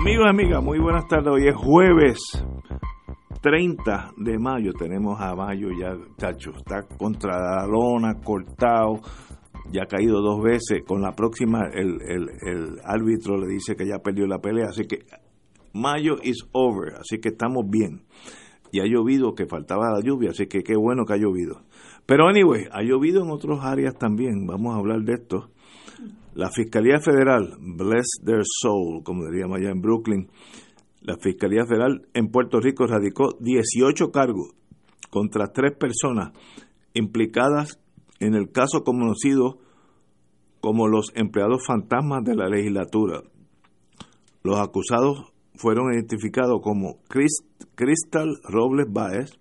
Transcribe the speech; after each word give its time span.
Amigos 0.00 0.24
y 0.24 0.30
amigas, 0.30 0.64
muy 0.64 0.78
buenas 0.78 1.06
tardes. 1.08 1.28
Hoy 1.28 1.46
es 1.46 1.54
jueves 1.54 2.18
30 3.42 4.12
de 4.16 4.38
mayo. 4.38 4.72
Tenemos 4.72 5.20
a 5.20 5.34
mayo 5.34 5.68
ya, 5.78 5.94
chacho. 6.16 6.52
Está 6.56 6.84
contra 6.96 7.36
la 7.38 7.66
lona, 7.66 8.14
cortado. 8.14 9.02
Ya 9.70 9.82
ha 9.82 9.86
caído 9.86 10.22
dos 10.22 10.42
veces. 10.42 10.84
Con 10.86 11.02
la 11.02 11.12
próxima, 11.12 11.68
el, 11.74 12.00
el, 12.00 12.30
el 12.40 12.78
árbitro 12.82 13.36
le 13.36 13.46
dice 13.48 13.76
que 13.76 13.86
ya 13.86 13.98
perdió 13.98 14.26
la 14.26 14.38
pelea. 14.38 14.68
Así 14.70 14.86
que 14.86 15.00
mayo 15.74 16.16
is 16.22 16.48
over. 16.52 16.94
Así 16.94 17.20
que 17.20 17.28
estamos 17.28 17.68
bien. 17.68 18.06
Y 18.72 18.80
ha 18.80 18.86
llovido, 18.86 19.34
que 19.34 19.44
faltaba 19.44 19.92
la 19.92 20.00
lluvia. 20.02 20.30
Así 20.30 20.46
que 20.46 20.62
qué 20.62 20.76
bueno 20.76 21.04
que 21.04 21.12
ha 21.12 21.18
llovido. 21.18 21.60
Pero, 22.06 22.26
anyway, 22.26 22.64
ha 22.72 22.82
llovido 22.82 23.22
en 23.22 23.30
otras 23.30 23.62
áreas 23.62 23.98
también. 23.98 24.46
Vamos 24.46 24.74
a 24.74 24.78
hablar 24.78 25.02
de 25.02 25.12
esto. 25.12 25.50
La 26.34 26.48
Fiscalía 26.50 27.00
Federal, 27.00 27.56
bless 27.58 28.06
their 28.24 28.42
soul, 28.44 29.02
como 29.02 29.26
diríamos 29.26 29.58
allá 29.58 29.70
en 29.70 29.80
Brooklyn, 29.80 30.30
la 31.00 31.16
Fiscalía 31.16 31.64
Federal 31.66 32.06
en 32.14 32.28
Puerto 32.28 32.60
Rico 32.60 32.86
radicó 32.86 33.36
18 33.40 34.10
cargos 34.12 34.54
contra 35.10 35.52
tres 35.52 35.76
personas 35.76 36.32
implicadas 36.94 37.80
en 38.20 38.34
el 38.34 38.52
caso 38.52 38.84
conocido 38.84 39.58
como 40.60 40.88
los 40.88 41.10
empleados 41.14 41.66
fantasmas 41.66 42.22
de 42.22 42.36
la 42.36 42.48
legislatura. 42.48 43.22
Los 44.42 44.58
acusados 44.60 45.32
fueron 45.54 45.92
identificados 45.92 46.60
como 46.62 46.98
Cristal 47.08 48.28
Robles 48.44 48.86
Báez, 48.90 49.38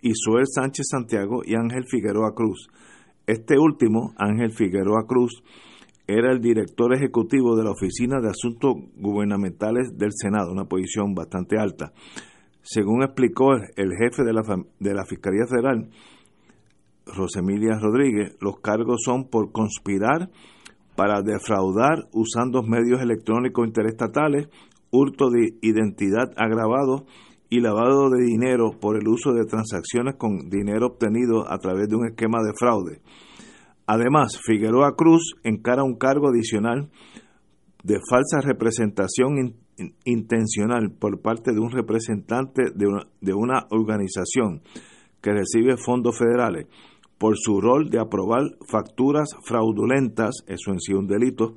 Isuel 0.00 0.46
Sánchez 0.46 0.86
Santiago 0.90 1.42
y 1.44 1.54
Ángel 1.54 1.84
Figueroa 1.86 2.34
Cruz. 2.34 2.68
Este 3.26 3.58
último, 3.58 4.12
Ángel 4.16 4.52
Figueroa 4.52 5.06
Cruz, 5.06 5.42
era 6.06 6.32
el 6.32 6.40
director 6.40 6.94
ejecutivo 6.94 7.56
de 7.56 7.64
la 7.64 7.70
Oficina 7.70 8.20
de 8.20 8.28
Asuntos 8.28 8.74
Gubernamentales 8.96 9.96
del 9.96 10.10
Senado, 10.12 10.52
una 10.52 10.64
posición 10.64 11.14
bastante 11.14 11.58
alta. 11.58 11.92
Según 12.62 13.02
explicó 13.02 13.54
el 13.54 13.92
jefe 13.96 14.24
de 14.24 14.32
la, 14.32 14.42
de 14.78 14.94
la 14.94 15.04
Fiscalía 15.04 15.46
Federal, 15.48 15.90
Rosemilia 17.06 17.78
Rodríguez, 17.80 18.36
los 18.40 18.60
cargos 18.60 19.02
son 19.04 19.28
por 19.28 19.52
conspirar 19.52 20.30
para 20.94 21.22
defraudar 21.22 22.08
usando 22.12 22.62
medios 22.62 23.00
electrónicos 23.00 23.66
interestatales, 23.66 24.48
hurto 24.90 25.30
de 25.30 25.56
identidad 25.62 26.32
agravado 26.36 27.06
y 27.48 27.60
lavado 27.60 28.10
de 28.10 28.24
dinero 28.24 28.72
por 28.80 28.96
el 28.96 29.08
uso 29.08 29.32
de 29.32 29.44
transacciones 29.44 30.16
con 30.16 30.48
dinero 30.48 30.86
obtenido 30.86 31.50
a 31.50 31.58
través 31.58 31.88
de 31.88 31.96
un 31.96 32.06
esquema 32.06 32.38
de 32.42 32.52
fraude. 32.58 33.00
Además, 33.86 34.38
Figueroa 34.44 34.94
Cruz 34.96 35.34
encara 35.42 35.82
un 35.82 35.96
cargo 35.96 36.28
adicional 36.28 36.90
de 37.82 37.98
falsa 38.08 38.40
representación 38.40 39.56
intencional 40.04 40.92
por 40.92 41.20
parte 41.20 41.52
de 41.52 41.60
un 41.60 41.70
representante 41.70 42.70
de 42.74 42.86
una, 42.86 43.06
de 43.20 43.34
una 43.34 43.66
organización 43.70 44.62
que 45.20 45.32
recibe 45.32 45.76
fondos 45.76 46.18
federales 46.18 46.66
por 47.18 47.36
su 47.36 47.60
rol 47.60 47.88
de 47.88 48.00
aprobar 48.00 48.42
facturas 48.68 49.28
fraudulentas, 49.44 50.42
eso 50.46 50.72
en 50.72 50.80
sí 50.80 50.92
un 50.92 51.06
delito, 51.06 51.54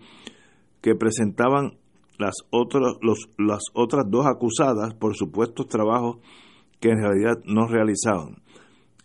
que 0.81 0.93
presentaban 0.95 1.77
las, 2.19 2.35
otras 2.51 2.93
los, 3.01 3.29
las 3.37 3.63
otras 3.73 4.05
dos 4.07 4.27
acusadas 4.27 4.93
por 4.93 5.15
supuestos 5.15 5.67
trabajos 5.67 6.17
que 6.79 6.89
en 6.89 6.99
realidad 7.01 7.43
no 7.45 7.67
realizaban. 7.67 8.43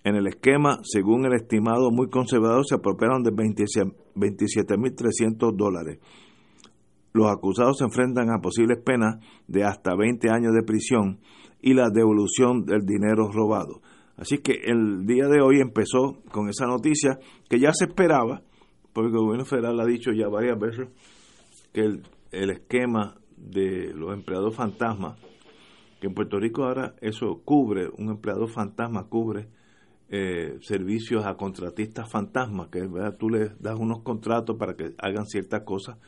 En 0.02 0.16
el 0.16 0.26
esquema, 0.26 0.78
según 0.82 1.26
el 1.26 1.34
estimado 1.34 1.90
muy 1.90 2.08
conservador, 2.08 2.64
se 2.66 2.76
apropiaron 2.76 3.22
de 3.22 3.32
27.300 3.32 5.54
dólares. 5.54 5.98
Los 7.12 7.30
acusados 7.30 7.76
se 7.78 7.84
enfrentan 7.84 8.30
a 8.30 8.40
posibles 8.40 8.78
penas 8.82 9.22
de 9.46 9.62
hasta 9.64 9.94
20 9.94 10.30
años 10.30 10.54
de 10.54 10.62
prisión 10.62 11.20
y 11.60 11.74
la 11.74 11.90
devolución 11.90 12.64
del 12.64 12.86
dinero 12.86 13.30
robado. 13.30 13.82
Así 14.16 14.38
que 14.38 14.62
el 14.64 15.04
día 15.06 15.28
de 15.28 15.42
hoy 15.42 15.60
empezó 15.60 16.22
con 16.30 16.48
esa 16.48 16.64
noticia 16.66 17.18
que 17.48 17.58
ya 17.58 17.74
se 17.74 17.84
esperaba, 17.84 18.42
porque 18.94 19.10
el 19.10 19.18
gobierno 19.18 19.44
federal 19.44 19.78
ha 19.80 19.84
dicho 19.84 20.12
ya 20.12 20.28
varias 20.28 20.58
veces 20.58 20.88
que 21.72 21.82
el, 21.82 22.02
el 22.32 22.48
esquema 22.50 23.18
de 23.36 23.92
los 23.92 24.14
empleados 24.14 24.54
fantasmas, 24.54 25.18
que 26.00 26.06
en 26.06 26.14
Puerto 26.14 26.38
Rico 26.38 26.64
ahora 26.64 26.94
eso 27.02 27.42
cubre, 27.44 27.90
un 27.98 28.08
empleado 28.08 28.46
fantasma 28.46 29.08
cubre 29.08 29.59
eh, 30.12 30.58
servicios 30.62 31.24
a 31.24 31.36
contratistas 31.36 32.10
fantasmas, 32.10 32.68
que 32.68 32.80
¿verdad? 32.80 33.16
tú 33.16 33.28
les 33.28 33.56
das 33.60 33.78
unos 33.78 34.02
contratos 34.02 34.56
para 34.58 34.74
que 34.74 34.92
hagan 34.98 35.24
ciertas 35.26 35.62
cosas, 35.62 35.98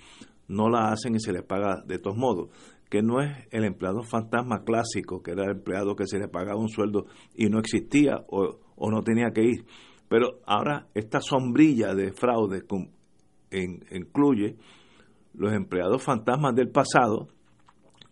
no 0.49 0.69
la 0.69 0.91
hacen 0.91 1.15
y 1.15 1.21
se 1.21 1.33
les 1.33 1.45
paga 1.45 1.83
de 1.87 2.01
todos 2.01 2.17
modos, 2.17 2.51
que 2.91 3.01
no 3.01 3.23
es 3.23 3.31
el 3.53 3.65
empleado 3.65 4.03
fantasma 4.03 4.65
clásico, 4.65 5.23
que 5.23 5.31
era 5.31 5.45
el 5.45 5.53
empleado 5.53 5.95
que 5.95 6.09
se 6.09 6.19
le 6.19 6.27
pagaba 6.27 6.59
un 6.59 6.69
sueldo 6.69 7.07
y 7.37 7.47
no 7.47 7.61
existía 7.61 8.25
o, 8.29 8.59
no 8.91 9.03
tenía 9.03 9.31
que 9.33 9.45
ir. 9.45 9.67
Pero 10.09 10.41
ahora 10.47 10.89
esta 10.95 11.21
sombrilla 11.21 11.95
de 11.95 12.13
fraude 12.13 12.65
en, 13.51 13.85
incluye 13.93 14.57
los 15.33 15.53
empleados 15.53 16.03
fantasmas 16.03 16.57
del 16.57 16.71
pasado 16.71 17.29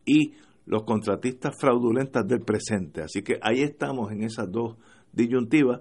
y 0.07 0.35
los 0.67 0.85
contratistas 0.85 1.57
fraudulentas 1.59 2.27
del 2.29 2.43
presente. 2.43 3.03
Así 3.03 3.23
que 3.23 3.41
ahí 3.43 3.63
estamos 3.63 4.13
en 4.13 4.23
esas 4.23 4.51
dos 4.51 4.77
disyuntiva. 5.13 5.81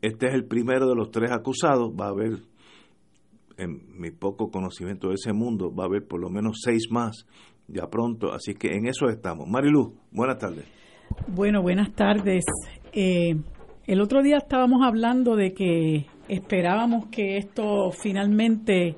Este 0.00 0.26
es 0.28 0.34
el 0.34 0.44
primero 0.44 0.88
de 0.88 0.94
los 0.94 1.10
tres 1.10 1.30
acusados. 1.30 1.92
Va 1.98 2.06
a 2.06 2.10
haber, 2.10 2.38
en 3.56 3.98
mi 3.98 4.10
poco 4.10 4.50
conocimiento 4.50 5.08
de 5.08 5.14
ese 5.14 5.32
mundo, 5.32 5.74
va 5.74 5.84
a 5.84 5.86
haber 5.86 6.06
por 6.06 6.20
lo 6.20 6.30
menos 6.30 6.60
seis 6.62 6.88
más 6.90 7.26
ya 7.68 7.86
pronto. 7.88 8.32
Así 8.32 8.54
que 8.54 8.76
en 8.76 8.86
eso 8.86 9.08
estamos. 9.08 9.48
Marilu, 9.48 9.94
buenas 10.10 10.38
tardes. 10.38 10.64
Bueno, 11.28 11.62
buenas 11.62 11.92
tardes. 11.94 12.44
Eh, 12.92 13.36
el 13.86 14.00
otro 14.00 14.22
día 14.22 14.38
estábamos 14.38 14.80
hablando 14.82 15.36
de 15.36 15.52
que 15.52 16.06
esperábamos 16.28 17.06
que 17.06 17.36
esto 17.36 17.90
finalmente 17.90 18.96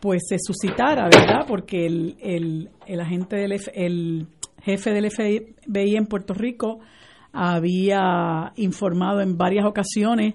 pues 0.00 0.22
se 0.28 0.36
suscitara, 0.38 1.04
¿verdad? 1.04 1.46
Porque 1.46 1.86
el, 1.86 2.16
el, 2.20 2.70
el 2.86 3.00
agente 3.00 3.36
del 3.36 3.52
el 3.74 4.26
jefe 4.62 4.90
del 4.90 5.10
FBI 5.10 5.96
en 5.96 6.06
Puerto 6.06 6.34
Rico 6.34 6.80
había 7.32 8.52
informado 8.56 9.20
en 9.20 9.36
varias 9.36 9.64
ocasiones 9.64 10.34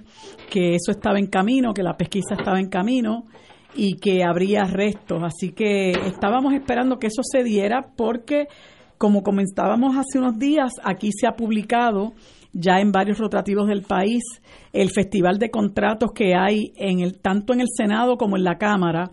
que 0.49 0.75
eso 0.75 0.91
estaba 0.91 1.19
en 1.19 1.27
camino, 1.27 1.73
que 1.73 1.83
la 1.83 1.97
pesquisa 1.97 2.35
estaba 2.37 2.59
en 2.59 2.69
camino 2.69 3.25
y 3.75 3.97
que 3.97 4.23
habría 4.23 4.63
arrestos. 4.63 5.21
Así 5.23 5.51
que 5.51 5.91
estábamos 5.91 6.53
esperando 6.53 6.97
que 6.97 7.07
eso 7.07 7.21
se 7.23 7.43
diera 7.43 7.87
porque, 7.95 8.47
como 8.97 9.21
comentábamos 9.21 9.95
hace 9.95 10.17
unos 10.17 10.39
días, 10.39 10.71
aquí 10.83 11.11
se 11.11 11.27
ha 11.27 11.35
publicado 11.35 12.13
ya 12.53 12.79
en 12.79 12.91
varios 12.91 13.19
rotativos 13.19 13.67
del 13.67 13.83
país 13.83 14.23
el 14.73 14.89
festival 14.89 15.37
de 15.37 15.51
contratos 15.51 16.11
que 16.13 16.33
hay 16.35 16.71
en 16.77 17.01
el 17.01 17.19
tanto 17.19 17.53
en 17.53 17.61
el 17.61 17.67
Senado 17.71 18.17
como 18.17 18.37
en 18.37 18.43
la 18.43 18.57
Cámara 18.57 19.11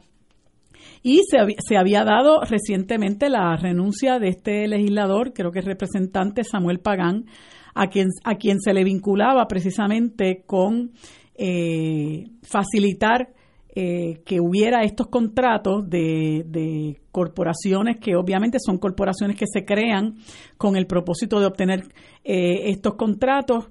y 1.02 1.20
se, 1.28 1.36
se, 1.58 1.76
había 1.76 2.02
dado 2.02 2.40
recientemente 2.40 3.28
la 3.28 3.54
renuncia 3.56 4.18
de 4.18 4.28
este 4.28 4.66
legislador, 4.66 5.34
creo 5.34 5.50
que 5.50 5.58
es 5.58 5.64
representante 5.66 6.44
Samuel 6.44 6.78
Pagán, 6.78 7.26
a 7.74 7.88
quien, 7.88 8.08
a 8.24 8.36
quien 8.36 8.60
se 8.60 8.72
le 8.72 8.84
vinculaba 8.84 9.46
precisamente 9.46 10.44
con 10.46 10.92
eh, 11.34 12.24
facilitar 12.42 13.34
eh, 13.76 14.22
que 14.24 14.38
hubiera 14.40 14.84
estos 14.84 15.08
contratos 15.08 15.90
de, 15.90 16.44
de, 16.46 17.00
corporaciones 17.10 17.98
que 17.98 18.14
obviamente 18.14 18.58
son 18.64 18.78
corporaciones 18.78 19.36
que 19.36 19.46
se 19.52 19.64
crean 19.64 20.14
con 20.56 20.76
el 20.76 20.86
propósito 20.86 21.40
de 21.40 21.46
obtener 21.46 21.80
eh, 22.22 22.70
estos 22.70 22.94
contratos 22.94 23.66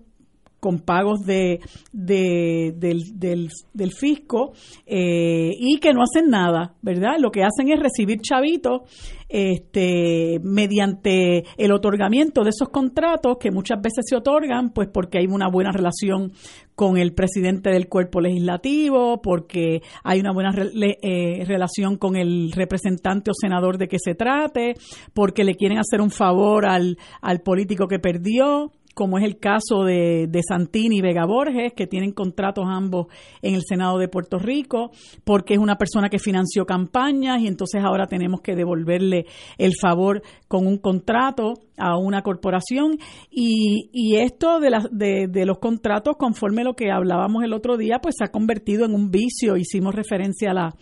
con 0.63 0.79
pagos 0.79 1.25
de, 1.25 1.59
del, 1.91 2.79
del, 2.79 3.91
fisco 3.91 4.53
eh, 4.85 5.51
y 5.59 5.77
que 5.81 5.91
no 5.93 6.03
hacen 6.03 6.29
nada, 6.29 6.75
¿verdad? 6.81 7.17
Lo 7.19 7.31
que 7.31 7.43
hacen 7.43 7.69
es 7.69 7.81
recibir 7.81 8.21
chavitos 8.21 8.83
este, 9.27 10.39
mediante 10.41 11.43
el 11.57 11.73
otorgamiento 11.73 12.45
de 12.45 12.51
esos 12.51 12.69
contratos 12.69 13.39
que 13.41 13.51
muchas 13.51 13.81
veces 13.81 14.05
se 14.07 14.15
otorgan 14.15 14.69
pues 14.69 14.87
porque 14.87 15.17
hay 15.17 15.25
una 15.25 15.49
buena 15.49 15.73
relación 15.73 16.31
con 16.75 16.97
el 16.97 17.13
presidente 17.13 17.69
del 17.69 17.89
cuerpo 17.89 18.21
legislativo, 18.21 19.21
porque 19.21 19.81
hay 20.01 20.21
una 20.21 20.31
buena 20.31 20.53
eh, 20.55 21.43
relación 21.45 21.97
con 21.97 22.15
el 22.15 22.53
representante 22.53 23.31
o 23.31 23.33
senador 23.33 23.77
de 23.77 23.89
que 23.89 23.97
se 23.99 24.15
trate, 24.15 24.75
porque 25.13 25.43
le 25.43 25.55
quieren 25.55 25.77
hacer 25.77 25.99
un 25.99 26.09
favor 26.09 26.65
al, 26.65 26.97
al 27.21 27.41
político 27.41 27.87
que 27.87 27.99
perdió 27.99 28.71
como 28.93 29.17
es 29.17 29.23
el 29.23 29.37
caso 29.37 29.83
de, 29.83 30.27
de, 30.29 30.41
Santini 30.47 30.97
y 30.97 31.01
Vega 31.01 31.25
Borges, 31.25 31.73
que 31.73 31.87
tienen 31.87 32.11
contratos 32.11 32.65
ambos 32.67 33.07
en 33.41 33.55
el 33.55 33.61
Senado 33.67 33.97
de 33.97 34.07
Puerto 34.07 34.37
Rico, 34.37 34.91
porque 35.23 35.55
es 35.55 35.59
una 35.59 35.77
persona 35.77 36.09
que 36.09 36.19
financió 36.19 36.65
campañas 36.65 37.41
y 37.41 37.47
entonces 37.47 37.83
ahora 37.83 38.07
tenemos 38.07 38.41
que 38.41 38.55
devolverle 38.55 39.25
el 39.57 39.73
favor 39.79 40.21
con 40.47 40.67
un 40.67 40.77
contrato 40.77 41.53
a 41.77 41.97
una 41.97 42.21
corporación. 42.21 42.97
Y, 43.31 43.89
y 43.91 44.17
esto 44.17 44.59
de, 44.59 44.69
las 44.69 44.87
de, 44.91 45.27
de 45.27 45.45
los 45.45 45.59
contratos, 45.59 46.15
conforme 46.17 46.63
lo 46.63 46.75
que 46.75 46.91
hablábamos 46.91 47.43
el 47.43 47.53
otro 47.53 47.77
día, 47.77 47.99
pues 48.01 48.15
se 48.17 48.25
ha 48.25 48.31
convertido 48.31 48.85
en 48.85 48.93
un 48.93 49.09
vicio. 49.09 49.57
Hicimos 49.57 49.95
referencia 49.95 50.51
a 50.51 50.53
la, 50.53 50.75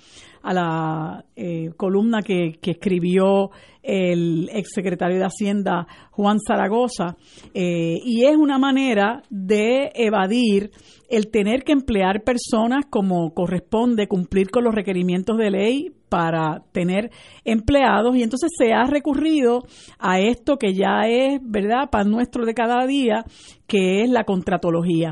a 0.44 0.54
la 0.54 1.26
eh, 1.36 1.72
columna 1.78 2.22
que, 2.22 2.54
que, 2.62 2.72
escribió 2.72 3.52
el 3.84 4.50
exsecretario 4.54 5.18
de 5.18 5.26
Hacienda 5.26 5.88
Juan 6.12 6.38
Zaragoza, 6.40 7.16
eh, 7.54 7.98
y 8.04 8.26
es 8.26 8.36
una 8.36 8.58
manera 8.58 9.24
de 9.30 9.92
evadir 9.96 10.72
el 11.10 11.30
tener 11.30 11.64
que 11.64 11.74
emplear 11.74 12.24
personas 12.24 12.86
como 12.90 13.34
corresponde, 13.34 14.08
cumplir 14.08 14.50
con 14.50 14.64
los 14.64 14.74
requerimientos 14.74 15.38
de 15.38 15.52
ley 15.52 15.92
para 16.08 16.64
tener 16.72 17.10
empleados 17.46 18.16
y 18.16 18.24
entonces 18.24 18.50
se 18.58 18.74
ha 18.74 18.84
recurrido 18.86 19.64
a 19.98 20.20
esto 20.20 20.58
que 20.58 20.74
ya 20.74 21.08
es, 21.08 21.40
¿verdad?, 21.42 21.90
pan 21.90 22.10
nuestro 22.12 22.46
de 22.46 22.54
cada 22.54 22.86
día, 22.86 23.24
que 23.68 24.04
es 24.04 24.10
la 24.10 24.26
contratología. 24.26 25.12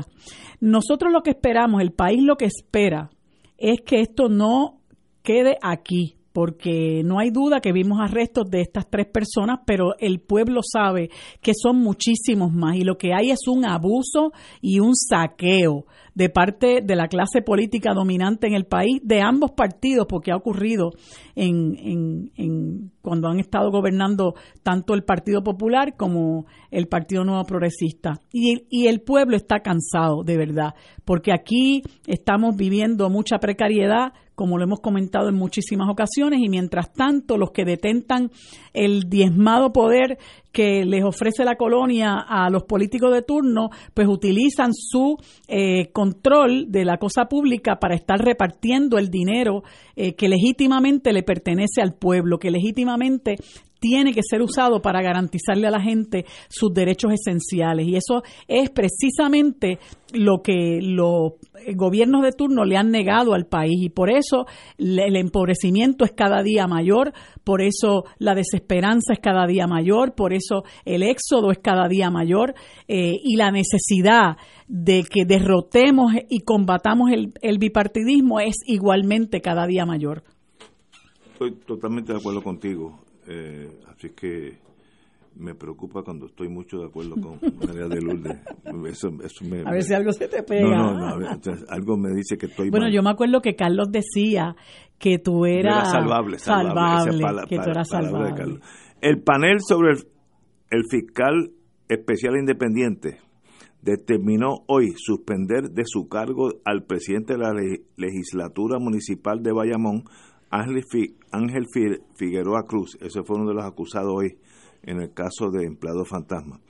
Nosotros 0.60 1.10
lo 1.12 1.22
que 1.22 1.30
esperamos, 1.30 1.80
el 1.80 1.92
país 1.92 2.22
lo 2.22 2.36
que 2.36 2.46
espera 2.46 3.10
es 3.56 3.80
que 3.80 4.00
esto 4.00 4.28
no 4.28 4.79
quede 5.30 5.58
aquí, 5.62 6.16
porque 6.32 7.02
no 7.04 7.20
hay 7.20 7.30
duda 7.30 7.60
que 7.60 7.72
vimos 7.72 8.00
arrestos 8.00 8.50
de 8.50 8.62
estas 8.62 8.88
tres 8.90 9.06
personas, 9.06 9.60
pero 9.64 9.94
el 9.98 10.20
pueblo 10.20 10.60
sabe 10.62 11.10
que 11.40 11.52
son 11.54 11.76
muchísimos 11.76 12.52
más 12.52 12.76
y 12.76 12.82
lo 12.82 12.96
que 12.96 13.14
hay 13.14 13.30
es 13.30 13.46
un 13.46 13.64
abuso 13.64 14.32
y 14.60 14.80
un 14.80 14.96
saqueo 14.96 15.86
de 16.14 16.28
parte 16.28 16.80
de 16.82 16.96
la 16.96 17.06
clase 17.06 17.42
política 17.42 17.94
dominante 17.94 18.46
en 18.46 18.54
el 18.54 18.64
país, 18.64 19.00
de 19.02 19.20
ambos 19.20 19.52
partidos, 19.52 20.06
porque 20.08 20.32
ha 20.32 20.36
ocurrido 20.36 20.90
en, 21.36 22.30
en, 22.36 22.90
cuando 23.00 23.28
han 23.28 23.38
estado 23.38 23.70
gobernando 23.70 24.34
tanto 24.62 24.94
el 24.94 25.04
Partido 25.04 25.42
Popular 25.42 25.96
como 25.96 26.46
el 26.70 26.88
Partido 26.88 27.24
Nuevo 27.24 27.44
Progresista. 27.44 28.20
Y, 28.32 28.66
y 28.68 28.88
el 28.88 29.00
pueblo 29.00 29.36
está 29.36 29.60
cansado, 29.60 30.22
de 30.24 30.36
verdad, 30.36 30.74
porque 31.04 31.32
aquí 31.32 31.82
estamos 32.06 32.56
viviendo 32.56 33.08
mucha 33.08 33.38
precariedad, 33.38 34.12
como 34.40 34.56
lo 34.56 34.64
hemos 34.64 34.80
comentado 34.80 35.28
en 35.28 35.34
muchísimas 35.34 35.90
ocasiones, 35.90 36.40
y 36.42 36.48
mientras 36.48 36.94
tanto 36.94 37.36
los 37.36 37.50
que 37.50 37.66
detentan 37.66 38.30
el 38.72 39.02
diezmado 39.10 39.70
poder 39.70 40.16
que 40.50 40.86
les 40.86 41.04
ofrece 41.04 41.44
la 41.44 41.56
colonia 41.56 42.24
a 42.26 42.48
los 42.48 42.62
políticos 42.62 43.12
de 43.12 43.20
turno, 43.20 43.68
pues 43.92 44.08
utilizan 44.08 44.72
su 44.72 45.18
eh, 45.46 45.92
control 45.92 46.72
de 46.72 46.86
la 46.86 46.96
cosa 46.96 47.26
pública 47.26 47.76
para 47.76 47.94
estar 47.94 48.18
repartiendo 48.18 48.96
el 48.96 49.10
dinero 49.10 49.62
eh, 49.94 50.14
que 50.14 50.30
legítimamente 50.30 51.12
le 51.12 51.22
pertenece 51.22 51.82
al 51.82 51.92
pueblo, 51.92 52.38
que 52.38 52.50
legítimamente 52.50 53.36
tiene 53.80 54.12
que 54.12 54.20
ser 54.22 54.42
usado 54.42 54.80
para 54.80 55.02
garantizarle 55.02 55.66
a 55.66 55.70
la 55.70 55.80
gente 55.80 56.26
sus 56.48 56.72
derechos 56.72 57.12
esenciales. 57.12 57.88
Y 57.88 57.96
eso 57.96 58.22
es 58.46 58.70
precisamente 58.70 59.78
lo 60.12 60.42
que 60.42 60.80
los 60.82 61.34
gobiernos 61.74 62.22
de 62.22 62.32
turno 62.32 62.64
le 62.64 62.76
han 62.76 62.90
negado 62.90 63.34
al 63.34 63.46
país. 63.46 63.82
Y 63.82 63.88
por 63.88 64.10
eso 64.10 64.46
el 64.78 65.16
empobrecimiento 65.16 66.04
es 66.04 66.12
cada 66.12 66.42
día 66.42 66.66
mayor, 66.66 67.12
por 67.44 67.62
eso 67.62 68.04
la 68.18 68.34
desesperanza 68.34 69.12
es 69.12 69.20
cada 69.20 69.46
día 69.46 69.66
mayor, 69.66 70.14
por 70.14 70.32
eso 70.32 70.64
el 70.84 71.02
éxodo 71.02 71.50
es 71.50 71.58
cada 71.58 71.88
día 71.88 72.10
mayor 72.10 72.54
eh, 72.88 73.14
y 73.22 73.36
la 73.36 73.50
necesidad 73.50 74.36
de 74.68 75.02
que 75.02 75.24
derrotemos 75.24 76.12
y 76.28 76.40
combatamos 76.40 77.10
el, 77.10 77.32
el 77.42 77.58
bipartidismo 77.58 78.40
es 78.40 78.56
igualmente 78.66 79.40
cada 79.40 79.66
día 79.66 79.86
mayor. 79.86 80.22
Estoy 81.32 81.52
totalmente 81.66 82.12
de 82.12 82.18
acuerdo 82.18 82.42
contigo. 82.42 83.00
Eh, 83.32 83.68
así 83.86 84.10
que 84.10 84.58
me 85.36 85.54
preocupa 85.54 86.02
cuando 86.02 86.26
estoy 86.26 86.48
mucho 86.48 86.78
de 86.78 86.86
acuerdo 86.86 87.14
con 87.14 87.38
María 87.64 87.86
de 87.86 88.00
Lourdes. 88.00 88.38
a 89.66 89.70
ver 89.70 89.82
si 89.84 89.94
algo 89.94 90.12
se 90.12 90.26
te 90.26 90.42
pega. 90.42 90.76
No, 90.76 90.94
no, 90.94 91.36
algo 91.68 91.96
me 91.96 92.10
dice 92.12 92.36
que 92.36 92.46
estoy 92.46 92.70
Bueno, 92.70 92.88
yo 92.90 93.02
me 93.02 93.10
acuerdo 93.10 93.40
que 93.40 93.54
Carlos 93.54 93.92
decía 93.92 94.56
que 94.98 95.18
tú 95.18 95.46
eras 95.46 95.92
salvable, 95.92 96.38
salvable, 96.40 97.24
que 97.48 97.58
tú 97.58 97.70
eras 97.70 97.88
salvable. 97.88 98.60
El 99.00 99.22
panel 99.22 99.60
sobre 99.60 99.92
el, 100.70 100.84
fiscal 100.90 101.52
especial 101.88 102.36
independiente 102.36 103.18
determinó 103.80 104.64
hoy 104.66 104.92
suspender 104.96 105.70
de 105.70 105.84
su 105.86 106.08
cargo 106.08 106.50
al 106.64 106.82
presidente 106.84 107.34
de 107.34 107.38
la 107.38 107.52
legislatura 107.96 108.78
municipal 108.80 109.40
de 109.42 109.52
Bayamón, 109.52 110.04
Ángel, 110.50 111.66
Figueroa 112.16 112.64
Cruz, 112.66 112.98
ese 113.00 113.22
fue 113.22 113.36
uno 113.36 113.48
de 113.48 113.54
los 113.54 113.64
acusados 113.64 114.12
hoy 114.12 114.36
en 114.82 115.00
el 115.00 115.12
caso 115.12 115.50
de 115.50 115.64
empleado 115.64 116.04
fantasma. 116.04 116.60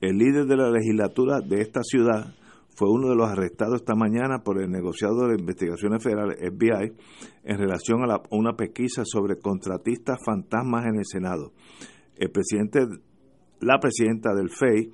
El 0.00 0.18
líder 0.18 0.46
de 0.46 0.56
la 0.56 0.70
legislatura 0.70 1.40
de 1.40 1.60
esta 1.60 1.82
ciudad 1.84 2.34
fue 2.74 2.90
uno 2.90 3.10
de 3.10 3.14
los 3.14 3.28
arrestados 3.28 3.76
esta 3.76 3.94
mañana 3.94 4.42
por 4.42 4.60
el 4.60 4.70
negociado 4.70 5.28
de 5.28 5.36
investigaciones 5.38 6.02
federales 6.02 6.38
FBI 6.40 6.92
en 7.44 7.58
relación 7.58 8.10
a, 8.10 8.20
una 8.30 8.54
pesquisa 8.54 9.02
sobre 9.04 9.36
contratistas 9.36 10.18
fantasmas 10.24 10.86
en 10.86 10.96
el 10.96 11.04
Senado. 11.04 11.52
El 12.16 12.30
presidente, 12.30 12.80
la 13.60 13.78
presidenta 13.78 14.34
del 14.34 14.50
FEI, 14.50 14.90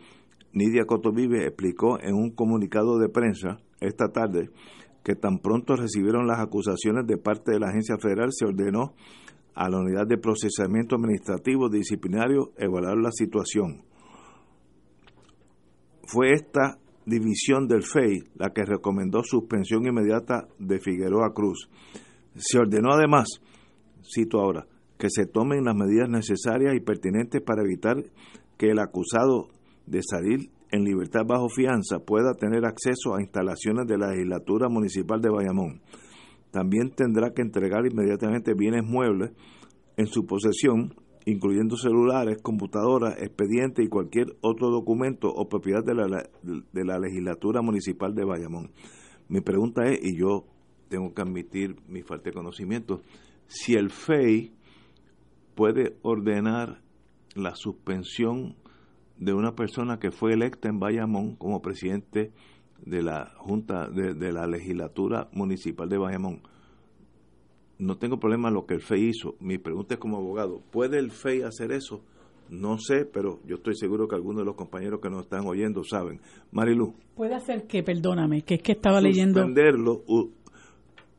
Nidia 0.53 0.85
Cotovive, 0.85 1.47
explicó 1.47 1.99
en 2.01 2.15
un 2.15 2.35
comunicado 2.35 2.99
de 2.99 3.09
prensa 3.09 3.59
esta 3.81 4.09
tarde 4.09 4.51
que 5.09 5.17
tan 5.17 5.39
pronto 5.39 5.75
recibieron 5.75 6.27
las 6.27 6.39
acusaciones 6.39 7.07
de 7.07 7.17
parte 7.17 7.51
de 7.51 7.59
la 7.59 7.69
agencia 7.71 7.97
federal, 7.97 8.29
se 8.31 8.45
ordenó 8.45 8.93
a 9.55 9.71
la 9.71 9.79
unidad 9.79 10.07
de 10.07 10.19
procesamiento 10.19 10.97
administrativo 10.97 11.71
disciplinario 11.71 12.51
evaluar 12.59 12.99
la 12.99 13.11
situación. 13.11 13.85
Fue 16.07 16.33
esta 16.33 16.77
división 17.07 17.67
del 17.69 17.85
FEI 17.85 18.19
la 18.35 18.51
que 18.51 18.67
recomendó 18.67 19.23
suspensión 19.23 19.87
inmediata 19.87 20.47
de 20.59 20.79
Figueroa 20.79 21.33
Cruz. 21.33 21.71
Se 22.37 22.59
ordenó 22.59 22.93
además, 22.93 23.29
cito 24.03 24.41
ahora, 24.41 24.67
que 24.99 25.09
se 25.09 25.25
tomen 25.25 25.65
las 25.65 25.75
medidas 25.75 26.11
necesarias 26.11 26.75
y 26.77 26.81
pertinentes 26.81 27.41
para 27.41 27.63
evitar 27.63 27.97
que 28.59 28.73
el 28.73 28.79
acusado 28.79 29.49
de 29.87 30.03
salir 30.03 30.51
en 30.71 30.85
libertad 30.85 31.23
bajo 31.27 31.49
fianza 31.49 31.99
pueda 32.01 32.35
tener 32.35 32.65
acceso 32.65 33.15
a 33.15 33.21
instalaciones 33.21 33.87
de 33.87 33.99
la 33.99 34.11
legislatura 34.11 34.69
municipal 34.69 35.21
de 35.21 35.31
Bayamón. 35.31 35.81
También 36.51 36.91
tendrá 36.91 37.33
que 37.33 37.43
entregar 37.43 37.87
inmediatamente 37.87 38.55
bienes 38.55 38.85
muebles 38.85 39.33
en 39.97 40.07
su 40.07 40.27
posesión, 40.27 40.95
incluyendo 41.27 41.77
celulares, 41.77 42.39
computadoras, 42.43 43.21
expedientes 43.21 43.85
y 43.85 43.89
cualquier 43.89 44.37
otro 44.41 44.71
documento 44.71 45.29
o 45.29 45.49
propiedad 45.49 45.85
de 45.85 45.95
la, 45.95 46.07
de 46.43 46.85
la 46.85 46.99
legislatura 46.99 47.61
municipal 47.61 48.15
de 48.15 48.25
Bayamón. 48.25 48.71
Mi 49.29 49.41
pregunta 49.41 49.85
es, 49.85 49.99
y 50.03 50.19
yo 50.19 50.45
tengo 50.89 51.13
que 51.13 51.23
admitir 51.23 51.77
mi 51.87 52.03
falta 52.03 52.31
de 52.31 52.35
conocimiento, 52.35 53.03
si 53.47 53.75
el 53.75 53.91
FEI 53.91 54.53
puede 55.55 55.97
ordenar 56.03 56.81
la 57.35 57.55
suspensión 57.55 58.57
de 59.19 59.35
una 59.35 59.55
persona 59.55 59.99
que 59.99 60.11
fue 60.11 60.33
electa 60.33 60.69
en 60.69 60.79
Bayamón 60.79 61.37
como 61.37 61.61
presidente 61.61 62.33
de 62.85 63.03
la 63.03 63.33
Junta 63.37 63.89
de, 63.89 64.33
la 64.33 64.47
Legislatura 64.47 65.29
Municipal 65.33 65.89
de 65.89 65.99
Bayamón. 65.99 66.43
No 67.79 67.97
tengo 67.99 68.19
problema 68.19 68.51
lo 68.51 68.67
que 68.67 68.75
el 68.75 68.81
FEI 68.81 69.09
hizo. 69.09 69.37
Mi 69.41 69.59
pregunta 69.59 69.95
es 69.95 70.01
como 70.01 70.17
abogado, 70.17 70.63
¿puede 70.71 70.99
el 70.99 71.11
FEI 71.11 71.43
hacer 71.43 71.73
eso? 71.73 72.03
No 72.51 72.79
sé, 72.79 73.05
pero 73.05 73.41
yo 73.45 73.57
estoy 73.57 73.75
seguro 73.77 74.09
que 74.09 74.15
algunos 74.15 74.41
de 74.41 74.47
los 74.47 74.57
compañeros 74.57 75.01
que 75.03 75.11
nos 75.11 75.25
están 75.25 75.47
oyendo 75.47 75.85
saben. 75.85 76.21
Marilu. 76.51 76.95
Puede 77.15 77.35
hacer 77.35 77.67
que, 77.67 77.83
perdóname, 77.83 78.43
que 78.43 78.55
es 78.55 78.63
que 78.63 78.73
estaba 78.73 79.01
leyendo. 79.01 79.41
Suspenderlo, 79.41 80.03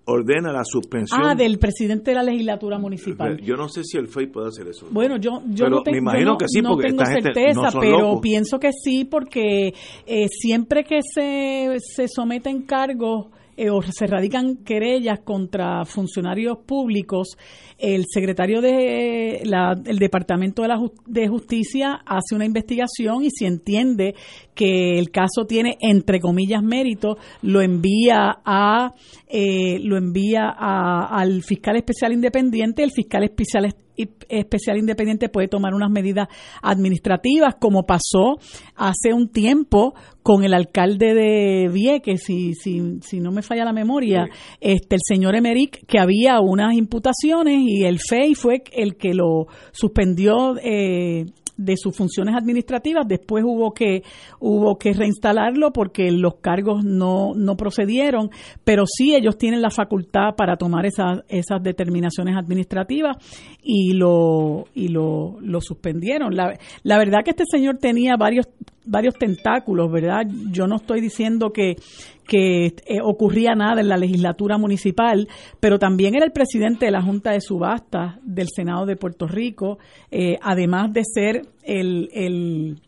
ordena 0.10 0.52
la 0.52 0.64
suspensión. 0.64 1.22
Ah, 1.24 1.36
del 1.36 1.60
presidente 1.60 2.12
de 2.12 2.16
la 2.16 2.24
legislatura 2.24 2.78
municipal. 2.78 3.40
Yo 3.42 3.56
no 3.56 3.70
sé 3.70 3.84
si 3.84 3.98
el 3.98 4.08
FEI 4.08 4.28
puede 4.28 4.48
hacer 4.48 4.68
eso. 4.68 4.88
Bueno, 4.92 5.18
yo, 5.18 5.42
yo 5.48 5.70
no, 5.70 5.82
tengo, 5.84 6.12
certeza, 7.06 7.70
pero 7.80 8.20
pienso 8.22 8.60
que 8.60 8.72
sí, 8.74 9.06
porque 9.06 9.74
eh, 10.06 10.28
siempre 10.30 10.84
que 10.84 11.00
se, 11.02 11.78
se 11.80 12.08
someten 12.08 12.64
cargos 12.64 13.28
eh, 13.60 13.70
o 13.70 13.82
se 13.82 14.08
radican 14.08 14.64
querellas 14.64 15.20
contra 15.20 15.84
funcionarios 15.84 16.60
públicos, 16.66 17.38
el 17.78 18.06
secretario 18.08 18.62
de 18.62 19.42
la, 19.44 19.74
el 19.86 20.00
Departamento 20.00 20.62
de, 20.62 20.70
la, 20.70 20.80
de 21.06 21.28
Justicia 21.28 22.00
hace 22.06 22.36
una 22.36 22.46
investigación 22.46 23.26
y 23.26 23.30
si 23.32 23.46
entiende 23.46 24.16
que 24.56 24.98
el 24.98 25.12
caso 25.12 25.46
tiene 25.46 25.78
entre 25.82 26.22
comillas 26.22 26.64
mérito, 26.64 27.18
lo 27.42 27.60
envía 27.60 28.40
a 28.46 28.94
eh, 29.28 29.80
lo 29.80 29.98
envía 29.98 30.50
al 30.50 31.44
fiscal 31.44 31.76
especial 31.76 32.14
independiente, 32.14 32.82
el 32.82 32.92
fiscal 32.92 33.26
especial 33.26 33.66
especial 34.28 34.78
independiente 34.78 35.30
puede 35.30 35.48
tomar 35.48 35.74
unas 35.74 35.90
medidas 35.90 36.28
administrativas, 36.62 37.56
como 37.60 37.84
pasó 37.84 38.38
hace 38.76 39.14
un 39.14 39.30
tiempo 39.30 39.94
con 40.24 40.44
el 40.44 40.54
alcalde 40.54 41.14
de 41.14 41.70
Vieques, 41.72 42.24
si, 42.24 42.54
si, 42.54 43.00
si 43.02 43.20
no 43.20 43.32
me 43.32 43.42
falla 43.42 43.66
la 43.66 43.74
memoria, 43.74 44.28
este 44.60 44.96
el 44.96 45.02
señor 45.04 45.36
Emerick, 45.36 45.86
que 45.88 46.00
había 46.00 46.40
unas 46.40 46.74
imputaciones 46.76 47.58
y 47.60 47.84
el 47.86 48.00
FEI 48.00 48.36
fue 48.36 48.64
el 48.74 48.96
que 48.96 49.14
lo 49.14 49.48
suspendió 49.72 50.58
eh, 50.62 51.26
de 51.60 51.76
sus 51.76 51.96
funciones 51.96 52.36
administrativas, 52.36 53.06
después 53.06 53.44
hubo 53.46 53.74
que 53.74 54.04
hubo 54.40 54.78
que 54.78 54.94
reinstalarlo 54.94 55.74
porque 55.74 56.10
los 56.10 56.36
cargos 56.36 56.86
no, 56.86 57.34
no 57.36 57.58
procedieron, 57.58 58.30
pero 58.64 58.86
sí 58.86 59.14
ellos 59.14 59.38
tienen 59.38 59.62
la 59.62 59.70
facultad 59.70 60.36
para 60.38 60.56
tomar 60.56 60.86
esas, 60.86 61.20
esas 61.28 61.62
determinaciones 61.62 62.38
administrativas 62.38 63.18
y 63.62 63.94
lo 63.94 64.66
y 64.74 64.88
lo, 64.88 65.38
lo 65.42 65.60
suspendieron. 65.60 66.34
La, 66.36 66.58
la 66.84 66.98
verdad 66.98 67.20
que 67.26 67.32
este 67.32 67.44
señor 67.52 67.78
tenía 67.78 68.16
varios 68.18 68.48
varios 68.86 69.16
tentáculos, 69.16 69.92
¿verdad? 69.92 70.26
Yo 70.52 70.68
no 70.68 70.78
estoy 70.78 71.02
diciendo 71.02 71.52
que, 71.52 71.76
que 72.28 72.68
eh, 72.68 73.00
ocurría 73.04 73.56
nada 73.56 73.82
en 73.82 73.90
la 73.90 73.98
legislatura 73.98 74.58
municipal, 74.58 75.28
pero 75.60 75.80
también 75.80 76.16
era 76.16 76.26
el 76.26 76.32
presidente 76.32 76.86
de 76.86 76.92
la 76.92 77.02
Junta 77.02 77.32
de 77.32 77.42
Subastas 77.42 78.18
del 78.24 78.48
Senado 78.54 78.86
de 78.86 78.96
Puerto 78.96 79.28
Rico, 79.28 79.80
eh, 80.12 80.38
además 80.42 80.94
de 80.94 81.02
ser 81.04 81.42
el, 81.64 82.10
el, 82.14 82.82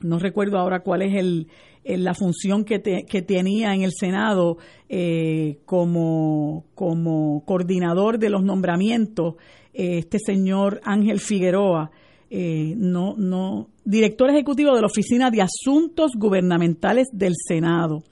no 0.00 0.18
recuerdo 0.18 0.58
ahora 0.58 0.80
cuál 0.80 1.02
es 1.02 1.14
el, 1.14 1.48
la 1.84 2.14
función 2.14 2.64
que, 2.64 2.80
que, 2.80 3.22
tenía 3.22 3.74
en 3.74 3.82
el 3.82 3.92
Senado 3.92 4.58
eh, 4.88 5.58
como, 5.64 6.64
como 6.74 7.44
coordinador 7.44 8.18
de 8.18 8.30
los 8.30 8.42
nombramientos, 8.42 9.34
este 9.74 10.18
señor 10.18 10.80
Ángel 10.84 11.18
Figueroa, 11.18 11.90
eh, 12.34 12.72
no, 12.78 13.14
no, 13.18 13.68
director 13.84 14.30
ejecutivo 14.30 14.74
de 14.74 14.80
la 14.80 14.86
Oficina 14.86 15.30
de 15.30 15.42
Asuntos 15.42 16.12
Gubernamentales 16.16 17.08
del 17.12 17.34
Senado. 17.36 18.04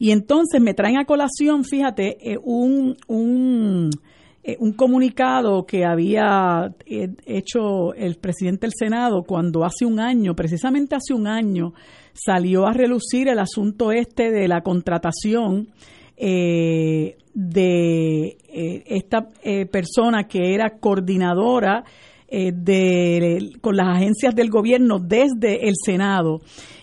Y 0.00 0.10
entonces 0.10 0.60
me 0.60 0.74
traen 0.74 0.98
a 0.98 1.04
colación, 1.04 1.62
fíjate, 1.62 2.32
eh, 2.32 2.38
un, 2.42 2.96
un, 3.06 3.90
eh, 4.42 4.56
un, 4.58 4.72
comunicado 4.72 5.64
que 5.64 5.84
había 5.84 6.74
hecho 6.84 7.94
el 7.94 8.16
presidente 8.16 8.66
del 8.66 8.72
Senado 8.76 9.22
cuando 9.22 9.64
hace 9.64 9.86
un 9.86 10.00
año, 10.00 10.34
precisamente 10.34 10.96
hace 10.96 11.14
un 11.14 11.28
año, 11.28 11.72
salió 12.14 12.66
a 12.66 12.72
relucir 12.72 13.28
el 13.28 13.38
asunto 13.38 13.92
este 13.92 14.32
de 14.32 14.48
la 14.48 14.62
contratación 14.62 15.68
de 16.18 17.16
esta 18.52 19.30
persona 19.70 20.24
que 20.24 20.52
era 20.52 20.78
coordinadora 20.80 21.84
eh, 22.34 22.50
de, 22.50 23.50
con 23.60 23.76
las 23.76 23.94
agencias 23.94 24.34
del 24.34 24.48
gobierno 24.48 24.98
desde 24.98 25.68
el 25.68 25.74
Senado. 25.76 26.40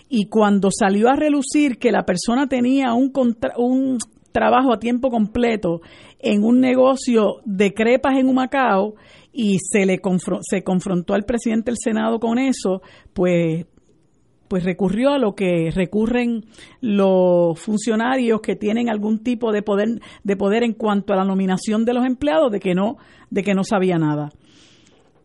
Y 0.07 0.25
cuando 0.25 0.69
salió 0.69 1.09
a 1.09 1.15
relucir 1.15 1.79
que 1.79 1.91
la 1.91 2.05
persona 2.05 2.47
tenía 2.47 2.93
un, 2.93 3.11
un 3.57 3.97
trabajo 4.31 4.71
a 4.71 4.77
tiempo 4.77 5.09
completo 5.09 5.81
en 6.19 6.43
un 6.43 6.59
negocio 6.59 7.37
de 7.45 7.73
crepas 7.73 8.19
en 8.19 8.27
Humacao 8.27 8.93
y 9.33 9.57
se 9.59 9.87
le 9.87 9.99
se 10.41 10.63
confrontó 10.63 11.15
al 11.15 11.23
presidente 11.23 11.71
del 11.71 11.77
Senado 11.83 12.19
con 12.19 12.37
eso, 12.37 12.83
pues 13.13 13.65
pues 14.47 14.63
recurrió 14.63 15.11
a 15.11 15.17
lo 15.17 15.33
que 15.33 15.71
recurren 15.73 16.45
los 16.81 17.59
funcionarios 17.59 18.41
que 18.41 18.55
tienen 18.55 18.89
algún 18.89 19.23
tipo 19.23 19.51
de 19.51 19.63
poder 19.63 19.99
de 20.23 20.35
poder 20.35 20.63
en 20.63 20.73
cuanto 20.73 21.13
a 21.13 21.15
la 21.15 21.23
nominación 21.23 21.85
de 21.85 21.93
los 21.93 22.05
empleados 22.05 22.51
de 22.51 22.59
que 22.59 22.75
no 22.75 22.97
de 23.31 23.41
que 23.41 23.55
no 23.55 23.63
sabía 23.63 23.97
nada. 23.97 24.29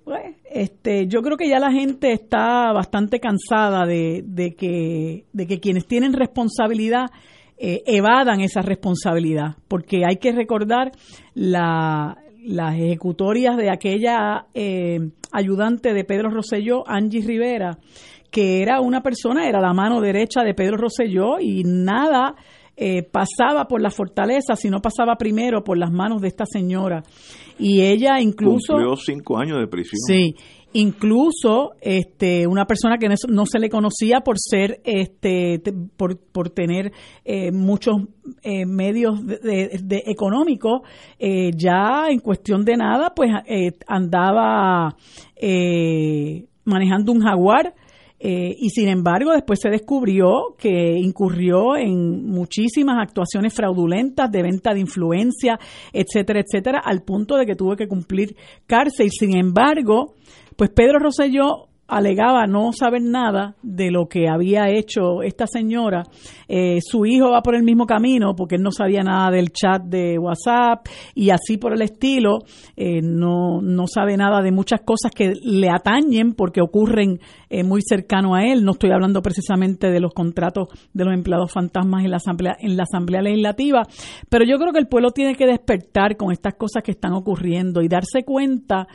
Pues, 0.05 0.37
este, 0.51 1.07
yo 1.07 1.23
creo 1.23 1.39
que 1.39 1.49
ya 1.49 1.59
la 1.59 1.73
gente 1.73 2.13
está 2.13 2.73
bastante 2.73 3.21
cansada 3.21 3.87
de, 3.87 4.23
de, 4.27 4.55
que, 4.55 5.25
de 5.33 5.47
que 5.47 5.61
quienes 5.61 5.87
tienen 5.87 6.13
responsabilidad 6.13 7.07
eh, 7.57 7.83
evadan 7.87 8.41
esa 8.41 8.61
responsabilidad, 8.61 9.57
porque 9.67 10.05
hay 10.07 10.17
que 10.17 10.33
recordar 10.33 10.93
la, 11.33 12.19
las 12.45 12.75
ejecutorias 12.75 13.57
de 13.57 13.71
aquella 13.71 14.47
eh, 14.53 14.99
ayudante 15.33 15.95
de 15.95 16.05
Pedro 16.05 16.31
Rosselló, 16.31 16.83
Angie 16.87 17.23
Rivera, 17.23 17.79
que 18.31 18.61
era 18.61 18.81
una 18.81 19.01
persona, 19.01 19.49
era 19.49 19.61
la 19.61 19.73
mano 19.73 20.01
derecha 20.01 20.43
de 20.43 20.53
Pedro 20.53 20.77
Rosselló 20.77 21.39
y 21.41 21.63
nada 21.65 22.35
eh, 22.77 23.05
pasaba 23.05 23.67
por 23.69 23.81
la 23.81 23.91
fortaleza, 23.91 24.57
sino 24.57 24.81
pasaba 24.81 25.15
primero 25.17 25.63
por 25.63 25.79
las 25.79 25.93
manos 25.93 26.21
de 26.21 26.29
esta 26.29 26.45
señora. 26.45 27.03
Y 27.59 27.83
ella 27.83 28.21
incluso... 28.21 28.75
Cumplió 28.75 28.97
cinco 28.97 29.39
años 29.39 29.59
de 29.59 29.67
prisión. 29.67 29.99
Sí, 30.07 30.35
incluso 30.73 31.73
este 31.81 32.47
una 32.47 32.67
persona 32.67 32.99
que 32.99 33.09
no, 33.29 33.47
se 33.47 33.59
le 33.59 33.71
conocía 33.71 34.21
por 34.21 34.37
ser 34.39 34.81
este 34.85 35.63
por, 35.97 36.19
por 36.19 36.51
tener 36.51 36.93
eh, 37.25 37.53
muchos 37.53 37.95
eh, 38.43 38.67
medios 38.67 39.25
de, 39.25 40.03
económicos 40.07 40.81
ya 41.57 42.09
en 42.09 42.19
cuestión 42.19 42.65
de 42.65 42.77
nada 42.77 43.13
pues 43.15 43.31
andaba 43.87 44.97
manejando 46.65 47.13
un 47.13 47.21
jaguar 47.21 47.73
eh, 48.27 48.57
y 48.59 48.71
sin 48.71 48.89
embargo, 48.89 49.33
después 49.33 49.61
se 49.61 49.69
descubrió 49.69 50.55
que 50.57 50.97
incurrió 50.97 51.77
en 51.77 52.25
muchísimas 52.25 52.97
actuaciones 52.99 53.53
fraudulentas 53.53 54.33
de 54.33 54.43
venta 54.43 54.73
de 54.73 54.81
influencia, 54.81 55.61
etcétera, 55.93 56.41
etcétera, 56.41 56.81
al 56.83 57.03
punto 57.03 57.37
de 57.37 57.45
que 57.45 57.55
tuvo 57.55 57.77
que 57.77 57.87
cumplir 57.87 58.35
cárcel. 58.67 59.11
Sin 59.11 59.37
embargo, 59.37 60.15
pues 60.57 60.71
Pedro 60.71 61.01
Rosselló 61.01 61.69
alegaba 61.87 62.47
no 62.47 62.73
saber 62.73 63.03
nada 63.03 63.57
de 63.63 63.91
lo 63.91 64.07
que 64.09 64.29
había 64.29 64.71
hecho 64.71 65.23
esta 65.23 65.47
señora. 65.47 66.05
Eh, 66.49 66.79
su 66.81 67.05
hijo 67.05 67.31
va 67.31 67.43
por 67.43 67.55
el 67.55 67.63
mismo 67.63 67.87
camino 67.87 68.35
porque 68.35 68.57
él 68.57 68.63
no 68.63 68.71
sabía 68.71 69.03
nada 69.03 69.31
del 69.31 69.51
chat 69.51 69.83
de 69.83 70.19
WhatsApp 70.19 70.87
y 71.15 71.31
así 71.31 71.59
por 71.59 71.75
el 71.75 71.83
estilo. 71.83 72.39
Eh, 72.77 73.01
no, 73.03 73.61
no 73.61 73.87
sabe 73.87 74.17
nada 74.17 74.43
de 74.43 74.51
muchas 74.51 74.81
cosas 74.81 75.13
que 75.15 75.33
le 75.43 75.69
atañen 75.69 76.33
porque 76.33 76.61
ocurren 76.63 77.21
eh, 77.51 77.63
muy 77.65 77.83
cercano 77.83 78.35
a 78.35 78.45
él. 78.45 78.65
No 78.65 78.73
estoy 78.73 78.91
hablando 78.91 79.21
precisamente 79.21 79.91
de 79.91 80.01
los 80.01 80.15
contratos 80.15 80.69
de 80.93 81.05
los 81.05 81.15
empleados 81.15 81.53
fantasmas 81.53 82.05
en 82.05 82.11
la 82.11 82.17
asamblea, 82.17 82.57
en 82.61 82.77
la 82.77 82.85
asamblea 82.85 83.21
legislativa, 83.21 83.83
pero 84.29 84.45
yo 84.45 84.59
creo 84.59 84.73
que 84.73 84.79
el 84.79 84.89
pueblo 84.89 85.11
tiene 85.11 85.35
que 85.35 85.47
despertar 85.47 86.17
con 86.17 86.33
estas 86.33 86.55
cosas 86.55 86.83
que 86.83 86.93
están 86.93 87.13
ocurriendo 87.13 87.83
y 87.83 87.89
darse 87.89 88.25
cuenta 88.25 88.87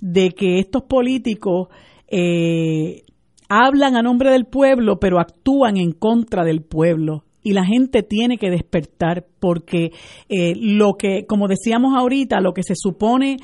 de 0.00 0.30
que 0.30 0.58
estos 0.58 0.82
políticos 0.84 1.68
eh, 2.10 3.02
hablan 3.48 3.96
a 3.96 4.02
nombre 4.02 4.30
del 4.30 4.46
pueblo, 4.46 4.98
pero 4.98 5.20
actúan 5.20 5.76
en 5.76 5.92
contra 5.92 6.44
del 6.44 6.62
pueblo. 6.62 7.24
Y 7.42 7.52
la 7.52 7.64
gente 7.64 8.02
tiene 8.02 8.36
que 8.36 8.50
despertar 8.50 9.26
porque 9.40 9.92
eh, 10.28 10.54
lo 10.56 10.94
que, 10.94 11.24
como 11.26 11.48
decíamos 11.48 11.94
ahorita, 11.96 12.40
lo 12.40 12.52
que 12.52 12.62
se 12.62 12.74
supone 12.76 13.36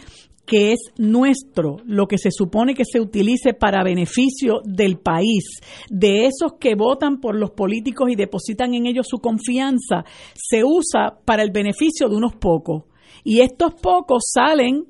que 0.45 0.73
es 0.73 0.81
nuestro, 0.99 1.77
lo 1.87 2.07
que 2.07 2.19
se 2.19 2.31
supone 2.31 2.75
que 2.75 2.85
se 2.85 3.01
utilice 3.01 3.55
para 3.55 3.83
beneficio 3.83 4.61
del 4.65 4.99
país, 4.99 5.45
de 5.89 6.27
esos 6.27 6.59
que 6.61 6.75
votan 6.75 7.19
por 7.19 7.35
los 7.35 7.53
políticos 7.53 8.11
y 8.11 8.15
depositan 8.15 8.75
en 8.75 8.87
ellos 8.87 9.07
su 9.09 9.19
confianza, 9.19 10.05
se 10.35 10.63
usa 10.65 11.19
para 11.25 11.43
el 11.43 11.51
beneficio 11.51 12.11
de 12.11 12.17
unos 12.17 12.35
pocos. 12.35 12.83
Y 13.23 13.41
estos 13.41 13.73
pocos 13.75 14.25
salen 14.35 14.85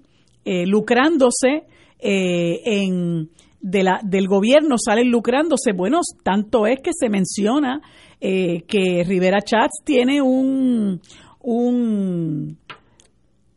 eh, 0.44 0.66
lucrándose 0.66 1.66
en 2.00 3.30
de 3.64 3.82
la, 3.82 3.98
del 4.04 4.28
gobierno 4.28 4.76
salen 4.76 5.10
lucrándose. 5.10 5.72
Bueno, 5.72 6.00
tanto 6.22 6.66
es 6.66 6.80
que 6.80 6.90
se 6.92 7.08
menciona 7.08 7.80
eh, 8.20 8.62
que 8.68 9.02
Rivera 9.04 9.40
Chats 9.40 9.82
tiene 9.82 10.20
un, 10.20 11.00
un, 11.40 12.58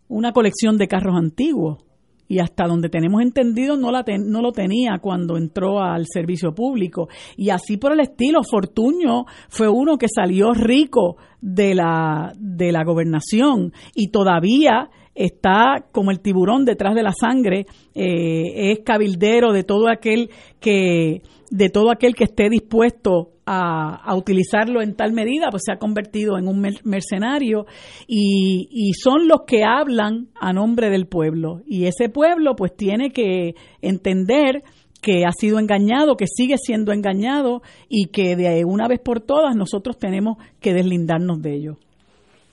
una 0.08 0.32
colección 0.32 0.78
de 0.78 0.88
carros 0.88 1.16
antiguos 1.18 1.84
y 2.30 2.40
hasta 2.40 2.68
donde 2.68 2.88
tenemos 2.88 3.22
entendido 3.22 3.76
no, 3.76 3.92
la 3.92 4.06
no 4.18 4.42
lo 4.42 4.54
tenía 4.54 5.00
cuando 5.02 5.36
entró 5.36 5.82
al 5.82 6.06
servicio 6.08 6.56
público. 6.56 7.10
Y 7.36 7.50
así 7.50 7.76
por 7.76 7.92
el 7.92 8.00
estilo, 8.00 8.44
Fortuño 8.50 9.26
fue 9.50 9.68
uno 9.68 9.98
que 9.98 10.08
salió 10.08 10.54
rico 10.54 11.18
de 11.42 11.76
la, 11.76 12.32
de 12.40 12.72
la 12.72 12.86
gobernación 12.86 13.74
y 13.94 14.10
todavía 14.10 14.90
está 15.17 15.86
como 15.91 16.12
el 16.12 16.19
tiburón 16.19 16.63
detrás 16.63 16.95
de 16.95 17.03
la 17.03 17.12
sangre, 17.12 17.65
eh, 17.95 18.71
es 18.71 18.79
cabildero 18.86 19.51
de 19.51 19.63
todo 19.63 19.89
aquel 19.89 20.29
que 20.59 21.21
de 21.50 21.69
todo 21.69 21.91
aquel 21.91 22.13
que 22.13 22.25
esté 22.25 22.50
dispuesto 22.50 23.31
a, 23.45 24.13
utilizarlo 24.17 24.81
en 24.81 24.95
tal 24.95 25.13
medida, 25.13 25.47
pues 25.50 25.63
se 25.65 25.71
ha 25.71 25.77
convertido 25.77 26.38
en 26.38 26.50
un 26.50 26.62
mercenario 26.83 27.65
y, 28.05 28.67
y, 28.69 28.91
son 28.93 29.29
los 29.29 29.43
que 29.47 29.63
hablan 29.63 30.27
a 30.39 30.51
nombre 30.51 30.89
del 30.89 31.07
pueblo. 31.07 31.62
Y 31.65 31.86
ese 31.86 32.09
pueblo 32.09 32.57
pues 32.57 32.75
tiene 32.75 33.12
que 33.12 33.55
entender 33.81 34.63
que 35.01 35.24
ha 35.25 35.31
sido 35.31 35.59
engañado, 35.59 36.17
que 36.17 36.25
sigue 36.27 36.57
siendo 36.57 36.91
engañado 36.91 37.62
y 37.88 38.07
que 38.07 38.36
de 38.36 38.65
una 38.65 38.89
vez 38.89 39.00
por 39.00 39.21
todas 39.21 39.55
nosotros 39.55 39.97
tenemos 39.97 40.38
que 40.59 40.74
deslindarnos 40.74 41.41
de 41.41 41.55
ello. 41.55 41.77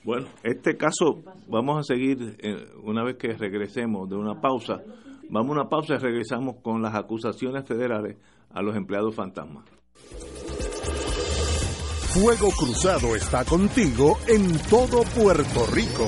Bueno, 0.05 0.27
este 0.43 0.77
caso 0.77 1.23
vamos 1.47 1.79
a 1.79 1.83
seguir 1.83 2.37
eh, 2.37 2.67
una 2.83 3.03
vez 3.03 3.17
que 3.17 3.33
regresemos 3.33 4.07
de 4.07 4.15
una 4.15 4.39
pausa. 4.39 4.83
Vamos 5.31 5.49
a 5.49 5.61
una 5.61 5.67
pausa 5.67 5.95
y 5.95 5.97
regresamos 5.97 6.57
con 6.61 6.83
las 6.83 6.93
acusaciones 6.93 7.67
federales 7.67 8.15
a 8.51 8.61
los 8.61 8.75
empleados 8.75 9.15
fantasmas. 9.15 9.65
Fuego 12.13 12.49
Cruzado 12.51 13.15
está 13.15 13.43
contigo 13.45 14.19
en 14.27 14.57
todo 14.69 15.01
Puerto 15.15 15.65
Rico. 15.73 16.07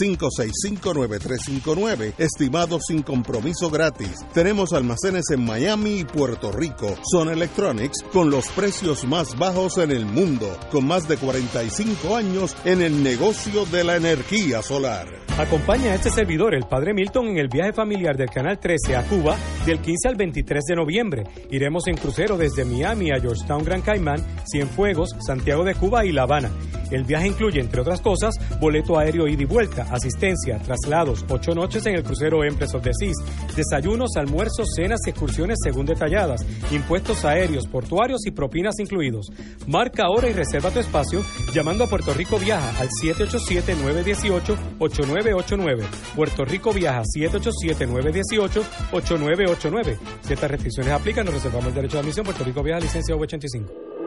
786-565-9359. 0.01 2.15
Estimado 2.19 2.79
sin 2.81 3.03
compromiso 3.03 3.71
gratis. 3.71 4.15
Tenemos 4.33 4.73
almacenes 4.73 5.25
en 5.31 5.45
Miami 5.45 5.99
y 5.99 6.05
Puerto 6.05 6.53
Rico. 6.53 6.97
Son 7.11 7.29
Electronics 7.29 8.05
con 8.13 8.31
los 8.31 8.47
precios 8.49 9.05
más 9.05 9.37
bajos 9.39 9.79
en 9.79 9.91
el 9.91 10.07
mundo. 10.07 10.57
Con 10.71 10.87
más 10.87 11.09
de 11.09 11.17
45 11.17 12.17
años 12.17 12.57
en 12.65 12.83
el 12.83 13.03
negocio 13.03 13.65
de 13.67 13.85
la 13.85 13.97
energía 13.97 14.63
solar. 14.63 15.09
Acompaña 15.39 15.93
a 15.93 15.95
este 15.95 16.11
servidor, 16.11 16.55
el 16.55 16.65
Padre 16.65 16.93
Milton, 16.93 17.29
en 17.29 17.39
el 17.39 17.49
viaje 17.49 17.73
familiar 17.73 18.17
del 18.17 18.29
Canal 18.29 18.59
13 18.59 18.97
a 18.97 19.05
Cuba 19.05 19.37
del 19.65 19.81
15 19.81 20.09
al 20.09 20.17
23 20.17 20.65
de 20.65 20.77
noviembre. 20.77 21.23
Iremos 21.51 21.87
en 21.87 21.97
crucero 21.97 22.37
desde 22.37 22.65
Miami 22.65 23.11
a 23.11 23.21
Georgetown, 23.21 23.65
Gran 23.65 23.81
Caimán, 23.81 24.23
Cienfuegos, 24.45 25.11
Santiago 25.27 25.65
de 25.65 25.75
Cuba 25.75 25.90
y 26.05 26.13
La 26.13 26.23
Habana. 26.23 26.51
El 26.91 27.05
viaje 27.05 27.29
incluye, 27.29 27.61
entre 27.61 27.83
otras 27.83 28.01
cosas, 28.01 28.35
boleto 28.59 28.99
aéreo 28.99 29.29
ida 29.29 29.43
y 29.43 29.45
vuelta, 29.45 29.87
asistencia, 29.91 30.59
traslados, 30.59 31.25
ocho 31.29 31.55
noches 31.55 31.87
en 31.87 31.95
el 31.95 32.03
crucero 32.03 32.43
Empress 32.43 32.75
of 32.75 32.83
the 32.83 32.91
Seas, 32.93 33.15
desayunos, 33.55 34.17
almuerzos, 34.17 34.71
cenas 34.75 34.99
y 35.07 35.11
excursiones 35.11 35.59
según 35.63 35.87
detalladas, 35.87 36.45
impuestos 36.73 37.25
aéreos, 37.25 37.69
portuarios 37.69 38.27
y 38.27 38.33
propinas 38.33 38.81
incluidos. 38.81 39.29
Marca 39.69 40.03
ahora 40.05 40.29
y 40.29 40.33
reserva 40.33 40.71
tu 40.71 40.81
espacio 40.81 41.23
llamando 41.53 41.85
a 41.85 41.87
Puerto 41.87 42.13
Rico 42.13 42.37
Viaja 42.39 42.81
al 42.81 42.89
787-918-8989. 43.03 45.85
Puerto 46.17 46.45
Rico 46.45 46.73
Viaja 46.73 47.03
787-918-8989. 47.03 49.97
Si 50.23 50.33
estas 50.33 50.51
restricciones 50.51 50.93
aplican, 50.93 51.27
nos 51.27 51.35
reservamos 51.35 51.69
el 51.69 51.75
derecho 51.75 51.99
de 51.99 52.01
admisión. 52.01 52.25
Puerto 52.25 52.43
Rico 52.43 52.65
Viaja, 52.65 52.81
licencia 52.81 53.15
V85. 53.15 54.00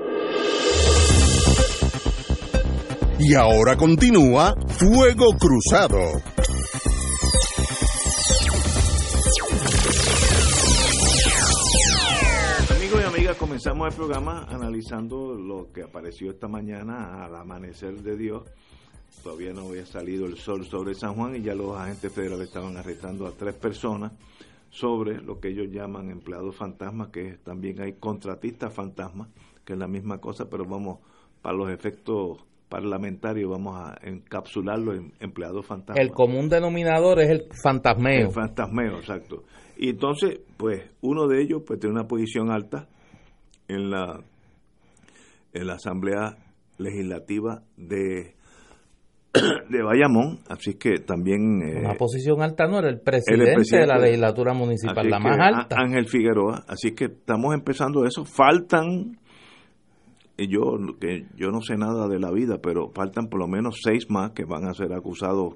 Y 3.25 3.35
ahora 3.35 3.77
continúa 3.77 4.53
Fuego 4.67 5.27
Cruzado. 5.39 5.97
Amigos 12.69 13.01
y 13.01 13.03
amigas, 13.05 13.37
comenzamos 13.37 13.87
el 13.87 13.95
programa 13.95 14.45
analizando 14.49 15.35
lo 15.35 15.71
que 15.71 15.83
apareció 15.83 16.31
esta 16.31 16.49
mañana 16.49 17.23
al 17.23 17.33
amanecer 17.35 18.01
de 18.01 18.17
Dios. 18.17 18.43
Todavía 19.23 19.53
no 19.53 19.69
había 19.69 19.85
salido 19.85 20.25
el 20.25 20.37
sol 20.37 20.65
sobre 20.65 20.93
San 20.93 21.13
Juan 21.13 21.37
y 21.37 21.43
ya 21.43 21.55
los 21.55 21.77
agentes 21.77 22.11
federales 22.11 22.49
estaban 22.49 22.75
arrestando 22.75 23.25
a 23.25 23.31
tres 23.31 23.55
personas 23.55 24.11
sobre 24.69 25.21
lo 25.21 25.39
que 25.39 25.47
ellos 25.47 25.67
llaman 25.71 26.09
empleados 26.09 26.57
fantasmas, 26.57 27.07
que 27.07 27.37
también 27.41 27.79
hay 27.79 27.93
contratistas 27.93 28.73
fantasmas, 28.73 29.29
que 29.63 29.73
es 29.73 29.79
la 29.79 29.87
misma 29.87 30.17
cosa, 30.17 30.49
pero 30.49 30.65
vamos, 30.65 30.99
para 31.41 31.55
los 31.55 31.69
efectos 31.69 32.39
parlamentario 32.73 33.51
vamos 33.51 33.77
a 33.77 33.95
encapsularlo 34.01 34.95
en 34.95 35.13
empleados 35.19 35.63
fantasma. 35.63 36.01
El 36.01 36.09
común 36.09 36.49
denominador 36.49 37.19
es 37.19 37.29
el 37.29 37.43
fantasmeo. 37.61 38.29
El 38.29 38.33
fantasmeo, 38.33 38.97
exacto. 38.97 39.43
Y 39.77 39.89
entonces, 39.89 40.39
pues, 40.57 40.81
uno 41.01 41.27
de 41.27 41.43
ellos 41.43 41.61
pues 41.67 41.79
tiene 41.79 41.93
una 41.93 42.07
posición 42.07 42.49
alta 42.49 42.87
en 43.67 43.91
la 43.91 44.23
en 45.53 45.67
la 45.67 45.73
Asamblea 45.75 46.35
Legislativa 46.79 47.61
de 47.77 48.33
de 49.69 49.83
Bayamón, 49.83 50.39
así 50.49 50.73
que 50.73 50.97
también... 51.05 51.61
Eh, 51.61 51.79
una 51.79 51.93
posición 51.93 52.41
alta 52.41 52.65
no 52.65 52.79
era 52.79 52.89
el 52.89 53.01
presidente, 53.01 53.77
de 53.77 53.85
la 53.85 53.99
legislatura 53.99 54.53
municipal, 54.55 55.07
la 55.07 55.19
más 55.19 55.37
alta. 55.39 55.75
Ángel 55.77 56.07
Figueroa, 56.07 56.63
así 56.67 56.95
que 56.95 57.05
estamos 57.05 57.53
empezando 57.53 58.03
eso. 58.05 58.25
Faltan 58.25 59.19
yo 60.37 60.77
que 60.99 61.25
yo 61.35 61.51
no 61.51 61.61
sé 61.61 61.77
nada 61.77 62.07
de 62.07 62.19
la 62.19 62.31
vida, 62.31 62.59
pero 62.61 62.89
faltan 62.93 63.27
por 63.27 63.39
lo 63.39 63.47
menos 63.47 63.79
seis 63.83 64.09
más 64.09 64.31
que 64.31 64.45
van 64.45 64.65
a 64.65 64.73
ser 64.73 64.93
acusados 64.93 65.55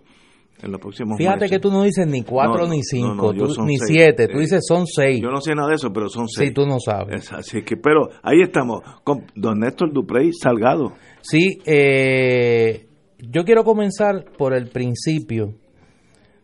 en 0.62 0.72
los 0.72 0.82
próximos 0.82 1.18
Fíjate 1.18 1.50
que 1.50 1.60
tú 1.60 1.70
no 1.70 1.84
dices 1.84 2.08
ni 2.08 2.24
cuatro 2.24 2.68
ni 2.68 2.82
cinco, 2.84 3.34
ni 3.66 3.78
siete, 3.78 4.28
tú 4.28 4.40
dices 4.40 4.63
son 4.68 4.86
seis. 4.88 5.22
Yo 5.22 5.30
no 5.30 5.42
sé 5.42 5.54
nada 5.56 5.70
de 5.70 5.76
eso, 5.76 5.92
pero 5.92 6.10
son 6.10 6.28
seis. 6.28 6.50
Sí, 6.50 6.54
tú 6.54 6.66
no 6.66 6.80
sabes. 6.80 7.32
así 7.34 7.62
que, 7.63 7.78
pero 7.78 8.10
ahí 8.24 8.42
estamos 8.42 8.82
con 9.04 9.26
don 9.36 9.60
Néstor 9.60 9.92
Duprey 9.94 10.32
Salgado. 10.34 10.94
Sí, 11.22 11.60
eh, 11.66 12.88
yo 13.20 13.44
quiero 13.44 13.63
comenzar 13.63 14.26
por 14.38 14.56
el 14.56 14.68
principio 14.70 15.56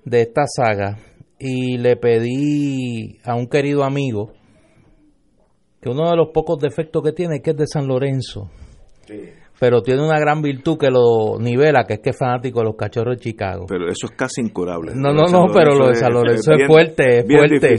de 0.05 0.21
esta 0.21 0.43
saga 0.47 0.97
y 1.39 1.77
le 1.77 1.95
pedí 1.97 3.19
a 3.23 3.35
un 3.35 3.47
querido 3.47 3.83
amigo 3.83 4.33
que 5.83 5.89
uno 5.89 6.09
de 6.09 6.15
los 6.15 6.29
pocos 6.29 6.59
defectos 6.59 7.03
que 7.03 7.11
tiene 7.11 7.35
es 7.35 7.41
que 7.41 7.51
es 7.51 7.57
de 7.57 7.67
San 7.67 7.87
Lorenzo. 7.87 8.49
Pero 9.59 9.81
tiene 9.81 10.01
una 10.01 10.17
gran 10.17 10.41
virtud 10.41 10.77
que 10.77 10.89
lo 10.89 11.37
nivela, 11.39 11.83
que 11.83 11.95
es 11.95 11.99
que 11.99 12.09
es 12.11 12.17
fanático 12.17 12.59
de 12.59 12.65
los 12.65 12.75
cachorros 12.75 13.17
de 13.17 13.21
Chicago. 13.21 13.65
Pero 13.67 13.87
eso 13.87 14.07
es 14.07 14.11
casi 14.11 14.41
incurable. 14.41 14.93
No, 14.95 15.13
no, 15.13 15.25
no, 15.25 15.47
pero 15.53 15.75
lo 15.75 15.89
de 15.89 15.95
San 15.95 16.13
Lorenzo 16.13 16.53
es, 16.53 16.67
fuerte, 16.67 17.19
es 17.19 17.25
fuerte. 17.25 17.77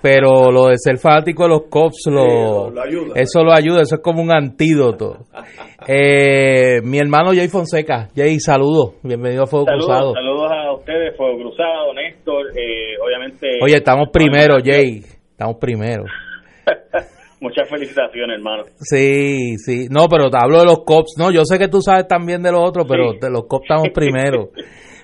Pero 0.00 0.50
lo 0.50 0.68
de 0.68 0.78
ser 0.78 0.98
fanático 0.98 1.44
de 1.44 1.48
los 1.50 1.62
Cops, 1.68 2.06
lo, 2.06 2.72
eso 3.14 3.44
lo 3.44 3.52
ayuda, 3.52 3.82
eso 3.82 3.96
es 3.96 4.02
como 4.02 4.22
un 4.22 4.34
antídoto. 4.34 5.26
eh, 5.86 6.80
mi 6.82 6.98
hermano 6.98 7.32
Jay 7.34 7.48
Fonseca, 7.48 8.08
Jay, 8.16 8.40
saludos, 8.40 8.94
bienvenido 9.02 9.44
a 9.44 9.46
Fuego 9.46 9.66
Cruzado. 9.66 10.14
Saludos 10.14 10.50
a 10.50 10.62
a 10.72 10.74
ustedes, 10.74 11.16
Fuego 11.16 11.36
Cruzado, 11.36 11.92
Néstor, 11.94 12.46
eh, 12.58 12.96
obviamente... 13.04 13.58
Oye, 13.62 13.76
estamos 13.76 14.08
primero, 14.10 14.56
Jay, 14.64 15.02
estamos 15.32 15.56
primero. 15.58 16.04
Muchas 17.42 17.68
felicitaciones, 17.68 18.36
hermano. 18.36 18.62
Sí, 18.76 19.56
sí. 19.58 19.88
No, 19.90 20.08
pero 20.08 20.30
te 20.30 20.38
hablo 20.40 20.60
de 20.60 20.64
los 20.64 20.84
cops. 20.84 21.14
No, 21.18 21.32
yo 21.32 21.44
sé 21.44 21.58
que 21.58 21.66
tú 21.66 21.80
sabes 21.82 22.06
también 22.06 22.40
de 22.40 22.52
los 22.52 22.62
otros, 22.64 22.86
pero 22.88 23.14
de 23.20 23.30
los 23.30 23.46
cops 23.48 23.64
estamos 23.64 23.88
primero. 23.94 24.50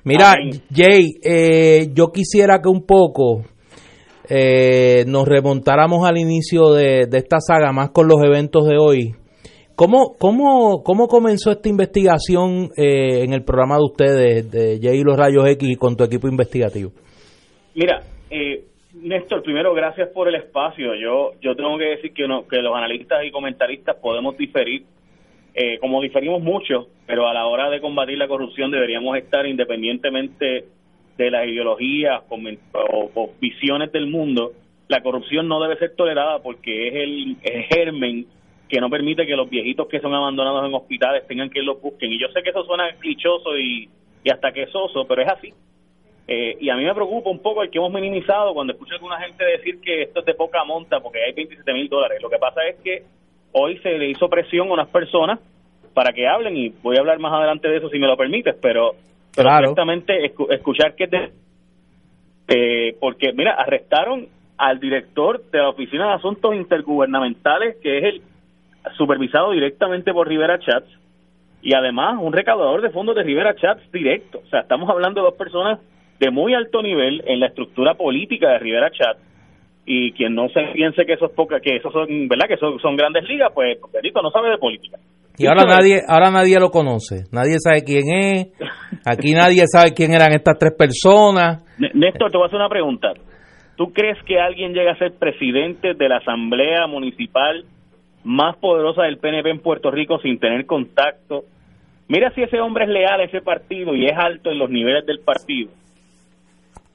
Mira, 0.05 0.37
Jay, 0.73 1.15
eh, 1.21 1.89
yo 1.93 2.13
quisiera 2.13 2.61
que 2.63 2.69
un 2.69 2.87
poco 2.87 3.43
eh, 4.29 5.05
nos 5.09 5.27
remontáramos 5.27 6.09
al 6.09 6.17
inicio 6.17 6.75
de, 6.75 7.09
esta 7.11 7.41
saga, 7.41 7.73
más 7.73 7.91
con 7.91 8.07
los 8.07 8.23
eventos 8.23 8.69
de 8.69 8.77
hoy. 8.79 9.17
¿Cómo, 9.75 10.15
cómo, 10.17 10.85
cómo 10.85 11.09
comenzó 11.09 11.51
esta 11.51 11.69
investigación 11.69 12.71
eh, 12.77 13.25
en 13.25 13.33
el 13.33 13.43
programa 13.43 13.79
de 13.79 13.83
ustedes, 13.83 14.51
de 14.51 14.79
Jay 14.81 15.01
y 15.01 15.03
los 15.03 15.17
Rayos 15.17 15.45
X, 15.49 15.69
y 15.69 15.75
con 15.75 15.97
tu 15.97 16.05
equipo 16.05 16.29
investigativo? 16.29 16.93
Mira, 17.75 18.01
eh, 18.31 18.65
Néstor, 19.03 19.43
primero 19.43 19.75
gracias 19.75 20.09
por 20.09 20.29
el 20.29 20.35
espacio. 20.35 20.95
Yo 20.95 21.33
yo 21.41 21.55
tengo 21.55 21.79
que 21.79 21.85
decir 21.85 22.13
que, 22.13 22.27
los 22.27 22.75
analistas 22.75 23.25
y 23.25 23.31
comentaristas 23.31 23.97
podemos 23.97 24.37
diferir, 24.37 24.85
eh, 25.55 25.79
como 25.79 26.03
diferimos 26.03 26.43
mucho, 26.43 26.89
pero 27.07 27.29
a 27.29 27.35
la 27.35 27.47
hora 27.47 27.71
de 27.71 27.81
combatir 27.81 28.19
la 28.19 28.29
corrupción 28.29 28.71
deberíamos 28.71 29.17
estar 29.17 29.47
independientemente 29.47 30.65
de 31.17 31.31
las 31.31 31.47
ideologías 31.47 32.23
o, 32.29 33.31
visiones 33.41 33.93
del 33.93 34.07
mundo. 34.07 34.53
La 34.89 35.03
corrupción 35.03 35.49
no 35.49 35.61
debe 35.61 35.77
ser 35.77 35.95
tolerada 35.95 36.41
porque 36.43 36.89
es 36.89 36.95
el, 36.95 37.37
germen 37.71 38.27
que 38.69 38.81
no 38.81 38.91
permite 38.91 39.27
que 39.27 39.37
los 39.37 39.49
viejitos 39.49 39.89
que 39.89 40.01
son 40.01 40.15
abandonados 40.15 40.67
en 40.67 40.75
hospitales 40.75 41.27
tengan 41.27 41.51
que 41.51 41.63
los 41.63 41.81
busquen. 41.81 42.13
Y 42.13 42.21
yo 42.21 42.29
sé 42.29 42.43
que 42.43 42.51
eso 42.51 42.65
suena 42.65 42.93
clichoso 42.99 43.57
y 43.59 43.89
hasta 44.31 44.53
quesoso, 44.53 45.07
pero 45.07 45.23
es 45.23 45.29
así. 45.29 45.55
Eh, 46.31 46.59
y 46.61 46.69
a 46.69 46.77
mí 46.77 46.85
me 46.85 46.95
preocupa 46.95 47.31
un 47.31 47.41
poco 47.41 47.63
el 47.63 47.71
que 47.71 47.79
hemos 47.79 47.91
minimizado 47.91 48.53
cuando 48.53 48.75
escucho 48.75 48.93
a 48.93 48.97
alguna 48.97 49.19
gente 49.19 49.43
decir 49.45 49.81
que 49.81 50.03
esto 50.03 50.21
es 50.21 50.27
de 50.27 50.35
poca 50.35 50.63
monta 50.63 51.01
porque 51.01 51.25
hay 51.25 51.33
27 51.33 51.73
mil 51.73 51.89
dólares. 51.89 52.21
Lo 52.23 52.29
que 52.29 52.37
pasa 52.37 52.61
es 52.69 52.77
que 52.85 53.03
hoy 53.53 53.79
se 53.79 53.97
le 53.97 54.11
hizo 54.11 54.29
presión 54.29 54.69
a 54.69 54.75
unas 54.75 54.89
personas 54.89 55.41
para 55.95 56.13
que 56.13 56.29
hablen 56.29 56.55
y 56.55 56.69
voy 56.69 56.97
a 56.97 57.01
hablar 57.01 57.19
más 57.19 57.33
adelante 57.33 57.67
de 57.69 57.79
eso 57.79 57.89
si 57.89 57.99
me 57.99 58.07
lo 58.07 58.17
permites, 58.17 58.55
pero, 58.61 58.93
pero 59.35 59.49
escuchar 60.51 60.95
que 60.95 61.07
de, 61.07 61.33
eh, 62.47 62.97
porque 63.01 63.33
mira, 63.33 63.55
arrestaron 63.55 64.29
al 64.59 64.81
director 64.81 65.43
de 65.51 65.59
la 65.59 65.71
Oficina 65.71 66.09
de 66.09 66.15
Asuntos 66.15 66.55
Intergubernamentales, 66.55 67.77
que 67.83 67.99
es 67.99 68.05
el 68.05 68.23
supervisado 68.97 69.53
directamente 69.53 70.13
por 70.13 70.29
Rivera 70.29 70.59
Chats, 70.59 70.89
y 71.63 71.75
además 71.75 72.19
un 72.21 72.33
recaudador 72.33 72.83
de 72.83 72.91
fondos 72.91 73.17
de 73.17 73.23
Rivera 73.23 73.55
Chats 73.55 73.91
directo. 73.93 74.43
O 74.45 74.49
sea, 74.49 74.61
estamos 74.61 74.91
hablando 74.91 75.21
de 75.21 75.27
dos 75.27 75.39
personas 75.39 75.81
de 76.19 76.31
muy 76.31 76.55
alto 76.55 76.83
nivel 76.83 77.23
en 77.27 77.41
la 77.41 77.47
estructura 77.47 77.95
política 77.95 78.51
de 78.51 78.59
Rivera 78.59 78.91
Chat. 78.91 79.19
Y 79.87 80.13
quien 80.13 80.35
no 80.35 80.49
se 80.49 80.61
piense 80.75 81.07
que 81.07 81.15
eso 81.15 81.27
es 81.27 81.33
poca 81.33 81.61
que 81.61 81.77
eso 81.77 81.91
son 81.91 82.29
verdad 82.29 82.47
que 82.47 82.59
son, 82.59 82.79
son 82.79 82.95
grandes 82.95 83.25
ligas 83.25 83.51
pues 83.55 83.79
Benito 83.91 84.21
no 84.21 84.31
sabe 84.31 84.51
de 84.51 84.59
política. 84.59 84.99
Y 85.39 85.47
ahora 85.47 85.65
nadie 85.65 86.03
ahora 86.07 86.31
nadie 86.31 86.59
lo 86.61 86.69
conoce. 86.69 87.25
Nadie 87.33 87.57
sabe 87.59 87.85
quién 87.85 88.11
es. 88.13 88.49
Aquí 89.07 89.33
nadie 89.33 89.63
sabe 89.67 89.95
quién 89.95 90.13
eran 90.13 90.33
estas 90.33 90.59
tres 90.59 90.75
personas. 90.77 91.65
Néstor 91.79 92.31
te 92.31 92.37
voy 92.37 92.45
a 92.45 92.47
hacer 92.49 92.59
una 92.59 92.69
pregunta. 92.69 93.13
¿tú 93.79 93.93
crees 93.93 94.19
que 94.25 94.39
alguien 94.39 94.75
llega 94.75 94.93
a 94.93 94.99
ser 94.99 95.13
presidente 95.19 95.95
de 95.95 96.09
la 96.09 96.17
asamblea 96.19 96.87
municipal 96.89 97.65
más 98.25 98.57
poderosa 98.57 99.05
del 99.05 99.19
PNP 99.19 99.49
en 99.51 99.61
Puerto 99.61 99.91
Rico 99.91 100.19
sin 100.19 100.39
tener 100.41 100.67
contacto 100.67 101.45
mira 102.09 102.33
si 102.35 102.43
ese 102.43 102.61
hombre 102.61 102.85
es 102.85 102.91
leal 102.91 103.21
a 103.21 103.25
ese 103.25 103.41
partido 103.41 103.95
y 103.95 104.07
es 104.07 104.19
alto 104.19 104.51
en 104.51 104.59
los 104.59 104.69
niveles 104.69 105.07
del 105.07 105.21
partido 105.21 105.71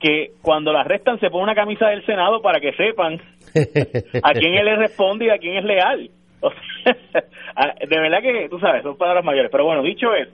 que 0.04 0.34
cuando 0.42 0.74
la 0.74 0.82
arrestan 0.82 1.18
se 1.22 1.30
pone 1.30 1.44
una 1.44 1.56
camisa 1.56 1.88
del 1.88 2.06
Senado 2.06 2.42
para 2.42 2.60
que 2.60 2.74
sepan 2.74 3.22
a 4.22 4.34
quién 4.34 4.56
él 4.56 4.66
le 4.66 4.76
responde 4.76 5.28
y 5.28 5.30
a 5.30 5.38
quién 5.38 5.56
es 5.56 5.63
leal. 5.63 6.10
de 7.88 8.00
verdad 8.00 8.22
que, 8.22 8.50
tú 8.50 8.60
sabes, 8.60 8.84
son 8.84 8.98
palabras 8.98 9.24
mayores. 9.24 9.50
Pero 9.50 9.63
bueno, 9.63 9.82
dicho 9.82 10.13
eso, 10.13 10.34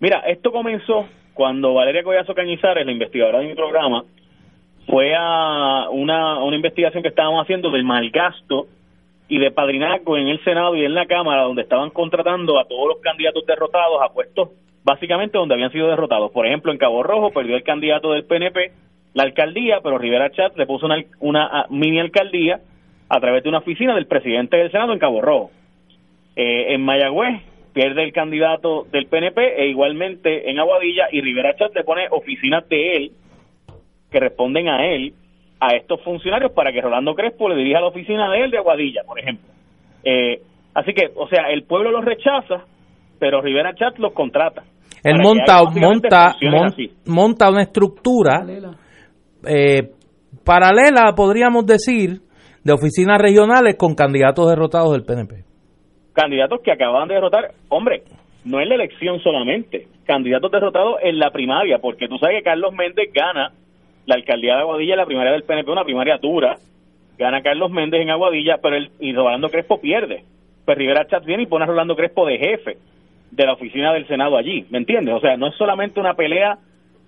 mira, 0.00 0.18
esto 0.26 0.50
comenzó 0.50 1.06
cuando 1.32 1.74
Valeria 1.74 2.02
Collazo 2.02 2.34
Cañizares, 2.34 2.84
la 2.84 2.90
investigadora 2.90 3.38
de 3.38 3.46
mi 3.46 3.54
programa, 3.54 4.02
fue 4.88 5.14
a 5.16 5.88
una, 5.90 6.42
una 6.42 6.56
investigación 6.56 7.04
que 7.04 7.10
estábamos 7.10 7.44
haciendo 7.44 7.70
del 7.70 7.84
malgasto 7.84 8.66
y 9.28 9.38
de 9.38 9.52
padrinazgo 9.52 10.16
en 10.16 10.26
el 10.26 10.42
Senado 10.42 10.74
y 10.74 10.84
en 10.84 10.94
la 10.94 11.06
Cámara, 11.06 11.42
donde 11.42 11.62
estaban 11.62 11.90
contratando 11.90 12.58
a 12.58 12.64
todos 12.64 12.88
los 12.88 12.98
candidatos 13.00 13.46
derrotados 13.46 14.02
a 14.02 14.12
puestos 14.12 14.48
básicamente 14.84 15.38
donde 15.38 15.54
habían 15.54 15.72
sido 15.72 15.88
derrotados. 15.88 16.30
Por 16.32 16.46
ejemplo, 16.46 16.72
en 16.72 16.78
Cabo 16.78 17.02
Rojo 17.02 17.30
perdió 17.30 17.56
el 17.56 17.62
candidato 17.62 18.12
del 18.12 18.24
PNP 18.24 18.72
la 19.14 19.24
alcaldía, 19.24 19.80
pero 19.82 19.98
Rivera 19.98 20.30
Chat 20.30 20.56
le 20.56 20.66
puso 20.66 20.86
una, 20.86 21.02
una 21.18 21.46
ah, 21.46 21.66
mini 21.68 21.98
alcaldía 21.98 22.60
a 23.08 23.20
través 23.20 23.42
de 23.42 23.48
una 23.48 23.58
oficina 23.58 23.94
del 23.94 24.06
presidente 24.06 24.56
del 24.56 24.70
Senado 24.70 24.92
en 24.92 25.00
Cabo 25.00 25.20
Rojo. 25.20 25.50
Eh, 26.36 26.74
en 26.74 26.82
Mayagüez 26.82 27.42
pierde 27.72 28.04
el 28.04 28.12
candidato 28.12 28.86
del 28.90 29.06
PNP 29.06 29.62
e 29.62 29.66
igualmente 29.66 30.48
en 30.50 30.58
Aguadilla 30.58 31.08
y 31.10 31.20
Rivera 31.20 31.56
Chat 31.56 31.74
le 31.74 31.84
pone 31.84 32.06
oficinas 32.10 32.68
de 32.68 32.96
él 32.96 33.12
que 34.10 34.20
responden 34.20 34.68
a 34.68 34.86
él, 34.86 35.12
a 35.60 35.74
estos 35.74 36.00
funcionarios 36.02 36.52
para 36.52 36.72
que 36.72 36.80
Rolando 36.80 37.14
Crespo 37.14 37.48
le 37.48 37.56
dirija 37.56 37.80
la 37.80 37.86
oficina 37.86 38.30
de 38.30 38.42
él 38.42 38.50
de 38.50 38.58
Aguadilla, 38.58 39.02
por 39.04 39.18
ejemplo. 39.18 39.48
Eh, 40.04 40.40
así 40.74 40.94
que, 40.94 41.10
o 41.14 41.28
sea, 41.28 41.50
el 41.50 41.64
pueblo 41.64 41.90
lo 41.90 42.00
rechaza, 42.00 42.64
pero 43.20 43.40
Rivera 43.40 43.74
Chat 43.74 43.98
los 43.98 44.12
contrata. 44.12 44.62
Él 45.04 45.16
monta, 45.22 45.62
monta, 45.80 46.34
monta 47.06 47.50
una 47.50 47.62
estructura 47.62 48.44
eh, 49.46 49.90
paralela, 50.44 51.12
podríamos 51.14 51.64
decir, 51.64 52.20
de 52.64 52.72
oficinas 52.72 53.20
regionales 53.20 53.76
con 53.76 53.94
candidatos 53.94 54.48
derrotados 54.48 54.92
del 54.92 55.04
PNP. 55.04 55.44
Candidatos 56.12 56.60
que 56.62 56.72
acaban 56.72 57.08
de 57.08 57.14
derrotar, 57.14 57.52
hombre, 57.68 58.02
no 58.44 58.60
en 58.60 58.68
la 58.68 58.74
elección 58.74 59.20
solamente, 59.20 59.86
candidatos 60.04 60.50
derrotados 60.50 60.96
en 61.02 61.18
la 61.18 61.30
primaria, 61.30 61.78
porque 61.78 62.08
tú 62.08 62.18
sabes 62.18 62.38
que 62.38 62.44
Carlos 62.50 62.74
Méndez 62.74 63.10
gana 63.14 63.52
la 64.06 64.14
alcaldía 64.16 64.56
de 64.56 64.60
Aguadilla, 64.62 64.96
la 64.96 65.06
primaria 65.06 65.32
del 65.32 65.44
PNP, 65.44 65.70
una 65.70 65.84
primaria 65.84 66.18
dura, 66.18 66.56
gana 67.16 67.42
Carlos 67.42 67.70
Méndez 67.70 68.02
en 68.02 68.10
Aguadilla, 68.10 68.58
pero 68.62 68.76
el, 68.76 68.90
y 68.98 69.14
Rolando 69.14 69.48
Crespo 69.48 69.80
pierde. 69.80 70.24
Pues 70.66 70.76
Rivera 70.76 71.06
Chat 71.06 71.24
viene 71.24 71.44
y 71.44 71.46
pone 71.46 71.64
a 71.64 71.68
Rolando 71.68 71.96
Crespo 71.96 72.26
de 72.26 72.38
jefe 72.38 72.76
de 73.30 73.46
la 73.46 73.52
oficina 73.52 73.92
del 73.92 74.06
Senado 74.06 74.36
allí, 74.36 74.66
¿me 74.70 74.78
entiendes? 74.78 75.14
O 75.14 75.20
sea, 75.20 75.36
no 75.36 75.48
es 75.48 75.54
solamente 75.54 76.00
una 76.00 76.14
pelea 76.14 76.58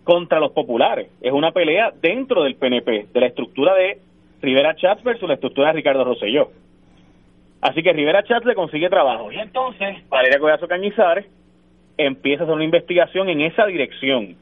contra 0.05 0.41
los 0.41 0.53
populares, 0.53 1.09
es 1.21 1.33
una 1.33 1.53
pelea 1.53 1.93
dentro 2.01 2.43
del 2.43 2.57
PNP, 2.57 3.07
de 3.13 3.21
la 3.21 3.27
estructura 3.27 3.75
de 3.75 3.99
Rivera 4.41 4.75
Chats 4.75 5.03
versus 5.03 5.29
la 5.29 5.35
estructura 5.35 5.69
de 5.69 5.75
Ricardo 5.75 6.05
Rosselló. 6.05 6.51
Así 7.61 7.83
que 7.83 7.93
Rivera 7.93 8.25
Chats 8.25 8.45
le 8.45 8.57
consigue 8.57 8.89
trabajo. 8.91 9.31
Y 9.31 9.39
entonces, 9.39 9.97
Valeria 10.09 10.41
Collazo 10.41 10.67
Cañizares 10.67 11.27
empieza 11.97 12.43
a 12.43 12.45
hacer 12.45 12.55
una 12.55 12.65
investigación 12.65 13.29
en 13.29 13.41
esa 13.43 13.67
dirección. 13.67 14.37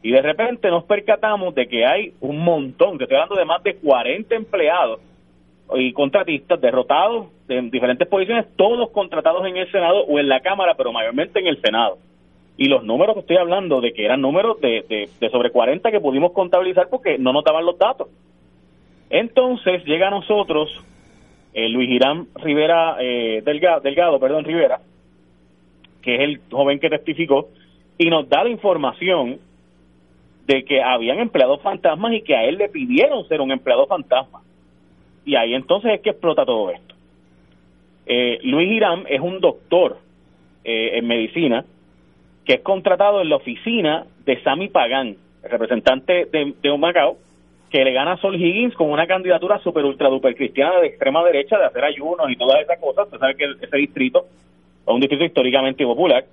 Y 0.00 0.12
de 0.12 0.22
repente 0.22 0.68
nos 0.70 0.84
percatamos 0.84 1.54
de 1.54 1.66
que 1.66 1.84
hay 1.84 2.12
un 2.20 2.38
montón, 2.38 2.98
que 2.98 3.04
estoy 3.04 3.16
hablando 3.16 3.36
de 3.36 3.44
más 3.44 3.62
de 3.64 3.76
40 3.76 4.34
empleados 4.34 5.00
y 5.76 5.92
contratistas 5.92 6.60
derrotados 6.60 7.28
en 7.48 7.70
diferentes 7.70 8.08
posiciones, 8.08 8.46
todos 8.56 8.90
contratados 8.90 9.46
en 9.46 9.56
el 9.56 9.70
Senado 9.70 10.04
o 10.04 10.18
en 10.18 10.28
la 10.28 10.40
Cámara, 10.40 10.74
pero 10.76 10.92
mayormente 10.92 11.40
en 11.40 11.46
el 11.46 11.60
Senado. 11.60 11.98
Y 12.56 12.66
los 12.66 12.84
números 12.84 13.14
que 13.14 13.20
estoy 13.20 13.36
hablando 13.36 13.80
de 13.80 13.92
que 13.92 14.04
eran 14.04 14.20
números 14.20 14.60
de, 14.60 15.08
de, 15.18 15.30
sobre 15.30 15.50
40 15.50 15.90
que 15.90 16.00
pudimos 16.00 16.32
contabilizar 16.32 16.88
porque 16.90 17.18
no 17.18 17.32
notaban 17.32 17.64
los 17.64 17.78
datos. 17.78 18.08
Entonces 19.10 19.84
llega 19.84 20.08
a 20.08 20.10
nosotros 20.10 20.70
eh, 21.54 21.68
Luis 21.68 21.88
Girán 21.88 22.28
Rivera 22.36 22.96
eh, 23.00 23.42
Delgado, 23.44 23.80
Delgado, 23.80 24.20
perdón, 24.20 24.44
Rivera, 24.44 24.80
que 26.02 26.14
es 26.14 26.20
el 26.20 26.40
joven 26.50 26.78
que 26.78 26.90
testificó, 26.90 27.48
y 27.98 28.10
nos 28.10 28.28
da 28.28 28.44
la 28.44 28.50
información 28.50 29.38
de 30.46 30.64
que 30.64 30.82
habían 30.82 31.18
empleados 31.18 31.60
fantasmas 31.62 32.12
y 32.14 32.22
que 32.22 32.34
a 32.34 32.44
él 32.44 32.56
le 32.56 32.68
pidieron 32.68 33.26
ser 33.28 33.40
un 33.40 33.52
empleado 33.52 33.86
fantasma. 33.86 34.40
Y 35.24 35.36
ahí 35.36 35.54
entonces 35.54 35.92
es 35.94 36.00
que 36.00 36.10
explota 36.10 36.44
todo 36.44 36.70
esto. 36.70 36.94
Eh, 38.06 38.38
Luis 38.42 38.70
Irán 38.70 39.04
es 39.08 39.20
un 39.20 39.40
doctor 39.40 39.98
eh, 40.64 40.98
en 40.98 41.06
medicina 41.06 41.64
que 42.44 42.54
es 42.54 42.60
contratado 42.60 43.20
en 43.20 43.28
la 43.28 43.36
oficina 43.36 44.04
de 44.24 44.42
Sami 44.42 44.68
Pagán, 44.68 45.16
el 45.44 45.50
representante 45.50 46.26
de, 46.26 46.54
de 46.60 46.78
Macao, 46.78 47.16
que 47.70 47.84
le 47.84 47.92
gana 47.92 48.12
a 48.12 48.16
Sol 48.18 48.34
Higgins 48.34 48.74
con 48.74 48.90
una 48.90 49.06
candidatura 49.06 49.58
super 49.60 49.84
ultra 49.84 50.08
duper 50.08 50.34
cristiana 50.34 50.80
de 50.80 50.88
extrema 50.88 51.24
derecha 51.24 51.56
de 51.56 51.64
hacer 51.64 51.84
ayunos 51.84 52.30
y 52.30 52.36
todas 52.36 52.60
esas 52.60 52.78
cosas. 52.78 53.06
Usted 53.06 53.18
sabe 53.18 53.36
que 53.36 53.46
ese 53.60 53.76
distrito 53.76 54.26
es 54.86 54.92
un 54.92 55.00
distrito 55.00 55.24
históricamente 55.24 55.84
popular, 55.84 56.24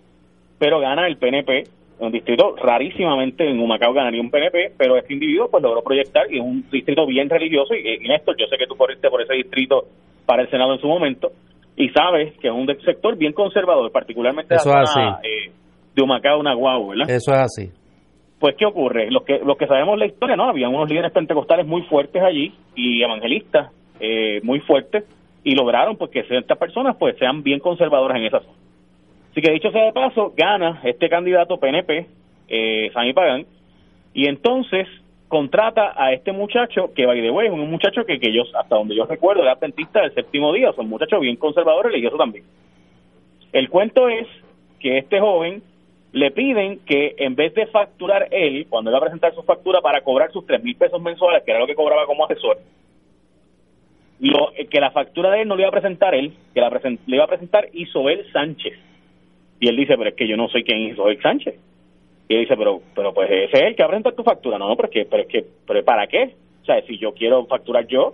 pero 0.58 0.80
gana 0.80 1.08
el 1.08 1.18
PNP 1.18 1.64
un 2.00 2.12
distrito 2.12 2.56
rarísimamente 2.56 3.48
en 3.48 3.60
Humacao 3.60 3.94
ganaría 3.94 4.22
un 4.22 4.32
PNP, 4.32 4.74
pero 4.78 4.98
este 4.98 5.14
individuo 5.14 5.50
pues 5.50 5.62
logró 5.62 5.82
proyectar 5.84 6.32
y 6.32 6.38
es 6.38 6.44
un 6.44 6.64
distrito 6.72 7.06
bien 7.06 7.30
religioso 7.30 7.74
y, 7.74 8.04
y 8.04 8.08
Néstor, 8.08 8.36
yo 8.38 8.48
sé 8.48 8.58
que 8.58 8.68
tú 8.68 8.76
corriste 8.76 9.10
por 9.10 9.22
ese 9.22 9.34
distrito 9.34 9.86
para 10.26 10.44
el 10.44 10.50
Senado 10.50 10.74
en 10.74 10.80
su 10.80 10.88
momento 10.88 11.32
y 11.80 11.90
sabes 11.90 12.38
que 12.40 12.50
es 12.50 12.54
un 12.54 12.68
sector 12.84 13.18
bien 13.18 13.32
conservador, 13.32 13.90
particularmente 13.92 14.54
Eso 14.54 14.70
de, 14.70 14.76
eh, 15.24 15.52
de 15.96 16.04
Humacao, 16.04 16.44
Nahuatl, 16.44 16.90
¿verdad? 16.90 17.10
Eso 17.10 17.32
es 17.32 17.40
así. 17.40 17.72
Pues, 18.38 18.56
¿qué 18.58 18.66
ocurre? 18.66 19.10
Los 19.10 19.24
que, 19.24 19.40
los 19.40 19.58
que 19.58 19.66
sabemos 19.66 19.98
la 19.98 20.06
historia, 20.06 20.36
¿no? 20.36 20.50
Había 20.50 20.68
unos 20.68 20.90
líderes 20.90 21.12
pentecostales 21.14 21.66
muy 21.66 21.82
fuertes 21.84 22.22
allí 22.22 22.54
y 22.76 23.02
evangelistas 23.02 23.72
eh, 24.02 24.42
muy 24.44 24.60
fuertes 24.60 25.06
y 25.44 25.56
lograron 25.56 25.96
pues 25.96 26.12
que 26.12 26.24
ciertas 26.24 26.58
personas 26.58 26.98
pues 26.98 27.18
sean 27.18 27.44
bien 27.44 27.60
conservadoras 27.60 28.18
en 28.18 28.26
esa 28.26 28.40
zona. 28.40 28.54
Así 29.40 29.48
que 29.48 29.54
dicho 29.54 29.72
sea 29.72 29.86
de 29.86 29.94
paso, 29.94 30.34
gana 30.36 30.82
este 30.84 31.08
candidato 31.08 31.58
PNP, 31.58 32.08
eh, 32.50 32.90
Sami 32.94 33.14
Pagán, 33.14 33.46
y 34.14 34.28
entonces 34.28 34.86
contrata 35.30 35.94
a 35.96 36.12
este 36.12 36.34
muchacho, 36.34 36.92
que 36.94 37.06
by 37.06 37.22
the 37.22 37.32
way 37.32 37.48
es 37.48 37.54
un 37.54 37.72
muchacho 37.72 38.04
que, 38.04 38.20
que 38.20 38.34
yo, 38.34 38.44
hasta 38.54 38.76
donde 38.76 38.98
yo 38.98 39.06
recuerdo, 39.06 39.44
era 39.44 39.54
adventista 39.54 40.02
del 40.02 40.14
séptimo 40.14 40.52
día, 40.52 40.72
o 40.72 40.74
sea, 40.74 40.84
un 40.84 40.90
muchacho 40.90 41.22
bien 41.22 41.38
conservador 41.38 41.86
religioso 41.86 42.18
también. 42.18 42.44
El 43.54 43.70
cuento 43.70 44.10
es 44.10 44.28
que 44.78 44.98
este 44.98 45.22
joven 45.22 45.64
le 46.12 46.32
piden 46.32 46.80
que 46.80 47.16
en 47.20 47.36
vez 47.36 47.54
de 47.54 47.68
facturar 47.68 48.28
él, 48.32 48.68
cuando 48.68 48.90
él 48.90 48.96
va 48.96 48.98
a 48.98 49.04
presentar 49.04 49.34
su 49.36 49.44
factura 49.44 49.80
para 49.80 50.02
cobrar 50.02 50.34
sus 50.34 50.46
tres 50.46 50.62
mil 50.62 50.76
pesos 50.76 51.02
mensuales, 51.02 51.44
que 51.46 51.52
era 51.52 51.62
lo 51.62 51.68
que 51.68 51.76
cobraba 51.76 52.06
como 52.06 52.26
asesor, 52.26 52.58
lo, 54.20 54.52
eh, 54.58 54.68
que 54.68 54.82
la 54.82 54.92
factura 54.92 55.32
de 55.32 55.44
él 55.44 55.48
no 55.48 55.56
le 55.56 55.62
iba 55.62 55.70
a 55.70 55.80
presentar 55.80 56.14
él, 56.14 56.34
que 56.54 56.60
la 56.60 56.70
le 56.84 57.16
iba 57.16 57.24
a 57.24 57.28
presentar 57.28 57.70
Isobel 57.72 58.30
Sánchez. 58.34 58.90
Y 59.60 59.68
él 59.68 59.76
dice, 59.76 59.98
pero 59.98 60.10
es 60.10 60.16
que 60.16 60.28
yo 60.28 60.38
no 60.38 60.48
soy 60.50 60.64
quien 60.64 60.80
Isobel 60.92 61.22
Sánchez. 61.22 61.56
Y 62.28 62.36
él 62.36 62.42
dice, 62.42 62.56
pero, 62.56 62.82
pero 62.96 63.14
pues 63.14 63.30
ese 63.30 63.58
es 63.58 63.64
el 63.64 63.76
que 63.76 63.84
va 63.84 63.88
a 63.88 63.90
presentar 63.90 64.14
tu 64.14 64.24
factura. 64.24 64.58
No, 64.58 64.68
no, 64.68 64.76
pero 64.76 64.88
es 64.88 64.94
que, 64.94 65.06
pero 65.06 65.24
es 65.24 65.30
que, 65.30 65.46
pero 65.68 65.84
¿para 65.84 66.08
qué? 66.08 66.36
O 66.62 66.66
sea, 66.66 66.82
si 66.84 66.98
yo 66.98 67.14
quiero 67.14 67.46
facturar 67.46 67.88
yo, 67.88 68.14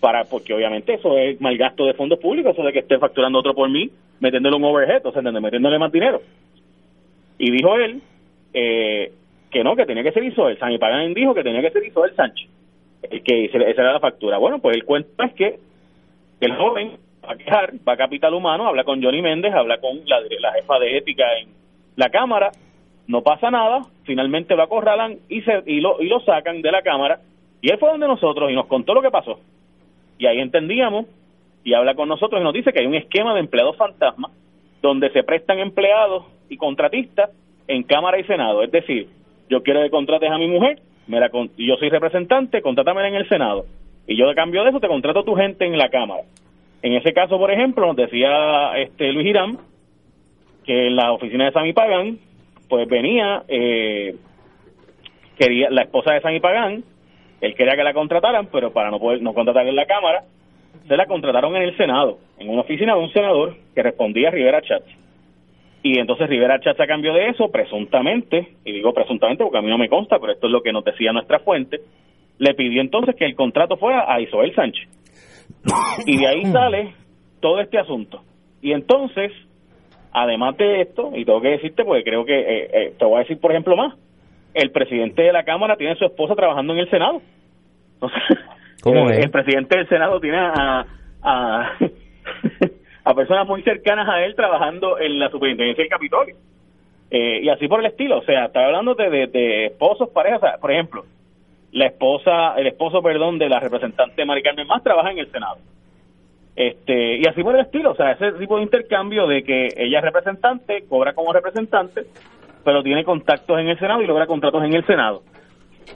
para 0.00 0.24
porque 0.24 0.54
obviamente 0.54 0.94
eso 0.94 1.18
es 1.18 1.40
mal 1.40 1.56
gasto 1.58 1.84
de 1.84 1.94
fondos 1.94 2.18
públicos, 2.18 2.52
eso 2.52 2.62
de 2.62 2.72
que 2.72 2.78
esté 2.78 2.98
facturando 2.98 3.38
otro 3.38 3.54
por 3.54 3.68
mí, 3.68 3.90
metiéndole 4.20 4.56
un 4.56 4.64
overhead, 4.64 5.04
o 5.04 5.12
sea, 5.12 5.20
metiéndole 5.22 5.78
más 5.78 5.92
dinero. 5.92 6.22
Y 7.38 7.50
dijo 7.50 7.76
él 7.76 8.00
eh, 8.54 9.12
que 9.50 9.62
no, 9.64 9.76
que 9.76 9.86
tenía 9.86 10.02
que 10.02 10.12
ser 10.12 10.24
Isobel. 10.24 10.58
San 10.58 10.78
Pagán 10.78 11.12
dijo 11.12 11.34
que 11.34 11.42
tenía 11.42 11.60
que 11.60 11.70
ser 11.70 11.84
Isobel 11.84 12.14
Sánchez 12.14 12.48
que 13.24 13.46
esa 13.46 13.58
era 13.58 13.92
la 13.94 14.00
factura. 14.00 14.38
Bueno, 14.38 14.58
pues 14.60 14.76
el 14.76 14.84
cuento 14.84 15.22
es 15.22 15.32
que 15.34 15.58
el 16.40 16.54
joven 16.56 16.92
va 17.24 17.32
a 17.32 17.36
quejar, 17.36 17.72
va 17.86 17.94
a 17.94 17.96
Capital 17.96 18.34
Humano, 18.34 18.66
habla 18.66 18.84
con 18.84 19.02
Johnny 19.02 19.22
Méndez, 19.22 19.52
habla 19.54 19.78
con 19.78 20.00
la, 20.06 20.20
la 20.20 20.52
jefa 20.52 20.78
de 20.78 20.96
ética 20.96 21.24
en 21.38 21.48
la 21.96 22.10
Cámara, 22.10 22.50
no 23.06 23.22
pasa 23.22 23.50
nada, 23.50 23.82
finalmente 24.04 24.54
lo 24.56 24.62
acorralan 24.62 25.18
y, 25.28 25.42
se, 25.42 25.62
y, 25.66 25.80
lo, 25.80 26.00
y 26.00 26.08
lo 26.08 26.20
sacan 26.20 26.62
de 26.62 26.72
la 26.72 26.82
Cámara, 26.82 27.20
y 27.60 27.70
él 27.70 27.78
fue 27.78 27.90
donde 27.90 28.06
nosotros 28.06 28.50
y 28.50 28.54
nos 28.54 28.66
contó 28.66 28.94
lo 28.94 29.02
que 29.02 29.10
pasó. 29.10 29.40
Y 30.18 30.26
ahí 30.26 30.38
entendíamos, 30.38 31.06
y 31.64 31.74
habla 31.74 31.94
con 31.94 32.08
nosotros 32.08 32.40
y 32.40 32.44
nos 32.44 32.54
dice 32.54 32.72
que 32.72 32.80
hay 32.80 32.86
un 32.86 32.94
esquema 32.94 33.34
de 33.34 33.40
empleados 33.40 33.76
fantasma 33.76 34.30
donde 34.80 35.10
se 35.10 35.22
prestan 35.22 35.58
empleados 35.58 36.24
y 36.48 36.56
contratistas 36.56 37.30
en 37.68 37.82
Cámara 37.82 38.18
y 38.18 38.24
Senado. 38.24 38.62
Es 38.62 38.70
decir, 38.70 39.08
yo 39.48 39.62
quiero 39.62 39.82
que 39.82 39.90
contrates 39.90 40.30
a 40.30 40.38
mi 40.38 40.46
mujer, 40.46 40.80
yo 41.56 41.76
soy 41.76 41.90
representante, 41.90 42.62
contrátame 42.62 43.06
en 43.06 43.14
el 43.14 43.28
Senado. 43.28 43.66
Y 44.06 44.16
yo 44.16 44.26
de 44.28 44.34
cambio 44.34 44.62
de 44.64 44.70
eso 44.70 44.80
te 44.80 44.88
contrato 44.88 45.20
a 45.20 45.24
tu 45.24 45.34
gente 45.34 45.66
en 45.66 45.76
la 45.76 45.90
Cámara. 45.90 46.22
En 46.82 46.94
ese 46.94 47.12
caso, 47.12 47.38
por 47.38 47.50
ejemplo, 47.50 47.86
nos 47.86 47.96
decía 47.96 48.72
este 48.76 49.12
Luis 49.12 49.26
Irán 49.26 49.58
que 50.64 50.88
en 50.88 50.96
la 50.96 51.12
oficina 51.12 51.46
de 51.46 51.52
Sami 51.52 51.72
Pagán, 51.72 52.18
pues 52.68 52.88
venía, 52.88 53.42
eh, 53.48 54.14
quería 55.38 55.70
la 55.70 55.82
esposa 55.82 56.12
de 56.12 56.20
Sami 56.20 56.40
Pagán, 56.40 56.84
él 57.40 57.54
quería 57.54 57.76
que 57.76 57.84
la 57.84 57.94
contrataran, 57.94 58.48
pero 58.52 58.72
para 58.72 58.90
no 58.90 58.98
poder 58.98 59.22
no 59.22 59.34
contratar 59.34 59.66
en 59.66 59.76
la 59.76 59.86
Cámara, 59.86 60.24
se 60.86 60.96
la 60.96 61.06
contrataron 61.06 61.56
en 61.56 61.62
el 61.62 61.76
Senado, 61.76 62.18
en 62.38 62.48
una 62.48 62.62
oficina 62.62 62.94
de 62.94 63.00
un 63.00 63.12
senador 63.12 63.56
que 63.74 63.82
respondía 63.82 64.28
a 64.28 64.32
Rivera 64.32 64.62
Chatz. 64.62 64.86
Y 65.82 65.98
entonces 65.98 66.28
Rivera 66.28 66.60
Chacha 66.60 66.86
cambió 66.86 67.14
de 67.14 67.28
eso, 67.28 67.50
presuntamente, 67.50 68.48
y 68.64 68.72
digo 68.72 68.92
presuntamente 68.92 69.42
porque 69.42 69.58
a 69.58 69.62
mí 69.62 69.70
no 69.70 69.78
me 69.78 69.88
consta, 69.88 70.18
pero 70.18 70.32
esto 70.32 70.46
es 70.46 70.52
lo 70.52 70.62
que 70.62 70.72
nos 70.72 70.84
decía 70.84 71.12
nuestra 71.12 71.38
fuente, 71.38 71.80
le 72.38 72.54
pidió 72.54 72.82
entonces 72.82 73.16
que 73.16 73.24
el 73.24 73.34
contrato 73.34 73.76
fuera 73.76 74.12
a 74.12 74.20
Isabel 74.20 74.54
Sánchez. 74.54 74.88
Y 76.06 76.18
de 76.18 76.26
ahí 76.26 76.44
sale 76.52 76.94
todo 77.40 77.60
este 77.60 77.78
asunto. 77.78 78.22
Y 78.62 78.72
entonces, 78.72 79.32
además 80.12 80.56
de 80.56 80.82
esto, 80.82 81.12
y 81.14 81.24
tengo 81.24 81.40
que 81.40 81.50
decirte, 81.50 81.84
porque 81.84 82.04
creo 82.04 82.24
que, 82.24 82.38
eh, 82.38 82.70
eh, 82.72 82.94
te 82.98 83.04
voy 83.04 83.16
a 83.16 83.20
decir 83.20 83.38
por 83.38 83.50
ejemplo 83.50 83.76
más, 83.76 83.94
el 84.54 84.70
presidente 84.70 85.22
de 85.22 85.32
la 85.32 85.44
Cámara 85.44 85.76
tiene 85.76 85.92
a 85.92 85.96
su 85.96 86.04
esposa 86.04 86.34
trabajando 86.34 86.72
en 86.72 86.80
el 86.80 86.90
Senado. 86.90 87.22
¿Cómo 88.82 89.10
es? 89.10 89.18
El 89.18 89.30
presidente 89.30 89.76
del 89.76 89.88
Senado 89.88 90.20
tiene 90.20 90.38
a, 90.38 90.86
a 91.22 91.72
a 93.04 93.14
personas 93.14 93.46
muy 93.46 93.62
cercanas 93.62 94.08
a 94.08 94.24
él 94.24 94.34
trabajando 94.34 94.98
en 94.98 95.18
la 95.18 95.30
superintendencia 95.30 95.82
del 95.82 95.90
Capitolio. 95.90 96.36
Eh, 97.10 97.40
y 97.42 97.48
así 97.48 97.66
por 97.66 97.80
el 97.80 97.86
estilo, 97.86 98.18
o 98.18 98.22
sea, 98.22 98.46
está 98.46 98.64
hablando 98.64 98.94
de, 98.94 99.26
de, 99.26 99.66
esposos, 99.66 100.10
parejas, 100.10 100.40
por 100.60 100.70
ejemplo, 100.70 101.04
la 101.72 101.86
esposa, 101.86 102.54
el 102.56 102.66
esposo, 102.66 103.00
perdón, 103.02 103.38
de 103.38 103.48
la 103.48 103.60
representante 103.60 104.24
Mari 104.24 104.42
Carmen 104.42 104.66
Más 104.66 104.82
trabaja 104.82 105.10
en 105.10 105.18
el 105.18 105.30
Senado. 105.30 105.58
Este, 106.56 107.16
y 107.18 107.26
así 107.26 107.42
por 107.42 107.54
el 107.54 107.62
estilo, 107.62 107.92
o 107.92 107.94
sea, 107.94 108.12
ese 108.12 108.32
tipo 108.32 108.56
de 108.56 108.64
intercambio 108.64 109.26
de 109.26 109.42
que 109.42 109.68
ella 109.76 109.98
es 109.98 110.04
representante, 110.04 110.84
cobra 110.88 111.14
como 111.14 111.32
representante, 111.32 112.02
pero 112.64 112.82
tiene 112.82 113.04
contactos 113.04 113.58
en 113.58 113.68
el 113.68 113.78
Senado 113.78 114.02
y 114.02 114.06
logra 114.06 114.26
contratos 114.26 114.62
en 114.64 114.74
el 114.74 114.84
Senado. 114.84 115.22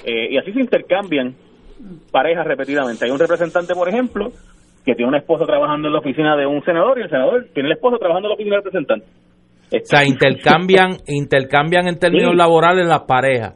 Eh, 0.04 0.28
y 0.30 0.38
así 0.38 0.52
se 0.52 0.60
intercambian 0.60 1.34
parejas 2.10 2.46
repetidamente. 2.46 3.04
Hay 3.04 3.10
un 3.10 3.18
representante, 3.18 3.74
por 3.74 3.88
ejemplo, 3.88 4.30
que 4.84 4.94
tiene 4.94 5.08
una 5.08 5.18
esposa 5.18 5.44
trabajando 5.44 5.88
en 5.88 5.94
la 5.94 6.00
oficina 6.00 6.37
de 6.37 6.46
un 6.46 6.62
senador 6.64 6.98
y 6.98 7.02
el 7.02 7.10
senador 7.10 7.46
tiene 7.52 7.68
el 7.68 7.74
esposo 7.74 7.98
trabajando 7.98 8.28
en 8.28 8.30
la 8.30 8.34
oficina 8.34 8.56
del 8.56 8.64
representante. 8.64 9.06
O 9.72 9.84
sea, 9.84 10.04
intercambian, 10.04 10.98
intercambian 11.06 11.88
en 11.88 11.98
términos 11.98 12.34
laborales 12.34 12.87
las 12.87 13.02
parejas. 13.02 13.54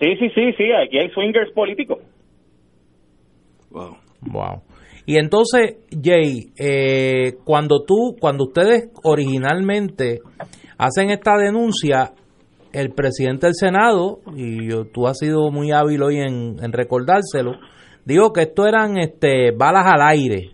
Sí, 0.00 0.16
sí, 0.18 0.28
sí, 0.34 0.52
sí, 0.56 0.64
aquí 0.72 0.98
hay 0.98 1.10
swingers 1.10 1.52
políticos. 1.52 1.98
Wow. 3.70 3.96
Wow. 4.20 4.62
Y 5.06 5.16
entonces, 5.16 5.78
Jay, 5.90 6.52
eh, 6.58 7.34
cuando 7.44 7.82
tú, 7.84 8.16
cuando 8.20 8.44
ustedes 8.44 8.90
originalmente 9.02 10.20
hacen 10.76 11.10
esta 11.10 11.36
denuncia, 11.36 12.12
el 12.72 12.90
presidente 12.90 13.46
del 13.46 13.54
Senado, 13.54 14.20
y 14.36 14.68
tú 14.92 15.06
has 15.06 15.18
sido 15.18 15.50
muy 15.50 15.72
hábil 15.72 16.02
hoy 16.02 16.16
en, 16.18 16.56
en 16.62 16.72
recordárselo, 16.72 17.52
digo 18.04 18.32
que 18.32 18.42
esto 18.42 18.66
eran 18.66 18.98
este, 18.98 19.52
balas 19.52 19.86
al 19.86 20.02
aire. 20.02 20.50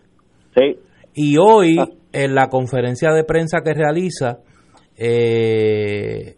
Y 1.15 1.37
hoy, 1.37 1.77
ah. 1.79 1.89
en 2.13 2.35
la 2.35 2.49
conferencia 2.49 3.13
de 3.13 3.25
prensa 3.25 3.59
que 3.65 3.75
realiza, 3.75 4.39
eh, 4.97 6.37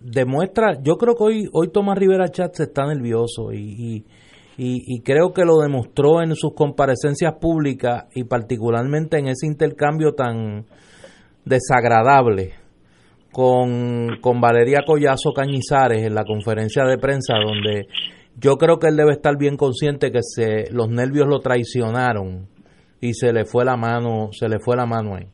demuestra, 0.00 0.78
yo 0.82 0.96
creo 0.96 1.14
que 1.14 1.24
hoy, 1.24 1.48
hoy 1.52 1.68
Tomás 1.68 1.98
Rivera 1.98 2.28
Chatz 2.28 2.60
está 2.60 2.86
nervioso 2.86 3.52
y, 3.52 4.04
y, 4.58 5.00
creo 5.00 5.32
que 5.32 5.44
lo 5.44 5.58
demostró 5.58 6.22
en 6.22 6.34
sus 6.34 6.54
comparecencias 6.54 7.34
públicas 7.40 8.04
y 8.14 8.24
particularmente 8.24 9.18
en 9.18 9.28
ese 9.28 9.46
intercambio 9.46 10.12
tan 10.14 10.64
desagradable 11.44 12.54
con, 13.32 14.18
con 14.20 14.40
Valeria 14.40 14.80
Collazo 14.86 15.32
Cañizares 15.34 16.04
en 16.04 16.14
la 16.14 16.24
conferencia 16.24 16.84
de 16.84 16.96
prensa 16.98 17.34
donde 17.34 17.86
yo 18.38 18.56
creo 18.56 18.78
que 18.78 18.88
él 18.88 18.96
debe 18.96 19.12
estar 19.12 19.36
bien 19.36 19.56
consciente 19.56 20.10
que 20.10 20.20
se, 20.22 20.70
los 20.72 20.88
nervios 20.88 21.26
lo 21.26 21.40
traicionaron 21.40 22.48
y 23.00 23.14
se 23.14 23.32
le 23.32 23.44
fue 23.44 23.64
la 23.64 23.76
mano, 23.76 24.30
se 24.32 24.48
le 24.48 24.58
fue 24.58 24.76
la 24.76 24.86
mano 24.86 25.16
ahí. 25.16 25.26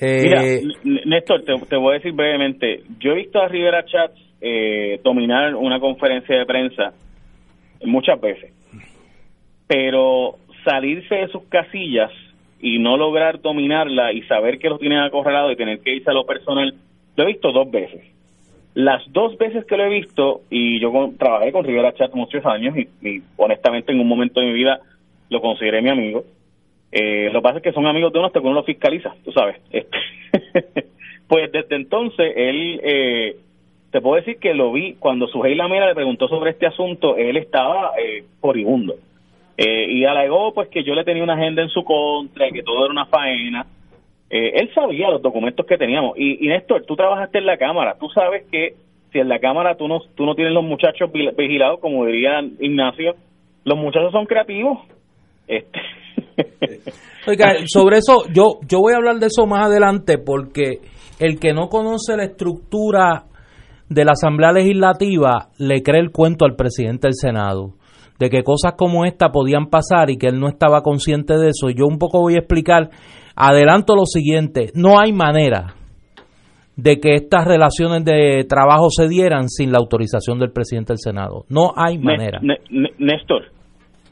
Mira, 0.00 0.44
eh, 0.44 0.62
Néstor, 1.06 1.42
te, 1.42 1.76
voy 1.76 1.92
a 1.92 1.98
decir 1.98 2.12
brevemente, 2.12 2.82
yo 3.00 3.12
he 3.12 3.16
visto 3.16 3.40
a 3.40 3.48
Rivera 3.48 3.84
Chats 3.84 4.20
eh, 4.40 5.00
dominar 5.02 5.56
una 5.56 5.80
conferencia 5.80 6.38
de 6.38 6.46
prensa 6.46 6.92
muchas 7.84 8.20
veces, 8.20 8.52
pero 9.66 10.36
salirse 10.64 11.14
de 11.16 11.28
sus 11.28 11.44
casillas 11.48 12.12
y 12.60 12.78
no 12.78 12.96
lograr 12.96 13.40
dominarla 13.40 14.12
y 14.12 14.22
saber 14.22 14.58
que 14.58 14.68
lo 14.68 14.78
tienen 14.78 15.00
acorralado 15.00 15.50
y 15.50 15.56
tener 15.56 15.80
que 15.80 15.96
irse 15.96 16.10
a 16.10 16.14
lo 16.14 16.24
personal, 16.26 16.74
lo 17.16 17.24
he 17.24 17.26
visto 17.26 17.50
dos 17.50 17.68
veces. 17.68 18.02
Las 18.74 19.02
dos 19.12 19.36
veces 19.36 19.64
que 19.64 19.76
lo 19.76 19.84
he 19.84 19.88
visto, 19.88 20.42
y 20.48 20.78
yo 20.78 20.92
trabajé 21.18 21.50
con 21.50 21.64
Rivera 21.64 21.92
Chat 21.94 22.14
muchos 22.14 22.46
años 22.46 22.76
y 22.76 23.22
honestamente 23.36 23.90
en 23.90 23.98
un 23.98 24.06
momento 24.06 24.38
de 24.38 24.46
mi 24.46 24.52
vida 24.52 24.78
lo 25.28 25.40
consideré 25.40 25.82
mi 25.82 25.90
amigo, 25.90 26.24
eh, 26.92 27.30
lo 27.32 27.40
que 27.40 27.42
pasa 27.42 27.56
es 27.58 27.62
que 27.62 27.72
son 27.72 27.86
amigos 27.86 28.12
de 28.12 28.18
uno 28.18 28.28
hasta 28.28 28.40
que 28.40 28.46
uno 28.46 28.56
lo 28.56 28.64
fiscaliza, 28.64 29.14
tú 29.24 29.32
sabes. 29.32 29.56
Este, 30.32 30.86
pues 31.26 31.52
desde 31.52 31.76
entonces 31.76 32.32
él, 32.36 32.80
eh, 32.82 33.36
te 33.90 34.00
puedo 34.00 34.16
decir 34.16 34.38
que 34.38 34.54
lo 34.54 34.72
vi 34.72 34.94
cuando 34.94 35.28
Sujei 35.28 35.54
Lamera 35.54 35.86
le 35.86 35.94
preguntó 35.94 36.28
sobre 36.28 36.50
este 36.50 36.66
asunto, 36.66 37.16
él 37.16 37.36
estaba 37.36 37.92
eh, 37.98 38.24
furibundo. 38.40 38.96
Eh, 39.56 39.86
y 39.90 40.04
alegó 40.04 40.54
pues 40.54 40.68
que 40.68 40.84
yo 40.84 40.94
le 40.94 41.04
tenía 41.04 41.22
una 41.22 41.34
agenda 41.34 41.62
en 41.62 41.68
su 41.68 41.84
contra, 41.84 42.50
que 42.50 42.62
todo 42.62 42.84
era 42.84 42.92
una 42.92 43.06
faena. 43.06 43.66
Eh, 44.30 44.52
él 44.54 44.70
sabía 44.74 45.10
los 45.10 45.20
documentos 45.20 45.66
que 45.66 45.76
teníamos. 45.76 46.16
Y, 46.16 46.44
y 46.44 46.48
Néstor, 46.48 46.84
tú 46.84 46.96
trabajaste 46.96 47.38
en 47.38 47.46
la 47.46 47.56
Cámara, 47.56 47.96
tú 47.98 48.08
sabes 48.10 48.44
que 48.50 48.74
si 49.12 49.18
en 49.18 49.28
la 49.28 49.38
Cámara 49.38 49.76
tú 49.76 49.88
no, 49.88 50.00
tú 50.14 50.26
no 50.26 50.34
tienes 50.34 50.52
los 50.52 50.64
muchachos 50.64 51.10
vigilados, 51.12 51.80
como 51.80 52.04
diría 52.04 52.40
Ignacio, 52.60 53.16
los 53.64 53.78
muchachos 53.78 54.12
son 54.12 54.26
creativos. 54.26 54.78
Este, 55.46 55.80
Oiga, 57.26 57.54
sobre 57.66 57.98
eso, 57.98 58.24
yo, 58.32 58.58
yo 58.66 58.80
voy 58.80 58.94
a 58.94 58.96
hablar 58.96 59.18
de 59.18 59.26
eso 59.26 59.46
más 59.46 59.66
adelante 59.66 60.18
porque 60.18 60.80
el 61.18 61.38
que 61.38 61.52
no 61.52 61.68
conoce 61.68 62.16
la 62.16 62.24
estructura 62.24 63.24
de 63.88 64.04
la 64.04 64.12
Asamblea 64.12 64.52
Legislativa 64.52 65.48
le 65.58 65.82
cree 65.82 66.00
el 66.00 66.10
cuento 66.10 66.44
al 66.44 66.56
presidente 66.56 67.08
del 67.08 67.14
Senado 67.14 67.74
de 68.18 68.30
que 68.30 68.42
cosas 68.42 68.74
como 68.76 69.04
esta 69.04 69.30
podían 69.30 69.66
pasar 69.66 70.10
y 70.10 70.18
que 70.18 70.26
él 70.26 70.40
no 70.40 70.48
estaba 70.48 70.82
consciente 70.82 71.34
de 71.38 71.50
eso. 71.50 71.70
Yo 71.70 71.86
un 71.86 71.98
poco 71.98 72.20
voy 72.20 72.34
a 72.34 72.38
explicar, 72.38 72.90
adelanto 73.36 73.94
lo 73.94 74.04
siguiente, 74.06 74.70
no 74.74 74.98
hay 74.98 75.12
manera 75.12 75.74
de 76.76 76.98
que 76.98 77.14
estas 77.14 77.44
relaciones 77.44 78.04
de 78.04 78.44
trabajo 78.48 78.88
se 78.90 79.08
dieran 79.08 79.48
sin 79.48 79.72
la 79.72 79.78
autorización 79.78 80.38
del 80.38 80.52
presidente 80.52 80.92
del 80.92 80.98
Senado. 80.98 81.44
No 81.48 81.72
hay 81.76 81.98
manera. 81.98 82.40
Néstor, 82.98 83.46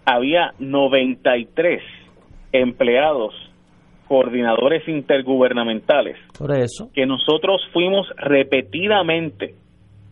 había 0.04 0.52
93 0.58 1.80
empleados 2.60 3.34
coordinadores 4.08 4.86
intergubernamentales 4.88 6.16
Por 6.38 6.56
eso. 6.56 6.90
que 6.94 7.06
nosotros 7.06 7.60
fuimos 7.72 8.06
repetidamente 8.16 9.54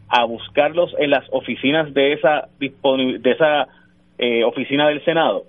a 0.09 0.25
buscarlos 0.25 0.95
en 0.99 1.11
las 1.11 1.25
oficinas 1.31 1.93
de 1.95 2.13
esa 2.15 2.49
de 2.59 3.31
esa 3.31 3.69
eh, 4.19 4.45
oficina 4.45 4.89
del 4.89 5.05
Senado 5.05 5.45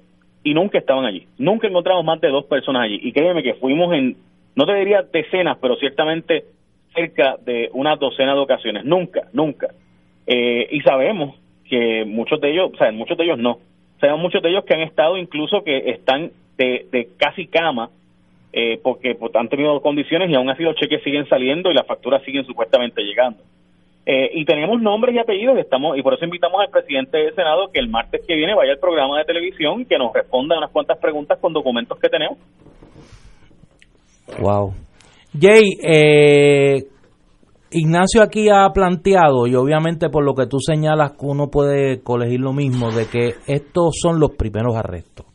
y 0.46 0.54
nunca 0.54 0.78
estaban 0.78 1.06
allí. 1.06 1.26
Nunca 1.40 1.68
encontramos 1.68 2.06
más 2.06 2.22
de 2.22 2.30
dos 2.30 2.46
personas 2.46 2.84
allí. 2.84 3.00
Y 3.02 3.12
créeme 3.12 3.42
que 3.42 3.56
fuimos 3.56 3.92
en, 3.94 4.16
no 4.56 4.66
te 4.66 4.76
diría 4.76 5.02
decenas, 5.02 5.58
pero 5.60 5.76
ciertamente 5.76 6.46
cerca 6.94 7.36
de 7.44 7.70
una 7.74 7.96
docena 7.96 8.36
de 8.36 8.40
ocasiones. 8.40 8.86
Nunca, 8.86 9.22
nunca. 9.34 9.70
Eh, 10.28 10.68
y 10.72 10.82
sabemos 10.82 11.36
que 11.68 12.06
muchos 12.06 12.40
de 12.42 12.52
ellos, 12.52 12.72
o 12.74 12.78
sea, 12.78 12.92
muchos 12.92 13.18
de 13.18 13.24
ellos 13.24 13.40
no. 13.40 13.58
Sabemos 14.00 14.22
muchos 14.22 14.44
de 14.44 14.50
ellos 14.50 14.64
que 14.66 14.76
han 14.76 14.82
estado 14.82 15.18
incluso 15.18 15.64
que 15.64 15.90
están 15.90 16.32
de, 16.58 16.88
de 16.92 17.10
casi 17.18 17.48
cama 17.48 17.90
eh, 18.58 18.80
porque 18.82 19.16
pues, 19.16 19.36
han 19.36 19.50
tenido 19.50 19.82
condiciones 19.82 20.30
y 20.30 20.36
aún 20.36 20.50
así 20.50 20.64
los 20.64 20.78
cheques 20.78 21.04
siguen 21.04 21.28
saliendo 21.28 21.70
y 21.70 21.74
las 21.74 21.86
facturas 21.86 22.24
siguen 22.24 22.46
supuestamente 22.46 23.02
llegando. 23.02 23.44
Eh, 24.06 24.30
y 24.34 24.46
tenemos 24.46 24.82
nombres 24.82 25.14
y 25.14 25.20
apellidos 25.20 25.58
y, 25.58 25.60
estamos, 25.60 25.98
y 25.98 26.02
por 26.02 26.14
eso 26.14 26.24
invitamos 26.24 26.62
al 26.62 26.70
presidente 26.70 27.18
del 27.18 27.36
Senado 27.36 27.68
que 27.74 27.80
el 27.82 27.90
martes 27.90 28.22
que 28.26 28.34
viene 28.34 28.56
vaya 28.56 28.72
al 28.72 28.80
programa 28.80 29.18
de 29.18 29.26
televisión 29.26 29.82
y 29.82 29.86
que 29.86 29.98
nos 29.98 30.14
responda 30.14 30.58
unas 30.58 30.72
cuantas 30.72 30.98
preguntas 31.00 31.38
con 31.42 31.52
documentos 31.52 32.00
que 32.00 32.08
tenemos. 32.08 32.38
Wow. 34.40 34.74
Jay, 35.38 35.72
eh, 35.84 36.84
Ignacio 37.72 38.22
aquí 38.22 38.48
ha 38.48 38.70
planteado, 38.70 39.48
y 39.48 39.56
obviamente 39.56 40.08
por 40.10 40.24
lo 40.24 40.34
que 40.34 40.48
tú 40.48 40.60
señalas, 40.60 41.12
uno 41.20 41.50
puede 41.52 42.02
colegir 42.02 42.40
lo 42.40 42.54
mismo, 42.54 42.90
de 42.92 43.08
que 43.08 43.34
estos 43.48 43.96
son 44.02 44.22
los 44.22 44.32
primeros 44.38 44.78
arrestos 44.78 45.35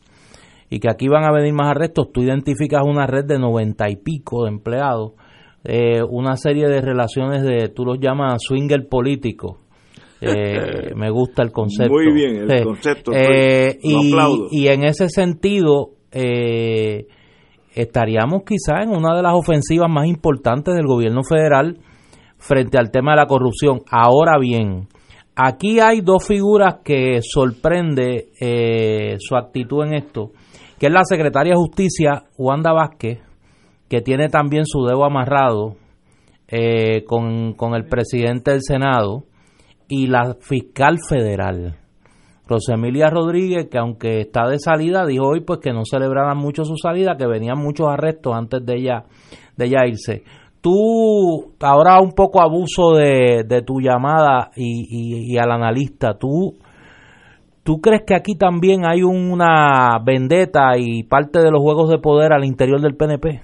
y 0.71 0.79
que 0.79 0.89
aquí 0.89 1.07
van 1.07 1.25
a 1.25 1.31
venir 1.31 1.53
más 1.53 1.69
arrestos. 1.69 2.11
Tú 2.11 2.23
identificas 2.23 2.81
una 2.83 3.05
red 3.05 3.25
de 3.25 3.37
noventa 3.37 3.91
y 3.91 3.97
pico 3.97 4.45
de 4.45 4.49
empleados 4.49 5.11
eh, 5.63 6.01
una 6.01 6.37
serie 6.37 6.67
de 6.67 6.81
relaciones 6.81 7.43
de, 7.43 7.69
tú 7.69 7.85
los 7.85 7.99
llamas 7.99 8.41
swinger 8.41 8.87
político. 8.89 9.59
Eh, 10.19 10.91
me 10.95 11.11
gusta 11.11 11.43
el 11.43 11.51
concepto. 11.51 11.93
Muy 11.93 12.11
bien, 12.11 12.49
el 12.49 12.63
concepto. 12.63 13.11
Eh, 13.13 13.77
y, 13.81 14.11
y, 14.51 14.67
en 14.67 14.83
ese 14.83 15.09
sentido, 15.09 15.91
estaríamos 17.75 18.41
quizás 18.43 18.83
en 18.83 18.89
una 18.89 19.15
de 19.15 19.21
las 19.21 19.33
ofensivas 19.35 19.89
más 19.89 20.07
importantes 20.07 20.75
del 20.75 20.87
gobierno 20.87 21.21
federal 21.23 21.77
frente 22.37 22.79
al 22.79 22.89
tema 22.89 23.11
de 23.11 23.17
la 23.17 23.27
corrupción. 23.27 23.81
Ahora 23.91 24.39
bien, 24.39 24.87
aquí 25.35 25.79
hay 25.79 26.01
dos 26.01 26.25
figuras 26.25 26.77
que 26.83 27.19
sorprende 27.21 28.29
su 29.19 29.35
actitud 29.35 29.85
en 29.85 29.93
esto, 29.93 30.31
que 30.81 30.87
es 30.87 30.93
la 30.93 31.03
secretaria 31.03 31.53
de 31.53 31.59
Justicia, 31.59 32.23
Wanda 32.39 32.73
Vázquez, 32.73 33.19
que 33.87 34.01
tiene 34.01 34.29
también 34.29 34.65
su 34.65 34.83
dedo 34.83 35.05
amarrado 35.05 35.75
eh, 36.47 37.03
con, 37.05 37.75
el 37.75 37.85
presidente 37.85 38.49
del 38.49 38.61
Senado 38.63 39.25
y 39.87 40.07
la 40.07 40.37
fiscal 40.39 40.97
federal. 41.07 41.77
Rosemilia 42.47 43.11
Rodríguez, 43.11 43.67
que 43.69 43.77
aunque 43.77 44.21
está 44.21 44.47
de 44.47 44.57
salida, 44.57 45.05
dijo 45.05 45.27
hoy 45.27 45.41
pues 45.41 45.59
que 45.59 45.71
no 45.71 45.85
celebraban 45.85 46.39
mucho 46.39 46.65
su 46.65 46.77
salida, 46.77 47.15
que 47.15 47.27
venían 47.27 47.59
muchos 47.59 47.87
arrestos 47.87 48.33
antes 48.33 48.65
de 48.65 48.73
ella, 48.77 49.03
de 49.55 49.65
ella 49.67 49.85
irse. 49.85 50.23
Tú, 50.61 51.53
ahora 51.59 52.01
un 52.01 52.13
poco 52.13 52.41
abuso 52.41 52.95
de, 52.95 53.43
de 53.47 53.61
tu 53.61 53.81
llamada 53.81 54.49
y, 54.55 55.31
y, 55.31 55.37
al 55.37 55.51
analista, 55.51 56.17
tú, 56.17 56.55
¿tú 57.63 57.79
crees 57.81 58.03
que 58.05 58.15
aquí 58.15 58.35
también 58.37 58.85
hay 58.85 59.03
una 59.03 59.99
vendetta 60.03 60.77
y 60.77 61.03
parte 61.03 61.39
de 61.39 61.51
los 61.51 61.61
juegos 61.61 61.89
de 61.89 61.99
poder 61.99 62.33
al 62.33 62.45
interior 62.45 62.81
del 62.81 62.95
PNP? 62.95 63.41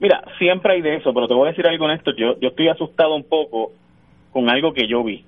Mira, 0.00 0.22
siempre 0.38 0.74
hay 0.74 0.82
de 0.82 0.96
eso, 0.96 1.12
pero 1.12 1.26
te 1.26 1.34
voy 1.34 1.48
a 1.48 1.50
decir 1.50 1.66
algo 1.66 1.86
en 1.86 1.96
esto. 1.96 2.12
Yo, 2.16 2.38
yo 2.40 2.48
estoy 2.48 2.68
asustado 2.68 3.14
un 3.16 3.24
poco 3.24 3.72
con 4.32 4.48
algo 4.48 4.72
que 4.72 4.86
yo 4.86 5.02
vi. 5.02 5.24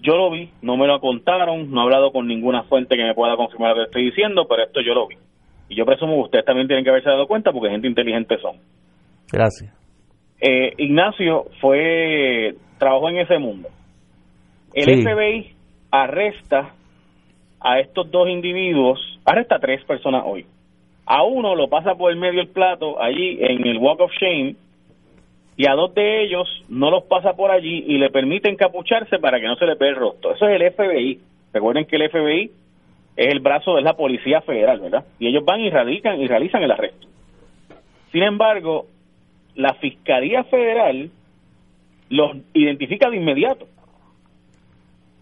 Yo 0.00 0.16
lo 0.16 0.30
vi, 0.30 0.50
no 0.62 0.76
me 0.76 0.86
lo 0.86 1.00
contaron, 1.00 1.70
no 1.70 1.80
he 1.80 1.84
hablado 1.84 2.12
con 2.12 2.26
ninguna 2.26 2.62
fuente 2.64 2.96
que 2.96 3.04
me 3.04 3.14
pueda 3.14 3.36
confirmar 3.36 3.70
lo 3.70 3.76
que 3.76 3.84
estoy 3.84 4.04
diciendo, 4.06 4.46
pero 4.48 4.64
esto 4.64 4.80
yo 4.80 4.94
lo 4.94 5.06
vi. 5.06 5.16
Y 5.68 5.76
yo 5.76 5.84
presumo 5.86 6.14
que 6.16 6.22
ustedes 6.22 6.44
también 6.44 6.66
tienen 6.66 6.84
que 6.84 6.90
haberse 6.90 7.08
dado 7.08 7.26
cuenta 7.26 7.52
porque 7.52 7.70
gente 7.70 7.88
inteligente 7.88 8.36
son. 8.38 8.56
Gracias. 9.32 9.72
Eh, 10.40 10.72
Ignacio 10.78 11.44
fue, 11.60 12.54
trabajó 12.78 13.08
en 13.08 13.18
ese 13.18 13.38
mundo. 13.38 13.68
El 14.74 15.02
FBI 15.02 15.54
arresta 15.90 16.74
a 17.64 17.80
estos 17.80 18.08
dos 18.12 18.28
individuos, 18.28 19.00
arresta 19.24 19.56
a 19.56 19.58
tres 19.58 19.82
personas 19.84 20.22
hoy 20.24 20.46
a 21.06 21.22
uno 21.22 21.54
lo 21.54 21.68
pasa 21.68 21.94
por 21.94 22.10
el 22.10 22.18
medio 22.18 22.40
del 22.40 22.48
plato 22.48 23.00
allí 23.02 23.38
en 23.40 23.66
el 23.66 23.78
Walk 23.78 24.00
of 24.00 24.12
Shame 24.12 24.56
y 25.56 25.68
a 25.68 25.74
dos 25.74 25.94
de 25.94 26.24
ellos 26.24 26.48
no 26.68 26.90
los 26.90 27.04
pasa 27.04 27.34
por 27.34 27.50
allí 27.50 27.84
y 27.86 27.98
le 27.98 28.10
permite 28.10 28.48
encapucharse 28.48 29.18
para 29.18 29.38
que 29.38 29.46
no 29.46 29.56
se 29.56 29.66
le 29.66 29.74
vea 29.74 29.90
el 29.90 29.96
rostro. 29.96 30.34
Eso 30.34 30.48
es 30.48 30.60
el 30.60 30.72
FBI. 30.72 31.20
Recuerden 31.52 31.84
que 31.84 31.96
el 31.96 32.10
FBI 32.10 32.50
es 33.16 33.32
el 33.32 33.38
brazo 33.38 33.76
de 33.76 33.82
la 33.82 33.94
Policía 33.94 34.40
Federal, 34.40 34.80
¿verdad? 34.80 35.04
Y 35.20 35.28
ellos 35.28 35.44
van 35.44 35.60
y 35.60 35.70
radican 35.70 36.20
y 36.20 36.26
realizan 36.26 36.62
el 36.62 36.72
arresto. 36.72 37.06
Sin 38.10 38.24
embargo, 38.24 38.86
la 39.54 39.74
Fiscalía 39.74 40.42
Federal 40.44 41.10
los 42.08 42.36
identifica 42.52 43.08
de 43.08 43.16
inmediato. 43.16 43.68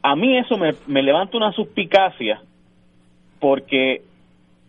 A 0.02 0.16
mí 0.16 0.36
eso 0.36 0.56
me, 0.58 0.74
me 0.86 1.02
levanta 1.02 1.36
una 1.36 1.52
suspicacia 1.52 2.42
porque 3.40 4.02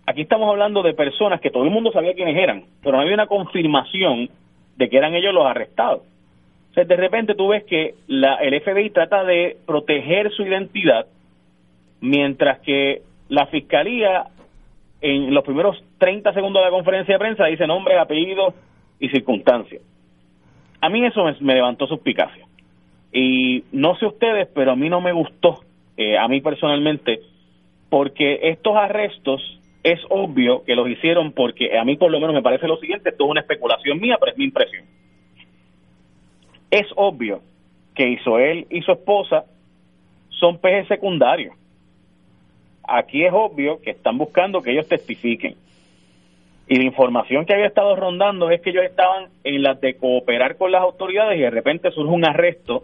aquí 0.06 0.22
estamos 0.22 0.50
hablando 0.50 0.84
de 0.84 0.94
personas 0.94 1.42
que 1.42 1.50
todo 1.50 1.64
el 1.64 1.72
mundo 1.72 1.92
sabía 1.92 2.14
quiénes 2.14 2.38
eran, 2.38 2.66
pero 2.82 2.96
no 2.96 3.02
había 3.02 3.14
una 3.14 3.28
confirmación 3.28 4.30
de 4.78 4.90
que 4.90 4.98
eran 4.98 5.14
ellos 5.14 5.34
los 5.34 5.46
arrestados. 5.46 6.02
O 6.72 6.74
sea, 6.74 6.86
de 6.86 6.96
repente 6.96 7.36
tú 7.36 7.50
ves 7.50 7.64
que 7.66 7.96
la, 8.08 8.36
el 8.36 8.60
FBI 8.60 8.90
trata 8.90 9.24
de 9.24 9.58
proteger 9.66 10.32
su 10.32 10.44
identidad, 10.44 11.06
mientras 12.02 12.60
que 12.62 13.04
la 13.30 13.46
fiscalía 13.48 14.26
en 15.02 15.34
los 15.34 15.44
primeros 15.44 15.84
30 16.00 16.34
segundos 16.34 16.62
de 16.62 16.66
la 16.66 16.76
conferencia 16.76 17.14
de 17.14 17.20
prensa 17.20 17.46
dice 17.46 17.68
nombre, 17.68 18.00
apellido 18.00 18.54
y 19.00 19.10
circunstancia. 19.10 19.80
A 20.82 20.90
mí 20.90 21.06
eso 21.06 21.24
me, 21.42 21.54
levantó 21.54 21.88
suspicacia. 21.88 22.43
Y 23.14 23.64
no 23.72 23.96
sé 23.98 24.08
ustedes, 24.08 24.50
pero 24.54 24.72
a 24.72 24.76
mí 24.76 24.90
no 24.90 25.00
me 25.00 25.14
gustó, 25.14 25.62
eh, 25.96 26.18
a 26.18 26.28
mí 26.28 26.42
personalmente, 26.42 27.22
porque 27.90 28.40
estos 28.50 28.76
arrestos 28.76 29.60
es 29.84 30.00
obvio 30.10 30.64
que 30.64 30.76
los 30.76 30.90
hicieron 30.90 31.34
porque 31.34 31.78
a 31.78 31.84
mí 31.84 31.96
por 31.98 32.10
lo 32.10 32.20
menos 32.20 32.34
me 32.34 32.42
parece 32.42 32.68
lo 32.68 32.78
siguiente, 32.78 33.10
esto 33.10 33.26
es 33.26 33.30
una 33.30 33.42
especulación 33.42 34.00
mía, 34.00 34.18
pero 34.20 34.32
es 34.32 34.38
mi 34.38 34.46
impresión. 34.46 34.86
Es 36.72 36.88
obvio 36.96 37.42
que 37.94 38.10
Isoel 38.10 38.66
y 38.70 38.82
su 38.82 38.92
esposa 38.92 39.46
son 40.30 40.58
pejes 40.58 40.88
secundarios. 40.88 41.56
Aquí 42.88 43.24
es 43.24 43.32
obvio 43.32 43.80
que 43.82 43.92
están 43.92 44.18
buscando 44.18 44.62
que 44.62 44.72
ellos 44.72 44.88
testifiquen. 44.88 45.56
Y 46.74 46.78
la 46.78 46.86
información 46.86 47.46
que 47.46 47.54
había 47.54 47.68
estado 47.68 47.96
rondando 47.96 48.50
es 48.50 48.60
que 48.60 48.72
ellos 48.72 48.84
estaban 48.84 49.28
en 49.44 49.62
las 49.62 49.80
de 49.80 49.96
cooperar 49.96 50.58
con 50.58 50.72
las 50.72 50.82
autoridades 50.82 51.38
y 51.38 51.42
de 51.42 51.52
repente 51.52 51.92
surge 51.92 52.12
un 52.12 52.26
arresto. 52.26 52.82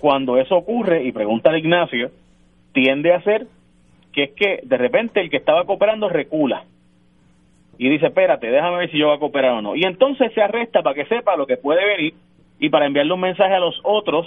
Cuando 0.00 0.36
eso 0.36 0.56
ocurre, 0.56 1.04
y 1.04 1.12
pregunta 1.12 1.52
a 1.52 1.56
Ignacio, 1.56 2.10
tiende 2.72 3.12
a 3.12 3.22
ser 3.22 3.46
que 4.12 4.24
es 4.24 4.32
que 4.32 4.58
de 4.64 4.76
repente 4.76 5.20
el 5.20 5.30
que 5.30 5.36
estaba 5.36 5.64
cooperando 5.64 6.08
recula 6.08 6.64
y 7.78 7.88
dice, 7.88 8.06
espérate, 8.06 8.50
déjame 8.50 8.78
ver 8.78 8.90
si 8.90 8.98
yo 8.98 9.06
voy 9.06 9.16
a 9.16 9.20
cooperar 9.20 9.52
o 9.52 9.62
no. 9.62 9.76
Y 9.76 9.84
entonces 9.84 10.32
se 10.32 10.42
arresta 10.42 10.82
para 10.82 10.96
que 10.96 11.06
sepa 11.06 11.36
lo 11.36 11.46
que 11.46 11.56
puede 11.56 11.86
venir 11.86 12.14
y 12.58 12.68
para 12.68 12.86
enviarle 12.86 13.12
un 13.12 13.20
mensaje 13.20 13.54
a 13.54 13.60
los 13.60 13.78
otros 13.84 14.26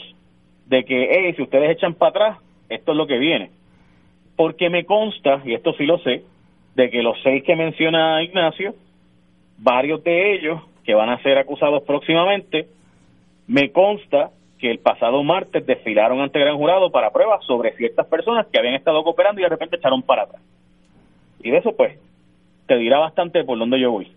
de 0.65 0.86
que, 0.86 1.10
hey, 1.12 1.34
si 1.36 1.41
ustedes 1.41 1.71
echan 1.71 1.93
para 1.93 2.10
atrás, 2.12 2.38
esto 2.69 2.93
es 2.93 2.97
lo 2.97 3.06
que 3.06 3.17
viene. 3.17 3.52
Porque 4.38 4.69
me 4.69 4.86
consta, 4.86 5.41
y 5.43 5.56
esto 5.56 5.73
sí 5.73 5.86
lo 5.86 5.97
sé, 5.97 6.23
de 6.77 6.91
que 6.91 7.01
los 7.01 7.17
seis 7.23 7.43
que 7.43 7.55
menciona 7.55 8.21
Ignacio, 8.21 8.75
varios 9.57 10.03
de 10.03 10.35
ellos 10.35 10.61
que 10.85 10.93
van 10.93 11.09
a 11.09 11.21
ser 11.23 11.39
acusados 11.39 11.81
próximamente, 11.83 12.67
me 13.47 13.71
consta 13.71 14.29
que 14.59 14.69
el 14.69 14.77
pasado 14.77 15.23
martes 15.23 15.65
desfilaron 15.65 16.21
ante 16.21 16.37
el 16.37 16.45
gran 16.45 16.57
jurado 16.57 16.91
para 16.91 17.09
pruebas 17.09 17.43
sobre 17.45 17.75
ciertas 17.75 18.05
personas 18.05 18.45
que 18.47 18.59
habían 18.59 18.75
estado 18.75 19.03
cooperando 19.03 19.41
y 19.41 19.43
de 19.43 19.49
repente 19.49 19.77
echaron 19.77 20.03
para 20.03 20.23
atrás. 20.23 20.41
Y 21.41 21.49
de 21.49 21.57
eso, 21.57 21.75
pues, 21.75 21.99
te 22.67 22.77
dirá 22.77 22.99
bastante 22.99 23.43
por 23.43 23.57
dónde 23.57 23.81
yo 23.81 23.91
voy. 23.91 24.11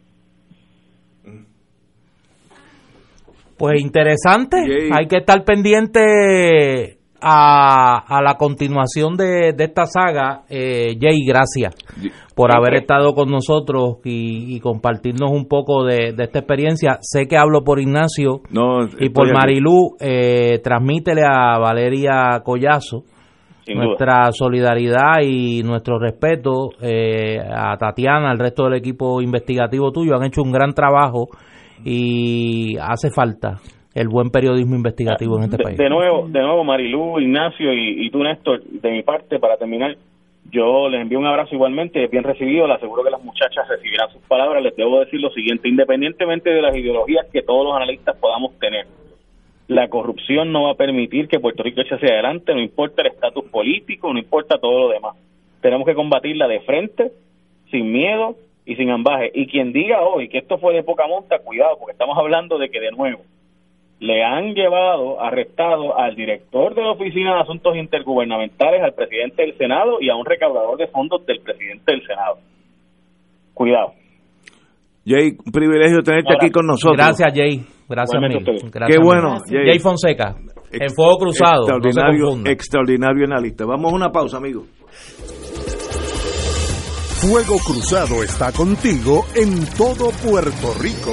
Pues 3.57 3.81
interesante, 3.81 4.59
hay 4.93 5.07
que 5.07 5.17
estar 5.17 5.45
pendiente 5.45 7.00
a, 7.21 8.21
la 8.23 8.35
continuación 8.35 9.17
de, 9.17 9.55
esta 9.59 9.87
saga. 9.87 10.43
Eh, 10.49 10.97
Jay, 11.01 11.25
gracias 11.27 11.75
por 12.35 12.55
haber 12.57 12.75
estado 12.75 13.15
con 13.15 13.31
nosotros 13.31 13.99
y, 14.05 14.59
compartirnos 14.61 15.31
un 15.31 15.47
poco 15.47 15.85
de, 15.85 16.15
esta 16.17 16.39
experiencia. 16.39 16.99
Sé 17.01 17.27
que 17.27 17.37
hablo 17.37 17.63
por 17.63 17.81
Ignacio 17.81 18.41
y 18.99 19.09
por 19.11 19.33
Marilú. 19.33 19.97
Eh, 20.01 20.61
transmítele 20.63 21.23
a 21.25 21.59
Valeria 21.59 22.41
Collazo 22.45 23.05
nuestra 23.75 24.33
solidaridad 24.33 25.21
y 25.23 25.63
nuestro 25.63 25.99
respeto 25.99 26.71
eh, 26.81 27.39
a 27.39 27.77
Tatiana, 27.77 28.31
al 28.31 28.39
resto 28.39 28.65
del 28.65 28.75
equipo 28.75 29.21
investigativo 29.21 29.93
tuyo. 29.93 30.17
Han 30.17 30.25
hecho 30.25 30.43
un 30.43 30.53
gran 30.53 30.73
trabajo 30.73 31.29
y 31.85 32.77
hace 32.79 33.11
falta 33.11 33.61
el 33.95 34.09
buen 34.09 34.31
periodismo 34.31 34.77
investigativo 34.77 35.37
en 35.39 35.45
este 35.45 35.59
país. 35.59 35.77
De 35.77 35.89
nuevo, 35.89 36.29
de 36.29 36.41
nuevo 36.41 36.65
Marilú, 36.65 37.19
Ignacio 37.19 37.73
y, 37.73 38.07
y, 38.07 38.11
tú, 38.11 38.23
Néstor, 38.23 38.63
de 38.63 38.91
mi 38.91 39.03
parte, 39.03 39.39
para 39.39 39.57
terminar, 39.57 39.97
yo 40.51 40.89
les 40.89 41.01
envío 41.01 41.19
un 41.19 41.27
abrazo 41.27 41.55
igualmente, 41.55 42.07
bien 42.07 42.25
recibido, 42.25 42.67
les 42.67 42.77
aseguro 42.77 43.03
que 43.03 43.11
las 43.11 43.23
muchachas 43.23 43.69
recibirán 43.69 44.11
sus 44.13 44.23
palabras, 44.23 44.63
les 44.63 44.77
debo 44.77 45.01
decir 45.01 45.21
lo 45.21 45.31
siguiente, 45.31 45.69
independientemente 45.69 46.51
de 46.51 46.63
las 46.63 46.77
ideologías 46.77 47.27
que 47.33 47.43
todos 47.43 47.65
los 47.65 47.75
analistas 47.75 48.17
podamos 48.17 48.59
tener, 48.59 48.87
la 49.69 49.89
corrupción 49.89 50.51
no 50.51 50.65
va 50.65 50.73
a 50.73 50.75
permitir 50.75 51.29
que 51.29 51.39
Puerto 51.39 51.63
Rico 51.63 51.81
eche 51.81 51.95
hacia 51.95 52.09
adelante, 52.09 52.53
no 52.55 52.61
importa 52.61 53.03
el 53.03 53.09
estatus 53.09 53.45
político, 53.51 54.13
no 54.13 54.19
importa 54.19 54.59
todo 54.59 54.81
lo 54.81 54.89
demás. 54.89 55.17
Tenemos 55.61 55.87
que 55.87 55.95
combatirla 55.95 56.49
de 56.49 56.61
frente, 56.61 57.13
sin 57.71 57.93
miedo 57.93 58.35
y 58.67 58.75
sin 58.75 58.91
ambaje. 58.91 59.31
Y 59.33 59.47
quien 59.47 59.73
diga 59.73 60.03
hoy 60.03 60.29
que 60.29 60.39
esto 60.39 60.59
fue 60.59 60.75
de 60.75 60.83
poca 60.83 61.07
monta, 61.07 61.39
cuidado, 61.39 61.77
porque 61.79 61.93
estamos 61.93 62.19
hablando 62.19 62.59
de 62.59 62.69
que 62.69 62.81
de 62.81 62.91
nuevo 62.91 63.21
le 64.01 64.25
han 64.25 64.55
llevado 64.55 65.21
arrestado 65.21 65.99
al 65.99 66.17
director 66.17 66.75
de 66.75 66.83
la 66.83 66.93
Oficina 66.93 67.35
de 67.35 67.41
Asuntos 67.43 67.77
Intergubernamentales, 67.77 68.83
al 68.83 68.95
presidente 68.95 69.43
del 69.43 69.57
Senado 69.59 70.01
y 70.01 70.09
a 70.09 70.17
un 70.17 70.25
recaudador 70.25 70.79
de 70.79 70.87
fondos 70.89 71.25
del 71.27 71.41
presidente 71.41 71.93
del 71.93 72.07
Senado. 72.07 72.39
Cuidado. 73.53 73.93
Jay, 75.05 75.33
un 75.45 75.53
privilegio 75.53 76.01
tenerte 76.03 76.35
aquí 76.35 76.51
con 76.51 76.67
nosotros. 76.67 76.97
Gracias, 76.97 77.33
Jay. 77.35 77.61
Gracias, 77.89 78.23
Qué 78.89 78.99
bueno. 79.03 79.37
Jay. 79.47 79.79
Fonseca, 79.79 80.37
en 80.73 80.91
Fuego 80.91 81.19
Cruzado. 81.19 81.63
Extraordinario, 81.63 82.51
extraordinario 82.51 83.25
analista. 83.27 83.67
Vamos 83.67 83.93
a 83.93 83.97
una 83.97 84.09
pausa, 84.11 84.39
amigo. 84.39 84.65
Fuego 87.21 87.59
Cruzado 87.67 88.23
está 88.23 88.51
contigo 88.53 89.25
en 89.35 89.67
todo 89.77 90.11
Puerto 90.25 90.73
Rico. 90.81 91.13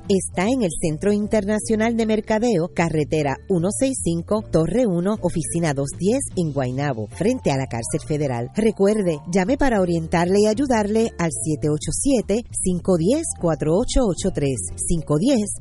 está 0.09 0.47
en 0.47 0.63
el 0.63 0.71
Centro 0.79 1.13
Internacional 1.13 1.95
de 1.95 2.05
Mercadeo, 2.05 2.69
carretera 2.73 3.37
165, 3.47 4.43
Torre 4.51 4.85
1, 4.87 5.19
oficina 5.21 5.73
210 5.73 6.19
en 6.37 6.51
Guaynabo, 6.51 7.07
frente 7.07 7.51
a 7.51 7.57
la 7.57 7.67
cárcel 7.67 8.01
federal. 8.07 8.49
Recuerde, 8.55 9.19
llame 9.31 9.57
para 9.57 9.81
orientarle 9.81 10.41
y 10.41 10.47
ayudarle 10.47 11.11
al 11.19 11.29
787-510-4883, 13.41 14.55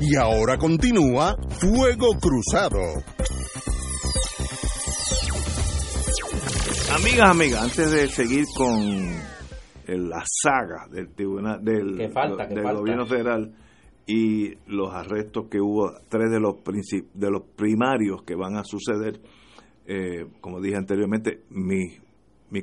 Y 0.00 0.14
ahora 0.16 0.58
continúa 0.58 1.36
Fuego 1.58 2.08
Cruzado. 2.20 2.78
Amigas, 6.94 7.30
amigas, 7.30 7.62
antes 7.62 7.90
de 7.90 8.08
seguir 8.08 8.44
con 8.56 8.78
la 9.86 10.22
saga 10.26 10.86
del 10.90 11.08
tribunal 11.14 11.64
del, 11.64 11.96
Que 11.96 12.08
falta, 12.10 12.46
que 12.48 12.54
del 12.54 12.64
falta. 12.64 12.80
gobierno 12.80 13.06
federal 13.06 13.54
y 14.06 14.54
los 14.66 14.92
arrestos 14.92 15.46
que 15.50 15.60
hubo, 15.60 15.92
tres 16.08 16.30
de 16.30 16.40
los 16.40 16.56
de 17.14 17.30
los 17.30 17.42
primarios 17.56 18.22
que 18.22 18.34
van 18.34 18.56
a 18.56 18.64
suceder, 18.64 19.20
eh, 19.86 20.26
como 20.40 20.60
dije 20.60 20.76
anteriormente, 20.76 21.42
mi, 21.50 21.86
mi 22.50 22.62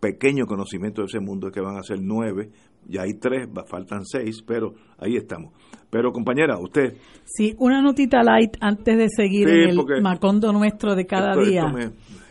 pequeño 0.00 0.46
conocimiento 0.46 1.02
de 1.02 1.06
ese 1.06 1.20
mundo 1.20 1.48
es 1.48 1.52
que 1.54 1.60
van 1.60 1.76
a 1.76 1.82
ser 1.82 1.98
nueve, 2.00 2.50
ya 2.86 3.02
hay 3.02 3.14
tres, 3.14 3.48
faltan 3.68 4.04
seis, 4.04 4.42
pero 4.46 4.74
ahí 4.98 5.16
estamos. 5.16 5.52
Pero 5.94 6.12
compañera, 6.12 6.58
usted, 6.58 6.94
Sí, 7.24 7.54
una 7.58 7.80
notita 7.80 8.20
light 8.24 8.56
antes 8.60 8.98
de 8.98 9.06
seguir 9.08 9.48
Sí, 9.48 9.54
en 9.54 9.70
el 9.70 10.02
macondo 10.02 10.52
nuestro 10.52 10.96
de 10.96 11.06
cada 11.06 11.30
esto- 11.34 11.44
día, 11.44 11.62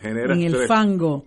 esto 0.02 0.32
en 0.32 0.42
el 0.42 0.54
fango. 0.68 1.24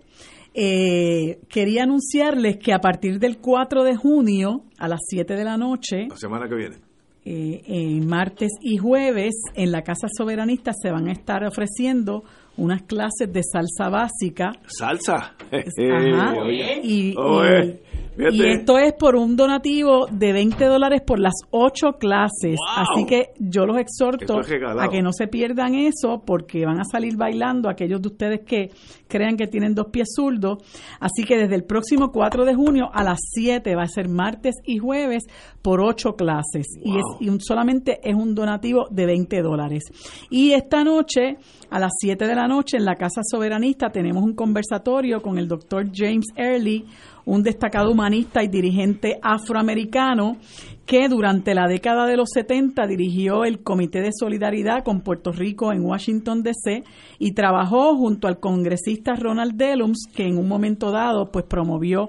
Eh, 0.54 1.40
quería 1.48 1.82
anunciarles 1.82 2.56
que 2.58 2.72
a 2.72 2.78
partir 2.78 3.18
del 3.18 3.38
4 3.38 3.82
de 3.82 3.96
junio 3.96 4.62
a 4.78 4.86
las 4.86 5.00
7 5.08 5.34
de 5.34 5.42
la 5.44 5.56
noche, 5.56 6.06
la 6.08 6.16
semana 6.16 6.48
que 6.48 6.54
viene. 6.54 6.76
eh, 7.24 7.60
en 7.66 8.06
martes 8.06 8.50
y 8.62 8.76
jueves, 8.78 9.34
en 9.54 9.72
la 9.72 9.82
Casa 9.82 10.06
Soberanista 10.16 10.70
se 10.80 10.92
van 10.92 11.08
a 11.08 11.12
estar 11.12 11.44
ofreciendo 11.44 12.22
unas 12.56 12.82
clases 12.82 13.32
de 13.32 13.42
salsa 13.42 13.88
básica. 13.90 14.52
Salsa. 14.66 15.34
Ajá. 15.50 16.34
Oye. 16.42 16.80
Y- 16.84 17.14
Oye, 17.16 17.80
fíjate. 18.18 18.36
y 18.36 18.50
esto 18.50 18.76
es 18.78 18.92
por 18.92 19.16
un 19.16 19.36
donativo 19.36 20.06
de 20.10 20.32
20 20.32 20.64
dólares 20.66 21.00
por 21.06 21.18
las 21.18 21.32
ocho 21.50 21.92
clases. 21.98 22.56
¡Wow! 22.58 22.84
Así 22.92 23.06
que 23.06 23.30
yo 23.38 23.64
los 23.64 23.78
exhorto 23.78 24.40
es 24.40 24.48
a 24.78 24.88
que 24.88 25.00
no 25.02 25.12
se 25.12 25.28
pierdan 25.28 25.74
eso 25.74 26.22
porque 26.26 26.66
van 26.66 26.80
a 26.80 26.84
salir 26.84 27.16
bailando 27.16 27.70
aquellos 27.70 28.02
de 28.02 28.08
ustedes 28.08 28.40
que 28.44 28.70
crean 29.08 29.36
que 29.36 29.46
tienen 29.46 29.74
dos 29.74 29.86
pies 29.90 30.08
zurdos. 30.14 30.58
Así 31.00 31.24
que 31.24 31.36
desde 31.38 31.54
el 31.54 31.64
próximo 31.64 32.10
4 32.12 32.44
de 32.44 32.54
junio 32.54 32.90
a 32.92 33.02
las 33.02 33.18
7 33.32 33.74
va 33.74 33.84
a 33.84 33.86
ser 33.88 34.08
martes 34.08 34.56
y 34.64 34.78
jueves 34.78 35.24
por 35.62 35.80
ocho 35.80 36.14
clases. 36.14 36.66
Y, 36.84 36.96
es, 36.98 37.04
y 37.20 37.28
un- 37.28 37.40
solamente 37.40 38.00
es 38.02 38.14
un 38.14 38.34
donativo 38.34 38.86
de 38.90 39.06
20 39.06 39.40
dólares. 39.42 39.84
Y 40.30 40.52
esta 40.52 40.84
noche, 40.84 41.36
a 41.70 41.78
las 41.78 41.92
7 42.00 42.26
de 42.26 42.34
la 42.34 42.48
noche, 42.48 42.76
en 42.76 42.84
la 42.84 42.96
Casa 42.96 43.20
Soberanista, 43.22 43.90
tenemos 43.90 44.22
un 44.22 44.34
conversatorio 44.34 45.20
con 45.22 45.38
el 45.38 45.46
doctor 45.48 45.86
James 45.94 46.26
Early, 46.36 46.84
un 47.28 47.42
destacado 47.42 47.90
humanista 47.90 48.42
y 48.42 48.48
dirigente 48.48 49.18
afroamericano 49.22 50.38
que 50.86 51.10
durante 51.10 51.54
la 51.54 51.68
década 51.68 52.06
de 52.06 52.16
los 52.16 52.30
70 52.32 52.86
dirigió 52.86 53.44
el 53.44 53.62
Comité 53.62 54.00
de 54.00 54.12
Solidaridad 54.18 54.82
con 54.82 55.02
Puerto 55.02 55.30
Rico 55.30 55.70
en 55.70 55.84
Washington, 55.84 56.42
D.C. 56.42 56.84
y 57.18 57.32
trabajó 57.32 57.94
junto 57.94 58.26
al 58.26 58.40
congresista 58.40 59.14
Ronald 59.14 59.56
Dellums, 59.56 60.06
que 60.14 60.26
en 60.26 60.38
un 60.38 60.48
momento 60.48 60.90
dado 60.90 61.30
pues 61.30 61.44
promovió 61.44 62.06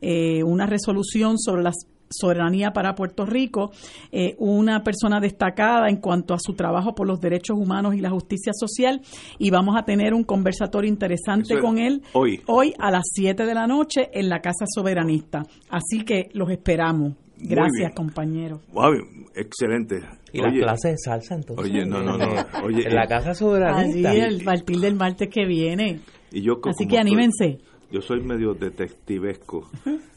eh, 0.00 0.42
una 0.42 0.64
resolución 0.64 1.38
sobre 1.38 1.62
las 1.62 1.76
soberanía 2.12 2.72
para 2.72 2.94
Puerto 2.94 3.26
Rico, 3.26 3.72
eh, 4.10 4.34
una 4.38 4.82
persona 4.82 5.20
destacada 5.20 5.88
en 5.88 5.96
cuanto 5.96 6.34
a 6.34 6.38
su 6.38 6.54
trabajo 6.54 6.94
por 6.94 7.06
los 7.06 7.20
derechos 7.20 7.56
humanos 7.58 7.94
y 7.94 8.00
la 8.00 8.10
justicia 8.10 8.52
social 8.54 9.00
y 9.38 9.50
vamos 9.50 9.76
a 9.76 9.84
tener 9.84 10.14
un 10.14 10.24
conversatorio 10.24 10.88
interesante 10.88 11.58
con 11.60 11.78
él 11.78 12.02
hoy. 12.12 12.40
hoy 12.46 12.74
a 12.78 12.90
las 12.90 13.04
7 13.12 13.44
de 13.46 13.54
la 13.54 13.66
noche 13.66 14.10
en 14.12 14.28
la 14.28 14.40
Casa 14.40 14.64
Soberanista. 14.72 15.42
Así 15.68 16.04
que 16.04 16.28
los 16.32 16.50
esperamos. 16.50 17.14
Gracias, 17.44 17.92
compañero. 17.94 18.60
Wow, 18.72 18.92
excelente. 19.34 20.00
Y 20.32 20.38
las 20.40 20.52
Oye, 20.52 20.60
clases 20.60 20.92
de 20.92 20.98
salsa 20.98 21.34
entonces. 21.34 21.64
Oye, 21.64 21.84
no, 21.84 22.02
no, 22.02 22.16
no. 22.16 22.26
Oye, 22.64 22.86
en 22.86 22.94
la 22.94 23.04
eh, 23.04 23.08
casa 23.08 23.30
Así 23.30 23.40
soberanista. 23.40 24.12
el 24.12 24.44
partir 24.44 24.78
del 24.78 24.94
martes 24.94 25.28
que 25.28 25.44
viene. 25.44 26.00
Y 26.30 26.42
yo 26.42 26.60
Así 26.64 26.86
que 26.86 26.98
anímense. 26.98 27.58
Yo 27.92 28.00
soy 28.00 28.20
medio 28.22 28.54
detectivesco. 28.54 29.68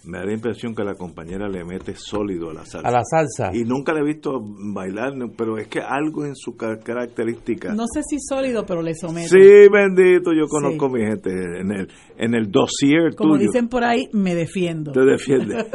Me 0.05 0.19
da 0.19 0.25
la 0.25 0.33
impresión 0.33 0.73
que 0.75 0.83
la 0.83 0.95
compañera 0.95 1.47
le 1.49 1.63
mete 1.65 1.95
sólido 1.95 2.51
a 2.51 2.53
la 2.53 2.65
salsa. 2.65 2.87
A 2.87 2.91
la 2.91 3.01
salsa. 3.03 3.49
Y 3.55 3.63
nunca 3.63 3.91
le 3.93 4.01
he 4.01 4.03
visto 4.03 4.39
bailar, 4.73 5.13
pero 5.35 5.57
es 5.57 5.67
que 5.67 5.79
algo 5.79 6.25
en 6.25 6.35
su 6.35 6.55
ca- 6.55 6.77
característica. 6.79 7.73
No 7.73 7.85
sé 7.91 8.01
si 8.07 8.17
sólido, 8.19 8.65
pero 8.65 8.81
le 8.81 8.93
somete. 8.93 9.27
Sí, 9.29 9.67
bendito, 9.71 10.31
yo 10.33 10.47
conozco 10.47 10.85
a 10.85 10.89
mi 10.89 11.01
gente 11.01 11.29
en 11.31 11.71
el 11.71 11.87
en 12.17 12.33
el 12.35 12.49
dossier 12.51 13.15
Como 13.15 13.33
tuyo. 13.35 13.47
dicen 13.47 13.67
por 13.67 13.83
ahí, 13.83 14.07
me 14.13 14.35
defiendo. 14.35 14.91
Te 14.91 15.01
defiende. 15.01 15.55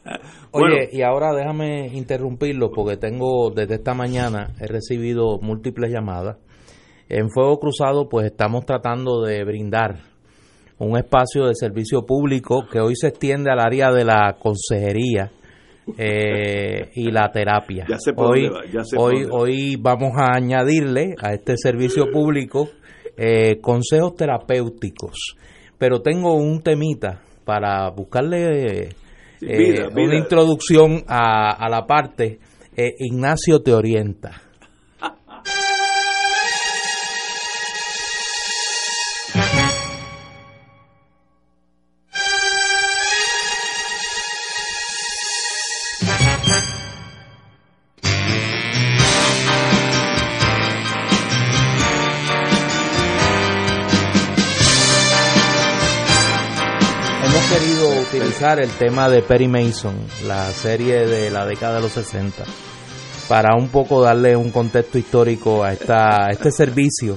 Oye, 0.52 0.88
y 0.92 1.02
ahora 1.02 1.32
déjame 1.34 1.88
interrumpirlo 1.94 2.70
porque 2.70 2.96
tengo 2.96 3.50
desde 3.50 3.74
esta 3.76 3.94
mañana 3.94 4.54
he 4.60 4.66
recibido 4.66 5.38
múltiples 5.40 5.90
llamadas. 5.92 6.38
En 7.08 7.28
Fuego 7.30 7.58
Cruzado 7.58 8.08
pues 8.08 8.26
estamos 8.26 8.64
tratando 8.64 9.22
de 9.22 9.44
brindar 9.44 10.09
un 10.86 10.96
espacio 10.96 11.46
de 11.46 11.54
servicio 11.54 12.04
público 12.06 12.66
que 12.70 12.80
hoy 12.80 12.96
se 12.96 13.08
extiende 13.08 13.50
al 13.50 13.60
área 13.60 13.90
de 13.90 14.04
la 14.04 14.36
consejería 14.38 15.30
eh, 15.96 16.90
y 16.94 17.10
la 17.10 17.30
terapia. 17.30 17.86
Ya 17.88 17.96
hoy, 18.16 18.48
va, 18.48 18.60
ya 18.72 18.82
hoy, 18.96 19.26
hoy 19.30 19.76
vamos 19.76 20.12
a 20.16 20.36
añadirle 20.36 21.14
a 21.22 21.32
este 21.32 21.56
servicio 21.56 22.10
público 22.10 22.68
eh, 23.16 23.60
consejos 23.60 24.14
terapéuticos. 24.16 25.36
Pero 25.78 26.00
tengo 26.00 26.34
un 26.34 26.62
temita 26.62 27.20
para 27.44 27.90
buscarle 27.90 28.90
Sí, 29.40 29.46
eh, 29.48 29.56
vida, 29.56 29.88
una 29.94 30.18
introducción 30.18 31.02
a, 31.08 31.52
a 31.52 31.68
la 31.70 31.86
parte. 31.86 32.38
Eh, 32.76 32.92
Ignacio 32.98 33.60
te 33.60 33.72
orienta. 33.72 34.42
Utilizar 58.40 58.60
el 58.60 58.70
tema 58.78 59.10
de 59.10 59.20
Perry 59.20 59.48
Mason, 59.48 59.94
la 60.26 60.46
serie 60.46 61.06
de 61.06 61.30
la 61.30 61.44
década 61.44 61.76
de 61.76 61.82
los 61.82 61.92
60, 61.92 62.42
para 63.28 63.54
un 63.54 63.68
poco 63.68 64.00
darle 64.00 64.34
un 64.34 64.50
contexto 64.50 64.96
histórico 64.96 65.62
a, 65.62 65.74
esta, 65.74 66.24
a 66.24 66.30
este 66.30 66.50
servicio 66.50 67.16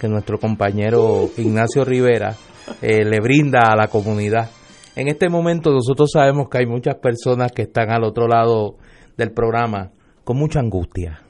que 0.00 0.08
nuestro 0.08 0.38
compañero 0.38 1.28
Ignacio 1.36 1.84
Rivera 1.84 2.36
eh, 2.80 3.04
le 3.04 3.20
brinda 3.20 3.70
a 3.70 3.76
la 3.76 3.88
comunidad. 3.88 4.48
En 4.96 5.08
este 5.08 5.28
momento 5.28 5.70
nosotros 5.72 6.10
sabemos 6.10 6.48
que 6.48 6.58
hay 6.58 6.66
muchas 6.66 6.94
personas 6.94 7.52
que 7.52 7.62
están 7.62 7.90
al 7.90 8.04
otro 8.04 8.26
lado 8.26 8.78
del 9.18 9.30
programa 9.32 9.90
con 10.24 10.38
mucha 10.38 10.60
angustia, 10.60 11.20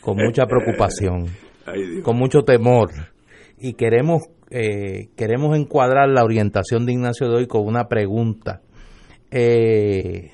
con 0.00 0.16
mucha 0.16 0.46
preocupación, 0.46 1.26
con 2.04 2.16
mucho 2.16 2.42
temor 2.42 2.90
y 3.58 3.72
queremos 3.72 4.22
eh, 4.48 5.08
queremos 5.16 5.56
encuadrar 5.56 6.08
la 6.08 6.22
orientación 6.22 6.86
de 6.86 6.92
Ignacio 6.92 7.28
de 7.28 7.34
hoy 7.34 7.46
con 7.48 7.66
una 7.66 7.88
pregunta. 7.88 8.60
Eh, 9.38 10.30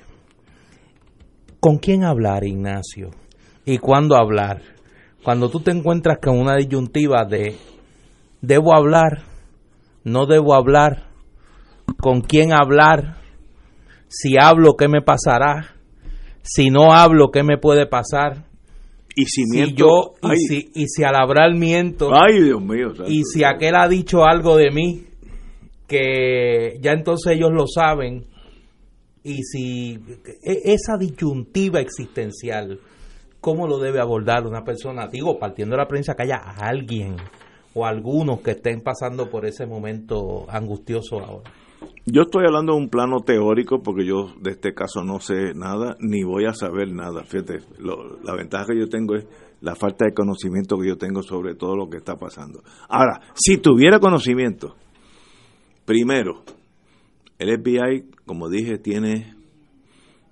¿Con 1.59 1.77
quién 1.77 2.05
hablar, 2.05 2.45
Ignacio? 2.45 3.09
¿Y 3.65 3.77
cuándo 3.79 4.15
hablar? 4.15 4.61
Cuando 5.21 5.49
tú 5.49 5.59
te 5.59 5.71
encuentras 5.71 6.19
con 6.21 6.39
una 6.39 6.55
disyuntiva 6.55 7.25
de 7.25 7.57
¿debo 8.39 8.73
hablar? 8.73 9.23
¿No 10.05 10.25
debo 10.25 10.53
hablar? 10.55 11.09
¿Con 11.99 12.21
quién 12.21 12.53
hablar? 12.53 13.17
Si 14.07 14.37
hablo, 14.39 14.75
¿qué 14.77 14.87
me 14.87 15.01
pasará? 15.01 15.75
Si 16.41 16.69
no 16.69 16.93
hablo, 16.93 17.29
¿qué 17.29 17.43
me 17.43 17.57
puede 17.57 17.85
pasar? 17.87 18.45
Y 19.17 19.25
si, 19.25 19.43
yo, 19.75 20.13
y 20.23 20.37
si, 20.37 20.71
y 20.75 20.87
si 20.87 21.03
al 21.03 21.15
hablar 21.15 21.53
miento, 21.55 22.09
ay 22.13 22.41
Dios 22.41 22.61
mío, 22.61 22.93
y 23.05 23.23
si 23.25 23.43
aquel 23.43 23.75
ha 23.75 23.89
dicho 23.89 24.23
algo 24.23 24.55
de 24.55 24.71
mí, 24.71 25.03
que 25.87 26.79
ya 26.81 26.93
entonces 26.93 27.33
ellos 27.33 27.51
lo 27.51 27.67
saben, 27.67 28.32
y 29.23 29.43
si 29.43 29.93
e, 30.43 30.73
esa 30.73 30.97
disyuntiva 30.97 31.79
existencial, 31.79 32.79
¿cómo 33.39 33.67
lo 33.67 33.79
debe 33.79 33.99
abordar 33.99 34.45
una 34.45 34.63
persona? 34.63 35.07
Digo, 35.07 35.39
partiendo 35.39 35.75
de 35.75 35.81
la 35.81 35.87
prensa 35.87 36.15
que 36.15 36.23
haya 36.23 36.37
alguien 36.37 37.15
o 37.73 37.85
algunos 37.85 38.41
que 38.41 38.51
estén 38.51 38.81
pasando 38.81 39.29
por 39.29 39.45
ese 39.45 39.65
momento 39.65 40.45
angustioso 40.49 41.19
ahora. 41.19 41.51
Yo 42.05 42.23
estoy 42.23 42.45
hablando 42.45 42.73
de 42.73 42.79
un 42.79 42.89
plano 42.89 43.21
teórico 43.21 43.81
porque 43.81 44.05
yo 44.05 44.33
de 44.39 44.51
este 44.51 44.73
caso 44.73 45.03
no 45.03 45.19
sé 45.19 45.53
nada 45.53 45.95
ni 45.99 46.23
voy 46.23 46.45
a 46.45 46.53
saber 46.53 46.91
nada. 46.91 47.23
Fíjate, 47.23 47.59
la 48.23 48.35
ventaja 48.35 48.67
que 48.67 48.79
yo 48.79 48.89
tengo 48.89 49.15
es 49.15 49.25
la 49.61 49.75
falta 49.75 50.05
de 50.05 50.13
conocimiento 50.13 50.77
que 50.77 50.89
yo 50.89 50.97
tengo 50.97 51.23
sobre 51.23 51.55
todo 51.55 51.77
lo 51.77 51.89
que 51.89 51.97
está 51.97 52.17
pasando. 52.17 52.61
Ahora, 52.89 53.21
si 53.33 53.57
tuviera 53.57 53.99
conocimiento, 53.99 54.75
primero, 55.85 56.43
el 57.43 57.59
FBI, 57.59 58.09
como 58.25 58.49
dije, 58.49 58.77
tiene, 58.77 59.35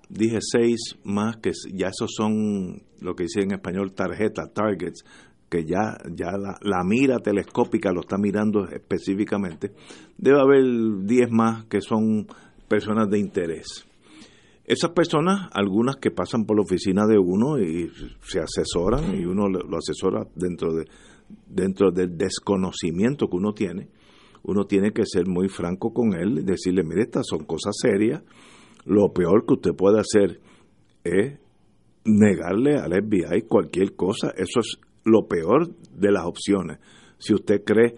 dije 0.08 0.38
seis 0.40 0.96
más 1.04 1.36
que 1.36 1.52
ya 1.72 1.88
esos 1.88 2.10
son 2.16 2.82
lo 3.00 3.14
que 3.14 3.24
dice 3.24 3.40
en 3.42 3.52
español 3.52 3.92
tarjetas, 3.92 4.52
targets, 4.54 5.04
que 5.50 5.64
ya, 5.64 5.98
ya 6.10 6.32
la, 6.38 6.84
mira 6.84 7.18
telescópica 7.18 7.92
lo 7.92 8.00
está 8.00 8.16
mirando 8.16 8.66
específicamente, 8.68 9.72
debe 10.16 10.40
haber 10.40 10.64
10 11.04 11.30
más 11.30 11.66
que 11.66 11.82
son 11.82 12.26
personas 12.68 13.10
de 13.10 13.18
interés. 13.18 13.86
Esas 14.64 14.92
personas, 14.92 15.50
algunas 15.52 15.96
que 15.96 16.10
pasan 16.10 16.46
por 16.46 16.56
la 16.56 16.62
oficina 16.62 17.04
de 17.06 17.18
uno 17.18 17.58
y 17.58 17.90
se 18.22 18.40
asesoran 18.40 19.14
y 19.14 19.26
uno 19.26 19.48
lo 19.48 19.76
asesora 19.76 20.24
dentro 20.34 20.72
de 20.72 20.86
dentro 21.46 21.90
del 21.90 22.16
desconocimiento 22.16 23.28
que 23.28 23.36
uno 23.36 23.52
tiene, 23.52 23.88
uno 24.44 24.64
tiene 24.64 24.92
que 24.92 25.04
ser 25.06 25.26
muy 25.26 25.48
franco 25.48 25.92
con 25.92 26.14
él 26.14 26.38
y 26.40 26.42
decirle, 26.42 26.82
mire, 26.82 27.02
estas 27.02 27.26
son 27.28 27.44
cosas 27.44 27.74
serias, 27.80 28.22
lo 28.84 29.12
peor 29.12 29.46
que 29.46 29.54
usted 29.54 29.70
puede 29.72 30.00
hacer 30.00 30.40
es 31.04 31.38
negarle 32.04 32.76
al 32.76 32.92
FBI 32.92 33.42
cualquier 33.42 33.94
cosa, 33.94 34.32
eso 34.36 34.60
es 34.60 34.78
lo 35.04 35.26
peor 35.28 35.68
de 35.92 36.10
las 36.10 36.24
opciones. 36.24 36.78
Si 37.18 37.32
usted 37.34 37.62
cree 37.64 37.94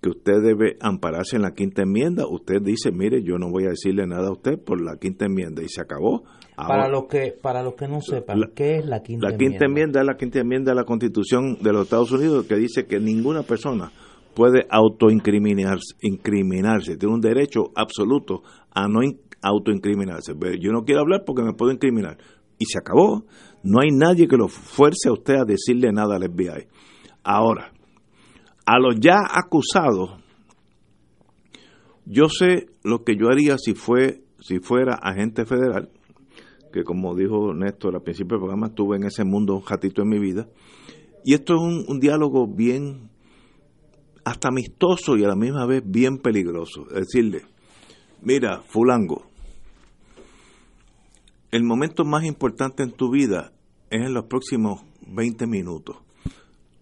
que 0.00 0.08
usted 0.08 0.42
debe 0.42 0.76
ampararse 0.80 1.36
en 1.36 1.42
la 1.42 1.52
quinta 1.52 1.82
enmienda, 1.82 2.26
usted 2.26 2.60
dice, 2.60 2.90
mire, 2.90 3.22
yo 3.22 3.38
no 3.38 3.50
voy 3.50 3.66
a 3.66 3.70
decirle 3.70 4.06
nada 4.06 4.28
a 4.28 4.32
usted 4.32 4.58
por 4.58 4.80
la 4.80 4.96
quinta 4.96 5.26
enmienda 5.26 5.62
y 5.62 5.68
se 5.68 5.80
acabó. 5.80 6.24
para 6.56 6.88
los 6.88 7.04
que 7.06 7.36
para 7.40 7.62
los 7.62 7.74
que 7.74 7.86
no 7.86 8.00
sepan, 8.00 8.40
¿qué 8.54 8.78
es 8.78 8.86
la 8.86 9.00
quinta 9.02 9.28
enmienda? 9.28 9.30
La 9.30 9.36
quinta 9.36 9.64
enmienda 9.66 10.00
es 10.00 10.06
la 10.06 10.16
quinta 10.16 10.40
enmienda 10.40 10.72
de 10.72 10.76
la 10.76 10.84
Constitución 10.84 11.58
de 11.62 11.72
los 11.72 11.84
Estados 11.84 12.10
Unidos 12.10 12.46
que 12.46 12.56
dice 12.56 12.86
que 12.86 12.98
ninguna 12.98 13.42
persona 13.44 13.92
puede 14.34 14.66
autoincriminarse, 14.70 15.96
incriminarse, 16.02 16.96
tiene 16.96 17.14
un 17.14 17.20
derecho 17.20 17.70
absoluto 17.74 18.42
a 18.70 18.88
no 18.88 19.00
autoincriminarse. 19.42 20.34
Yo 20.60 20.72
no 20.72 20.84
quiero 20.84 21.00
hablar 21.00 21.24
porque 21.26 21.42
me 21.42 21.52
puedo 21.52 21.72
incriminar 21.72 22.18
y 22.58 22.66
se 22.66 22.78
acabó. 22.78 23.24
No 23.62 23.80
hay 23.80 23.90
nadie 23.90 24.28
que 24.28 24.36
lo 24.36 24.48
fuerce 24.48 25.08
a 25.08 25.12
usted 25.12 25.34
a 25.34 25.44
decirle 25.44 25.92
nada 25.92 26.16
al 26.16 26.30
FBI. 26.30 26.66
Ahora, 27.24 27.72
a 28.66 28.78
los 28.78 28.98
ya 29.00 29.18
acusados, 29.28 30.18
yo 32.04 32.28
sé 32.28 32.66
lo 32.82 33.04
que 33.04 33.16
yo 33.16 33.28
haría 33.28 33.56
si 33.58 33.74
fue 33.74 34.22
si 34.40 34.58
fuera 34.58 34.94
agente 34.94 35.44
federal, 35.44 35.90
que 36.72 36.82
como 36.82 37.14
dijo 37.14 37.54
Néstor 37.54 37.94
al 37.94 38.02
principio 38.02 38.36
del 38.36 38.40
programa, 38.40 38.68
estuve 38.68 38.96
en 38.96 39.04
ese 39.04 39.24
mundo 39.24 39.54
un 39.54 39.64
ratito 39.64 40.02
en 40.02 40.08
mi 40.08 40.18
vida. 40.18 40.48
Y 41.24 41.34
esto 41.34 41.54
es 41.54 41.60
un 41.88 42.00
diálogo 42.00 42.48
bien, 42.48 43.11
hasta 44.24 44.48
amistoso 44.48 45.16
y 45.16 45.24
a 45.24 45.28
la 45.28 45.36
misma 45.36 45.66
vez 45.66 45.82
bien 45.84 46.18
peligroso. 46.18 46.84
Decirle, 46.84 47.42
mira, 48.22 48.62
fulango, 48.62 49.24
el 51.50 51.64
momento 51.64 52.04
más 52.04 52.24
importante 52.24 52.82
en 52.82 52.92
tu 52.92 53.10
vida 53.10 53.52
es 53.90 54.00
en 54.06 54.14
los 54.14 54.24
próximos 54.24 54.82
20 55.06 55.46
minutos. 55.46 55.96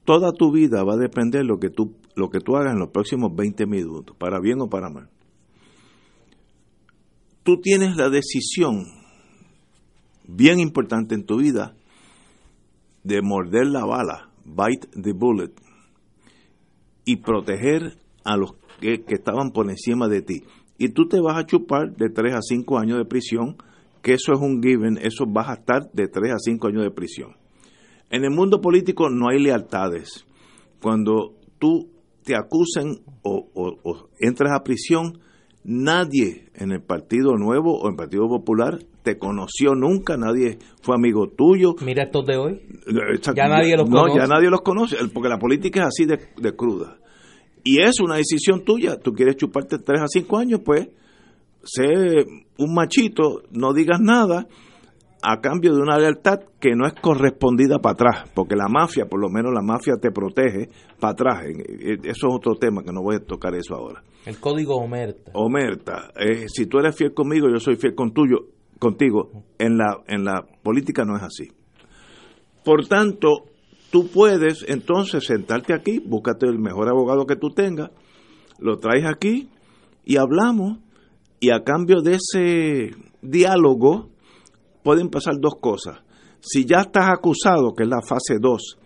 Toda 0.05 0.33
tu 0.33 0.53
vida 0.53 0.85
va 0.85 0.95
a 0.95 0.97
depender 0.97 1.43
de 1.43 1.47
lo 1.47 1.59
que 1.59 1.71
tú, 1.71 1.97
lo 2.15 2.31
que 2.31 2.41
tú 2.41 2.57
hagas 2.57 2.73
en 2.73 2.79
los 2.79 2.91
próximos 2.91 3.35
20 3.35 3.67
minutos, 3.67 4.17
para 4.17 4.41
bien 4.41 4.61
o 4.61 4.69
para 4.69 4.91
mal. 4.91 5.09
Tú 7.43 7.61
tienes 7.61 7.97
la 7.97 8.11
decisión 8.11 8.85
bien 10.27 10.61
importante 10.61 11.15
en 11.15 11.25
tu 11.25 11.39
vida 11.39 11.75
de 13.03 13.23
morder 13.23 13.67
la 13.67 13.85
bala, 13.85 14.31
bite 14.45 14.89
the 15.03 15.13
bullet, 15.13 15.53
y 17.05 17.17
proteger 17.17 17.97
a 18.25 18.37
los 18.37 18.55
que, 18.81 19.03
que 19.03 19.15
estaban 19.15 19.51
por 19.53 19.69
encima 19.71 20.09
de 20.09 20.23
ti. 20.23 20.43
Y 20.79 20.91
tú 20.91 21.09
te 21.09 21.21
vas 21.21 21.37
a 21.37 21.47
chupar 21.47 21.95
de 21.97 22.09
3 22.09 22.35
a 22.35 22.41
5 22.41 22.79
años 22.79 22.99
de 22.99 23.05
prisión 23.05 23.57
que 24.03 24.15
eso 24.15 24.33
es 24.33 24.41
un 24.41 24.63
given, 24.63 24.99
eso 25.03 25.27
vas 25.27 25.49
a 25.49 25.55
estar 25.55 25.91
de 25.93 26.09
3 26.09 26.33
a 26.33 26.39
5 26.39 26.67
años 26.69 26.85
de 26.85 26.91
prisión. 26.91 27.37
En 28.11 28.25
el 28.25 28.31
mundo 28.31 28.61
político 28.61 29.09
no 29.11 29.29
hay 29.29 29.39
lealtades. 29.39 30.27
Cuando 30.81 31.35
tú 31.59 31.91
te 32.25 32.35
acusen 32.35 33.03
o, 33.23 33.49
o, 33.55 34.09
entras 34.19 34.53
a 34.53 34.63
prisión, 34.63 35.21
nadie 35.65 36.49
en 36.55 36.73
el 36.73 36.83
Partido 36.83 37.37
Nuevo 37.37 37.79
o 37.79 37.87
en 37.87 37.93
el 37.93 37.97
Partido 37.97 38.29
Popular 38.29 38.79
te 39.03 39.19
conoció 39.19 39.75
nunca, 39.75 40.17
nadie 40.17 40.59
fue 40.83 40.95
amigo 40.95 41.29
tuyo. 41.29 41.75
Mira 41.85 42.05
estos 42.05 42.27
de 42.27 42.37
hoy. 42.37 42.61
Ya 43.35 43.49
nadie 43.49 43.77
los 43.77 43.89
conoce. 43.89 44.09
No, 44.11 44.17
ya 44.17 44.27
nadie 44.27 44.51
los 44.51 44.61
conoce, 44.61 44.97
porque 45.13 45.29
la 45.29 45.39
política 45.39 45.81
es 45.81 45.87
así 45.87 46.05
de, 46.05 46.19
de 46.37 46.57
cruda. 46.57 46.99
Y 47.65 47.81
es 47.81 48.01
una 48.01 48.17
decisión 48.17 48.65
tuya. 48.65 48.99
Tú 48.99 49.13
quieres 49.13 49.37
chuparte 49.37 49.79
3 49.79 50.01
a 50.01 50.07
5 50.07 50.39
años, 50.39 50.61
pues 50.65 50.89
sé 51.63 52.25
un 52.59 52.75
machito, 52.75 53.43
no 53.51 53.73
digas 53.73 54.01
nada 54.01 54.47
a 55.23 55.41
cambio 55.41 55.75
de 55.75 55.83
una 55.83 55.99
lealtad 55.99 56.41
que 56.59 56.75
no 56.75 56.87
es 56.87 56.95
correspondida 56.95 57.79
para 57.79 57.93
atrás, 57.93 58.31
porque 58.35 58.57
la 58.57 58.69
mafia, 58.69 59.07
por 59.07 59.21
lo 59.21 59.29
menos 59.29 59.53
la 59.53 59.61
mafia 59.61 59.97
te 60.01 60.11
protege 60.11 60.71
para 60.99 61.13
atrás. 61.13 61.45
Eso 61.45 62.29
es 62.29 62.35
otro 62.35 62.55
tema 62.55 62.83
que 62.83 62.93
no 62.93 63.03
voy 63.03 63.17
a 63.17 63.21
tocar 63.21 63.55
eso 63.55 63.75
ahora. 63.75 64.03
El 64.27 64.39
código 64.39 64.77
Omerta. 64.77 65.33
Omerta, 65.35 66.13
eh, 66.17 66.47
si 66.49 66.67
tú 66.67 66.79
eres 66.79 66.97
fiel 66.97 67.15
conmigo, 67.15 67.49
yo 67.49 67.59
soy 67.59 67.77
fiel 67.77 67.95
con 67.95 68.13
tuyo, 68.13 68.49
contigo. 68.79 69.45
En 69.59 69.79
la, 69.79 70.03
en 70.07 70.25
la 70.25 70.45
política 70.63 71.05
no 71.05 71.17
es 71.17 71.23
así. 71.23 71.49
Por 72.65 72.87
tanto, 72.87 73.47
tú 73.91 74.09
puedes 74.09 74.65
entonces 74.69 75.25
sentarte 75.25 75.73
aquí, 75.73 75.99
búscate 75.99 76.47
el 76.47 76.59
mejor 76.59 76.89
abogado 76.89 77.27
que 77.27 77.37
tú 77.37 77.51
tengas, 77.51 77.91
lo 78.59 78.79
traes 78.79 79.07
aquí 79.07 79.49
y 80.05 80.17
hablamos 80.17 80.79
y 81.41 81.51
a 81.51 81.65
cambio 81.65 82.03
de 82.03 82.17
ese 82.17 82.91
diálogo 83.23 84.11
pueden 84.83 85.09
pasar 85.09 85.35
dos 85.41 85.55
cosas. 85.61 86.01
Si 86.41 86.65
ya 86.65 86.81
estás 86.81 87.09
acusado, 87.11 87.75
que 87.75 87.85
es 87.85 87.89
la 87.89 88.01
fase 88.03 88.39
2, 88.41 88.79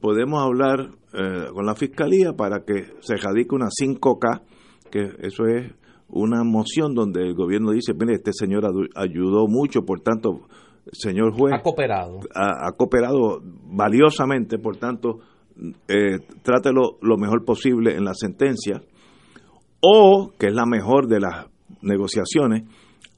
podemos 0.00 0.42
hablar 0.42 0.90
eh, 1.12 1.48
con 1.52 1.64
la 1.64 1.74
fiscalía 1.74 2.32
para 2.32 2.64
que 2.64 2.92
se 3.00 3.16
radique 3.16 3.54
una 3.54 3.68
5K, 3.68 4.42
que 4.94 5.26
eso 5.26 5.46
es 5.46 5.72
una 6.08 6.44
moción 6.44 6.94
donde 6.94 7.22
el 7.22 7.34
gobierno 7.34 7.72
dice, 7.72 7.94
mire, 7.94 8.14
este 8.14 8.30
señor 8.32 8.64
ayudó 8.94 9.48
mucho, 9.48 9.82
por 9.84 10.00
tanto, 10.02 10.42
señor 10.92 11.32
juez... 11.36 11.52
Ha 11.52 11.62
cooperado. 11.62 12.20
Ha, 12.32 12.70
cooperado 12.76 13.40
valiosamente, 13.42 14.58
por 14.58 14.76
tanto, 14.76 15.18
eh, 15.88 16.20
trátelo 16.42 16.98
lo 17.02 17.16
mejor 17.16 17.44
posible 17.44 17.96
en 17.96 18.04
la 18.04 18.14
sentencia. 18.14 18.82
O, 19.80 20.30
que 20.38 20.46
es 20.46 20.54
la 20.54 20.64
mejor 20.64 21.08
de 21.08 21.18
las 21.18 21.46
negociaciones, 21.82 22.62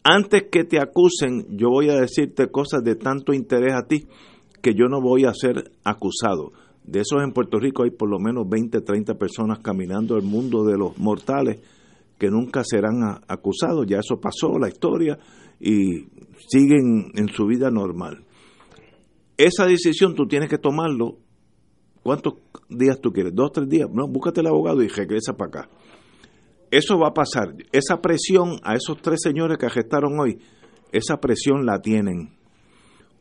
antes 0.03 0.45
que 0.51 0.65
te 0.65 0.81
acusen, 0.81 1.59
yo 1.59 1.69
voy 1.69 1.91
a 1.91 2.01
decirte 2.01 2.51
cosas 2.51 2.83
de 2.83 2.95
tanto 2.95 3.35
interés 3.35 3.75
a 3.75 3.87
ti 3.87 4.07
que 4.63 4.73
yo 4.73 4.87
no 4.89 5.03
voy 5.03 5.27
a 5.27 5.35
ser 5.35 5.73
acusado. 5.85 6.53
De 6.87 7.01
esos 7.01 7.21
en 7.23 7.33
Puerto 7.33 7.59
Rico 7.59 7.83
hay 7.83 7.91
por 7.91 8.09
lo 8.09 8.19
menos 8.21 8.49
20, 8.49 8.81
30 8.81 9.15
personas 9.15 9.59
caminando 9.59 10.17
el 10.17 10.23
mundo 10.23 10.65
de 10.65 10.79
los 10.79 10.97
mortales 10.99 11.59
que 12.17 12.31
nunca 12.31 12.63
serán 12.65 13.03
acusados. 13.27 13.87
Ya 13.89 13.99
eso 13.99 14.21
pasó, 14.21 14.57
la 14.59 14.69
historia, 14.69 15.19
y 15.61 16.07
siguen 16.49 17.11
en 17.15 17.29
su 17.29 17.47
vida 17.47 17.71
normal. 17.71 18.25
esa 19.37 19.67
decisión 19.67 20.15
tú 20.15 20.27
tienes 20.27 20.49
que 20.49 20.59
tomarlo. 20.59 21.19
¿Cuántos 22.03 22.35
días 22.69 23.01
tú 23.01 23.11
quieres? 23.11 23.35
¿Dos, 23.35 23.51
tres 23.53 23.69
días? 23.69 23.89
No, 23.93 24.07
búscate 24.07 24.41
el 24.41 24.47
abogado 24.47 24.81
y 24.81 24.89
regresa 24.89 25.37
para 25.37 25.49
acá. 25.49 25.71
Eso 26.71 26.99
va 26.99 27.09
a 27.09 27.15
pasar. 27.15 27.55
Esa 27.73 28.01
presión 28.01 28.61
a 28.63 28.75
esos 28.75 29.03
tres 29.03 29.21
señores 29.23 29.59
que 29.59 29.67
arrestaron 29.67 30.19
hoy, 30.21 30.39
esa 30.93 31.19
presión 31.19 31.67
la 31.67 31.81
tienen. 31.81 32.31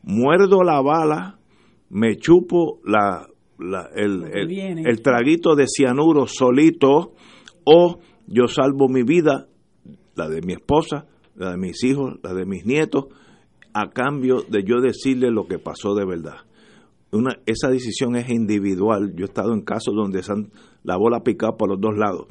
Muerdo 0.02 0.62
la 0.62 0.80
bala, 0.80 1.38
me 1.90 2.16
chupo 2.16 2.80
la, 2.84 3.26
el, 3.58 4.24
el, 4.86 5.02
traguito 5.02 5.54
de 5.54 5.66
cianuro 5.66 6.26
solito 6.26 7.14
o 7.64 7.98
yo 8.26 8.48
salvo 8.48 8.88
mi 8.88 9.02
vida, 9.02 9.48
la 10.14 10.28
de 10.28 10.42
mi 10.42 10.52
esposa, 10.52 11.06
la 11.34 11.52
de 11.52 11.56
mis 11.56 11.82
hijos, 11.84 12.18
la 12.22 12.34
de 12.34 12.44
mis 12.44 12.66
nietos, 12.66 13.06
a 13.72 13.90
cambio 13.90 14.42
de 14.48 14.64
yo 14.64 14.80
decirle 14.80 15.30
lo 15.30 15.46
que 15.46 15.58
pasó 15.58 15.94
de 15.94 16.04
verdad. 16.04 16.36
Una, 17.12 17.38
esa 17.46 17.68
decisión 17.68 18.16
es 18.16 18.28
individual. 18.28 19.14
Yo 19.14 19.24
he 19.24 19.28
estado 19.28 19.52
en 19.52 19.62
casos 19.62 19.94
donde 19.94 20.22
se 20.22 20.32
han, 20.32 20.50
la 20.82 20.96
bola 20.96 21.20
picado 21.20 21.56
por 21.56 21.68
los 21.70 21.80
dos 21.80 21.96
lados. 21.96 22.26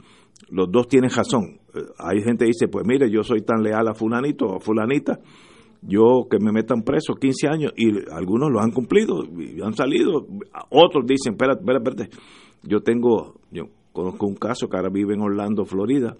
Los 0.49 0.71
dos 0.71 0.87
tienen 0.87 1.09
razón. 1.09 1.59
Eh, 1.73 1.79
hay 1.97 2.21
gente 2.21 2.45
que 2.45 2.49
dice, 2.49 2.67
pues 2.67 2.85
mire, 2.85 3.09
yo 3.09 3.23
soy 3.23 3.41
tan 3.41 3.63
leal 3.63 3.87
a 3.87 3.93
fulanito 3.93 4.45
o 4.45 4.57
a 4.57 4.59
fulanita, 4.59 5.19
yo 5.87 6.27
que 6.29 6.39
me 6.39 6.51
metan 6.51 6.81
preso 6.81 7.15
15 7.15 7.47
años 7.47 7.73
y 7.77 7.91
algunos 8.11 8.51
lo 8.51 8.59
han 8.59 8.71
cumplido 8.71 9.23
y 9.23 9.61
han 9.61 9.73
salido. 9.73 10.25
Otros 10.69 11.05
dicen, 11.05 11.33
espérate, 11.33 11.61
espérate, 11.61 11.89
espérate. 11.89 12.17
Yo 12.63 12.81
tengo, 12.81 13.35
yo 13.51 13.65
conozco 13.93 14.25
un 14.25 14.35
caso 14.35 14.67
que 14.67 14.77
ahora 14.77 14.89
vive 14.89 15.13
en 15.13 15.21
Orlando, 15.21 15.65
Florida, 15.65 16.15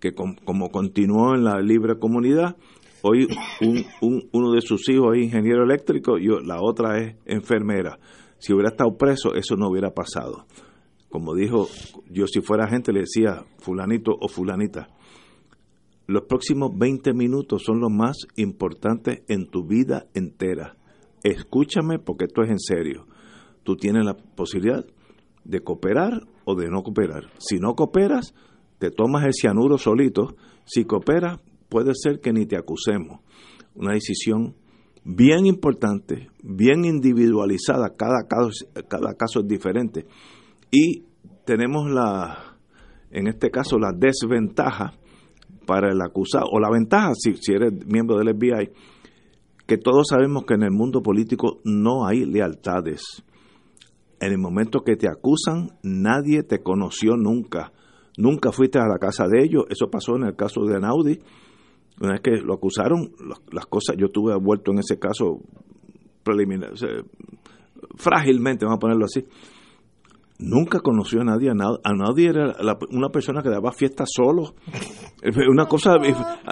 que 0.00 0.12
como 0.12 0.70
continuó 0.70 1.34
en 1.34 1.44
la 1.44 1.60
libre 1.60 1.98
comunidad, 1.98 2.56
hoy 3.02 3.28
un, 4.00 4.28
uno 4.32 4.52
de 4.52 4.60
sus 4.60 4.88
hijos 4.88 5.16
es 5.16 5.24
ingeniero 5.24 5.62
eléctrico 5.62 6.18
y 6.18 6.26
la 6.44 6.60
otra 6.60 6.98
es 6.98 7.16
enfermera. 7.26 7.98
Si 8.38 8.52
hubiera 8.52 8.70
estado 8.70 8.96
preso, 8.96 9.34
eso 9.34 9.56
no 9.56 9.68
hubiera 9.68 9.90
pasado. 9.90 10.46
Como 11.08 11.34
dijo, 11.34 11.68
yo 12.10 12.26
si 12.26 12.40
fuera 12.40 12.66
gente 12.66 12.92
le 12.92 13.00
decía 13.00 13.44
fulanito 13.58 14.12
o 14.18 14.28
fulanita, 14.28 14.88
los 16.12 16.24
próximos 16.24 16.70
20 16.76 17.14
minutos 17.14 17.62
son 17.64 17.80
los 17.80 17.90
más 17.90 18.18
importantes 18.36 19.22
en 19.28 19.46
tu 19.46 19.66
vida 19.66 20.06
entera. 20.14 20.76
Escúchame 21.22 21.98
porque 21.98 22.26
esto 22.26 22.42
es 22.42 22.50
en 22.50 22.58
serio. 22.58 23.06
Tú 23.62 23.76
tienes 23.76 24.04
la 24.04 24.14
posibilidad 24.14 24.84
de 25.44 25.60
cooperar 25.60 26.22
o 26.44 26.54
de 26.54 26.68
no 26.68 26.82
cooperar. 26.82 27.30
Si 27.38 27.58
no 27.58 27.74
cooperas, 27.74 28.34
te 28.78 28.90
tomas 28.90 29.24
el 29.24 29.32
cianuro 29.32 29.78
solito. 29.78 30.36
Si 30.64 30.84
cooperas, 30.84 31.40
puede 31.68 31.92
ser 31.94 32.20
que 32.20 32.32
ni 32.32 32.44
te 32.44 32.56
acusemos. 32.56 33.20
Una 33.74 33.94
decisión 33.94 34.54
bien 35.04 35.46
importante, 35.46 36.28
bien 36.42 36.84
individualizada, 36.84 37.94
cada 37.96 38.26
caso, 38.28 38.50
cada 38.88 39.14
caso 39.14 39.40
es 39.40 39.48
diferente. 39.48 40.04
Y 40.70 41.04
tenemos 41.46 41.90
la, 41.90 42.58
en 43.10 43.28
este 43.28 43.50
caso, 43.50 43.78
la 43.78 43.92
desventaja 43.92 44.92
para 45.72 45.90
el 45.90 46.02
acusado, 46.02 46.44
o 46.52 46.60
la 46.60 46.68
ventaja, 46.70 47.14
si, 47.14 47.34
si 47.38 47.54
eres 47.54 47.72
miembro 47.86 48.18
del 48.18 48.36
FBI, 48.36 48.68
que 49.66 49.78
todos 49.78 50.08
sabemos 50.10 50.44
que 50.44 50.52
en 50.52 50.64
el 50.64 50.70
mundo 50.70 51.00
político 51.02 51.60
no 51.64 52.06
hay 52.06 52.26
lealtades. 52.26 53.24
En 54.20 54.32
el 54.32 54.38
momento 54.38 54.80
que 54.80 54.96
te 54.96 55.08
acusan, 55.08 55.70
nadie 55.82 56.42
te 56.42 56.62
conoció 56.62 57.16
nunca. 57.16 57.72
Nunca 58.18 58.52
fuiste 58.52 58.78
a 58.80 58.86
la 58.86 58.98
casa 58.98 59.24
de 59.26 59.42
ellos. 59.42 59.64
Eso 59.70 59.88
pasó 59.90 60.16
en 60.16 60.24
el 60.24 60.36
caso 60.36 60.60
de 60.66 60.76
Anaudi. 60.76 61.18
Una 62.02 62.12
vez 62.12 62.20
que 62.20 62.32
lo 62.32 62.52
acusaron, 62.52 63.10
las 63.50 63.64
cosas, 63.64 63.96
yo 63.96 64.08
estuve 64.08 64.36
vuelto 64.36 64.72
en 64.72 64.80
ese 64.80 64.98
caso 64.98 65.40
preliminar, 66.22 66.72
frágilmente, 67.96 68.66
vamos 68.66 68.76
a 68.76 68.80
ponerlo 68.80 69.06
así 69.06 69.24
nunca 70.42 70.80
conoció 70.80 71.20
a 71.20 71.24
nadie, 71.24 71.50
a, 71.50 71.92
nadie 71.94 72.28
era 72.28 72.54
una 72.90 73.08
persona 73.08 73.42
que 73.42 73.48
daba 73.48 73.72
fiestas 73.72 74.08
solo. 74.12 74.54
Una 75.48 75.66
cosa, 75.66 75.94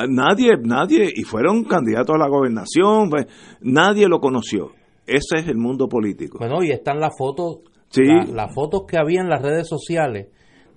nadie, 0.09 0.53
nadie, 0.63 1.11
y 1.15 1.23
fueron 1.23 1.65
candidatos 1.65 2.15
a 2.15 2.19
la 2.19 2.29
gobernación, 2.29 3.11
pues, 3.11 3.27
nadie 3.61 4.09
lo 4.09 4.21
conoció. 4.21 4.73
Ese 5.07 5.39
es 5.39 5.49
el 5.49 5.57
mundo 5.57 5.89
político. 5.89 6.39
Bueno, 6.39 6.63
y 6.63 6.71
están 6.71 7.01
las 7.01 7.17
fotos, 7.19 7.59
las 7.97 8.55
fotos 8.55 8.83
que 8.87 8.97
había 8.97 9.21
en 9.21 9.29
las 9.29 9.43
redes 9.43 9.69
sociales 9.69 10.29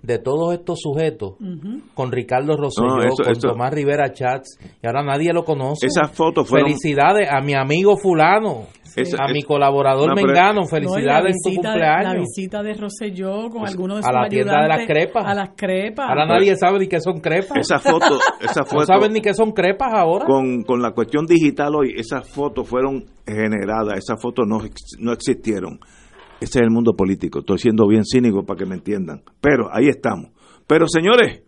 de 0.04 0.18
todos 0.18 0.54
estos 0.54 0.80
sujetos 0.80 1.34
con 1.94 2.12
Ricardo 2.12 2.56
Rosselló, 2.56 3.14
con 3.22 3.34
Tomás 3.40 3.72
Rivera 3.72 4.12
Chats, 4.12 4.58
y 4.82 4.86
ahora 4.86 5.02
nadie 5.02 5.32
lo 5.32 5.44
conoce. 5.44 5.86
Esas 5.86 6.10
fotos 6.12 6.48
fueron... 6.48 6.68
Felicidades 6.68 7.28
a 7.30 7.40
mi 7.40 7.54
amigo 7.54 7.96
fulano 7.96 8.66
a 9.18 9.32
mi 9.32 9.42
colaborador 9.42 10.14
Mengano, 10.14 10.66
felicidades 10.66 11.34
en 11.44 11.54
tu 11.54 11.60
cumpleaños. 11.60 12.14
La 12.14 12.20
visita 12.20 12.62
de 12.62 12.74
Rosselló 12.74 13.50
con 13.50 13.66
algunos 13.66 13.98
de 13.98 14.02
sus 14.02 14.10
A 14.10 14.12
la 14.12 14.28
tienda 14.28 14.62
de 14.62 14.68
las 14.68 14.86
crepas. 14.86 15.26
A 15.26 15.34
las 15.34 15.50
crepas. 15.56 16.08
Ahora 16.08 16.26
nadie 16.26 16.56
sabe 16.56 16.78
ni 16.78 16.88
qué 16.88 17.00
son 17.00 17.20
crepas. 17.20 17.58
Esa 17.58 17.78
foto, 17.78 18.18
esa 18.40 18.64
foto. 18.64 18.80
no 18.80 18.86
saben 18.86 19.12
ni 19.12 19.20
qué 19.20 19.34
son 19.34 19.52
crepas 19.52 19.92
ahora. 19.92 20.26
Con, 20.26 20.62
con 20.62 20.80
la 20.80 20.92
cuestión 20.92 21.26
digital 21.26 21.74
hoy, 21.74 21.94
esas 21.96 22.28
fotos 22.28 22.68
fueron 22.68 23.04
generadas, 23.26 23.98
esas 23.98 24.20
fotos 24.20 24.46
no, 24.46 24.58
no 24.98 25.12
existieron. 25.12 25.80
Ese 26.44 26.58
es 26.58 26.64
el 26.64 26.70
mundo 26.70 26.94
político. 26.94 27.38
Estoy 27.38 27.58
siendo 27.58 27.88
bien 27.88 28.04
cínico 28.04 28.44
para 28.44 28.58
que 28.58 28.66
me 28.66 28.74
entiendan. 28.74 29.22
Pero 29.40 29.68
ahí 29.72 29.88
estamos. 29.88 30.30
Pero 30.66 30.86
señores, 30.86 31.42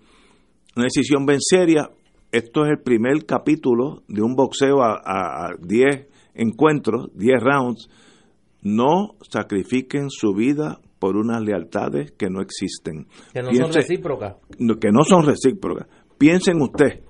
una 0.75 0.85
decisión 0.85 1.27
bien 1.27 1.41
seria. 1.41 1.91
Esto 2.33 2.65
es 2.65 2.71
el 2.71 2.79
primer 2.83 3.27
capítulo 3.27 4.03
de 4.09 4.23
un 4.23 4.35
boxeo 4.35 4.83
a 4.83 5.51
10 5.61 6.09
encuentros, 6.35 7.11
10 7.15 7.43
rounds, 7.43 7.91
no 8.63 9.17
sacrifiquen 9.21 10.09
su 10.09 10.35
vida 10.35 10.81
por 10.99 11.17
unas 11.17 11.43
lealtades 11.43 12.13
que 12.13 12.31
no 12.31 12.41
existen. 12.41 13.07
Que 13.35 13.43
no 13.43 13.53
son 13.53 13.73
recíprocas. 13.73 14.37
Que 14.81 14.91
no 14.93 15.05
son 15.05 15.27
recíprocas. 15.27 15.89
Piensen 16.19 16.61
usted, 16.63 17.03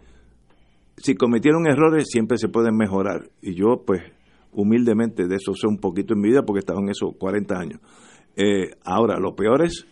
si 0.96 1.14
cometieron 1.14 1.68
errores 1.68 2.06
siempre 2.08 2.36
se 2.36 2.48
pueden 2.48 2.76
mejorar. 2.76 3.30
Y 3.40 3.54
yo 3.54 3.84
pues 3.86 4.02
humildemente 4.56 5.28
de 5.28 5.36
eso 5.36 5.52
sé 5.54 5.68
un 5.68 5.78
poquito 5.78 6.14
en 6.14 6.20
mi 6.20 6.30
vida 6.30 6.42
porque 6.42 6.58
estaba 6.58 6.80
en 6.80 6.88
esos 6.88 7.14
40 7.16 7.56
años. 7.56 7.80
Eh, 8.34 8.70
ahora, 8.84 9.20
lo 9.20 9.36
peor 9.36 9.64
es, 9.64 9.86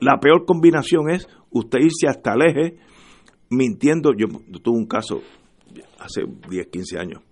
la 0.00 0.20
peor 0.20 0.44
combinación 0.46 1.10
es 1.10 1.26
usted 1.50 1.80
irse 1.80 2.06
hasta 2.08 2.34
el 2.34 2.42
eje 2.42 2.78
mintiendo. 3.50 4.12
Yo 4.16 4.28
tuve 4.62 4.78
un 4.78 4.86
caso 4.86 5.20
hace 5.98 6.22
10, 6.48 6.68
15 6.68 6.98
años 6.98 7.22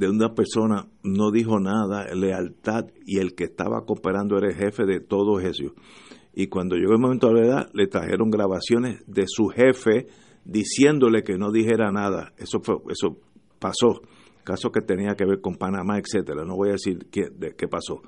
de 0.00 0.08
una 0.08 0.32
persona 0.32 0.86
no 1.02 1.30
dijo 1.30 1.60
nada, 1.60 2.06
lealtad, 2.14 2.86
y 3.04 3.18
el 3.18 3.34
que 3.34 3.44
estaba 3.44 3.84
cooperando 3.84 4.38
era 4.38 4.48
el 4.48 4.56
jefe 4.56 4.86
de 4.86 5.00
todo 5.00 5.40
eso. 5.40 5.74
Y 6.32 6.46
cuando 6.46 6.76
llegó 6.76 6.92
el 6.92 7.00
momento 7.00 7.28
de 7.28 7.34
la 7.34 7.46
edad, 7.46 7.70
le 7.74 7.86
trajeron 7.86 8.30
grabaciones 8.30 9.04
de 9.06 9.24
su 9.26 9.48
jefe 9.48 10.06
diciéndole 10.46 11.22
que 11.22 11.36
no 11.36 11.52
dijera 11.52 11.92
nada. 11.92 12.32
Eso 12.38 12.60
fue, 12.60 12.76
eso 12.88 13.18
pasó. 13.58 14.00
Caso 14.44 14.70
que 14.70 14.80
tenía 14.80 15.14
que 15.14 15.24
ver 15.24 15.40
con 15.40 15.56
Panamá, 15.56 15.98
etcétera. 15.98 16.44
No 16.44 16.56
voy 16.56 16.70
a 16.70 16.72
decir 16.72 17.06
qué, 17.10 17.28
de 17.30 17.54
qué 17.54 17.68
pasó. 17.68 18.02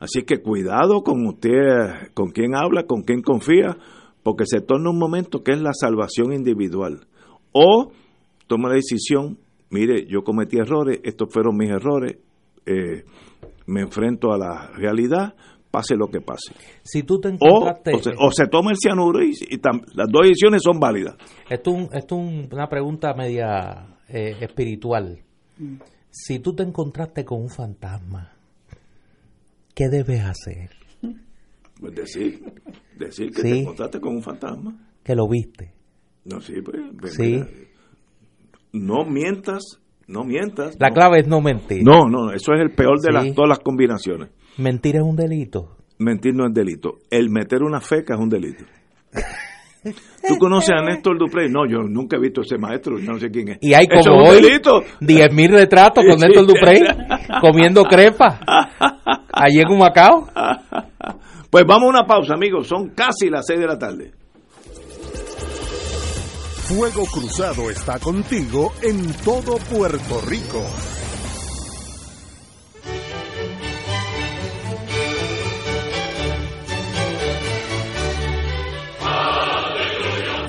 Así 0.00 0.22
que 0.22 0.42
cuidado 0.42 1.02
con 1.02 1.26
usted, 1.26 2.12
con 2.14 2.30
quién 2.30 2.54
habla, 2.54 2.84
con 2.84 3.02
quién 3.02 3.22
confía, 3.22 3.76
porque 4.22 4.44
se 4.46 4.60
torna 4.60 4.90
un 4.90 4.98
momento 4.98 5.42
que 5.42 5.52
es 5.52 5.60
la 5.60 5.72
salvación 5.72 6.32
individual. 6.32 7.06
O 7.52 7.92
toma 8.46 8.68
la 8.68 8.74
decisión 8.74 9.38
mire, 9.74 10.06
yo 10.06 10.22
cometí 10.22 10.56
errores, 10.56 11.00
estos 11.02 11.28
fueron 11.32 11.56
mis 11.56 11.70
errores, 11.70 12.16
eh, 12.64 13.04
me 13.66 13.80
enfrento 13.80 14.32
a 14.32 14.38
la 14.38 14.70
realidad, 14.76 15.34
pase 15.70 15.96
lo 15.96 16.06
que 16.06 16.20
pase. 16.20 16.54
Si 16.82 17.02
tú 17.02 17.18
te 17.18 17.30
encontraste... 17.30 17.92
o, 18.18 18.30
se, 18.30 18.46
toma 18.46 18.70
el 18.70 18.76
cianuro 18.76 19.20
y, 19.22 19.32
las 19.94 20.08
dos 20.08 20.22
decisiones 20.22 20.62
son 20.62 20.78
válidas. 20.78 21.16
Esto 21.50 21.72
es 21.72 21.88
esto 21.92 22.14
una 22.14 22.68
pregunta 22.68 23.14
media 23.14 23.98
eh, 24.08 24.36
espiritual. 24.40 25.23
Si 26.10 26.38
tú 26.38 26.54
te 26.54 26.62
encontraste 26.62 27.24
con 27.24 27.42
un 27.42 27.50
fantasma, 27.50 28.32
¿qué 29.74 29.88
debes 29.88 30.22
hacer? 30.22 30.70
Pues 31.80 31.94
decir, 31.94 32.40
decir 32.98 33.30
que 33.32 33.42
te 33.42 33.60
encontraste 33.60 34.00
con 34.00 34.16
un 34.16 34.22
fantasma. 34.22 34.76
Que 35.02 35.14
lo 35.14 35.28
viste. 35.28 35.72
No, 36.24 36.40
sí, 36.40 36.54
pues, 36.62 36.80
pues 36.98 37.14
sí 37.14 37.42
no 38.74 39.04
mientas, 39.04 39.80
no 40.08 40.24
mientas. 40.24 40.76
La 40.78 40.90
clave 40.90 41.20
es 41.20 41.28
no 41.28 41.40
mentir. 41.40 41.82
No, 41.82 42.08
no, 42.08 42.32
eso 42.32 42.52
es 42.52 42.60
el 42.60 42.72
peor 42.72 43.00
de 43.00 43.12
las, 43.12 43.32
todas 43.34 43.48
las 43.48 43.60
combinaciones. 43.60 44.30
Mentir 44.58 44.96
es 44.96 45.02
un 45.02 45.16
delito. 45.16 45.76
Mentir 45.98 46.34
no 46.34 46.46
es 46.46 46.52
delito. 46.52 46.98
El 47.08 47.30
meter 47.30 47.62
una 47.62 47.80
feca 47.80 48.14
es 48.14 48.20
un 48.20 48.28
delito. 48.28 48.64
¿Tú 50.26 50.36
conoces 50.38 50.70
a 50.70 50.82
Néstor 50.82 51.18
Duprey? 51.18 51.48
No, 51.50 51.66
yo 51.66 51.78
nunca 51.82 52.16
he 52.16 52.20
visto 52.20 52.40
ese 52.40 52.58
maestro, 52.58 52.98
yo 52.98 53.12
no 53.12 53.18
sé 53.18 53.30
quién 53.30 53.50
es. 53.50 53.58
Y 53.60 53.74
hay 53.74 53.86
como 53.86 54.28
hoy 54.28 54.40
10.000 54.40 55.50
retratos 55.50 56.04
con 56.04 56.18
Néstor 56.20 56.46
Duprey 56.46 56.80
comiendo 57.40 57.84
crepa 57.84 58.40
allí 59.32 59.60
en 59.60 59.70
Humacao. 59.70 60.28
Pues 61.50 61.64
vamos 61.68 61.84
a 61.86 61.90
una 61.90 62.04
pausa, 62.04 62.34
amigos. 62.34 62.66
Son 62.66 62.88
casi 62.96 63.30
las 63.30 63.46
6 63.46 63.60
de 63.60 63.66
la 63.68 63.78
tarde. 63.78 64.12
Fuego 66.64 67.04
Cruzado 67.04 67.70
está 67.70 68.00
contigo 68.00 68.72
en 68.82 69.12
todo 69.24 69.58
Puerto 69.70 70.20
Rico. 70.26 70.60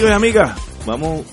Amigos 0.00 0.12
y 0.12 0.16
amigas, 0.16 0.86
vamos 0.86 1.26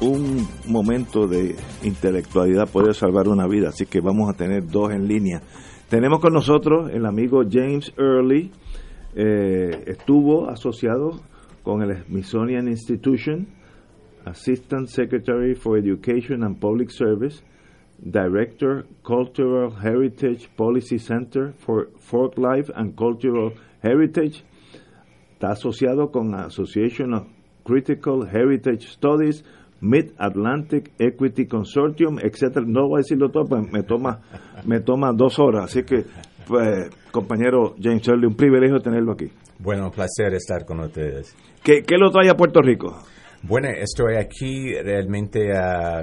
un 0.00 0.46
momento 0.68 1.26
de 1.26 1.56
intelectualidad 1.82 2.70
puede 2.70 2.94
salvar 2.94 3.26
una 3.26 3.48
vida, 3.48 3.70
así 3.70 3.84
que 3.84 4.00
vamos 4.00 4.30
a 4.30 4.36
tener 4.36 4.64
dos 4.68 4.92
en 4.92 5.08
línea. 5.08 5.42
Tenemos 5.88 6.20
con 6.20 6.32
nosotros 6.32 6.88
el 6.92 7.04
amigo 7.04 7.42
James 7.50 7.92
Early, 7.98 8.52
eh, 9.16 9.70
estuvo 9.88 10.48
asociado 10.48 11.20
con 11.64 11.82
el 11.82 12.04
Smithsonian 12.04 12.68
Institution, 12.68 13.48
Assistant 14.24 14.86
Secretary 14.86 15.56
for 15.56 15.76
Education 15.76 16.44
and 16.44 16.60
Public 16.60 16.90
Service, 16.90 17.42
Director 17.98 18.86
Cultural 19.02 19.72
Heritage 19.82 20.48
Policy 20.54 21.00
Center 21.00 21.54
for 21.58 21.90
Folk 21.98 22.38
Life 22.38 22.70
and 22.72 22.94
Cultural 22.94 23.52
Heritage. 23.82 24.44
Está 25.32 25.52
asociado 25.54 26.12
con 26.12 26.36
Association 26.36 27.14
of 27.14 27.39
Critical 27.70 28.26
Heritage 28.26 28.88
Studies, 28.88 29.44
Mid-Atlantic 29.80 30.90
Equity 30.98 31.46
Consortium, 31.46 32.18
etcétera. 32.18 32.66
No 32.66 32.88
voy 32.88 32.98
a 32.98 33.02
decirlo 33.02 33.30
todo, 33.30 33.44
pues 33.44 33.70
me 33.70 33.84
toma, 33.84 34.20
me 34.64 34.80
toma 34.80 35.12
dos 35.12 35.38
horas. 35.38 35.66
Así 35.66 35.84
que, 35.84 36.04
pues, 36.48 36.90
compañero 37.12 37.76
James 37.80 38.02
Shirley, 38.02 38.26
un 38.26 38.34
privilegio 38.34 38.80
tenerlo 38.80 39.12
aquí. 39.12 39.30
Bueno, 39.60 39.84
un 39.84 39.90
placer 39.92 40.34
estar 40.34 40.64
con 40.64 40.80
ustedes. 40.80 41.36
¿Qué, 41.62 41.82
qué 41.82 41.96
lo 41.96 42.10
trae 42.10 42.28
a 42.28 42.34
Puerto 42.34 42.60
Rico? 42.60 42.96
Bueno, 43.42 43.68
estoy 43.68 44.16
aquí 44.16 44.74
realmente 44.74 45.56
a 45.56 46.02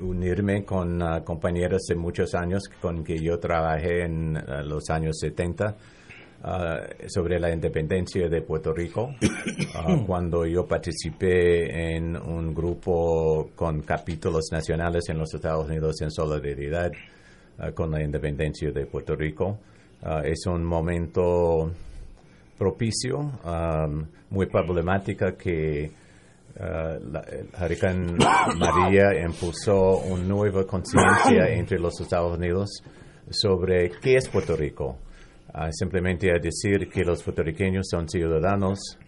unirme 0.00 0.64
con 0.64 1.00
compañeros 1.24 1.82
de 1.88 1.96
muchos 1.96 2.34
años 2.34 2.62
con 2.80 3.02
que 3.02 3.18
yo 3.18 3.38
trabajé 3.38 4.04
en 4.04 4.34
los 4.64 4.88
años 4.90 5.18
70 5.18 5.76
sobre 7.06 7.40
la 7.40 7.52
independencia 7.52 8.28
de 8.28 8.42
Puerto 8.42 8.72
Rico, 8.72 9.14
cuando 10.06 10.44
yo 10.44 10.66
participé 10.66 11.94
en 11.96 12.16
un 12.16 12.54
grupo 12.54 13.50
con 13.54 13.80
capítulos 13.82 14.48
nacionales 14.52 15.04
en 15.08 15.18
los 15.18 15.32
Estados 15.32 15.68
Unidos 15.68 16.02
en 16.02 16.10
solidaridad 16.10 16.92
con 17.74 17.90
la 17.90 18.02
independencia 18.02 18.70
de 18.72 18.84
Puerto 18.86 19.16
Rico. 19.16 19.58
es 20.24 20.46
un 20.46 20.64
momento 20.64 21.70
propicio, 22.58 23.18
um, 23.18 24.06
muy 24.30 24.46
problemática 24.46 25.36
que 25.36 25.90
uh, 26.56 27.10
la, 27.10 27.20
el 27.20 27.48
huracán 27.60 28.16
María 28.58 29.24
impulsó 29.24 29.98
una 29.98 30.24
nueva 30.24 30.64
conciencia 30.66 31.48
entre 31.48 31.78
los 31.78 32.00
Estados 32.00 32.36
Unidos 32.36 32.82
sobre 33.30 33.90
qué 34.00 34.16
es 34.16 34.28
Puerto 34.28 34.56
Rico. 34.56 34.98
Uh, 35.56 35.70
simplemente 35.70 36.32
a 36.32 36.38
decir 36.40 36.88
que 36.88 37.04
los 37.04 37.22
puertorriqueños 37.22 37.86
son 37.88 38.08
ciudadanos 38.08 38.98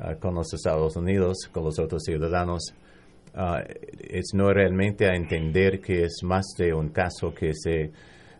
uh, 0.00 0.18
con 0.18 0.34
los 0.34 0.52
Estados 0.52 0.96
Unidos, 0.96 1.48
con 1.52 1.62
los 1.62 1.78
otros 1.78 2.02
ciudadanos, 2.02 2.74
es 4.10 4.34
no 4.34 4.52
realmente 4.52 5.06
a 5.06 5.14
entender 5.14 5.80
que 5.80 6.02
es 6.02 6.22
más 6.22 6.44
de 6.58 6.74
un 6.74 6.90
caso 6.90 7.32
que 7.32 7.54
se, 7.54 7.90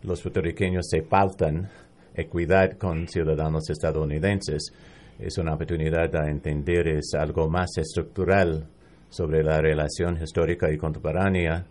los 0.03 0.21
puertorriqueños 0.21 0.87
se 0.91 1.03
faltan 1.03 1.71
equidad 2.15 2.77
con 2.77 3.09
ciudadanos 3.09 3.71
estadounidenses. 3.71 4.71
Es 5.19 5.39
una 5.39 5.55
oportunidad 5.55 6.15
a 6.17 6.29
entender, 6.29 6.89
es 6.89 7.15
algo 7.15 7.49
más 7.49 7.71
estructural 7.79 8.67
sobre 9.09 9.43
la 9.43 9.63
relación 9.63 10.23
histórica 10.23 10.71
y 10.71 10.77
contemporánea 10.77 11.65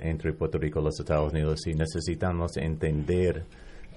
entre 0.00 0.32
Puerto 0.32 0.58
Rico 0.58 0.80
y 0.80 0.84
los 0.84 1.00
Estados 1.00 1.32
Unidos 1.32 1.66
y 1.66 1.74
necesitamos 1.74 2.56
entender 2.56 3.44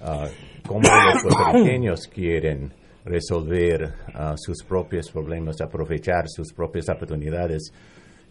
uh, 0.00 0.28
cómo 0.66 0.80
los 0.80 1.22
puertorriqueños 1.22 2.08
quieren 2.08 2.72
resolver 3.04 3.94
uh, 4.14 4.34
sus 4.36 4.62
propios 4.64 5.10
problemas, 5.10 5.60
aprovechar 5.60 6.24
sus 6.28 6.52
propias 6.52 6.88
oportunidades 6.88 7.72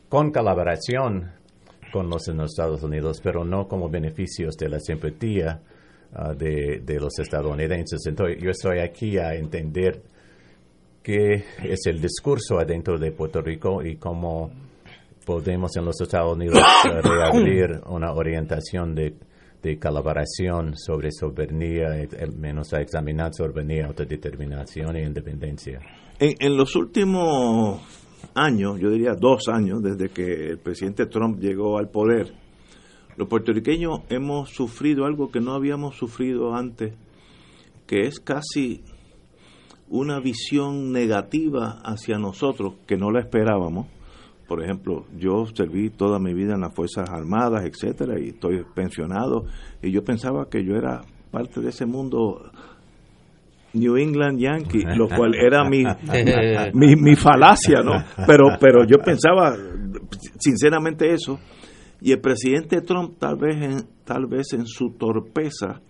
con 0.09 0.31
colaboración 0.31 1.31
con 1.91 2.09
los 2.09 2.27
Estados 2.27 2.83
Unidos, 2.83 3.19
pero 3.23 3.45
no 3.45 3.67
como 3.67 3.89
beneficios 3.89 4.55
de 4.57 4.69
la 4.69 4.79
simpatía 4.79 5.61
Ah, 6.17 6.33
de, 6.33 6.97
los 6.97 7.19
estadounidenses. 7.19 7.99
Entonces, 8.07 8.37
yo 8.41 8.49
estoy 8.49 8.79
aquí 8.79 9.17
a 9.17 9.33
entender 9.33 10.01
qué 11.03 11.43
es 11.61 11.85
el 11.87 11.99
discurso 11.99 12.57
adentro 12.57 12.97
de 12.97 13.11
Puerto 13.11 13.41
Rico 13.41 13.83
y 13.83 13.97
cómo 13.97 14.49
podemos 15.25 15.75
en 15.75 15.83
los 15.83 15.99
Estados 15.99 16.37
Unidos 16.37 16.57
ah, 16.63 17.01
reabrir 17.03 17.81
una 17.87 18.13
orientación 18.13 18.95
de, 18.95 19.13
colaboración 19.79 20.75
sobre 20.77 21.11
soberanía, 21.11 21.87
menos 22.37 22.73
a 22.73 22.81
examinar 22.81 23.33
soberanía, 23.33 23.87
autodeterminación 23.87 24.95
e 24.95 25.03
independencia. 25.03 25.79
En, 26.19 26.35
en 26.39 26.55
los 26.55 26.75
últimos 26.75 27.81
años, 28.33 28.79
yo 28.79 28.89
diría 28.89 29.13
dos 29.19 29.47
años, 29.47 29.81
desde 29.81 30.09
que 30.09 30.51
el 30.51 30.59
presidente 30.59 31.07
Trump 31.07 31.39
llegó 31.39 31.77
al 31.77 31.89
poder, 31.89 32.33
los 33.17 33.27
puertorriqueños 33.27 33.99
hemos 34.09 34.49
sufrido 34.49 35.05
algo 35.05 35.31
que 35.31 35.39
no 35.39 35.53
habíamos 35.53 35.95
sufrido 35.95 36.53
antes, 36.53 36.93
que 37.87 38.07
es 38.07 38.19
casi 38.19 38.83
una 39.87 40.19
visión 40.19 40.91
negativa 40.91 41.79
hacia 41.83 42.17
nosotros 42.17 42.73
que 42.85 42.97
no 42.97 43.11
la 43.11 43.21
esperábamos. 43.21 43.87
Por 44.47 44.63
ejemplo, 44.63 45.05
yo 45.17 45.45
serví 45.47 45.89
toda 45.89 46.19
mi 46.19 46.33
vida 46.33 46.53
en 46.53 46.61
las 46.61 46.73
Fuerzas 46.73 47.09
Armadas, 47.09 47.65
etcétera, 47.65 48.19
y 48.19 48.29
estoy 48.29 48.63
pensionado, 48.75 49.45
y 49.81 49.91
yo 49.91 50.03
pensaba 50.03 50.47
que 50.49 50.63
yo 50.63 50.75
era 50.75 51.01
parte 51.31 51.61
de 51.61 51.69
ese 51.69 51.85
mundo 51.85 52.51
New 53.73 53.97
England 53.97 54.39
Yankee, 54.39 54.83
lo 54.95 55.07
cual 55.09 55.35
era 55.35 55.67
mi, 55.67 55.83
mi, 56.73 56.95
mi, 56.95 57.15
falacia, 57.15 57.81
¿no? 57.83 58.03
Pero, 58.25 58.57
pero 58.59 58.85
yo 58.85 58.97
pensaba 58.99 59.55
sinceramente 60.39 61.11
eso. 61.11 61.39
Y 62.01 62.11
el 62.11 62.21
presidente 62.21 62.81
Trump 62.81 63.17
tal 63.19 63.37
vez 63.37 63.55
en, 63.61 63.87
tal 64.05 64.27
vez 64.27 64.53
en 64.53 64.65
su 64.65 64.91
torpeza 64.91 65.81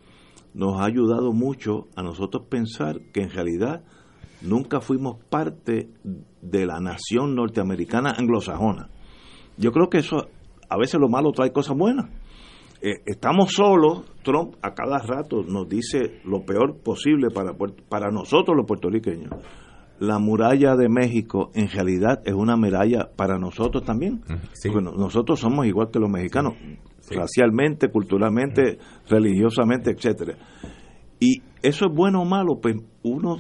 nos 0.53 0.79
ha 0.79 0.85
ayudado 0.85 1.33
mucho 1.33 1.87
a 1.95 2.01
nosotros 2.01 2.43
pensar 2.49 3.01
que 3.13 3.21
en 3.21 3.29
realidad 3.29 3.83
nunca 4.45 4.81
fuimos 4.81 5.17
parte 5.29 5.89
de 6.41 6.65
la 6.65 6.79
nación 6.79 7.35
norteamericana 7.35 8.11
anglosajona. 8.17 8.89
Yo 9.57 9.71
creo 9.71 9.89
que 9.89 9.99
eso 9.99 10.27
a 10.69 10.77
veces 10.77 10.99
lo 10.99 11.09
malo 11.09 11.31
trae 11.31 11.51
cosas 11.51 11.77
buenas. 11.77 12.09
Eh, 12.81 13.01
estamos 13.05 13.53
solos, 13.53 14.03
Trump 14.23 14.55
a 14.61 14.73
cada 14.73 14.99
rato 14.99 15.43
nos 15.43 15.67
dice 15.67 16.21
lo 16.25 16.45
peor 16.45 16.77
posible 16.83 17.29
para, 17.31 17.53
para 17.89 18.11
nosotros 18.11 18.55
los 18.55 18.65
puertorriqueños. 18.65 19.31
La 19.99 20.19
muralla 20.19 20.75
de 20.75 20.89
México 20.89 21.51
en 21.55 21.69
realidad 21.69 22.21
es 22.25 22.33
una 22.33 22.57
muralla 22.57 23.09
para 23.15 23.39
nosotros 23.39 23.83
también. 23.85 24.21
Bueno, 24.71 24.91
nosotros 24.91 25.39
somos 25.39 25.65
igual 25.65 25.89
que 25.89 25.99
los 25.99 26.09
mexicanos, 26.09 26.55
racialmente, 27.09 27.89
culturalmente, 27.89 28.77
religiosamente, 29.09 29.91
etcétera. 29.91 30.35
Y 31.19 31.41
eso 31.61 31.85
es 31.85 31.95
bueno 31.95 32.21
o 32.21 32.25
malo, 32.25 32.59
pues 32.61 32.75
uno, 33.03 33.37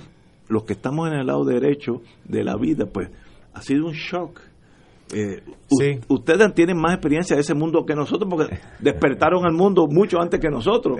los 0.47 0.63
que 0.63 0.73
estamos 0.73 1.07
en 1.07 1.15
el 1.15 1.27
lado 1.27 1.43
derecho 1.45 2.01
de 2.25 2.43
la 2.43 2.55
vida, 2.55 2.85
pues 2.85 3.09
ha 3.53 3.61
sido 3.61 3.87
un 3.87 3.93
shock 3.93 4.39
eh, 5.13 5.41
Ustedes 6.07 6.53
tienen 6.53 6.77
más 6.77 6.93
experiencia 6.93 7.35
de 7.35 7.41
ese 7.41 7.53
mundo 7.53 7.85
que 7.85 7.95
nosotros 7.95 8.29
porque 8.29 8.57
despertaron 8.79 9.45
al 9.45 9.53
mundo 9.53 9.85
mucho 9.87 10.19
antes 10.19 10.39
que 10.39 10.49
nosotros. 10.49 10.97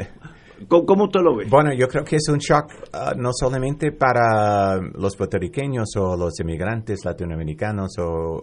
¿Cómo, 0.67 1.05
usted 1.05 1.19
lo 1.21 1.35
ve? 1.35 1.45
Bueno, 1.49 1.73
yo 1.73 1.87
creo 1.87 2.03
que 2.05 2.15
es 2.15 2.29
un 2.29 2.37
shock 2.37 2.71
ah, 2.93 3.13
no 3.17 3.31
solamente 3.33 3.91
para 3.91 4.77
los 4.77 5.15
puertorriqueños 5.17 5.89
o 5.97 6.15
los 6.15 6.39
inmigrantes 6.39 7.03
latinoamericanos 7.03 7.97
o 7.99 8.39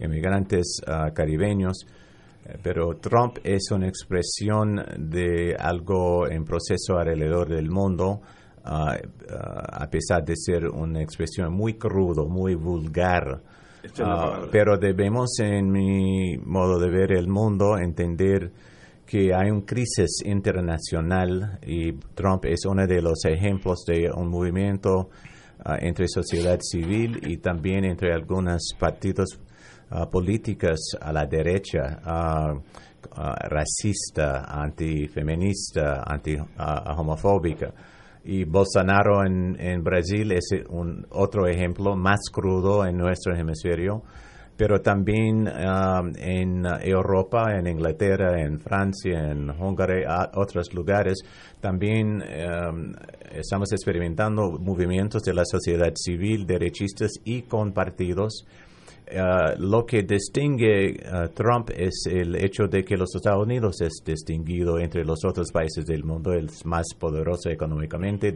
inmigrantes 0.00 0.80
ah, 0.86 1.10
caribeños, 1.14 1.86
eh, 2.44 2.58
pero 2.60 2.96
Trump 3.00 3.38
es 3.44 3.70
una 3.70 3.86
expresión 3.86 4.82
de 4.98 5.54
algo 5.56 6.28
en 6.28 6.44
proceso 6.44 6.98
alrededor 6.98 7.48
del 7.48 7.70
mundo, 7.70 8.20
a 8.64 9.86
pesar 9.90 10.24
de 10.24 10.36
ser 10.36 10.66
una 10.66 11.02
expresión 11.02 11.52
muy 11.52 11.74
crudo, 11.74 12.26
muy 12.26 12.54
vulgar. 12.54 13.42
Ah, 14.00 14.46
pero 14.50 14.78
debemos, 14.78 15.38
en 15.40 15.70
mi 15.70 16.36
modo 16.38 16.78
de 16.78 16.90
ver 16.90 17.12
el 17.12 17.28
mundo, 17.28 17.76
entender 17.76 18.50
que 19.06 19.34
hay 19.34 19.50
una 19.50 19.66
crisis 19.66 20.22
internacional 20.24 21.58
y 21.66 21.92
Trump 22.14 22.46
es 22.46 22.64
uno 22.64 22.86
de 22.86 23.02
los 23.02 23.24
ejemplos 23.26 23.84
de 23.86 24.10
un 24.10 24.28
movimiento 24.28 25.10
ah, 25.64 25.76
entre 25.80 26.08
sociedad 26.08 26.58
civil 26.62 27.20
y 27.22 27.36
también 27.38 27.84
entre 27.84 28.14
algunos 28.14 28.70
partidos 28.78 29.38
uh, 29.90 30.10
políticos 30.10 30.96
a 31.00 31.12
la 31.12 31.26
derecha, 31.26 32.00
racista, 33.50 34.44
antifeminista, 34.44 36.02
anti 36.06 36.36
homofóbica 36.96 37.72
y 38.24 38.44
Bolsonaro 38.44 39.24
en, 39.24 39.60
en 39.60 39.82
Brasil 39.82 40.32
es 40.32 40.48
un 40.70 41.06
otro 41.10 41.46
ejemplo 41.46 41.94
más 41.94 42.20
crudo 42.32 42.86
en 42.86 42.96
nuestro 42.96 43.36
hemisferio, 43.36 44.02
pero 44.56 44.80
también 44.80 45.48
um, 45.48 46.12
en 46.16 46.64
Europa, 46.80 47.56
en 47.58 47.66
Inglaterra, 47.66 48.40
en 48.40 48.60
Francia, 48.60 49.30
en 49.30 49.50
Hungría, 49.50 50.30
otros 50.34 50.72
lugares, 50.72 51.18
también 51.60 52.22
um, 52.22 52.92
estamos 53.32 53.72
experimentando 53.72 54.58
movimientos 54.60 55.22
de 55.22 55.34
la 55.34 55.44
sociedad 55.44 55.92
civil, 55.94 56.46
derechistas 56.46 57.12
y 57.24 57.42
con 57.42 57.72
partidos 57.72 58.46
Uh, 59.14 59.54
lo 59.58 59.86
que 59.86 60.02
distingue 60.02 60.96
a 61.06 61.26
uh, 61.26 61.28
Trump 61.28 61.70
es 61.70 62.04
el 62.10 62.34
hecho 62.34 62.66
de 62.66 62.84
que 62.84 62.96
los 62.96 63.14
Estados 63.14 63.44
Unidos 63.44 63.80
es 63.80 64.02
distinguido 64.04 64.80
entre 64.80 65.04
los 65.04 65.24
otros 65.24 65.52
países 65.52 65.86
del 65.86 66.02
mundo, 66.02 66.32
el 66.32 66.50
más 66.64 66.86
poderoso 66.98 67.48
económicamente 67.48 68.34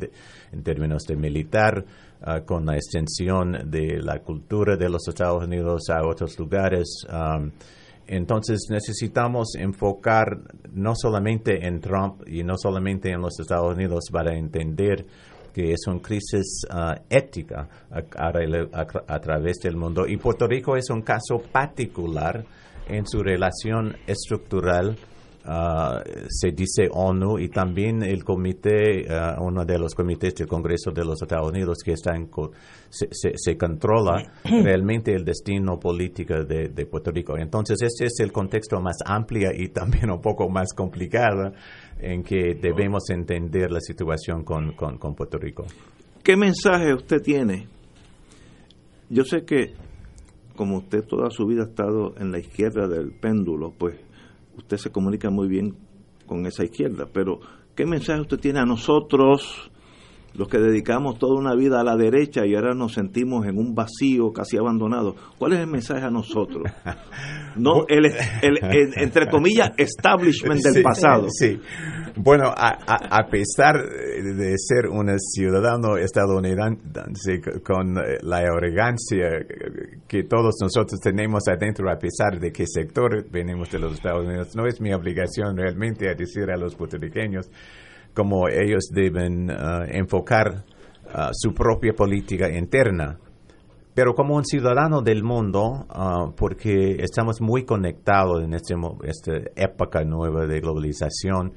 en 0.53 0.63
términos 0.63 1.03
de 1.03 1.17
militar, 1.17 1.85
uh, 2.23 2.45
con 2.45 2.67
la 2.67 2.77
extensión 2.77 3.69
de 3.69 4.01
la 4.01 4.21
cultura 4.21 4.77
de 4.77 4.89
los 4.89 5.09
Estados 5.09 5.43
Unidos 5.43 5.91
a 5.91 6.07
otros 6.07 6.39
lugares. 6.39 7.05
Um, 7.13 7.51
entonces 8.07 8.69
necesitamos 8.71 9.57
enfocar 9.57 10.39
no 10.73 10.95
solamente 10.95 11.67
en 11.67 11.81
Trump 11.81 12.23
y 12.27 12.45
no 12.45 12.57
solamente 12.57 13.11
en 13.11 13.21
los 13.21 13.41
Estados 13.41 13.75
Unidos 13.75 14.05
para 14.13 14.37
entender 14.37 15.05
que 15.59 15.73
es 15.73 15.89
una 15.89 16.01
crisis 16.01 16.65
ah, 16.71 16.95
ética 17.11 17.69
a, 17.91 19.21
través 19.21 19.59
del 19.59 19.77
mundo. 19.77 20.07
Y 20.07 20.17
Puerto 20.17 20.47
Rico 20.47 20.77
es 20.77 20.89
un 20.89 21.03
caso 21.03 21.43
particular 21.51 22.45
en 22.87 23.05
su 23.05 23.25
relación 23.25 23.97
estructural. 24.07 24.97
Ah, 25.45 26.01
se 26.29 26.53
dice 26.53 26.89
ONU 26.93 27.41
y 27.41 27.49
también 27.49 28.05
el 28.05 28.23
comité, 28.23 29.05
uh, 29.09 29.43
uno 29.43 29.65
de 29.65 29.79
los 29.79 29.95
comités 29.95 30.35
del 30.35 30.47
Congreso 30.47 30.93
de 30.93 31.05
los 31.05 31.21
Estados 31.23 31.51
Unidos 31.51 31.79
que 31.83 31.93
está 31.93 32.15
en 32.15 32.29
se, 32.91 33.09
se, 33.35 33.57
controla 33.57 34.31
realmente 34.45 35.13
el 35.13 35.25
destino 35.25 35.81
político 35.81 36.45
de, 36.45 36.69
de, 36.69 36.87
Puerto 36.87 37.11
Rico. 37.11 37.37
Entonces, 37.37 37.81
este 37.83 38.07
es 38.07 38.21
el 38.21 38.31
contexto 38.31 38.81
más 38.81 38.99
amplio 39.05 39.51
y 39.53 39.71
también 39.71 40.11
un 40.11 40.21
poco 40.21 40.49
más 40.49 40.73
complicado 40.73 41.53
en 42.01 42.23
que 42.23 42.55
debemos 42.55 43.11
entender 43.11 43.71
la 43.71 43.81
situación 43.81 44.45
con, 44.45 44.73
con, 44.73 45.15
Puerto 45.15 45.39
Rico. 45.39 45.67
¿Qué 46.23 46.37
mensaje 46.37 46.95
usted 46.95 47.21
tiene? 47.23 47.67
Yo 49.09 49.25
sé 49.25 49.45
que 49.45 49.75
como 50.55 50.79
usted 50.79 51.05
toda 51.05 51.31
su 51.31 51.47
vida 51.47 51.63
ha 51.63 51.69
estado 51.69 52.15
en 52.19 52.33
la 52.33 52.39
izquierda 52.39 52.89
del 52.89 53.13
péndulo, 53.13 53.73
pues 53.77 53.97
usted 54.57 54.77
se 54.77 54.91
comunica 54.91 55.31
muy 55.31 55.49
bien 55.49 55.77
con 56.27 56.47
esa 56.47 56.65
izquierda, 56.65 57.07
pero 57.13 57.41
¿qué 57.75 57.87
mensaje 57.87 58.21
usted 58.21 58.39
tiene 58.39 58.61
a 58.61 58.65
nosotros, 58.65 59.71
los 60.39 60.47
que 60.47 60.59
dedicamos 60.59 61.19
toda 61.19 61.35
una 61.35 61.57
vida 61.57 61.81
a 61.81 61.85
la 61.85 61.97
derecha 61.97 62.47
y 62.47 62.55
ahora 62.55 62.73
nos 62.73 62.93
sentimos 62.93 63.45
en 63.45 63.59
un 63.59 63.75
vacío 63.75 64.31
casi 64.33 64.57
abandonado. 64.57 65.17
¿Cuál 65.37 65.55
es 65.55 65.59
el 65.59 65.67
mensaje 65.67 66.05
a 66.05 66.11
nosotros? 66.11 66.63
No, 67.57 67.87
el, 67.89 68.05
entre 68.97 69.27
comillas, 69.27 69.73
establishment 69.77 70.63
del 70.63 70.81
pasado. 70.81 71.27
Sí. 71.39 71.59
Bueno, 72.15 72.53
a, 72.57 73.27
pesar 73.29 73.75
de 73.83 74.55
ser 74.59 74.87
un 74.89 75.19
ciudadano 75.19 75.97
estadounidense 75.97 77.41
con 77.65 77.95
la 77.95 78.37
arrogancia 78.39 79.27
que 80.07 80.23
todos 80.23 80.55
nosotros 80.61 81.01
tenemos 81.01 81.49
adentro, 81.49 81.91
a 81.91 81.99
pesar 81.99 82.39
de 82.39 82.53
qué 82.53 82.65
sector 82.65 83.29
venimos 83.29 83.73
de 83.73 83.81
los 83.81 83.95
Estados 83.95 84.25
Unidos, 84.25 84.55
no 84.55 84.67
es 84.67 84.81
mi 84.81 84.93
obligación 84.93 85.57
realmente 85.57 86.09
a 86.09 86.15
decir 86.15 86.49
a 86.53 86.57
los 86.57 86.77
puertorriqueños 86.77 87.51
cómo 88.19 88.49
ellos 88.49 88.91
deben 88.91 89.49
uh, 89.49 89.85
enfocar 89.87 90.65
uh, 91.15 91.31
su 91.31 91.55
propia 91.55 91.93
política 91.93 92.51
interna. 92.51 93.17
Pero 93.95 94.13
como 94.13 94.35
un 94.35 94.45
ciudadano 94.45 95.03
del 95.03 95.23
mundo, 95.23 95.87
uh, 95.89 96.35
porque 96.35 96.97
estamos 96.99 97.41
muy 97.41 97.65
conectados 97.65 98.43
en 98.43 98.55
este, 98.55 98.75
esta 99.05 99.33
época 99.55 100.03
nueva 100.03 100.47
de 100.47 100.59
globalización, 100.61 101.53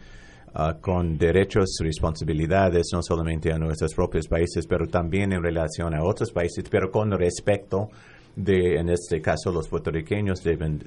con 0.82 1.18
derechos 1.18 1.78
responsabilidades, 1.80 2.90
no 2.92 3.02
solamente 3.02 3.54
a 3.54 3.58
nuestros 3.58 3.94
propios 3.94 4.28
países, 4.28 4.68
pero 4.68 4.86
también 4.86 5.32
en 5.32 5.42
relación 5.42 5.96
a 5.96 6.04
otros 6.04 6.30
países, 6.34 6.66
pero 6.70 6.92
con 6.92 7.10
respecto 7.12 7.88
de, 8.36 8.76
en 8.76 8.90
este 8.90 9.22
caso, 9.22 9.50
los 9.54 9.70
puertorriqueños 9.70 10.44
deben 10.44 10.84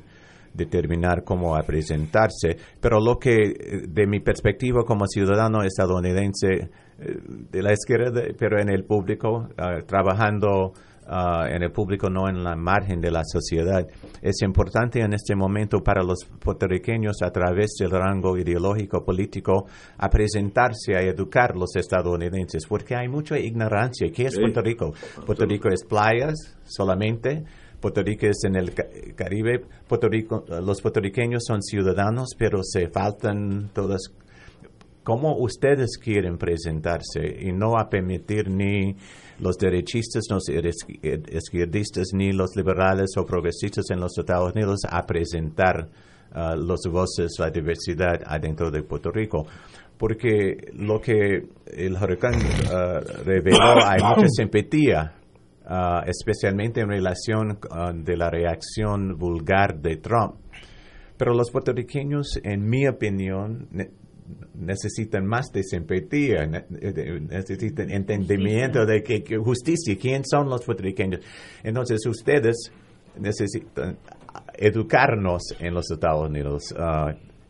determinar 0.55 1.25
cómo 1.25 1.55
presentarse, 1.67 2.57
pero 2.81 3.01
lo 3.01 3.19
que, 3.19 3.83
de 3.89 4.07
mi 4.07 4.21
perspectiva 4.21 4.85
como 4.85 5.07
ciudadano 5.07 5.63
estadounidense 5.63 6.71
eh, 6.99 7.19
de 7.51 7.63
la 7.63 7.73
izquierda, 7.73 8.23
pero 8.39 8.61
en 8.61 8.69
el 8.69 8.85
público, 8.85 9.49
ah, 9.59 9.81
trabajando 9.85 10.73
ah, 11.09 11.49
en 11.51 11.65
el 11.65 11.73
público, 11.73 12.09
no 12.09 12.29
en 12.29 12.45
la 12.45 12.55
margen 12.55 13.01
de 13.01 13.11
la 13.11 13.23
sociedad, 13.25 13.85
es 14.23 14.43
importante 14.43 15.01
en 15.01 15.13
este 15.13 15.35
momento 15.35 15.83
para 15.83 16.05
los 16.05 16.25
puertorriqueños 16.39 17.21
a 17.23 17.31
través 17.31 17.75
del 17.81 17.91
rango 17.91 18.39
ideológico 18.39 19.05
político 19.05 19.67
a 19.99 20.09
presentarse, 20.09 20.95
a 20.95 21.01
educar 21.01 21.53
a 21.53 21.59
los 21.59 21.75
estadounidenses, 21.75 22.65
porque 22.67 22.95
hay 22.95 23.09
mucha 23.09 23.39
ignorancia. 23.39 24.09
¿Qué 24.15 24.27
es 24.27 24.39
Puerto 24.39 24.63
Rico? 24.63 24.93
Puerto 25.27 25.47
Rico 25.47 25.69
es 25.69 25.85
playas 25.85 26.57
solamente 26.65 27.45
Puerto 27.85 28.03
Rico 28.03 28.25
es 28.25 28.43
en 28.45 28.57
el 28.57 28.73
Caribe. 29.15 29.61
Puerto 29.87 30.09
Rico, 30.09 30.43
los 30.49 30.81
puertorriqueños 30.81 31.45
son 31.47 31.61
ciudadanos, 31.61 32.31
pero 32.39 32.61
se 32.63 32.89
faltan 32.89 33.69
todas. 33.75 34.11
¿Cómo 35.03 35.37
ustedes 35.37 35.99
quieren 35.99 36.39
presentarse 36.39 37.21
y 37.43 37.53
no 37.53 37.77
a 37.79 37.91
permitir 37.91 38.49
ni 38.49 38.97
los 39.39 39.59
derechistas, 39.59 40.25
los 40.31 40.45
izquierdistas, 40.49 42.07
ni 42.15 42.33
los 42.33 42.57
liberales 42.57 43.11
o 43.19 43.27
progresistas 43.27 43.91
en 43.91 44.01
los 44.01 44.17
Estados 44.17 44.55
Unidos 44.55 44.81
a 44.89 45.05
presentar 45.05 45.87
uh, 46.35 46.57
los 46.57 46.81
voces, 46.91 47.33
la 47.39 47.51
diversidad 47.51 48.19
adentro 48.25 48.71
de 48.71 48.83
Puerto 48.83 49.11
Rico? 49.11 49.47
porque 49.99 50.73
lo 50.73 51.01
que 51.01 51.47
el 51.67 51.95
huracán 51.95 52.35
uh, 52.35 53.25
reveló 53.25 53.87
hay 53.87 54.03
mucha 54.03 54.27
simpatía, 54.37 55.13
uh, 55.69 56.03
especialmente 56.07 56.81
en 56.81 56.89
relación 56.89 57.59
uh, 57.71 57.93
de 57.93 58.17
la 58.17 58.31
reacción 58.31 59.17
vulgar 59.17 59.81
de 59.81 59.97
Trump. 59.97 60.35
Pero 61.17 61.35
los 61.35 61.51
puertorriqueños, 61.51 62.39
en 62.43 62.69
mi 62.69 62.87
opinión, 62.89 63.69
ne- 63.71 63.91
necesitan 64.55 65.27
más 65.27 65.53
de 65.53 65.63
simpatía, 65.63 66.47
ne- 66.47 66.65
necesitan 66.71 67.91
entendimiento 67.91 68.85
de 68.87 69.03
que, 69.03 69.23
que 69.23 69.37
justicia, 69.37 69.97
quién 70.01 70.23
son 70.25 70.49
los 70.49 70.65
puertorriqueños. 70.65 71.21
Entonces 71.63 72.05
ustedes 72.07 72.73
necesitan 73.19 73.97
educarnos 74.55 75.43
en 75.61 75.75
los 75.75 75.91
Estados 75.91 76.29
Unidos. 76.29 76.75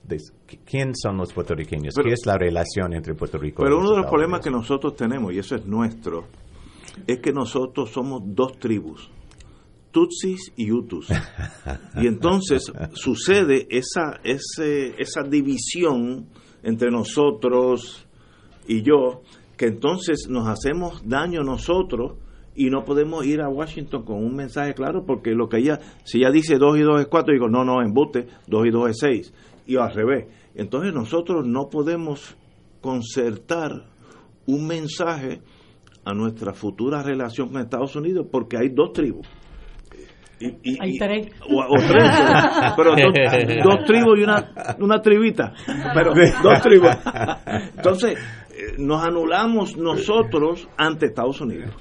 de 0.04 0.18
quién 0.66 0.94
son 0.94 1.16
los 1.16 1.32
puertorriqueños, 1.32 1.94
Pero- 1.96 2.08
qué 2.08 2.12
es 2.12 2.26
la 2.26 2.36
relación 2.36 2.92
entre 2.92 3.14
Puerto 3.14 3.38
Rico 3.38 3.62
y 3.62 3.64
Pero 3.64 3.78
uno 3.78 3.92
de 3.92 3.96
los 4.02 4.06
problemas 4.06 4.40
Unidos? 4.40 4.44
que 4.44 4.50
nosotros 4.50 4.96
tenemos, 4.96 5.32
y 5.32 5.38
eso 5.38 5.56
es 5.56 5.64
nuestro, 5.64 6.24
es 7.06 7.20
que 7.20 7.32
nosotros 7.32 7.90
somos 7.90 8.22
dos 8.24 8.58
tribus, 8.58 9.10
Tutsis 9.90 10.52
y 10.56 10.70
Hutus. 10.70 11.08
Y 11.96 12.08
entonces 12.08 12.72
sucede 12.94 13.68
esa, 13.70 14.20
ese, 14.24 15.00
esa 15.00 15.22
división 15.22 16.26
entre 16.64 16.90
nosotros 16.90 18.04
y 18.66 18.82
yo, 18.82 19.22
que 19.56 19.66
entonces 19.66 20.26
nos 20.28 20.48
hacemos 20.48 21.02
daño 21.06 21.42
nosotros 21.44 22.14
y 22.56 22.70
no 22.70 22.84
podemos 22.84 23.24
ir 23.26 23.40
a 23.40 23.48
Washington 23.48 24.04
con 24.04 24.16
un 24.16 24.34
mensaje 24.34 24.74
claro 24.74 25.04
porque 25.06 25.30
lo 25.30 25.48
que 25.48 25.58
ella, 25.58 25.78
si 26.04 26.18
ella 26.18 26.30
dice 26.30 26.58
2 26.58 26.78
y 26.78 26.82
2 26.82 27.00
es 27.02 27.06
4, 27.06 27.32
digo, 27.32 27.48
no, 27.48 27.64
no, 27.64 27.82
embute, 27.82 28.26
2 28.48 28.66
y 28.66 28.70
2 28.70 28.90
es 28.90 28.96
6, 29.00 29.34
y 29.66 29.76
al 29.76 29.94
revés. 29.94 30.26
Entonces 30.54 30.92
nosotros 30.92 31.46
no 31.46 31.68
podemos 31.68 32.36
concertar 32.80 33.86
un 34.46 34.66
mensaje 34.66 35.40
a 36.04 36.12
nuestra 36.14 36.52
futura 36.52 37.02
relación 37.02 37.48
con 37.50 37.60
Estados 37.60 37.94
Unidos 37.96 38.26
porque 38.30 38.56
hay 38.58 38.68
dos 38.70 38.92
tribus. 38.92 39.26
Y, 40.40 40.46
y- 40.62 40.78
Hay 40.80 40.90
y- 40.94 40.98
tres. 40.98 41.28
O, 41.48 41.60
o 41.60 41.76
tres, 41.88 42.10
pero 42.76 42.90
dos, 42.90 43.12
dos 43.64 43.84
tribus 43.86 44.18
y 44.18 44.22
una, 44.24 44.52
una 44.80 45.00
tribita. 45.00 45.52
Pero 45.94 46.12
dos 46.42 46.60
tribus. 46.60 46.90
Entonces, 47.76 48.18
eh, 48.50 48.74
nos 48.78 49.02
anulamos 49.04 49.76
nosotros 49.76 50.68
ante 50.76 51.06
Estados 51.06 51.40
Unidos. 51.40 51.72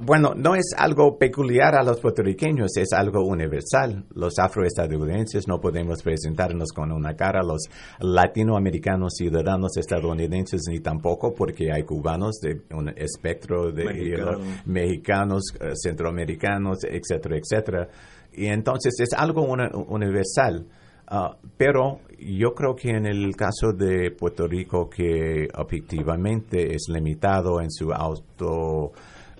Bueno, 0.00 0.34
no 0.36 0.54
es 0.54 0.74
algo 0.76 1.16
peculiar 1.18 1.74
a 1.74 1.82
los 1.82 2.00
puertorriqueños, 2.00 2.76
es 2.76 2.92
algo 2.92 3.24
universal. 3.24 4.04
Los 4.14 4.38
afroestadounidenses 4.38 5.46
no 5.48 5.60
podemos 5.60 6.02
presentarnos 6.02 6.72
con 6.72 6.92
una 6.92 7.14
cara, 7.14 7.42
los 7.42 7.62
latinoamericanos 8.00 9.14
ciudadanos 9.16 9.76
estadounidenses 9.76 10.62
ni 10.70 10.80
tampoco, 10.80 11.34
porque 11.34 11.72
hay 11.72 11.82
cubanos 11.84 12.40
de 12.40 12.60
un 12.74 12.88
espectro 12.96 13.70
de 13.72 13.84
Mexicanos. 13.84 14.40
mexicanos, 14.66 15.42
eh, 15.60 15.72
centroamericanos, 15.74 16.78
etcétera, 16.84 17.36
etcétera. 17.38 17.88
Y 18.32 18.46
entonces 18.46 18.94
es 19.00 19.12
algo 19.14 19.42
una- 19.42 19.70
universal. 19.88 20.66
Ah, 21.10 21.34
pero 21.56 22.00
yo 22.18 22.52
creo 22.54 22.74
que 22.76 22.90
en 22.90 23.06
el 23.06 23.34
caso 23.34 23.72
de 23.72 24.10
Puerto 24.10 24.46
Rico, 24.46 24.90
que 24.90 25.48
objetivamente 25.56 26.74
es 26.74 26.84
limitado 26.92 27.62
en 27.62 27.70
su 27.70 27.90
auto 27.92 28.92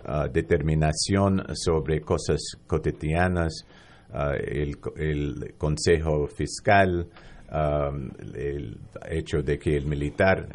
ah, 0.08 0.26
determinación 0.32 1.44
sobre 1.54 2.00
cosas 2.00 2.40
cotidianas, 2.66 3.64
ah, 4.12 4.32
el, 4.34 4.78
co- 4.78 4.94
el 4.96 5.54
Consejo 5.58 6.26
Fiscal, 6.26 7.06
ah, 7.50 7.90
el 8.34 8.78
hecho 9.10 9.42
de 9.42 9.58
que 9.58 9.76
el 9.76 9.86
militar 9.86 10.48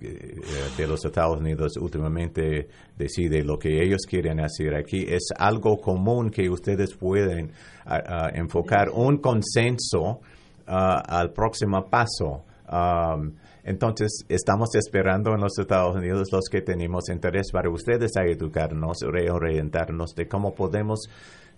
eh, 0.00 0.36
de 0.76 0.86
los 0.86 1.04
Estados 1.04 1.38
Unidos 1.40 1.76
últimamente 1.76 2.68
decide 2.96 3.42
lo 3.44 3.58
que 3.58 3.82
ellos 3.82 4.02
quieren 4.08 4.40
hacer 4.40 4.74
aquí, 4.74 5.04
es 5.08 5.28
algo 5.36 5.76
común 5.80 6.30
que 6.30 6.48
ustedes 6.48 6.94
pueden 6.94 7.50
enfocar 8.34 8.88
un 8.94 9.18
consenso 9.18 10.20
al 10.66 11.32
próximo 11.32 11.84
paso. 11.90 12.44
Entonces, 13.64 14.24
estamos 14.28 14.74
esperando 14.74 15.34
en 15.34 15.40
los 15.40 15.58
Estados 15.58 15.96
Unidos 15.96 16.28
los 16.32 16.48
que 16.50 16.62
tenemos 16.62 17.08
interés 17.10 17.50
para 17.52 17.70
ustedes 17.70 18.16
a 18.16 18.24
educarnos, 18.24 18.98
reorientarnos 19.02 20.14
de 20.14 20.28
cómo 20.28 20.54
podemos 20.54 21.08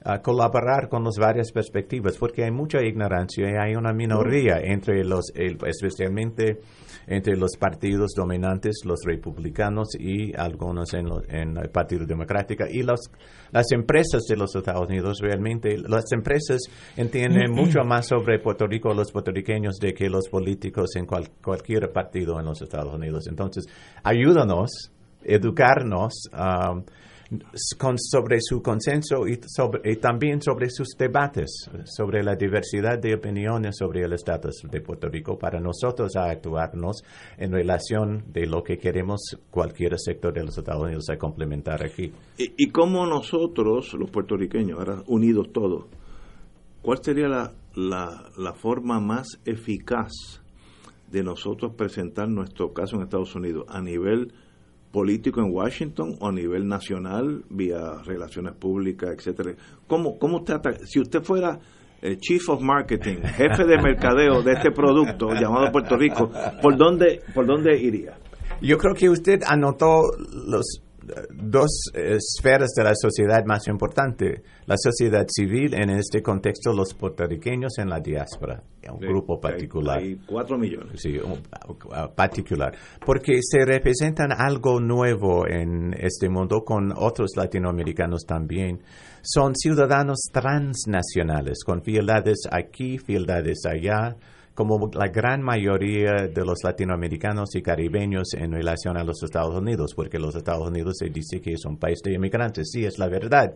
ah, 0.05 0.21
colaborar 0.21 0.89
con 0.89 1.05
las 1.05 1.17
varias 1.19 1.53
perspectivas, 1.53 2.17
porque 2.19 2.45
hay 2.45 2.51
mucha 2.51 2.83
ignorancia 2.83 3.49
y 3.49 3.55
hay 3.57 3.77
una 3.77 3.93
minoría 3.93 4.59
entre 4.59 5.05
los, 5.05 5.33
especialmente 5.35 6.61
entre 7.07 7.37
los 7.37 7.57
partidos 7.59 8.13
dominantes, 8.17 8.83
los 8.85 9.01
republicanos 9.05 9.89
y 9.99 10.33
algunos 10.37 10.95
en, 10.95 11.07
lo- 11.07 11.23
en 11.29 11.57
el 11.57 11.69
Partido 11.71 12.07
Democrático 12.07 12.65
y 12.71 12.83
los, 12.83 13.01
las 13.51 13.71
empresas 13.73 14.23
de 14.29 14.37
los 14.37 14.55
Estados 14.55 14.89
Unidos. 14.89 15.19
Realmente, 15.21 15.77
las 15.79 16.11
empresas 16.13 16.61
entienden 16.97 17.51
mucho 17.53 17.81
más 17.85 18.07
sobre 18.07 18.39
Puerto 18.39 18.67
Rico, 18.67 18.95
los 18.95 19.11
puertorriqueños, 19.13 19.77
de 19.79 19.93
que 19.95 20.09
los 20.09 20.29
políticos 20.29 20.97
en 20.97 21.07
cual- 21.07 21.31
cualquier 21.43 21.91
partido 21.93 22.39
en 22.39 22.47
los 22.47 22.63
Estados 22.63 22.95
Unidos. 22.95 23.27
Entonces, 23.29 23.65
ayúdanos, 24.03 24.71
educarnos. 25.25 26.13
um, 26.33 26.85
con, 27.79 27.99
sobre 27.99 28.39
su 28.41 28.63
consenso 28.63 29.27
y, 29.27 29.39
sobre, 29.47 29.93
y 29.93 29.97
también 29.97 30.41
sobre 30.43 30.71
sus 30.71 30.89
debates, 30.99 31.71
sobre 31.85 32.23
la 32.23 32.35
diversidad 32.35 32.99
de 32.99 33.15
opiniones 33.15 33.77
sobre 33.77 34.03
el 34.03 34.13
estatus 34.13 34.63
de 34.71 34.81
Puerto 34.81 35.09
Rico 35.09 35.39
para 35.39 35.61
nosotros 35.61 36.17
a 36.17 36.31
actuarnos 36.31 37.03
en 37.39 37.53
relación 37.53 38.25
de 38.33 38.47
lo 38.47 38.63
que 38.63 38.79
queremos 38.79 39.21
cualquier 39.51 39.99
sector 39.99 40.33
de 40.33 40.45
los 40.45 40.57
Estados 40.57 40.83
Unidos 40.83 41.09
a 41.11 41.17
complementar 41.17 41.85
aquí. 41.85 42.13
¿Y, 42.39 42.53
y 42.57 42.71
cómo 42.71 43.07
nosotros, 43.07 43.95
los 43.95 44.11
puertorriqueños, 44.11 44.79
ahora 44.79 45.03
unidos 45.07 45.49
todos, 45.53 45.87
cuál 46.83 46.99
sería 47.03 47.29
la, 47.29 47.53
la, 47.75 48.31
la 48.37 48.53
forma 48.55 49.01
más 49.01 49.41
eficaz 49.45 50.13
de 51.11 51.23
nosotros 51.23 51.75
presentar 51.77 52.29
nuestro 52.29 52.73
caso 52.73 52.97
en 52.97 53.03
Estados 53.03 53.35
Unidos 53.35 53.67
a 53.69 53.81
nivel 53.81 54.33
político 54.93 55.41
en 55.41 55.53
Washington 55.53 56.17
o 56.21 56.29
a 56.29 56.33
nivel 56.33 56.69
nacional 56.69 57.45
vía 57.51 58.03
relaciones 58.05 58.53
públicas, 58.55 59.11
etcétera? 59.17 59.55
¿Cómo, 59.87 60.19
cómo 60.19 60.39
usted 60.39 60.61
si 60.85 61.01
usted 61.01 61.23
fuera 61.23 61.59
eh, 62.03 62.17
Chief 62.19 62.49
of 62.49 62.61
Marketing, 62.61 63.17
jefe 63.23 63.65
de 63.65 63.79
mercadeo 63.79 64.43
de 64.43 64.53
este 64.53 64.71
producto 64.71 65.33
llamado 65.35 65.71
Puerto 65.73 65.97
Rico, 65.97 66.31
¿por 66.61 66.77
dónde, 66.77 67.23
por 67.35 67.47
dónde 67.47 67.81
iría? 67.81 68.19
Yo 68.61 68.77
creo 68.77 68.95
que 68.95 69.09
usted 69.09 69.41
anotó 69.47 70.03
los 70.47 70.83
dos 71.35 71.91
esferas 71.95 72.71
de 72.77 72.85
la 72.85 72.93
sociedad 72.95 73.45
más 73.45 73.67
importante, 73.69 74.43
la 74.67 74.77
sociedad 74.77 75.27
civil 75.29 75.75
en 75.75 75.91
este 75.91 76.23
contexto 76.23 76.73
los 76.73 76.95
puertorriqueños 76.95 77.79
en 77.79 77.89
la 77.89 77.99
diáspora, 78.01 78.63
un 78.93 79.01
Sí, 79.01 79.07
grupo 79.07 79.41
particular. 79.41 79.99
Hay 79.99 80.17
cuatro 80.27 80.57
millones. 80.59 81.01
Sí, 81.01 81.19
un- 81.19 81.43
particular, 82.15 82.75
porque 83.05 83.39
se 83.43 83.65
representan 83.65 84.31
algo 84.33 84.81
nuevo 84.81 85.47
en 85.49 85.95
este 85.99 86.29
mundo 86.29 86.63
con 86.65 86.93
otros 86.97 87.31
latinoamericanos 87.37 88.25
también. 88.27 88.81
Son 89.23 89.55
ciudadanos 89.55 90.29
transnacionales, 90.33 91.63
con 91.65 91.83
fieldades 91.83 92.41
aquí, 92.51 92.99
fieldades 92.99 93.65
allá, 93.67 94.17
como 94.55 94.91
la 94.93 95.09
gran 95.09 95.43
mayoría 95.43 96.29
de 96.29 96.45
los 96.45 96.59
latinoamericanos 96.63 97.55
y 97.55 97.63
caribeños 97.63 98.35
en 98.35 98.53
relación 98.53 98.97
a 98.97 99.05
los 99.05 99.23
Estados 99.23 99.55
Unidos, 99.55 99.93
porque 99.95 100.19
los 100.19 100.35
Estados 100.35 100.69
Unidos 100.69 100.97
se 100.99 101.09
dice 101.09 101.41
que 101.41 101.53
es 101.53 101.65
un 101.65 101.79
país 101.79 102.01
de 102.05 102.15
inmigrantes, 102.15 102.71
sí, 102.71 102.85
es 102.85 102.99
la 102.99 103.09
verdad 103.09 103.55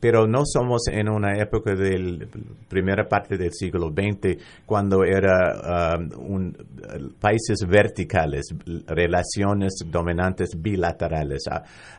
pero 0.00 0.26
no 0.26 0.42
somos 0.44 0.82
en 0.88 1.08
una 1.08 1.38
época 1.38 1.74
de 1.74 1.98
la 1.98 2.26
primera 2.68 3.08
parte 3.08 3.36
del 3.36 3.52
siglo 3.52 3.90
XX 3.90 4.36
cuando 4.66 5.04
era 5.04 5.98
um, 6.18 6.52
países 7.18 7.66
verticales, 7.66 8.54
relaciones 8.86 9.78
dominantes 9.86 10.50
bilaterales. 10.56 11.44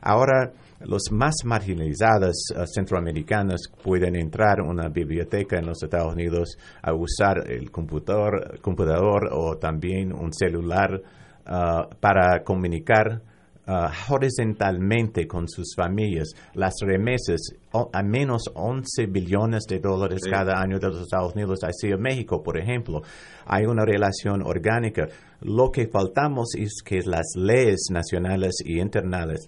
Ahora 0.01 0.51
los 0.81 1.11
más 1.11 1.35
marginalizados 1.45 2.35
uh, 2.55 2.65
centroamericanos 2.65 3.69
pueden 3.83 4.15
entrar 4.15 4.59
a 4.59 4.63
una 4.63 4.89
biblioteca 4.89 5.57
en 5.57 5.65
los 5.65 5.83
Estados 5.83 6.13
Unidos 6.13 6.57
a 6.81 6.93
usar 6.93 7.49
el 7.51 7.71
computador, 7.71 8.59
computador 8.61 9.29
o 9.31 9.57
también 9.57 10.13
un 10.13 10.31
celular 10.33 11.01
uh, 11.45 11.95
para 11.99 12.43
comunicar 12.43 13.21
uh, 13.67 14.13
horizontalmente 14.13 15.27
con 15.27 15.47
sus 15.47 15.75
familias. 15.75 16.29
Las 16.53 16.75
remesas, 16.81 17.41
o- 17.71 17.89
a 17.93 18.01
menos 18.03 18.43
11 18.55 19.05
billones 19.07 19.63
de 19.67 19.79
dólares 19.79 20.19
Sí. 20.23 20.29
cada 20.31 20.59
año 20.61 20.79
de 20.79 20.87
los 20.87 21.01
Estados 21.01 21.33
Unidos 21.35 21.59
hacia 21.61 21.97
México, 21.97 22.41
por 22.43 22.57
ejemplo. 22.57 23.01
Hay 23.45 23.65
una 23.65 23.85
relación 23.85 24.41
orgánica. 24.43 25.07
Lo 25.41 25.71
que 25.71 25.87
faltamos 25.87 26.49
es 26.57 26.81
que 26.83 26.99
las 27.05 27.25
leyes 27.35 27.87
nacionales 27.91 28.55
y 28.65 28.79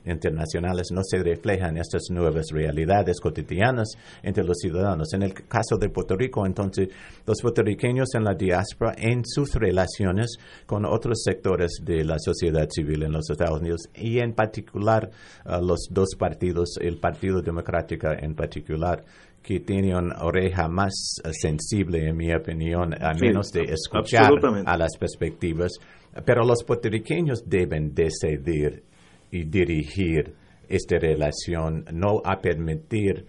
internacionales 0.05 0.87
no 0.91 1.01
se 1.03 1.17
reflejan 1.21 1.71
en 1.75 1.81
estas 1.81 2.03
nuevas 2.09 2.45
realidades 2.51 3.19
cotidianas 3.19 3.89
entre 4.23 4.43
los 4.43 4.57
ciudadanos. 4.59 5.13
En 5.13 5.23
el 5.23 5.33
caso 5.33 5.77
de 5.77 5.89
Puerto 5.89 6.15
Rico, 6.15 6.45
entonces, 6.45 6.89
los 7.25 7.41
puertorriqueños 7.41 8.13
en 8.15 8.23
la 8.23 8.33
diáspora, 8.35 8.93
en 8.97 9.23
sus 9.25 9.53
relaciones 9.55 10.37
con 10.65 10.85
otros 10.85 11.23
sectores 11.23 11.71
de 11.83 12.03
la 12.05 12.17
sociedad 12.19 12.67
civil 12.69 13.03
en 13.03 13.11
los 13.11 13.29
Estados 13.29 13.59
Unidos 13.59 13.81
y 13.95 14.19
en 14.19 14.33
particular 14.33 15.09
uh, 15.45 15.61
los 15.63 15.87
dos 15.89 16.15
partidos, 16.17 16.77
el 16.79 16.97
Partido 16.99 17.41
Democrático 17.41 18.07
en 18.13 18.35
particular, 18.35 19.03
que 19.41 19.59
tiene 19.61 19.95
una 19.95 20.23
oreja 20.23 20.67
más 20.67 21.19
eh, 21.23 21.29
sensible, 21.33 22.07
en 22.07 22.15
mi 22.15 22.33
opinión, 22.33 22.93
a 22.93 23.13
menos 23.13 23.51
de 23.51 23.63
escuchar 23.63 24.31
a 24.65 24.77
las 24.77 24.97
perspectivas. 24.97 25.71
Pero 26.25 26.43
los 26.43 26.63
puertorriqueños 26.63 27.43
deben 27.45 27.93
decidir 27.93 28.83
y 29.31 29.45
dirigir 29.45 30.33
esta 30.67 30.99
relación, 30.99 31.85
no 31.93 32.21
a 32.23 32.39
permitir, 32.39 33.25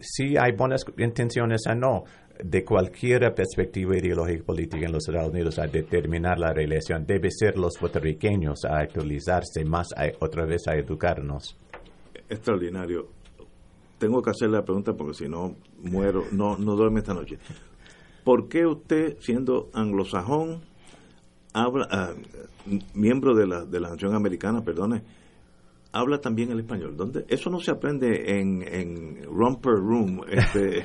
si 0.00 0.36
hay 0.36 0.52
buenas 0.52 0.84
intenciones 0.98 1.62
o 1.68 1.74
no, 1.74 2.04
de 2.42 2.64
cualquier 2.64 3.32
perspectiva 3.34 3.96
ideológica 3.96 4.44
política 4.44 4.86
en 4.86 4.92
los 4.92 5.08
Estados 5.08 5.30
Unidos 5.30 5.58
a 5.58 5.66
determinar 5.66 6.38
la 6.38 6.52
relación. 6.52 7.04
Debe 7.06 7.30
ser 7.30 7.56
los 7.56 7.76
puertorriqueños 7.78 8.64
a 8.64 8.78
actualizarse 8.78 9.64
más, 9.64 9.88
otra 10.20 10.44
vez 10.46 10.66
a 10.66 10.74
educarnos. 10.74 11.56
Extraordinario 12.28 13.21
tengo 14.02 14.20
que 14.20 14.30
hacerle 14.30 14.56
la 14.56 14.64
pregunta 14.64 14.94
porque 14.94 15.14
si 15.14 15.28
no 15.28 15.54
muero, 15.80 16.24
no, 16.32 16.58
no 16.58 16.74
duerme 16.74 16.98
esta 16.98 17.14
noche. 17.14 17.38
¿Por 18.24 18.48
qué 18.48 18.66
usted, 18.66 19.16
siendo 19.20 19.70
anglosajón, 19.74 20.60
habla, 21.52 21.86
ah, 21.88 22.10
miembro 22.94 23.36
de 23.36 23.46
la, 23.46 23.64
de 23.64 23.78
la 23.78 23.90
Nación 23.90 24.16
Americana, 24.16 24.64
perdone, 24.64 25.02
habla 25.92 26.18
también 26.18 26.50
el 26.50 26.60
español. 26.60 26.96
¿Dónde? 26.96 27.24
Eso 27.28 27.50
no 27.50 27.58
se 27.58 27.70
aprende 27.70 28.40
en, 28.40 28.62
en 28.62 29.22
Romper 29.24 29.74
Room. 29.74 30.22
Este, 30.28 30.84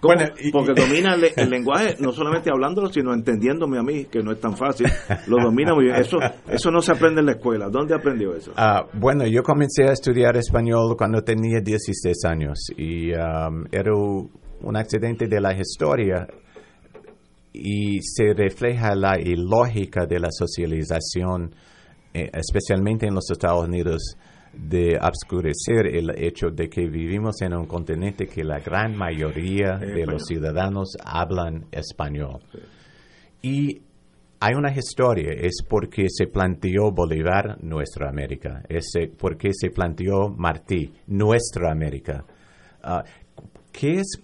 porque 0.52 0.72
domina 0.74 1.14
el, 1.14 1.50
lenguaje, 1.50 1.96
no 1.98 2.12
solamente 2.12 2.50
hablándolo, 2.50 2.88
sino 2.88 3.12
entendiéndome 3.12 3.78
a 3.78 3.82
mí, 3.82 4.04
que 4.04 4.22
no 4.22 4.32
es 4.32 4.40
tan 4.40 4.56
fácil. 4.56 4.86
Lo 5.26 5.42
domina 5.42 5.74
muy 5.74 5.86
bien. 5.86 5.96
Eso, 5.96 6.18
eso 6.48 6.70
no 6.70 6.80
se 6.80 6.92
aprende 6.92 7.20
en 7.20 7.26
la 7.26 7.32
escuela. 7.32 7.68
¿Dónde 7.68 7.94
aprendió 7.94 8.34
eso? 8.34 8.52
Ah, 8.56 8.86
bueno, 8.94 9.26
yo 9.26 9.42
comencé 9.42 9.84
a 9.84 9.92
estudiar 9.92 10.36
español 10.36 10.94
cuando 10.96 11.22
tenía 11.22 11.60
16 11.60 12.24
años 12.24 12.70
y 12.76 13.12
um, 13.12 13.64
era 13.72 13.92
un 13.92 14.76
accidente 14.76 15.26
de 15.26 15.40
la 15.40 15.52
historia 15.52 16.26
y 17.52 18.00
se 18.02 18.34
refleja 18.34 18.94
la 18.94 19.18
ilógica 19.18 20.06
de 20.06 20.20
la 20.20 20.28
socialización 20.30 21.50
eh, 22.16 22.30
especialmente 22.32 23.06
en 23.06 23.14
los 23.14 23.30
Estados 23.30 23.68
Unidos, 23.68 24.16
de 24.54 24.98
obscurecer 24.98 25.86
el 25.86 26.10
hecho 26.16 26.48
de 26.48 26.70
que 26.70 26.86
vivimos 26.88 27.42
en 27.42 27.52
un 27.54 27.66
continente 27.66 28.26
que 28.26 28.42
la 28.42 28.58
gran 28.58 28.96
mayoría 28.96 29.76
de 29.76 30.06
los 30.06 30.24
ciudadanos 30.24 30.96
hablan 31.04 31.66
español. 31.70 32.40
Y 33.42 33.82
hay 34.40 34.54
una 34.54 34.72
historia, 34.74 35.30
es 35.32 35.56
porque 35.68 36.06
se 36.08 36.26
planteó 36.28 36.90
Bolívar, 36.90 37.62
nuestra 37.62 38.08
América, 38.08 38.62
es 38.66 38.86
eh, 38.98 39.12
porque 39.14 39.50
se 39.52 39.68
planteó 39.68 40.30
Martí, 40.30 40.90
nuestra 41.08 41.70
América. 41.70 42.24
Ah, 42.82 43.04
¿qué 43.70 44.00
es, 44.00 44.18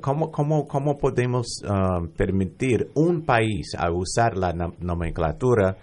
cómo, 0.00 0.30
cómo, 0.30 0.66
cómo, 0.66 0.96
podemos 0.96 1.62
ah, 1.68 2.00
permitir 2.16 2.88
un 2.94 3.26
país 3.26 3.74
a 3.76 3.90
usar 3.92 4.38
la 4.38 4.54
nomenclatura 4.80 5.76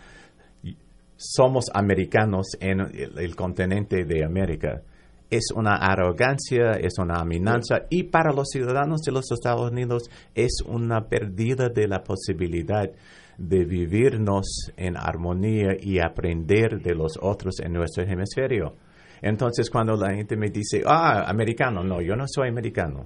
somos 1.23 1.65
americanos 1.73 2.47
en 2.59 2.81
el, 2.81 3.35
continente 3.35 4.03
de 4.03 4.25
América. 4.25 4.81
Es 5.29 5.51
una 5.55 5.75
arrogancia, 5.75 6.71
es 6.71 6.99
una 6.99 7.19
amenaza 7.19 7.85
y 7.89 8.03
para 8.03 8.33
los 8.33 8.49
ciudadanos 8.49 9.01
de 9.01 9.13
los 9.13 9.31
Estados 9.31 9.71
Unidos 9.71 10.03
es 10.35 10.61
una 10.67 11.07
pérdida 11.07 11.69
de 11.69 11.87
la 11.87 12.03
posibilidad 12.03 12.89
de 13.37 13.65
vivirnos 13.65 14.71
en 14.77 14.95
armonía 14.97 15.75
y 15.79 15.99
aprender 15.99 16.81
de 16.81 16.93
los 16.93 17.17
otros 17.19 17.59
en 17.61 17.73
nuestro 17.73 18.03
hemisferio. 18.03 18.75
Entonces 19.21 19.69
cuando 19.69 19.95
la 19.95 20.13
gente 20.13 20.35
me 20.35 20.49
dice, 20.49 20.83
ah, 20.85 21.23
americano, 21.27 21.83
no, 21.83 22.01
yo 22.01 22.15
no 22.15 22.25
soy 22.27 22.49
americano. 22.49 23.05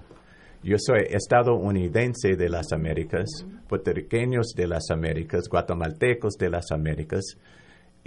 Yo 0.63 0.75
soy 0.79 1.05
estadounidense 1.11 2.35
de 2.35 2.49
las 2.49 2.73
Américas, 2.73 3.45
puertorriqueños 3.69 4.47
de 4.55 4.67
las 4.67 4.89
Américas, 4.89 5.47
guatemaltecos 5.49 6.33
de 6.33 6.49
las 6.49 6.71
Américas. 6.71 7.37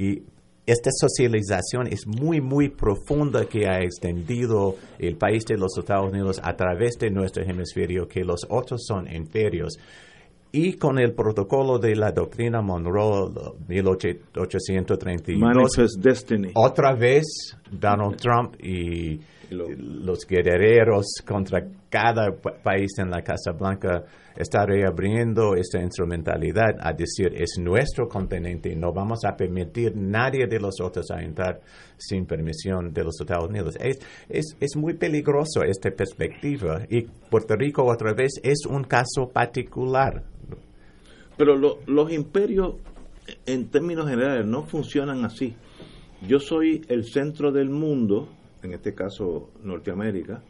Y 0.00 0.22
esta 0.64 0.88
socialización 0.92 1.86
es 1.88 2.06
muy, 2.06 2.40
muy 2.40 2.70
profunda 2.70 3.44
que 3.44 3.68
ha 3.68 3.82
extendido 3.82 4.76
el 4.98 5.16
país 5.16 5.44
de 5.44 5.58
los 5.58 5.76
Estados 5.76 6.10
Unidos 6.10 6.40
a 6.42 6.56
través 6.56 6.96
de 6.98 7.10
nuestro 7.10 7.42
hemisferio, 7.42 8.08
que 8.08 8.24
los 8.24 8.46
otros 8.48 8.86
son 8.86 9.14
inferiores. 9.14 9.78
Y 10.52 10.78
con 10.78 10.98
el 10.98 11.12
protocolo 11.12 11.78
de 11.78 11.96
la 11.96 12.12
doctrina 12.12 12.62
Monroe 12.62 13.30
1832, 13.68 15.76
Destiny. 15.98 16.52
otra 16.54 16.94
vez 16.94 17.58
Donald 17.70 18.16
Trump 18.16 18.54
y 18.58 19.20
los 19.50 20.26
guerreros 20.26 21.06
contra 21.26 21.66
cada 21.88 22.32
país 22.32 22.98
en 22.98 23.10
la 23.10 23.22
Casa 23.22 23.52
Blanca 23.52 24.04
está 24.36 24.64
reabriendo 24.64 25.54
esta 25.54 25.80
instrumentalidad 25.80 26.76
a 26.80 26.92
decir 26.92 27.34
es 27.34 27.58
nuestro 27.58 28.08
continente 28.08 28.72
y 28.72 28.76
no 28.76 28.92
vamos 28.92 29.24
a 29.24 29.36
permitir 29.36 29.96
nadie 29.96 30.46
de 30.46 30.60
los 30.60 30.80
otros 30.80 31.10
a 31.10 31.20
entrar 31.22 31.60
sin 31.98 32.26
permisión 32.26 32.92
de 32.92 33.04
los 33.04 33.20
Estados 33.20 33.48
Unidos. 33.48 33.76
Es, 33.80 33.98
es, 34.28 34.56
es 34.60 34.76
muy 34.76 34.94
peligroso 34.94 35.62
esta 35.62 35.90
perspectiva 35.90 36.82
y 36.88 37.02
Puerto 37.02 37.56
Rico 37.56 37.84
otra 37.84 38.14
vez 38.14 38.34
es 38.42 38.66
un 38.66 38.84
caso 38.84 39.28
particular. 39.32 40.22
Pero 41.36 41.56
los 41.56 42.12
imperios 42.12 42.76
en 43.46 43.68
términos 43.68 44.08
generales 44.08 44.46
no 44.46 44.64
funcionan 44.64 45.24
así. 45.24 45.54
Yo 46.26 46.38
soy 46.38 46.82
el 46.88 47.04
centro 47.04 47.50
del 47.50 47.70
mundo 47.70 48.28
en 48.62 48.74
este 48.74 48.94
caso 48.94 49.50
Norteamérica, 49.62 50.42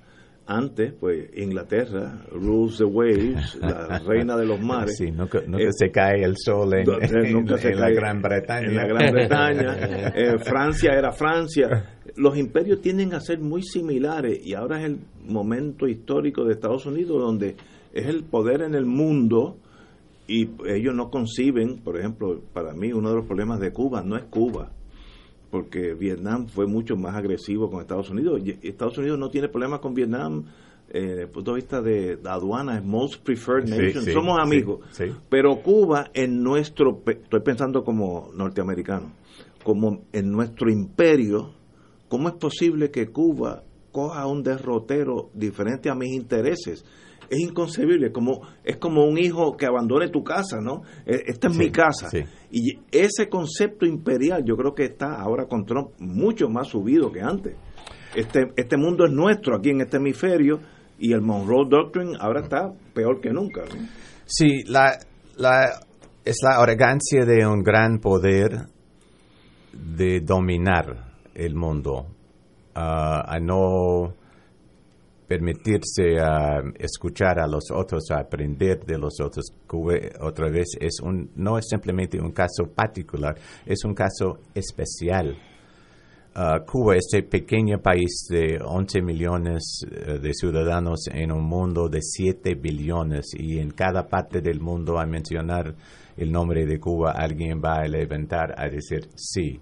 antes, 0.51 0.93
pues 0.99 1.31
Inglaterra, 1.37 2.25
rules 2.33 2.79
the 2.79 2.85
waves, 2.85 3.57
la 3.61 4.01
reina 4.01 4.37
de 4.37 4.47
los 4.47 4.61
mares. 4.61 4.97
Sí, 4.97 5.11
nunca, 5.13 5.39
eh, 5.39 5.69
se 5.71 5.91
cae 5.91 6.25
el 6.25 6.35
sol 6.37 6.75
en, 6.75 6.87
la 7.79 7.91
Gran 7.91 8.21
Bretaña. 8.21 8.67
En 8.67 8.77
la 8.77 8.87
Gran 8.87 9.13
Bretaña. 9.13 9.77
Eh, 10.13 10.39
Francia 10.39 10.93
era 10.93 11.13
Francia. 11.13 11.99
Los 12.17 12.37
imperios 12.37 12.81
tienden 12.81 13.15
a 13.15 13.21
ser 13.21 13.39
muy 13.39 13.63
similares 13.63 14.45
y 14.45 14.55
ahora 14.55 14.81
es 14.81 14.87
el 14.87 14.99
momento 15.25 15.87
histórico 15.87 16.45
de 16.45 16.55
Estados 16.55 16.85
Unidos 16.87 17.21
donde 17.21 17.55
es 17.93 18.07
el 18.07 18.25
poder 18.25 18.63
en 18.63 18.75
el 18.75 18.87
mundo 18.87 19.57
y 20.27 20.49
ellos 20.67 20.95
no 20.95 21.11
conciben, 21.11 21.79
por 21.79 21.99
ejemplo, 21.99 22.41
para 22.53 22.73
mí 22.73 22.93
uno 22.93 23.11
de 23.11 23.17
los 23.17 23.27
problemas 23.27 23.61
de 23.61 23.73
Cuba 23.73 24.03
no 24.03 24.17
es 24.17 24.25
Cuba, 24.25 24.71
porque 25.51 25.95
Vietnam 25.95 26.47
fue 26.47 26.67
mucho 26.67 26.97
más 26.97 27.17
agresivo 27.17 27.71
con 27.71 27.81
Estados 27.81 28.11
Unidos. 28.11 28.41
Y 28.45 28.67
Estados 28.67 28.97
Unidos 28.99 29.19
no 29.19 29.31
tiene 29.31 29.49
problemas 29.49 29.81
con 29.81 29.95
Vietnam 29.95 30.45
eh, 30.93 31.01
desde 31.01 31.23
el 31.23 31.29
punto 31.29 31.53
de 31.53 31.57
vista 31.57 31.81
de, 31.81 32.19
aduana, 32.25 32.77
es 32.77 32.85
most 32.85 33.23
preferred 33.23 33.69
nation, 33.69 34.05
somos 34.05 34.39
amigos. 34.41 34.81
Pero 35.29 35.63
Cuba 35.63 36.11
en 36.13 36.43
nuestro, 36.43 37.01
estoy 37.07 37.41
pensando 37.41 37.85
como 37.85 38.31
norteamericano, 38.35 39.13
como 39.63 40.03
en 40.13 40.33
nuestro 40.33 40.69
imperio, 40.69 41.53
¿cómo 42.09 42.29
es 42.29 42.35
posible 42.35 42.91
que 42.91 43.09
Cuba 43.09 43.63
coja 43.93 44.27
un 44.27 44.43
derrotero 44.43 45.31
diferente 45.33 45.91
a 45.91 45.95
mis 45.95 46.13
intereses? 46.13 46.85
Es 47.31 47.39
inconcebible, 47.39 48.11
como 48.11 48.41
es 48.65 48.77
como 48.77 49.05
un 49.05 49.17
hijo 49.17 49.57
que 49.57 49.65
abandone 49.65 50.09
tu 50.09 50.25
casa, 50.25 50.61
¿no? 50.61 50.83
E, 51.07 51.23
esta 51.27 51.47
es 51.47 51.57
mi 51.57 51.71
casa. 51.71 52.09
Y 52.51 52.81
ese 52.91 53.29
concepto 53.29 53.87
imperial 53.87 54.43
yo 54.45 54.57
creo 54.57 54.75
que 54.75 54.85
está 54.85 55.15
ahora 55.15 55.47
con 55.47 55.65
Trump 55.65 55.91
mucho 56.01 56.49
más 56.49 56.69
subido 56.69 57.13
que 57.13 57.21
antes. 57.21 57.55
Este, 58.17 58.49
este 58.57 58.77
mundo 58.77 59.05
es 59.05 59.13
nuestro 59.13 59.57
aquí 59.57 59.71
en 59.71 59.81
este 59.83 59.99
hemisferio 59.99 60.59
y 60.99 61.13
el 61.13 61.23
Monroe 61.23 61.67
Doctrine 61.71 62.17
ahora 62.19 62.41
está 62.41 62.73
peor 62.93 63.21
que 63.21 63.31
nunca. 63.31 63.63
Sí, 64.27 64.65
la, 64.67 64.99
la, 65.37 65.81
es 66.25 66.37
la 66.43 66.61
arrogancia 66.61 67.25
de 67.25 67.47
un 67.47 67.63
gran 67.63 68.01
poder 68.01 68.67
de 69.73 70.21
dominar 70.21 71.15
el 71.33 71.55
mundo, 71.55 72.07
ah, 72.75 73.23
a 73.25 73.39
no 73.39 74.15
permitirse 75.31 76.19
a 76.19 76.61
escuchar 76.77 77.39
a 77.39 77.47
los 77.47 77.71
otros, 77.71 78.11
a 78.11 78.19
aprender 78.19 78.85
de 78.85 78.99
los 78.99 79.21
otros, 79.21 79.45
otra 80.21 80.51
vez 80.51 80.71
es 80.81 80.99
un, 81.01 81.31
no 81.37 81.57
es 81.57 81.69
simplemente 81.69 82.21
un 82.21 82.33
caso 82.33 82.65
particular, 82.75 83.37
es 83.65 83.85
un 83.85 83.95
caso 83.95 84.41
especial. 84.53 85.37
uh, 86.35 86.65
Cuba, 86.67 86.97
este 86.97 87.23
pequeño 87.23 87.79
país 87.79 88.27
de 88.29 88.59
11 88.61 89.03
millones 89.03 89.83
uh, 89.87 90.19
de 90.19 90.35
ciudadanos 90.35 91.07
en 91.13 91.31
un 91.31 91.45
mundo 91.45 91.89
de 91.89 92.01
7 92.03 92.57
billones 92.57 93.27
y 93.39 93.61
en 93.61 93.71
cada 93.71 94.09
parte 94.09 94.41
del 94.41 94.59
mundo 94.59 94.99
a 94.99 95.07
mencionar 95.07 95.77
el 96.17 96.33
nombre 96.33 96.67
de 96.67 96.81
Cuba, 96.81 97.13
alguien 97.13 97.61
va 97.65 97.77
a 97.83 97.87
levantar 97.87 98.53
a 98.59 98.69
decir 98.69 99.09
sí, 99.15 99.61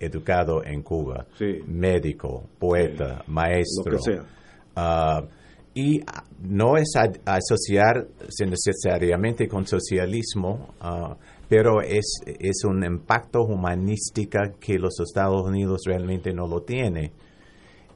educado 0.00 0.64
en 0.64 0.82
Cuba, 0.82 1.26
Sí. 1.38 1.60
médico, 1.68 2.42
poeta, 2.58 3.22
maestro. 3.28 3.92
Lo 3.92 3.98
que 3.98 4.02
sea. 4.02 4.35
Ah, 4.76 5.22
y 5.74 6.00
no 6.42 6.76
es 6.76 6.94
a- 6.96 7.12
asociarse 7.34 8.46
necesariamente 8.46 9.48
con 9.48 9.66
socialismo, 9.66 10.74
ah, 10.80 11.16
pero 11.48 11.80
es, 11.82 12.20
es 12.26 12.64
un 12.64 12.84
impacto 12.84 13.42
humanística 13.42 14.52
que 14.60 14.78
los 14.78 14.98
Estados 15.00 15.42
Unidos 15.46 15.82
realmente 15.86 16.32
no 16.32 16.46
lo 16.46 16.62
tiene. 16.62 17.12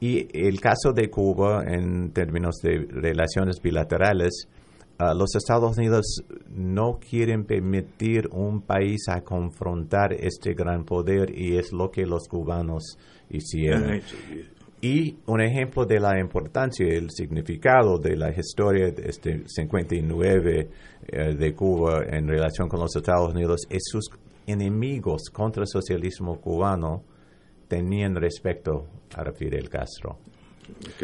Y 0.01 0.27
el 0.33 0.61
caso 0.61 0.93
de 0.95 1.11
Cuba 1.11 1.63
en 1.67 2.13
términos 2.13 2.57
de 2.63 2.87
relaciones 2.91 3.61
bilaterales, 3.63 4.47
ah, 4.99 5.13
los 5.15 5.35
Estados 5.35 5.77
Unidos 5.79 6.23
no 6.55 6.99
quieren 6.99 7.45
permitir 7.45 8.29
un 8.33 8.63
país 8.63 9.09
a 9.09 9.21
confrontar 9.23 10.13
este 10.15 10.55
gran 10.55 10.85
poder 10.85 11.37
y 11.37 11.57
es 11.57 11.73
lo 11.73 11.91
que 11.91 12.07
los 12.07 12.29
cubanos 12.29 12.97
hicieron. 13.31 14.01
Y 14.83 15.19
un 15.27 15.43
ejemplo 15.43 15.85
de 15.85 16.01
la 16.01 16.19
importancia 16.19 16.87
y 16.87 16.97
el 16.97 17.11
significado 17.11 17.99
de 17.99 18.17
la 18.17 18.31
historia 18.31 18.91
de 18.91 19.11
este 19.11 19.43
59 19.47 20.69
eh, 21.07 21.35
de 21.35 21.55
Cuba 21.55 22.03
en 22.09 22.27
relación 22.27 22.67
con 22.69 22.81
los 22.81 22.97
Estados 22.97 23.35
Unidos 23.35 23.67
es 23.69 23.83
sus 23.85 24.09
enemigos 24.47 25.29
contra 25.31 25.63
el 25.63 25.69
socialismo 25.69 26.41
cubano 26.41 27.03
tenían 27.69 28.15
respecto 28.17 28.87
a 29.15 29.31
Fidel 29.33 29.69
Castro. 29.69 30.19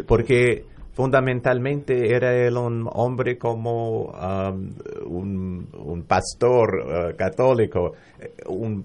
Porque 0.06 0.64
fundamentalmente 0.92 2.14
era 2.14 2.34
él 2.34 2.56
un 2.56 2.88
hombre 2.90 3.36
como 3.36 4.06
um, 4.06 4.72
un, 5.06 5.68
un 5.74 6.02
pastor 6.04 7.12
uh, 7.12 7.16
católico, 7.16 7.92
eh, 8.18 8.32
un 8.48 8.84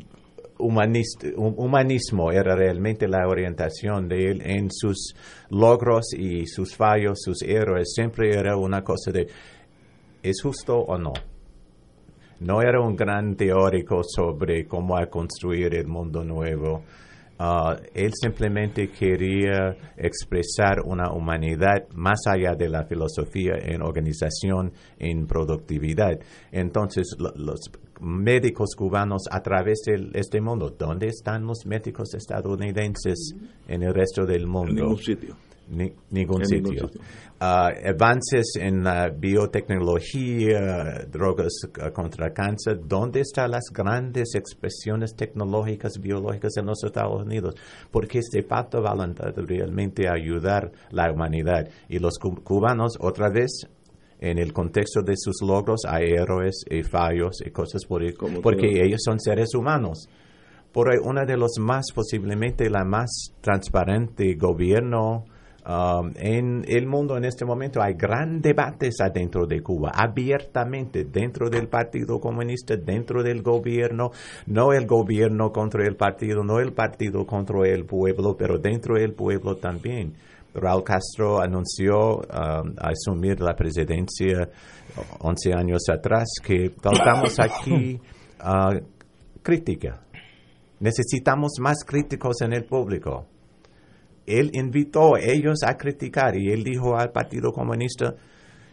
humanismo 0.61 2.31
era 2.31 2.55
realmente 2.55 3.07
la 3.07 3.27
orientación 3.27 4.07
de 4.07 4.31
él 4.31 4.41
en 4.43 4.69
sus 4.71 5.15
logros 5.49 6.13
y 6.17 6.45
sus 6.47 6.75
fallos, 6.75 7.19
sus 7.21 7.41
errores. 7.41 7.93
Siempre 7.93 8.31
era 8.37 8.55
una 8.57 8.83
cosa 8.83 9.11
de, 9.11 9.27
¿es 10.23 10.41
justo 10.41 10.77
o 10.79 10.97
no? 10.97 11.13
No 12.39 12.61
era 12.61 12.81
un 12.81 12.95
gran 12.95 13.35
teórico 13.35 14.01
sobre 14.03 14.65
cómo 14.65 14.95
construir 15.09 15.75
el 15.75 15.87
mundo 15.87 16.23
nuevo. 16.23 16.83
Ah, 17.37 17.75
él 17.93 18.11
simplemente 18.13 18.89
quería 18.89 19.75
expresar 19.97 20.81
una 20.85 21.11
humanidad 21.11 21.87
más 21.95 22.19
allá 22.27 22.53
de 22.55 22.69
la 22.69 22.83
filosofía 22.85 23.53
en 23.63 23.81
organización, 23.81 24.71
en 24.99 25.25
productividad. 25.25 26.19
Entonces, 26.51 27.15
lo- 27.17 27.33
los 27.35 27.61
médicos 28.01 28.75
cubanos 28.75 29.23
a 29.31 29.41
través 29.41 29.81
de 29.85 30.09
este 30.13 30.41
mundo, 30.41 30.75
¿dónde 30.77 31.07
están 31.07 31.45
los 31.45 31.65
médicos 31.65 32.13
estadounidenses 32.13 33.35
en 33.67 33.83
el 33.83 33.93
resto 33.93 34.25
del 34.25 34.47
mundo? 34.47 34.71
En 34.71 34.75
ningún 34.77 34.97
sitio. 34.97 35.35
Ni- 35.69 35.93
ningún 36.09 36.41
En 36.41 36.47
sitio. 36.47 36.71
ningún 36.73 36.89
sitio. 36.89 37.01
Ah, 37.39 37.69
avances 37.85 38.53
en 38.59 38.83
la 38.83 39.09
biotecnología, 39.09 41.05
drogas 41.11 41.53
contra 41.93 42.33
cáncer, 42.33 42.79
¿dónde 42.85 43.21
están 43.21 43.51
las 43.51 43.63
grandes 43.73 44.35
expresiones 44.35 45.15
tecnológicas 45.15 45.93
biológicas 45.99 46.57
en 46.57 46.65
los 46.65 46.83
Estados 46.83 47.21
Unidos? 47.23 47.55
Porque 47.89 48.19
este 48.19 48.43
pacto 48.43 48.81
voluntad 48.81 49.33
realmente 49.35 50.07
ayudar 50.09 50.71
la 50.91 51.11
humanidad. 51.11 51.67
Y 51.89 51.99
los 51.99 52.17
cu- 52.19 52.41
cubanos, 52.43 52.97
otra 52.99 53.29
vez, 53.29 53.67
en 54.21 54.37
el 54.37 54.53
contexto 54.53 55.01
de 55.01 55.17
sus 55.17 55.41
logros, 55.41 55.81
hay 55.87 56.11
héroes 56.11 56.63
y 56.69 56.83
fallos 56.83 57.41
y 57.45 57.49
cosas 57.49 57.83
por 57.85 58.03
el- 58.03 58.13
porque 58.41 58.67
todo. 58.71 58.83
ellos 58.85 59.01
son 59.03 59.19
seres 59.19 59.53
humanos. 59.55 60.07
Por 60.71 60.89
ahí, 60.89 60.99
una 61.03 61.25
de 61.25 61.35
los 61.35 61.57
más, 61.59 61.87
posiblemente 61.93 62.69
la 62.69 62.85
más 62.85 63.33
transparente 63.41 64.35
gobierno 64.35 65.25
um, 65.67 66.11
en 66.15 66.63
el 66.67 66.87
mundo 66.87 67.17
en 67.17 67.25
este 67.25 67.45
momento. 67.45 67.81
Hay 67.81 67.93
gran 67.93 68.41
debates 68.41 69.01
adentro 69.01 69.45
de 69.45 69.61
Cuba, 69.61 69.91
abiertamente, 69.93 71.03
dentro 71.03 71.49
del 71.49 71.67
Partido 71.67 72.19
Comunista, 72.19 72.75
dentro 72.77 73.21
del 73.21 73.41
gobierno, 73.41 74.11
no 74.47 74.73
el 74.73 74.87
gobierno 74.87 75.51
contra 75.51 75.85
el 75.85 75.95
partido, 75.95 76.43
no 76.43 76.59
el 76.59 76.73
partido 76.73 77.25
contra 77.25 77.67
el 77.67 77.85
pueblo, 77.85 78.35
pero 78.37 78.57
dentro 78.57 78.95
del 78.95 79.13
pueblo 79.13 79.57
también. 79.57 80.13
Raúl 80.53 80.83
Castro 80.83 81.39
anunció 81.41 82.17
um, 82.17 82.73
asumir 82.77 83.39
la 83.39 83.55
presidencia 83.55 84.49
11 85.19 85.53
años 85.53 85.83
atrás 85.89 86.27
que 86.43 86.69
faltamos 86.81 87.39
aquí 87.39 87.99
ah, 88.39 88.73
crítica. 89.43 90.01
Necesitamos 90.79 91.53
más 91.59 91.83
críticos 91.85 92.41
en 92.41 92.53
el 92.53 92.65
público. 92.65 93.25
Él 94.25 94.51
invitó 94.53 95.15
a 95.15 95.19
ellos 95.21 95.59
a 95.65 95.77
criticar 95.77 96.35
y 96.37 96.51
él 96.51 96.63
dijo 96.63 96.95
al 96.97 97.11
Partido 97.11 97.51
Comunista, 97.51 98.15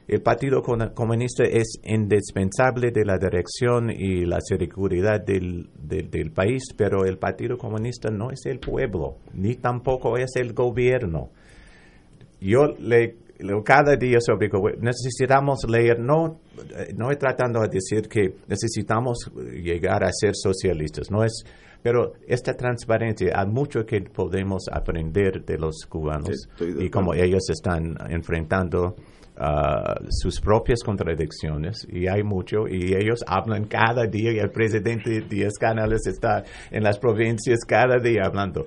el 0.06 0.22
Partido 0.22 0.62
Comunista 0.62 1.44
es 1.44 1.78
indispensable 1.84 2.90
de 2.92 3.04
la 3.04 3.18
dirección 3.18 3.90
y 3.90 4.24
la 4.24 4.38
seguridad 4.40 5.20
del, 5.24 5.68
del- 5.78 6.10
del 6.10 6.30
país, 6.32 6.62
pero 6.76 7.04
el 7.04 7.18
Partido 7.18 7.58
Comunista 7.58 8.10
no 8.10 8.30
es 8.30 8.40
el 8.46 8.58
pueblo, 8.58 9.16
ni 9.34 9.54
tampoco 9.56 10.16
es 10.16 10.30
el 10.36 10.54
gobierno. 10.54 11.28
Yo 12.40 12.66
le, 12.78 13.16
cada 13.64 13.96
día 13.96 14.18
sobre 14.20 14.48
necesitamos 14.80 15.60
leer, 15.68 16.00
no, 16.00 16.40
eh, 16.76 16.92
no 16.96 17.08
tratando 17.16 17.60
de 17.60 17.68
decir 17.68 18.08
que 18.08 18.34
necesitamos 18.48 19.30
llegar 19.34 20.04
a 20.04 20.10
ser 20.12 20.32
socialistas, 20.34 21.10
no 21.10 21.24
es, 21.24 21.44
pero 21.82 22.14
esta 22.26 22.54
transparencia, 22.54 23.32
hay 23.34 23.46
mucho 23.46 23.84
que 23.84 24.00
podemos 24.00 24.64
aprender 24.70 25.44
de 25.44 25.58
los 25.58 25.86
cubanos 25.88 26.48
de 26.58 26.84
y 26.84 26.90
como 26.90 27.12
acuerdo. 27.12 27.24
ellos 27.24 27.50
están 27.50 27.96
enfrentando 28.10 28.96
ah, 29.36 29.94
sus 30.08 30.40
propias 30.40 30.82
contradicciones 30.84 31.86
y 31.88 32.08
hay 32.08 32.24
mucho 32.24 32.66
y 32.68 32.94
ellos 32.94 33.24
hablan 33.26 33.66
cada 33.66 34.06
día 34.06 34.32
y 34.32 34.38
el 34.38 34.50
presidente 34.50 35.20
Díaz 35.20 35.54
Canales 35.58 36.06
está 36.06 36.42
en 36.72 36.82
las 36.82 36.98
provincias 36.98 37.60
cada 37.64 37.98
día 37.98 38.22
hablando 38.24 38.66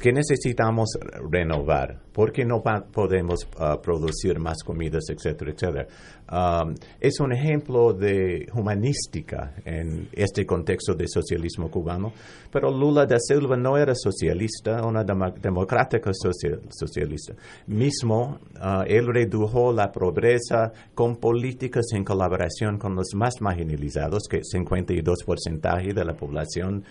que 0.00 0.12
necesitamos 0.12 0.90
renovar, 1.30 1.98
porque 2.12 2.44
no 2.44 2.62
podemos 2.92 3.46
ah, 3.58 3.80
producir 3.82 4.38
más 4.38 4.62
comidas, 4.62 5.04
etcétera, 5.10 5.50
etcétera. 5.52 5.86
Um, 6.32 6.74
es 7.00 7.20
un 7.20 7.32
ejemplo 7.32 7.92
de 7.92 8.46
humanística 8.54 9.52
en 9.64 10.08
este 10.12 10.46
contexto 10.46 10.94
de 10.94 11.06
socialismo 11.06 11.70
cubano, 11.70 12.12
pero 12.50 12.70
Lula 12.70 13.04
da 13.04 13.18
Silva 13.18 13.56
no 13.58 13.76
era 13.76 13.94
socialista, 13.94 14.82
una 14.86 15.04
demo- 15.04 15.34
democrática 15.40 16.10
social- 16.14 16.60
socialista. 16.70 17.34
Mismo, 17.66 18.38
ah, 18.58 18.84
él 18.86 19.06
redujo 19.06 19.72
la 19.72 19.92
pobreza 19.92 20.72
con 20.94 21.16
políticas 21.16 21.84
en 21.92 22.04
colaboración 22.04 22.78
con 22.78 22.94
los 22.94 23.14
más 23.14 23.34
marginalizados, 23.40 24.22
que 24.28 24.40
52% 24.42 25.92
de 25.94 26.04
la 26.04 26.14
población 26.14 26.84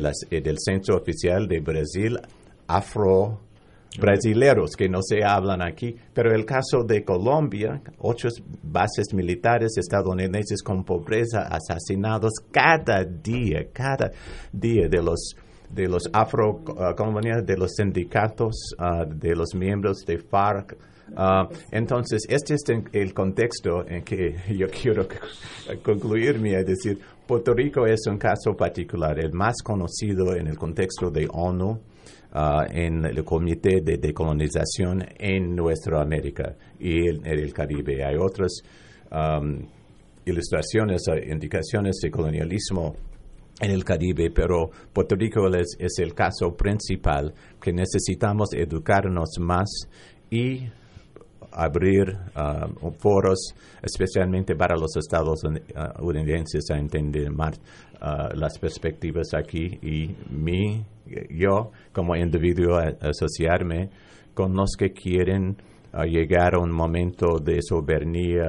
las- 0.00 0.26
eh, 0.30 0.40
del 0.40 0.56
censo 0.58 0.94
oficial 0.96 1.46
de 1.48 1.60
Brasil 1.60 2.18
afro 2.66 3.40
brasileros 3.98 4.76
que 4.76 4.88
no 4.88 5.00
se 5.02 5.24
hablan 5.24 5.62
aquí, 5.62 5.96
pero 6.14 6.32
el 6.32 6.44
caso 6.44 6.84
de 6.86 7.04
Colombia, 7.04 7.82
ocho 7.98 8.28
bases 8.62 9.12
militares 9.12 9.76
estadounidenses 9.76 10.62
con 10.62 10.84
pobreza 10.84 11.48
asesinados 11.50 12.34
cada 12.52 13.04
día, 13.04 13.66
cada 13.72 14.12
día 14.52 14.88
de 14.88 15.02
los 15.02 15.34
de 15.68 15.86
los 15.88 16.04
afro 16.12 16.62
ah, 16.78 16.94
de 17.44 17.56
los 17.56 17.72
sindicatos, 17.76 18.74
ah, 18.78 19.04
de 19.04 19.34
los 19.36 19.54
miembros 19.54 20.04
de 20.04 20.18
FARC. 20.18 20.76
Ah, 21.16 21.48
entonces, 21.72 22.22
este 22.28 22.54
es 22.54 22.62
el 22.92 23.12
contexto 23.14 23.84
en 23.88 24.02
que 24.02 24.34
yo 24.56 24.68
quiero 24.68 25.06
concluirme 25.82 26.56
a 26.56 26.62
decir, 26.64 26.98
Puerto 27.30 27.54
Rico 27.54 27.86
es 27.86 28.08
un 28.08 28.18
caso 28.18 28.56
particular, 28.56 29.16
el 29.20 29.32
más 29.32 29.62
conocido 29.62 30.34
en 30.34 30.48
el 30.48 30.58
contexto 30.58 31.12
de 31.12 31.28
ONU, 31.30 31.78
ah, 32.32 32.66
en 32.68 33.04
el 33.04 33.22
Comité 33.22 33.82
de 33.84 33.98
Decolonización 33.98 35.06
en 35.16 35.54
nuestra 35.54 36.02
América 36.02 36.56
y 36.80 37.08
en, 37.08 37.24
el 37.24 37.52
Caribe. 37.52 38.04
Hay 38.04 38.16
otras 38.16 38.62
am, 39.12 39.64
ilustraciones, 40.24 41.04
indicaciones 41.24 42.00
de 42.02 42.10
colonialismo 42.10 42.96
en 43.60 43.70
el 43.70 43.84
Caribe, 43.84 44.32
pero 44.34 44.68
Puerto 44.92 45.14
Rico 45.14 45.46
es 45.54 45.98
el 46.00 46.12
caso 46.14 46.56
principal 46.56 47.32
que 47.62 47.72
necesitamos 47.72 48.48
educarnos 48.54 49.38
más 49.38 49.68
y 50.32 50.64
abrir 51.52 52.16
uh, 52.36 52.90
foros, 52.98 53.54
especialmente 53.82 54.54
para 54.54 54.76
los 54.76 54.96
estadounidenses, 54.96 56.70
a 56.70 56.78
entender 56.78 57.30
más 57.30 57.60
las 58.34 58.58
perspectivas 58.58 59.34
aquí. 59.34 59.78
Y 59.82 60.14
mi, 60.30 60.84
yo 61.28 61.70
como 61.92 62.16
individuo 62.16 62.78
asociarme 63.00 63.90
con 64.34 64.54
los 64.54 64.70
que 64.78 64.92
quieren 64.92 65.56
llegar 66.04 66.54
a 66.54 66.58
un 66.58 66.70
momento 66.70 67.38
de 67.42 67.60
soberanía, 67.62 68.48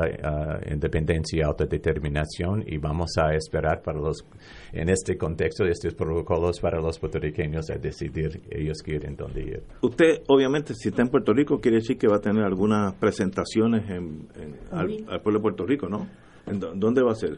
independencia 0.72 1.40
y 1.40 1.42
autodeterminación 1.42 2.64
y 2.66 2.78
vamos 2.78 3.12
a 3.18 3.34
esperar 3.34 3.82
para 3.82 4.00
los, 4.00 4.24
en 4.72 4.90
este 4.90 5.18
contexto 5.18 5.64
de 5.64 5.72
estos 5.72 5.94
protocolos 5.96 6.60
para 6.60 6.80
los 6.80 7.00
puertorriqueños 7.00 7.70
a 7.70 7.78
decidir 7.78 8.42
ellos 8.50 8.82
quieren 8.84 9.16
dónde 9.16 9.42
ir. 9.42 9.64
Usted, 9.82 10.22
obviamente, 10.28 10.74
si 10.76 10.90
está 10.90 11.02
en 11.02 11.10
Puerto 11.10 11.34
Rico, 11.34 11.60
quiere 11.60 11.78
decir 11.78 11.98
que 11.98 12.08
va 12.08 12.18
a 12.18 12.22
tener 12.22 12.44
algunas 12.44 12.94
presentaciones 12.96 13.90
en, 13.90 14.28
al, 14.72 15.06
al, 15.08 15.22
pueblo 15.22 15.40
de 15.40 15.44
Puerto 15.44 15.66
Rico, 15.66 15.90
¿no? 15.90 16.08
¿Dónde 16.76 17.02
va 17.02 17.12
a 17.12 17.16
ser? 17.16 17.38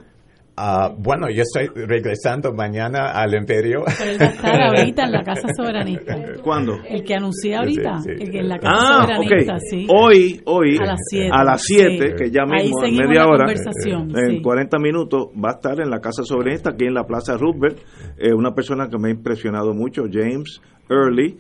Uh, 0.56 0.94
bueno, 1.00 1.30
yo 1.32 1.42
estoy 1.42 1.68
regresando 1.74 2.54
mañana 2.54 3.12
al 3.12 3.34
Imperio. 3.34 3.86
Pero 3.98 4.12
él 4.12 4.22
va 4.22 4.26
a 4.26 4.30
estar 4.30 4.62
ahorita 4.78 5.04
en 5.06 5.12
la 5.12 5.24
Casa 5.24 5.48
Soberanista. 5.58 6.16
¿Cuándo? 6.44 6.78
El 6.88 7.04
que 7.04 7.16
anuncié 7.16 7.56
ahorita. 7.56 8.02
Sí, 8.02 8.10
sí. 8.16 8.24
El 8.24 8.32
que 8.32 8.38
en 8.38 8.50
la 8.50 8.60
Casa 8.60 8.76
ah, 8.78 9.02
Soberanista, 9.02 9.56
okay. 9.56 9.68
sí. 9.68 9.88
Hoy, 9.90 10.42
hoy, 10.46 10.78
a 10.78 10.86
las 10.86 11.00
7. 11.10 11.30
A 11.34 11.44
las 11.44 11.62
7, 11.64 12.16
que 12.16 12.30
ya 12.30 12.46
mismo, 12.46 12.84
en 12.84 12.96
media 12.96 13.22
la 13.22 13.28
hora, 13.28 13.46
en 13.52 14.30
sí. 14.30 14.42
40 14.44 14.78
minutos, 14.78 15.30
va 15.44 15.50
a 15.50 15.54
estar 15.54 15.82
en 15.82 15.90
la 15.90 16.00
Casa 16.00 16.22
Soberanista, 16.24 16.70
aquí 16.70 16.86
en 16.86 16.94
la 16.94 17.06
Plaza 17.06 17.36
Roosevelt. 17.36 17.80
Eh, 18.20 18.32
una 18.32 18.54
persona 18.54 18.90
que 18.90 19.00
me 19.00 19.08
ha 19.08 19.12
impresionado 19.12 19.74
mucho, 19.74 20.04
James 20.12 20.62
Early. 20.88 21.36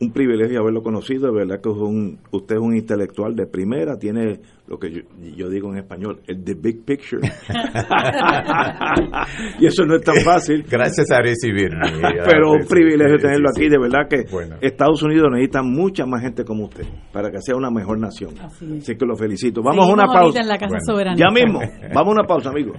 Un 0.00 0.10
privilegio 0.10 0.60
haberlo 0.60 0.82
conocido, 0.82 1.26
de 1.26 1.34
verdad 1.34 1.60
que 1.62 1.68
es 1.68 1.76
un, 1.76 2.18
usted 2.30 2.56
es 2.56 2.60
un 2.60 2.74
intelectual 2.74 3.36
de 3.36 3.46
primera, 3.46 3.98
tiene 3.98 4.40
lo 4.66 4.78
que 4.78 4.90
yo, 4.90 5.00
yo 5.36 5.50
digo 5.50 5.70
en 5.70 5.78
español, 5.78 6.20
el 6.26 6.42
the 6.42 6.54
big 6.54 6.82
picture. 6.84 7.20
y 9.60 9.66
eso 9.66 9.84
no 9.84 9.96
es 9.96 10.02
tan 10.02 10.16
fácil. 10.16 10.64
Gracias 10.68 11.10
a 11.10 11.20
recibirme. 11.20 11.82
Pero 12.24 12.52
un 12.52 12.66
privilegio 12.66 13.18
tenerlo 13.18 13.50
aquí, 13.50 13.68
de 13.68 13.78
verdad 13.78 14.08
que 14.08 14.24
Bueno. 14.30 14.56
Estados 14.62 15.02
Unidos 15.02 15.28
necesita 15.30 15.62
mucha 15.62 16.06
más 16.06 16.22
gente 16.22 16.42
como 16.44 16.64
usted 16.64 16.86
para 17.12 17.30
que 17.30 17.40
sea 17.42 17.54
una 17.54 17.70
mejor 17.70 17.98
nación. 17.98 18.34
Así 18.40 18.96
que 18.96 19.04
lo 19.04 19.14
felicito. 19.14 19.62
Vamos 19.62 19.88
a 19.88 19.92
una 19.92 20.06
pausa. 20.06 20.40
en 20.40 20.48
la 20.48 20.56
Casa 20.56 20.78
Soberanista. 20.86 21.28
Ya 21.28 21.32
mismo, 21.32 21.60
vamos 21.94 22.16
a 22.16 22.20
una 22.20 22.26
pausa, 22.26 22.50
amigos. 22.50 22.78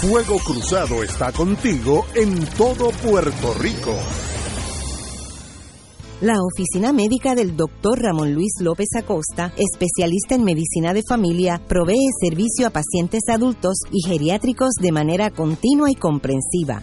Fuego 0.00 0.38
Cruzado 0.38 1.02
está 1.02 1.32
contigo 1.32 2.06
en 2.14 2.46
todo 2.56 2.90
Puerto 3.02 3.52
Rico. 3.54 3.92
La 6.20 6.36
oficina 6.40 6.92
médica 6.92 7.34
del 7.34 7.56
Dr. 7.56 7.98
Ramón 8.00 8.32
Luis 8.32 8.52
López 8.60 8.88
Acosta, 8.96 9.52
especialista 9.56 10.36
en 10.36 10.44
medicina 10.44 10.94
de 10.94 11.02
familia, 11.02 11.60
provee 11.66 12.10
servicio 12.20 12.68
a 12.68 12.70
pacientes 12.70 13.22
adultos 13.28 13.78
y 13.90 14.08
geriátricos 14.08 14.70
de 14.80 14.92
manera 14.92 15.30
continua 15.30 15.90
y 15.90 15.96
comprensiva, 15.96 16.82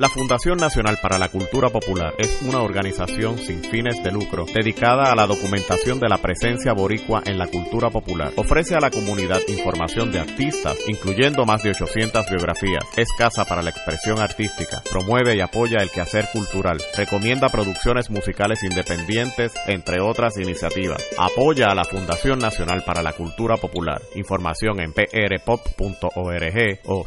La 0.00 0.08
Fundación 0.08 0.56
Nacional 0.56 0.96
para 1.02 1.18
la 1.18 1.28
Cultura 1.28 1.68
Popular 1.68 2.14
es 2.16 2.40
una 2.40 2.62
organización 2.62 3.36
sin 3.36 3.62
fines 3.62 4.02
de 4.02 4.10
lucro 4.10 4.46
dedicada 4.46 5.12
a 5.12 5.14
la 5.14 5.26
documentación 5.26 6.00
de 6.00 6.08
la 6.08 6.16
presencia 6.16 6.72
boricua 6.72 7.22
en 7.26 7.36
la 7.36 7.48
cultura 7.48 7.90
popular. 7.90 8.32
Ofrece 8.36 8.74
a 8.74 8.80
la 8.80 8.90
comunidad 8.90 9.40
información 9.48 10.10
de 10.10 10.20
artistas, 10.20 10.78
incluyendo 10.88 11.44
más 11.44 11.62
de 11.62 11.72
800 11.72 12.30
biografías. 12.30 12.82
Es 12.96 13.08
casa 13.18 13.44
para 13.44 13.60
la 13.60 13.68
expresión 13.68 14.20
artística. 14.20 14.82
Promueve 14.90 15.36
y 15.36 15.42
apoya 15.42 15.82
el 15.82 15.90
quehacer 15.90 16.28
cultural. 16.32 16.78
Recomienda 16.96 17.50
producciones 17.50 18.08
musicales 18.08 18.62
independientes, 18.62 19.52
entre 19.66 20.00
otras 20.00 20.38
iniciativas. 20.38 21.04
Apoya 21.18 21.66
a 21.66 21.74
la 21.74 21.84
Fundación 21.84 22.38
Nacional 22.38 22.84
para 22.86 23.02
la 23.02 23.12
Cultura 23.12 23.58
Popular. 23.58 24.00
Información 24.14 24.80
en 24.80 24.94
prpop.org 24.94 26.78
o 26.86 27.04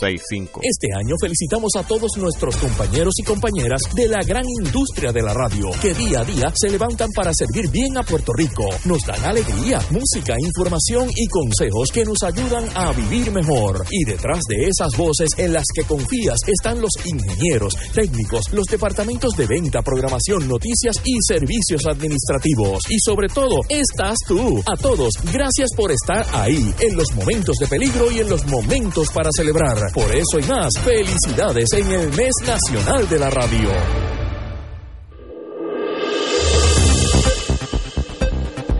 787-724-71 0.00 0.54
este 0.62 0.88
año 0.96 1.14
felicitamos 1.20 1.72
a 1.76 1.82
todos 1.82 2.16
nuestros 2.16 2.56
compañeros 2.56 3.14
y 3.18 3.22
compañeras 3.22 3.82
de 3.94 4.08
la 4.08 4.20
gran 4.26 4.44
industria 4.60 5.12
de 5.12 5.22
la 5.22 5.34
radio, 5.34 5.70
que 5.80 5.94
día 5.94 6.20
a 6.20 6.24
día 6.24 6.52
se 6.54 6.70
levantan 6.70 7.10
para 7.14 7.32
servir 7.32 7.70
bien 7.70 7.96
a 7.96 8.02
Puerto 8.02 8.32
Rico. 8.32 8.68
Nos 8.84 9.02
dan 9.06 9.22
alegría, 9.24 9.80
música, 9.90 10.34
información 10.38 11.08
y 11.14 11.26
consejos 11.28 11.90
que 11.92 12.04
nos 12.04 12.22
ayudan 12.22 12.64
a 12.74 12.92
vivir 12.92 13.30
mejor. 13.32 13.84
Y 13.90 14.04
detrás 14.04 14.40
de 14.48 14.68
esas 14.68 14.96
voces 14.96 15.30
en 15.36 15.52
las 15.52 15.64
que 15.74 15.84
confías 15.84 16.38
están 16.46 16.80
los 16.80 16.92
ingenieros, 17.04 17.74
técnicos, 17.94 18.52
los 18.52 18.66
departamentos 18.66 19.34
de 19.36 19.46
venta, 19.46 19.82
programación, 19.82 20.48
noticias 20.48 20.96
y 21.04 21.14
servicios 21.26 21.86
administrativos. 21.86 22.82
Y 22.88 22.98
sobre 22.98 23.28
todo, 23.28 23.60
estás 23.68 24.16
tú. 24.26 24.62
A 24.66 24.76
todos, 24.76 25.12
gracias 25.32 25.70
por 25.76 25.92
estar 25.92 26.26
ahí, 26.32 26.74
en 26.80 26.96
los 26.96 27.12
momentos 27.14 27.56
de 27.56 27.66
peligro 27.66 28.10
y 28.10 28.20
en 28.20 28.28
los 28.28 28.46
momentos 28.46 29.08
para 29.10 29.30
celebrar. 29.36 29.83
Por 29.92 30.10
eso 30.14 30.38
y 30.38 30.44
más, 30.44 30.72
felicidades 30.82 31.72
en 31.72 31.90
el 31.90 32.08
mes 32.10 32.32
nacional 32.46 33.08
de 33.08 33.18
la 33.18 33.30
radio. 33.30 33.68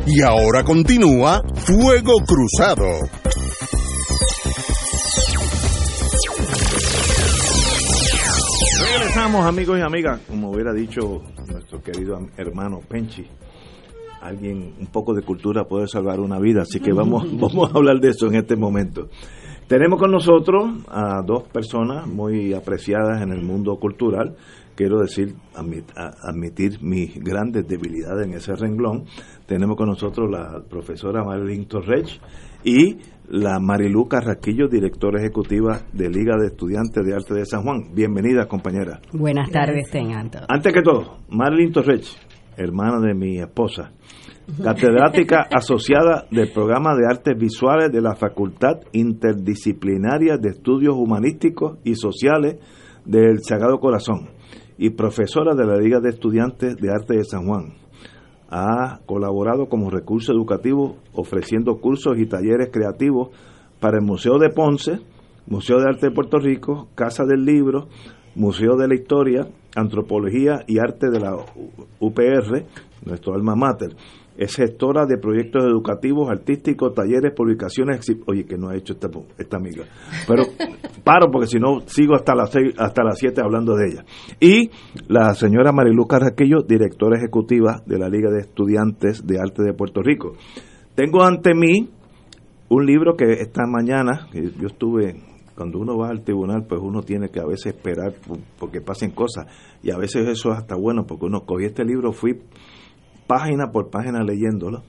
Y 0.07 0.23
ahora 0.23 0.63
continúa 0.63 1.43
Fuego 1.55 2.13
Cruzado. 2.27 2.85
Regresamos, 8.93 9.45
amigos 9.45 9.79
y 9.79 9.83
amigas, 9.83 10.21
como 10.29 10.51
hubiera 10.51 10.73
dicho 10.73 11.23
nuestro 11.49 11.83
querido 11.83 12.19
hermano 12.37 12.81
Penchi. 12.89 13.27
Alguien, 14.23 14.75
un 14.79 14.87
poco 14.87 15.15
de 15.15 15.23
cultura 15.23 15.65
puede 15.65 15.87
salvar 15.87 16.21
una 16.21 16.39
vida, 16.39 16.63
así 16.63 16.81
que 16.81 16.93
vamos, 16.93 17.25
vamos 17.39 17.71
a 17.73 17.77
hablar 17.77 17.99
de 18.01 18.11
eso 18.11 18.27
en 18.27 18.37
este 18.37 18.57
momento. 18.57 19.09
Tenemos 19.69 19.99
con 19.99 20.11
nosotros 20.11 20.85
a 20.89 21.23
dos 21.25 21.45
personas 21.49 22.07
muy 22.07 22.53
apreciadas 22.53 23.23
en 23.23 23.33
el 23.33 23.43
mundo 23.43 23.77
cultural. 23.77 24.37
Quiero 24.75 24.99
decir, 25.01 25.35
admit- 25.55 25.91
a- 25.97 26.13
admitir 26.31 26.83
mis 26.83 27.15
grandes 27.23 27.67
debilidades 27.67 28.27
en 28.27 28.35
ese 28.35 28.55
renglón. 28.57 29.05
Tenemos 29.47 29.77
con 29.77 29.89
nosotros 29.89 30.29
la 30.31 30.61
profesora 30.69 31.25
Marilyn 31.25 31.67
Torrech 31.67 32.21
y 32.65 32.99
la 33.29 33.59
Marilu 33.59 34.07
Carraquillo, 34.07 34.69
directora 34.69 35.21
ejecutiva 35.21 35.81
de 35.93 36.11
Liga 36.11 36.37
de 36.39 36.49
Estudiantes 36.49 37.05
de 37.05 37.15
Arte 37.15 37.35
de 37.35 37.47
San 37.47 37.63
Juan. 37.63 37.95
Bienvenida, 37.95 38.47
compañera. 38.47 39.01
Buenas 39.13 39.51
tardes, 39.51 39.89
tengan 39.91 40.31
todos. 40.31 40.45
Antes 40.49 40.73
que 40.75 40.83
todo, 40.83 41.19
Marilyn 41.31 41.73
Torrech, 41.73 42.05
hermana 42.57 43.01
de 43.01 43.15
mi 43.15 43.39
esposa, 43.39 43.93
catedrática 44.63 45.49
asociada 45.51 46.27
del 46.31 46.53
programa 46.53 46.95
de 46.95 47.07
artes 47.07 47.37
visuales 47.39 47.91
de 47.91 48.01
la 48.01 48.15
Facultad 48.15 48.81
Interdisciplinaria 48.93 50.37
de 50.37 50.51
Estudios 50.51 50.95
Humanísticos 50.97 51.79
y 51.85 51.95
Sociales 51.95 52.57
del 53.05 53.43
Sagrado 53.43 53.79
Corazón 53.79 54.29
y 54.77 54.91
profesora 54.91 55.55
de 55.55 55.67
la 55.67 55.77
Liga 55.77 56.01
de 56.01 56.11
Estudiantes 56.11 56.77
de 56.77 56.91
Arte 56.91 57.17
de 57.17 57.25
San 57.25 57.47
Juan. 57.47 57.75
Ha 58.51 59.01
colaborado 59.07 59.67
como 59.69 59.91
recurso 59.91 60.33
educativo 60.33 60.97
ofreciendo 61.15 61.77
cursos 61.81 62.19
y 62.19 62.27
talleres 62.27 62.71
creativos 62.71 63.31
para 63.81 63.99
el 63.99 64.05
Museo 64.05 64.39
de 64.39 64.51
Ponce, 64.51 65.01
Museo 65.47 65.79
de 65.79 65.89
Arte 65.89 66.09
de 66.09 66.15
Puerto 66.15 66.39
Rico, 66.39 66.89
Casa 66.95 67.25
del 67.25 67.45
Libro, 67.45 67.89
Museo 68.35 68.77
de 68.77 68.89
la 68.89 68.95
Historia, 68.95 69.47
Antropología 69.75 70.65
y 70.67 70.79
Arte 70.79 71.11
de 71.11 71.21
la 71.21 71.37
UPR, 72.01 72.65
nuestro 73.05 73.35
alma 73.35 73.55
mater. 73.55 73.97
Es 74.37 74.57
gestora 74.57 75.07
de 75.07 75.17
proyectos 75.19 75.65
educativos, 75.65 76.29
artísticos, 76.29 76.95
talleres, 76.95 77.33
publicaciones. 77.35 78.05
Oye, 78.27 78.45
que 78.45 78.57
no 78.57 78.69
ha 78.69 78.77
hecho 78.77 78.95
esta, 78.95 79.09
esta 79.39 79.57
amiga. 79.57 79.85
Pero 80.27 80.45
paro 81.05 81.31
porque 81.31 81.47
si 81.47 81.59
no 81.59 81.81
sigo 81.87 82.15
hasta 82.15 82.35
las 82.35 82.51
seis, 82.51 82.75
hasta 82.79 83.05
las 83.05 83.19
7 83.19 83.41
hablando 83.43 83.77
de 83.77 83.87
ella. 83.89 84.05
Y 84.41 84.71
la 85.09 85.35
señora 85.35 85.73
Marilu 85.73 86.07
Carraquillo, 86.07 86.63
directora 86.63 87.19
ejecutiva 87.19 87.83
de 87.87 87.99
la 87.99 88.09
Liga 88.09 88.31
de 88.31 88.41
Estudiantes 88.41 89.27
de 89.27 89.39
Arte 89.39 89.63
de 89.63 89.73
Puerto 89.73 90.03
Rico. 90.03 90.33
Tengo 90.95 91.23
ante 91.23 91.55
mí 91.55 91.91
un 92.69 92.87
libro 92.87 93.17
que 93.17 93.33
esta 93.35 93.67
mañana, 93.67 94.29
que 94.33 94.51
yo 94.61 94.67
estuve 94.67 95.17
cuando 95.55 95.79
uno 95.79 95.97
va 95.97 96.09
al 96.09 96.25
tribunal, 96.25 96.65
pues 96.69 96.81
uno 96.83 97.03
tiene 97.03 97.29
que 97.29 97.41
a 97.41 97.47
veces 97.47 97.75
esperar 97.75 98.15
porque 98.59 98.81
pasen 98.81 99.13
cosas. 99.13 99.47
Y 99.83 99.91
a 99.91 99.97
veces 99.97 100.29
eso 100.29 100.51
es 100.51 100.59
hasta 100.59 100.75
bueno, 100.77 101.05
porque 101.07 101.27
uno 101.27 101.43
cogí 101.43 101.67
este 101.67 101.85
libro, 101.85 102.13
fui 102.13 102.41
página 103.27 103.71
por 103.73 103.91
página 103.91 104.23
leyéndolo. 104.23 104.83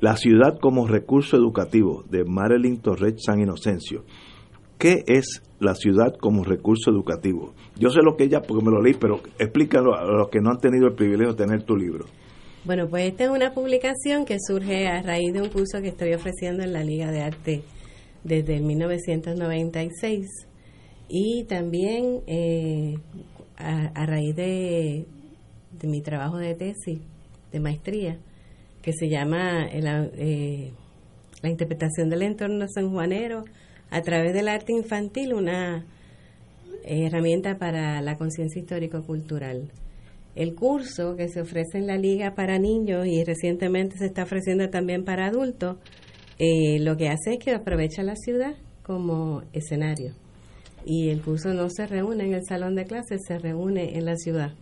La 0.00 0.16
ciudad 0.16 0.58
como 0.60 0.88
recurso 0.88 1.36
educativo 1.36 2.04
de 2.10 2.24
Marilyn 2.24 2.80
Torres 2.80 3.22
San 3.24 3.40
Inocencio. 3.40 4.04
¿Qué 4.78 5.04
es 5.06 5.42
la 5.60 5.76
ciudad 5.76 6.16
como 6.20 6.42
recurso 6.42 6.90
educativo? 6.90 7.54
Yo 7.78 7.90
sé 7.90 8.00
lo 8.02 8.16
que 8.16 8.24
ella, 8.24 8.42
porque 8.42 8.64
me 8.64 8.72
lo 8.72 8.82
leí, 8.82 8.94
pero 8.94 9.20
explícalo 9.38 9.94
a 9.94 10.04
los 10.04 10.28
que 10.28 10.40
no 10.40 10.50
han 10.50 10.58
tenido 10.58 10.88
el 10.88 10.94
privilegio 10.94 11.34
de 11.34 11.44
tener 11.44 11.62
tu 11.62 11.76
libro. 11.76 12.06
Bueno, 12.64 12.88
pues 12.88 13.08
esta 13.08 13.24
es 13.24 13.30
una 13.30 13.54
publicación 13.54 14.24
que 14.24 14.38
surge 14.44 14.88
a 14.88 15.02
raíz 15.02 15.32
de 15.32 15.42
un 15.42 15.50
curso 15.50 15.80
que 15.80 15.88
estoy 15.88 16.14
ofreciendo 16.14 16.64
en 16.64 16.72
la 16.72 16.82
Liga 16.82 17.12
de 17.12 17.20
Arte 17.20 17.62
desde 18.24 18.56
el 18.56 18.64
1996 18.64 20.26
y 21.08 21.44
también 21.44 22.22
eh, 22.26 22.98
a, 23.56 24.06
raíz 24.06 24.34
de, 24.34 25.06
de 25.78 25.88
mi 25.88 26.02
trabajo 26.02 26.38
de 26.38 26.54
tesis 26.54 27.00
de 27.52 27.60
maestría 27.60 28.18
que 28.82 28.92
se 28.92 29.08
llama 29.08 29.66
eh, 29.70 30.72
la 31.42 31.48
interpretación 31.48 32.10
del 32.10 32.22
entorno 32.22 32.66
sanjuanero 32.68 33.44
a 33.90 34.02
través 34.02 34.34
del 34.34 34.48
arte 34.48 34.72
infantil, 34.72 35.34
una 35.34 35.86
herramienta 36.84 37.58
para 37.58 38.00
la 38.02 38.16
conciencia 38.16 38.60
histórico-cultural. 38.60 39.70
El 40.34 40.54
curso 40.54 41.14
que 41.14 41.28
se 41.28 41.40
ofrece 41.42 41.78
en 41.78 41.86
la 41.86 41.96
liga 41.96 42.34
para 42.34 42.58
niños 42.58 43.06
y 43.06 43.22
recientemente 43.22 43.98
se 43.98 44.06
está 44.06 44.24
ofreciendo 44.24 44.68
también 44.70 45.04
para 45.04 45.26
adultos, 45.26 45.76
eh, 46.38 46.78
lo 46.80 46.96
que 46.96 47.08
hace 47.08 47.34
es 47.34 47.38
que 47.38 47.52
aprovecha 47.52 48.02
la 48.02 48.16
ciudad 48.16 48.54
como 48.82 49.42
escenario. 49.52 50.14
Y 50.84 51.10
el 51.10 51.20
curso 51.20 51.52
no 51.54 51.68
se 51.68 51.86
reúne 51.86 52.24
en 52.24 52.34
el 52.34 52.44
salón 52.44 52.74
de 52.74 52.86
clases, 52.86 53.20
se 53.28 53.38
reúne 53.38 53.96
en 53.96 54.06
la 54.06 54.16
ciudad 54.16 54.54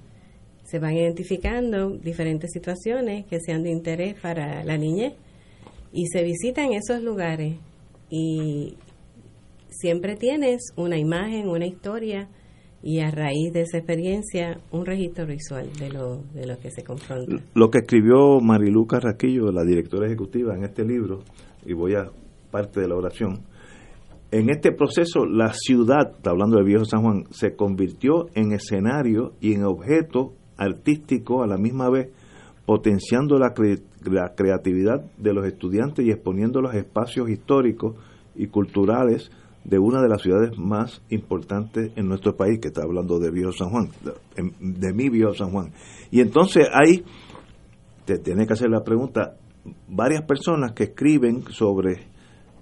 se 0.71 0.79
van 0.79 0.97
identificando 0.97 1.91
diferentes 1.91 2.53
situaciones 2.53 3.27
que 3.27 3.41
sean 3.41 3.65
de 3.65 3.71
interés 3.71 4.15
para 4.21 4.63
la 4.63 4.77
niñez 4.77 5.15
y 5.93 6.07
se 6.07 6.23
visitan 6.23 6.73
esos 6.73 7.03
lugares 7.03 7.57
y 8.09 8.77
siempre 9.69 10.15
tienes 10.15 10.73
una 10.77 10.97
imagen, 10.97 11.49
una 11.49 11.67
historia 11.67 12.29
y 12.83 13.01
a 13.01 13.11
raíz 13.11 13.53
de 13.53 13.63
esa 13.63 13.79
experiencia 13.79 14.61
un 14.71 14.87
registro 14.87 15.27
visual 15.27 15.69
de 15.79 15.91
lo, 15.91 16.23
de 16.35 16.47
lo 16.47 16.59
que 16.61 16.71
se 16.71 16.85
confronta. 16.85 17.43
Lo 17.55 17.69
que 17.71 17.79
escribió 17.79 18.41
Marilu 18.41 18.87
Carraquillo, 18.87 19.51
la 19.51 19.65
directora 19.65 20.07
ejecutiva, 20.07 20.55
en 20.55 20.65
este 20.65 20.85
libro, 20.85 21.21
y 21.67 21.73
voy 21.73 21.95
a 21.95 22.11
parte 22.51 22.81
de 22.81 22.89
la 22.89 22.95
oración, 22.95 23.41
en 24.31 24.49
este 24.49 24.71
proceso 24.71 25.27
la 25.27 25.53
ciudad, 25.53 26.15
hablando 26.25 26.59
de 26.59 26.65
Viejo 26.65 26.85
San 26.85 27.03
Juan, 27.03 27.25
se 27.31 27.57
convirtió 27.57 28.29
en 28.35 28.53
escenario 28.53 29.33
y 29.41 29.55
en 29.55 29.65
objeto 29.65 30.35
artístico 30.61 31.43
a 31.43 31.47
la 31.47 31.57
misma 31.57 31.91
vez, 31.91 32.11
potenciando 32.67 33.39
la, 33.39 33.53
la 34.05 34.35
creatividad 34.37 35.03
de 35.17 35.33
los 35.33 35.47
estudiantes 35.47 36.07
y 36.07 36.11
exponiendo 36.11 36.61
los 36.61 36.75
espacios 36.75 37.29
históricos 37.31 37.97
y 38.37 38.47
culturales 38.47 39.31
de 39.65 39.79
una 39.79 40.01
de 40.01 40.09
las 40.09 40.23
ciudades 40.23 40.57
más 40.57 41.03
importantes 41.11 41.91
en 41.97 42.07
nuestro 42.07 42.37
país, 42.37 42.61
que 42.61 42.69
está 42.69 42.83
hablando 42.83 43.19
de 43.19 43.31
Viejo 43.31 43.53
San 43.53 43.71
Juan, 43.71 43.89
de, 44.05 44.53
de 44.61 44.93
mi 44.93 45.09
Viejo 45.09 45.35
San 45.35 45.51
Juan. 45.51 45.73
Y 46.11 46.21
entonces 46.21 46.69
hay, 46.73 47.05
te 48.05 48.19
tiene 48.19 48.47
que 48.47 48.53
hacer 48.53 48.71
la 48.71 48.83
pregunta, 48.83 49.37
varias 49.89 50.23
personas 50.23 50.73
que 50.73 50.85
escriben 50.85 51.43
sobre 51.51 52.07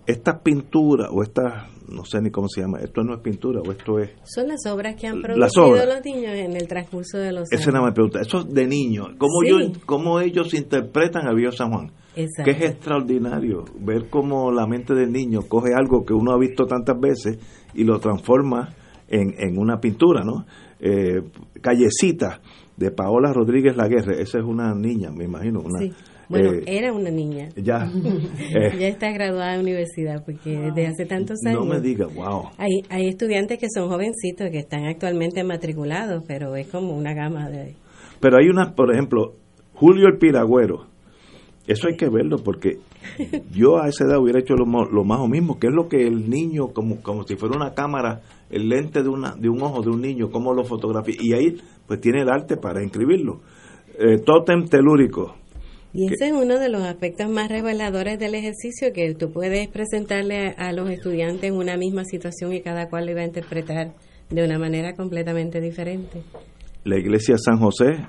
estas 0.08 0.40
pinturas 0.40 1.10
o 1.12 1.22
estas, 1.22 1.68
no 1.86 2.02
sé 2.06 2.22
ni 2.22 2.30
cómo 2.30 2.48
se 2.48 2.62
llama, 2.62 2.80
esto 2.80 3.02
no 3.02 3.14
es 3.14 3.20
pintura 3.20 3.60
o 3.60 3.70
esto 3.70 3.98
es... 3.98 4.10
Son 4.24 4.48
las 4.48 4.64
obras 4.66 4.96
que 4.96 5.06
han 5.06 5.20
producido 5.20 5.84
los 5.84 6.02
niños 6.02 6.32
en 6.32 6.56
el 6.56 6.66
transcurso 6.66 7.18
de 7.18 7.30
los 7.30 7.40
años. 7.40 7.52
Esa 7.52 7.68
es 7.68 7.74
la 7.74 7.92
pregunta, 7.92 8.20
eso 8.22 8.38
es 8.38 8.48
de 8.48 8.66
niños, 8.66 9.08
¿cómo, 9.18 9.40
cómo 9.84 10.18
ellos 10.20 10.54
interpretan 10.54 11.28
a 11.28 11.34
Viejo 11.34 11.52
San 11.52 11.70
Juan? 11.70 11.92
Que 12.14 12.50
es 12.50 12.62
extraordinario 12.62 13.66
ver 13.78 14.08
cómo 14.08 14.50
la 14.50 14.66
mente 14.66 14.94
del 14.94 15.12
niño 15.12 15.42
coge 15.46 15.74
algo 15.76 16.04
que 16.06 16.14
uno 16.14 16.32
ha 16.32 16.38
visto 16.38 16.64
tantas 16.64 16.98
veces 16.98 17.38
y 17.74 17.84
lo 17.84 18.00
transforma 18.00 18.74
en, 19.08 19.34
en 19.38 19.58
una 19.58 19.78
pintura, 19.78 20.24
¿no? 20.24 20.46
Eh, 20.80 21.20
Callecita 21.60 22.40
de 22.76 22.90
Paola 22.92 23.32
Rodríguez 23.32 23.76
Laguerre, 23.76 24.22
esa 24.22 24.38
es 24.38 24.44
una 24.44 24.74
niña, 24.74 25.10
me 25.10 25.24
imagino, 25.24 25.60
una, 25.60 25.80
bueno, 26.28 26.52
eh, 26.52 26.64
era 26.66 26.92
una 26.92 27.10
niña. 27.10 27.48
Ya. 27.56 27.90
ya 28.78 28.88
está 28.88 29.10
graduada 29.12 29.54
de 29.54 29.60
universidad 29.60 30.24
porque 30.24 30.50
desde 30.50 30.86
hace 30.86 31.06
tantos 31.06 31.38
años. 31.46 31.66
No 31.66 31.74
me 31.74 31.80
diga, 31.80 32.06
wow. 32.06 32.50
Hay, 32.58 32.82
hay 32.90 33.08
estudiantes 33.08 33.58
que 33.58 33.66
son 33.74 33.88
jovencitos 33.88 34.50
que 34.50 34.58
están 34.58 34.84
actualmente 34.84 35.42
matriculados, 35.44 36.24
pero 36.26 36.54
es 36.56 36.68
como 36.68 36.96
una 36.96 37.14
gama 37.14 37.48
de. 37.48 37.74
Pero 38.20 38.36
hay 38.38 38.48
una, 38.48 38.74
por 38.74 38.92
ejemplo, 38.92 39.34
Julio 39.74 40.08
el 40.08 40.18
Piragüero. 40.18 40.86
Eso 41.66 41.86
hay 41.86 41.96
que 41.96 42.08
verlo 42.08 42.38
porque 42.42 42.78
yo 43.52 43.78
a 43.78 43.88
esa 43.88 44.04
edad 44.04 44.18
hubiera 44.18 44.40
hecho 44.40 44.54
lo, 44.54 44.64
lo 44.64 45.04
más 45.04 45.20
o 45.20 45.28
mismo, 45.28 45.58
que 45.58 45.66
es 45.66 45.72
lo 45.74 45.88
que 45.88 46.06
el 46.06 46.30
niño, 46.30 46.68
como, 46.68 47.02
como 47.02 47.24
si 47.24 47.36
fuera 47.36 47.56
una 47.56 47.74
cámara, 47.74 48.22
el 48.50 48.68
lente 48.68 49.02
de, 49.02 49.08
una, 49.08 49.34
de 49.36 49.48
un 49.48 49.62
ojo 49.62 49.82
de 49.82 49.90
un 49.90 50.00
niño, 50.00 50.30
cómo 50.30 50.54
lo 50.54 50.64
fotografía. 50.64 51.16
Y 51.18 51.32
ahí 51.34 51.56
pues 51.86 52.00
tiene 52.00 52.22
el 52.22 52.30
arte 52.30 52.56
para 52.56 52.82
inscribirlo. 52.82 53.40
Eh, 53.98 54.18
tótem 54.24 54.66
telúrico, 54.68 55.34
y 55.92 56.06
ese 56.06 56.28
es 56.28 56.32
uno 56.32 56.58
de 56.58 56.68
los 56.68 56.82
aspectos 56.82 57.30
más 57.30 57.48
reveladores 57.48 58.18
del 58.18 58.34
ejercicio, 58.34 58.92
que 58.92 59.14
tú 59.14 59.32
puedes 59.32 59.68
presentarle 59.68 60.54
a 60.58 60.72
los 60.72 60.90
estudiantes 60.90 61.50
una 61.50 61.76
misma 61.76 62.04
situación 62.04 62.52
y 62.52 62.60
cada 62.60 62.88
cual 62.88 63.06
lo 63.06 63.14
va 63.14 63.22
a 63.22 63.26
interpretar 63.26 63.94
de 64.28 64.44
una 64.44 64.58
manera 64.58 64.94
completamente 64.94 65.60
diferente. 65.60 66.22
La 66.84 66.98
iglesia 66.98 67.36
San 67.38 67.58
José, 67.58 68.06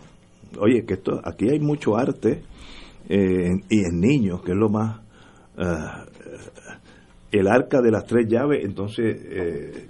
oye, 0.60 0.86
que 0.86 0.96
esto, 0.96 1.22
aquí 1.24 1.50
hay 1.50 1.60
mucho 1.60 1.98
arte 1.98 2.42
eh, 3.08 3.50
y 3.70 3.80
en 3.80 4.00
niños, 4.00 4.42
que 4.44 4.52
es 4.52 4.58
lo 4.58 4.70
más... 4.70 5.02
Ah, 5.58 6.06
el 7.32 7.48
arca 7.48 7.82
de 7.82 7.92
las 7.92 8.06
tres 8.06 8.28
llaves, 8.28 8.66
entonces 8.66 9.16
eh, 9.30 9.88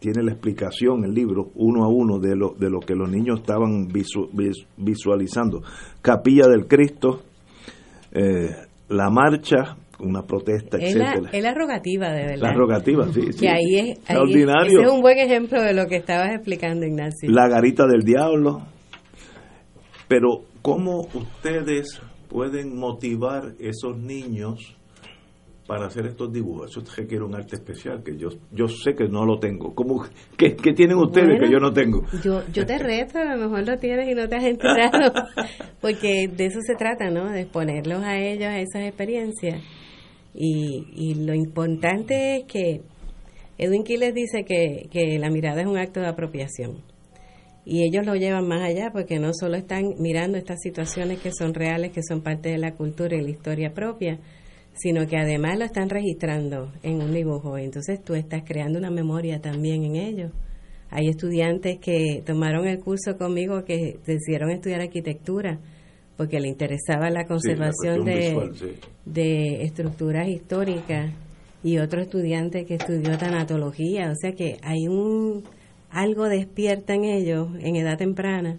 tiene 0.00 0.22
la 0.24 0.32
explicación, 0.32 1.04
el 1.04 1.14
libro, 1.14 1.50
uno 1.54 1.84
a 1.84 1.88
uno, 1.88 2.18
de 2.18 2.34
lo, 2.34 2.54
de 2.58 2.70
lo 2.70 2.80
que 2.80 2.94
los 2.94 3.08
niños 3.08 3.40
estaban 3.40 3.88
visualizando. 4.76 5.62
Capilla 6.02 6.48
del 6.48 6.66
Cristo, 6.66 7.22
eh, 8.12 8.50
la 8.88 9.10
marcha, 9.10 9.76
una 10.00 10.22
protesta, 10.22 10.78
es 10.78 10.94
etcétera. 10.94 11.20
La, 11.20 11.30
es 11.30 11.42
la 11.42 11.54
rogativa, 11.54 12.12
de 12.12 12.24
verdad. 12.24 12.42
La 12.42 12.52
rogativa, 12.52 13.12
sí. 13.12 13.32
sí. 13.32 13.46
ahí 13.46 13.76
es, 13.76 13.98
Extraordinario. 13.98 14.80
es 14.80 14.90
un 14.90 15.00
buen 15.00 15.18
ejemplo 15.18 15.62
de 15.62 15.74
lo 15.74 15.86
que 15.86 15.96
estabas 15.96 16.30
explicando, 16.34 16.86
Ignacio. 16.86 17.30
La 17.30 17.48
garita 17.48 17.86
del 17.86 18.02
diablo. 18.02 18.62
Pero, 20.08 20.44
¿cómo 20.62 21.06
ustedes 21.14 22.00
pueden 22.28 22.76
motivar 22.76 23.54
esos 23.60 23.96
niños 23.98 24.76
para 25.70 25.86
hacer 25.86 26.04
estos 26.06 26.32
dibujos. 26.32 26.68
Eso 26.68 26.82
requiere 26.96 27.22
un 27.22 27.32
arte 27.32 27.54
especial 27.54 28.02
que 28.02 28.16
yo 28.16 28.30
yo 28.50 28.66
sé 28.66 28.92
que 28.96 29.06
no 29.06 29.24
lo 29.24 29.38
tengo. 29.38 29.72
¿Cómo, 29.72 30.04
qué, 30.36 30.50
tienen 30.74 30.96
ustedes 30.96 31.38
que 31.38 31.48
yo 31.48 31.60
no 31.60 31.72
tengo? 31.72 32.02
Yo, 32.24 32.42
yo 32.52 32.66
te 32.66 32.76
reto, 32.76 33.20
a 33.20 33.36
lo 33.36 33.48
mejor 33.48 33.68
lo 33.68 33.78
tienes 33.78 34.10
y 34.10 34.14
no 34.16 34.28
te 34.28 34.34
has 34.34 34.42
enterado, 34.42 35.12
porque 35.80 36.26
de 36.26 36.46
eso 36.46 36.58
se 36.66 36.74
trata, 36.74 37.08
¿no? 37.10 37.30
De 37.30 37.42
exponerlos 37.42 38.02
a 38.02 38.18
ellos 38.18 38.48
a 38.48 38.58
esas 38.58 38.82
experiencias. 38.82 39.62
Y, 40.34 40.88
y 40.92 41.24
lo 41.24 41.34
importante 41.34 42.38
es 42.38 42.46
que 42.46 42.80
Edwin 43.56 43.84
Quiles 43.84 44.12
dice 44.12 44.42
que, 44.44 44.88
que 44.90 45.20
la 45.20 45.30
mirada 45.30 45.60
es 45.60 45.68
un 45.68 45.78
acto 45.78 46.00
de 46.00 46.08
apropiación. 46.08 46.82
Y 47.64 47.84
ellos 47.84 48.04
lo 48.04 48.16
llevan 48.16 48.48
más 48.48 48.64
allá 48.64 48.90
porque 48.92 49.20
no 49.20 49.30
solo 49.32 49.54
están 49.54 49.84
mirando 50.00 50.36
estas 50.36 50.58
situaciones 50.60 51.20
que 51.20 51.30
son 51.30 51.54
reales, 51.54 51.92
que 51.92 52.02
son 52.02 52.22
parte 52.22 52.48
de 52.48 52.58
la 52.58 52.72
cultura 52.72 53.16
y 53.16 53.20
la 53.22 53.30
historia 53.30 53.72
propia, 53.72 54.18
sino 54.80 55.06
que 55.06 55.18
además 55.18 55.58
lo 55.58 55.64
están 55.64 55.90
registrando 55.90 56.72
en 56.82 57.02
un 57.02 57.12
dibujo. 57.12 57.58
Entonces 57.58 58.02
tú 58.02 58.14
estás 58.14 58.42
creando 58.46 58.78
una 58.78 58.90
memoria 58.90 59.40
también 59.40 59.84
en 59.84 59.96
ello. 59.96 60.30
Hay 60.90 61.08
estudiantes 61.08 61.78
que 61.78 62.22
tomaron 62.24 62.66
el 62.66 62.80
curso 62.80 63.16
conmigo 63.16 63.64
que 63.64 63.98
decidieron 64.06 64.50
estudiar 64.50 64.80
arquitectura 64.80 65.58
porque 66.16 66.40
le 66.40 66.48
interesaba 66.48 67.10
la 67.10 67.26
conservación 67.26 68.04
de, 68.04 68.76
de 69.04 69.62
estructuras 69.62 70.28
históricas 70.28 71.12
y 71.62 71.78
otro 71.78 72.00
estudiante 72.00 72.64
que 72.64 72.74
estudió 72.74 73.16
tanatología, 73.18 74.10
o 74.10 74.14
sea 74.14 74.32
que 74.32 74.58
hay 74.62 74.88
un 74.88 75.44
algo 75.90 76.28
despierta 76.28 76.94
en 76.94 77.04
ellos 77.04 77.48
en 77.60 77.76
edad 77.76 77.98
temprana 77.98 78.58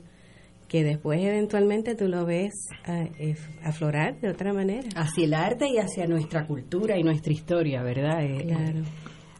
que 0.71 0.85
después 0.85 1.21
eventualmente 1.21 1.95
tú 1.95 2.07
lo 2.07 2.25
ves 2.25 2.53
eh, 2.87 3.35
aflorar 3.61 4.17
de 4.21 4.29
otra 4.29 4.53
manera. 4.53 4.87
Hacia 4.95 5.25
el 5.25 5.33
arte 5.33 5.67
y 5.67 5.77
hacia 5.77 6.07
nuestra 6.07 6.47
cultura 6.47 6.97
y 6.97 7.03
nuestra 7.03 7.33
historia, 7.33 7.83
¿verdad? 7.83 8.23
Eh, 8.23 8.45
claro. 8.47 8.79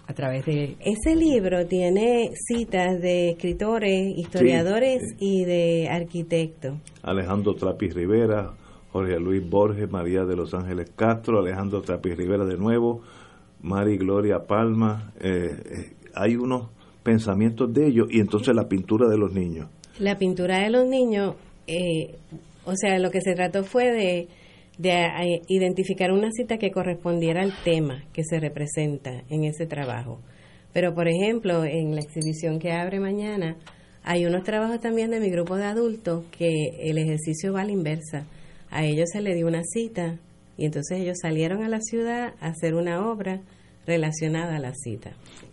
A 0.08 0.14
través 0.14 0.46
de... 0.46 0.76
Ese 0.82 1.16
libro 1.16 1.66
tiene 1.68 2.32
citas 2.36 3.00
de 3.00 3.30
escritores, 3.30 4.12
historiadores 4.18 5.02
y 5.20 5.46
de 5.46 5.88
arquitectos. 5.90 6.74
Alejandro 7.02 7.54
Trapis 7.54 7.94
Rivera, 7.94 8.52
Jorge 8.92 9.18
Luis 9.18 9.50
Borges, 9.50 9.90
María 9.90 10.26
de 10.26 10.36
los 10.36 10.54
Ángeles 10.54 10.92
Castro, 10.98 11.40
Alejandro 11.40 11.82
Trapis 11.82 12.18
Rivera 12.18 12.44
de 12.44 12.58
nuevo, 12.58 13.04
Mari 13.62 13.96
Gloria 13.96 14.40
Palma. 14.46 15.14
Eh, 15.22 15.94
hay 16.14 16.36
unos 16.36 16.72
pensamientos 17.04 17.74
de 17.74 17.88
ellos 17.88 18.08
y 18.12 18.20
entonces 18.20 18.54
la 18.54 18.68
pintura 18.68 19.08
de 19.08 19.18
los 19.18 19.32
niños. 19.32 19.70
La 20.00 20.18
pintura 20.18 20.60
de 20.60 20.70
los 20.70 20.88
niños, 20.88 21.36
eh, 21.68 22.16
o 22.66 22.76
sea, 22.76 22.98
lo 23.00 23.12
que 23.12 23.22
se 23.22 23.34
trató 23.34 23.64
fue 23.64 23.92
de, 23.92 24.28
de 24.78 25.42
identificar 25.48 26.12
una 26.12 26.32
cita 26.32 26.58
que 26.58 26.72
correspondiera 26.72 27.42
al 27.42 27.54
tema 27.64 28.04
que 28.14 28.24
se 28.24 28.40
representa 28.40 29.24
en 29.30 29.44
ese 29.44 29.66
trabajo. 29.66 30.20
Pero, 30.74 30.94
por 30.94 31.08
ejemplo, 31.08 31.66
en 31.66 31.94
la 31.96 32.02
exhibición 32.02 32.60
que 32.60 32.72
abre 32.72 33.00
mañana, 33.00 33.58
hay 34.04 34.26
unos 34.26 34.44
trabajos 34.44 34.80
también 34.80 35.12
de 35.12 35.20
mi 35.20 35.30
grupo 35.30 35.58
de 35.58 35.66
adultos 35.66 36.26
que 36.32 36.72
el 36.80 36.98
ejercicio 36.98 37.54
va 37.54 37.62
a 37.62 37.66
la 37.66 37.72
inversa. 37.72 38.26
A 38.70 38.86
ellos 38.86 39.10
se 39.12 39.22
les 39.22 39.36
dio 39.36 39.48
una 39.48 39.64
cita 39.64 40.18
y 40.58 40.66
entonces 40.66 41.00
ellos 41.00 41.18
salieron 41.22 41.64
a 41.64 41.70
la 41.70 41.82
ciudad 41.82 42.34
a 42.40 42.48
hacer 42.48 42.74
una 42.74 43.06
obra 43.06 43.42
relacionada 43.86 44.56
a 44.56 44.60
la 44.60 44.74
cita. 44.74 45.12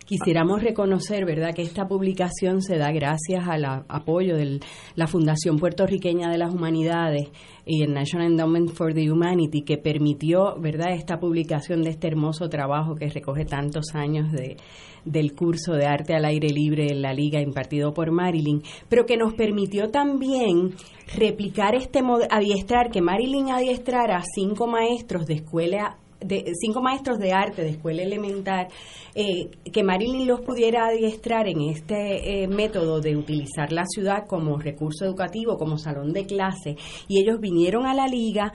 Quisiéramos 0.09 0.63
reconocer, 0.63 1.23
¿verdad?, 1.23 1.53
que 1.53 1.61
esta 1.61 1.87
publicación 1.87 2.63
se 2.63 2.79
da 2.79 2.91
gracias 2.91 3.47
al 3.47 3.63
apoyo 3.63 4.37
de 4.37 4.59
la 4.95 5.05
Fundación 5.05 5.59
Puertorriqueña 5.59 6.31
de 6.31 6.39
las 6.39 6.51
Humanidades 6.51 7.29
y 7.63 7.83
el 7.83 7.93
National 7.93 8.31
Endowment 8.31 8.71
for 8.71 8.91
the 8.95 9.11
Humanity, 9.11 9.61
que 9.61 9.77
permitió, 9.77 10.55
¿verdad?, 10.59 10.95
esta 10.95 11.19
publicación 11.19 11.83
de 11.83 11.91
este 11.91 12.07
hermoso 12.07 12.49
trabajo 12.49 12.95
que 12.95 13.07
recoge 13.07 13.45
tantos 13.45 13.93
años 13.93 14.31
de, 14.31 14.57
del 15.05 15.35
curso 15.35 15.73
de 15.73 15.85
arte 15.85 16.15
al 16.15 16.25
aire 16.25 16.49
libre 16.49 16.87
en 16.89 17.03
la 17.03 17.13
liga 17.13 17.39
impartido 17.39 17.93
por 17.93 18.09
Marilyn, 18.09 18.63
pero 18.89 19.05
que 19.05 19.15
nos 19.15 19.35
permitió 19.35 19.91
también 19.91 20.73
replicar 21.15 21.75
este 21.75 21.99
adiestrar, 22.31 22.89
que 22.89 23.03
Marilyn 23.03 23.51
adiestrara 23.51 24.17
a 24.17 24.23
cinco 24.23 24.65
maestros 24.65 25.27
de 25.27 25.35
escuela 25.35 25.99
de 26.19 26.51
cinco 26.59 26.81
maestros 26.81 27.17
de 27.19 27.31
arte 27.31 27.61
de 27.61 27.69
escuela 27.69 28.01
elemental 28.01 28.67
eh, 29.15 29.49
que 29.71 29.83
Marilyn 29.83 30.27
los 30.27 30.41
pudiera 30.41 30.87
adiestrar 30.87 31.47
en 31.47 31.61
este 31.61 32.43
eh, 32.43 32.47
método 32.47 33.01
de 33.01 33.15
utilizar 33.15 33.71
la 33.71 33.85
ciudad 33.85 34.27
como 34.27 34.57
recurso 34.57 35.05
educativo, 35.05 35.57
como 35.57 35.77
salón 35.77 36.13
de 36.13 36.25
clase, 36.25 36.77
y 37.07 37.19
ellos 37.19 37.39
vinieron 37.39 37.85
a 37.85 37.93
la 37.93 38.07
liga, 38.07 38.53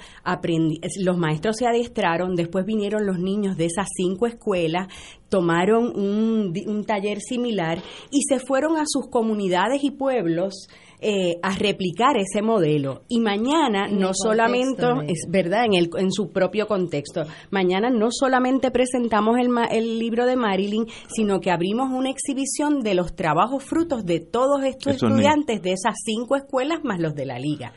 los 1.00 1.18
maestros 1.18 1.56
se 1.58 1.66
adiestraron, 1.66 2.34
después 2.34 2.64
vinieron 2.64 3.06
los 3.06 3.18
niños 3.18 3.56
de 3.56 3.66
esas 3.66 3.88
cinco 3.96 4.26
escuelas, 4.26 4.88
tomaron 5.28 5.86
un, 5.96 6.54
un 6.66 6.84
taller 6.84 7.18
similar 7.20 7.82
y 8.10 8.22
se 8.28 8.38
fueron 8.38 8.76
a 8.76 8.84
sus 8.86 9.08
comunidades 9.08 9.82
y 9.82 9.90
pueblos 9.90 10.68
eh, 11.00 11.36
a 11.42 11.54
replicar 11.56 12.16
ese 12.16 12.42
modelo. 12.42 13.02
Y 13.08 13.20
mañana 13.20 13.88
no 13.88 14.12
solamente, 14.14 14.86
es 15.08 15.26
verdad, 15.28 15.64
en, 15.64 15.74
el, 15.74 15.90
en 15.98 16.12
su 16.12 16.32
propio 16.32 16.66
contexto, 16.66 17.24
mañana 17.50 17.90
no 17.90 18.08
solamente 18.10 18.70
presentamos 18.70 19.38
el, 19.38 19.50
el 19.70 19.98
libro 19.98 20.26
de 20.26 20.36
Marilyn, 20.36 20.86
sino 21.14 21.40
que 21.40 21.50
abrimos 21.50 21.90
una 21.90 22.10
exhibición 22.10 22.80
de 22.80 22.94
los 22.94 23.14
trabajos 23.14 23.64
frutos 23.64 24.04
de 24.04 24.20
todos 24.20 24.64
estos 24.64 24.94
estudiantes 24.94 25.62
de 25.62 25.72
esas 25.72 25.94
cinco 26.04 26.36
escuelas 26.36 26.84
más 26.84 27.00
los 27.00 27.14
de 27.14 27.26
la 27.26 27.38
liga. 27.38 27.72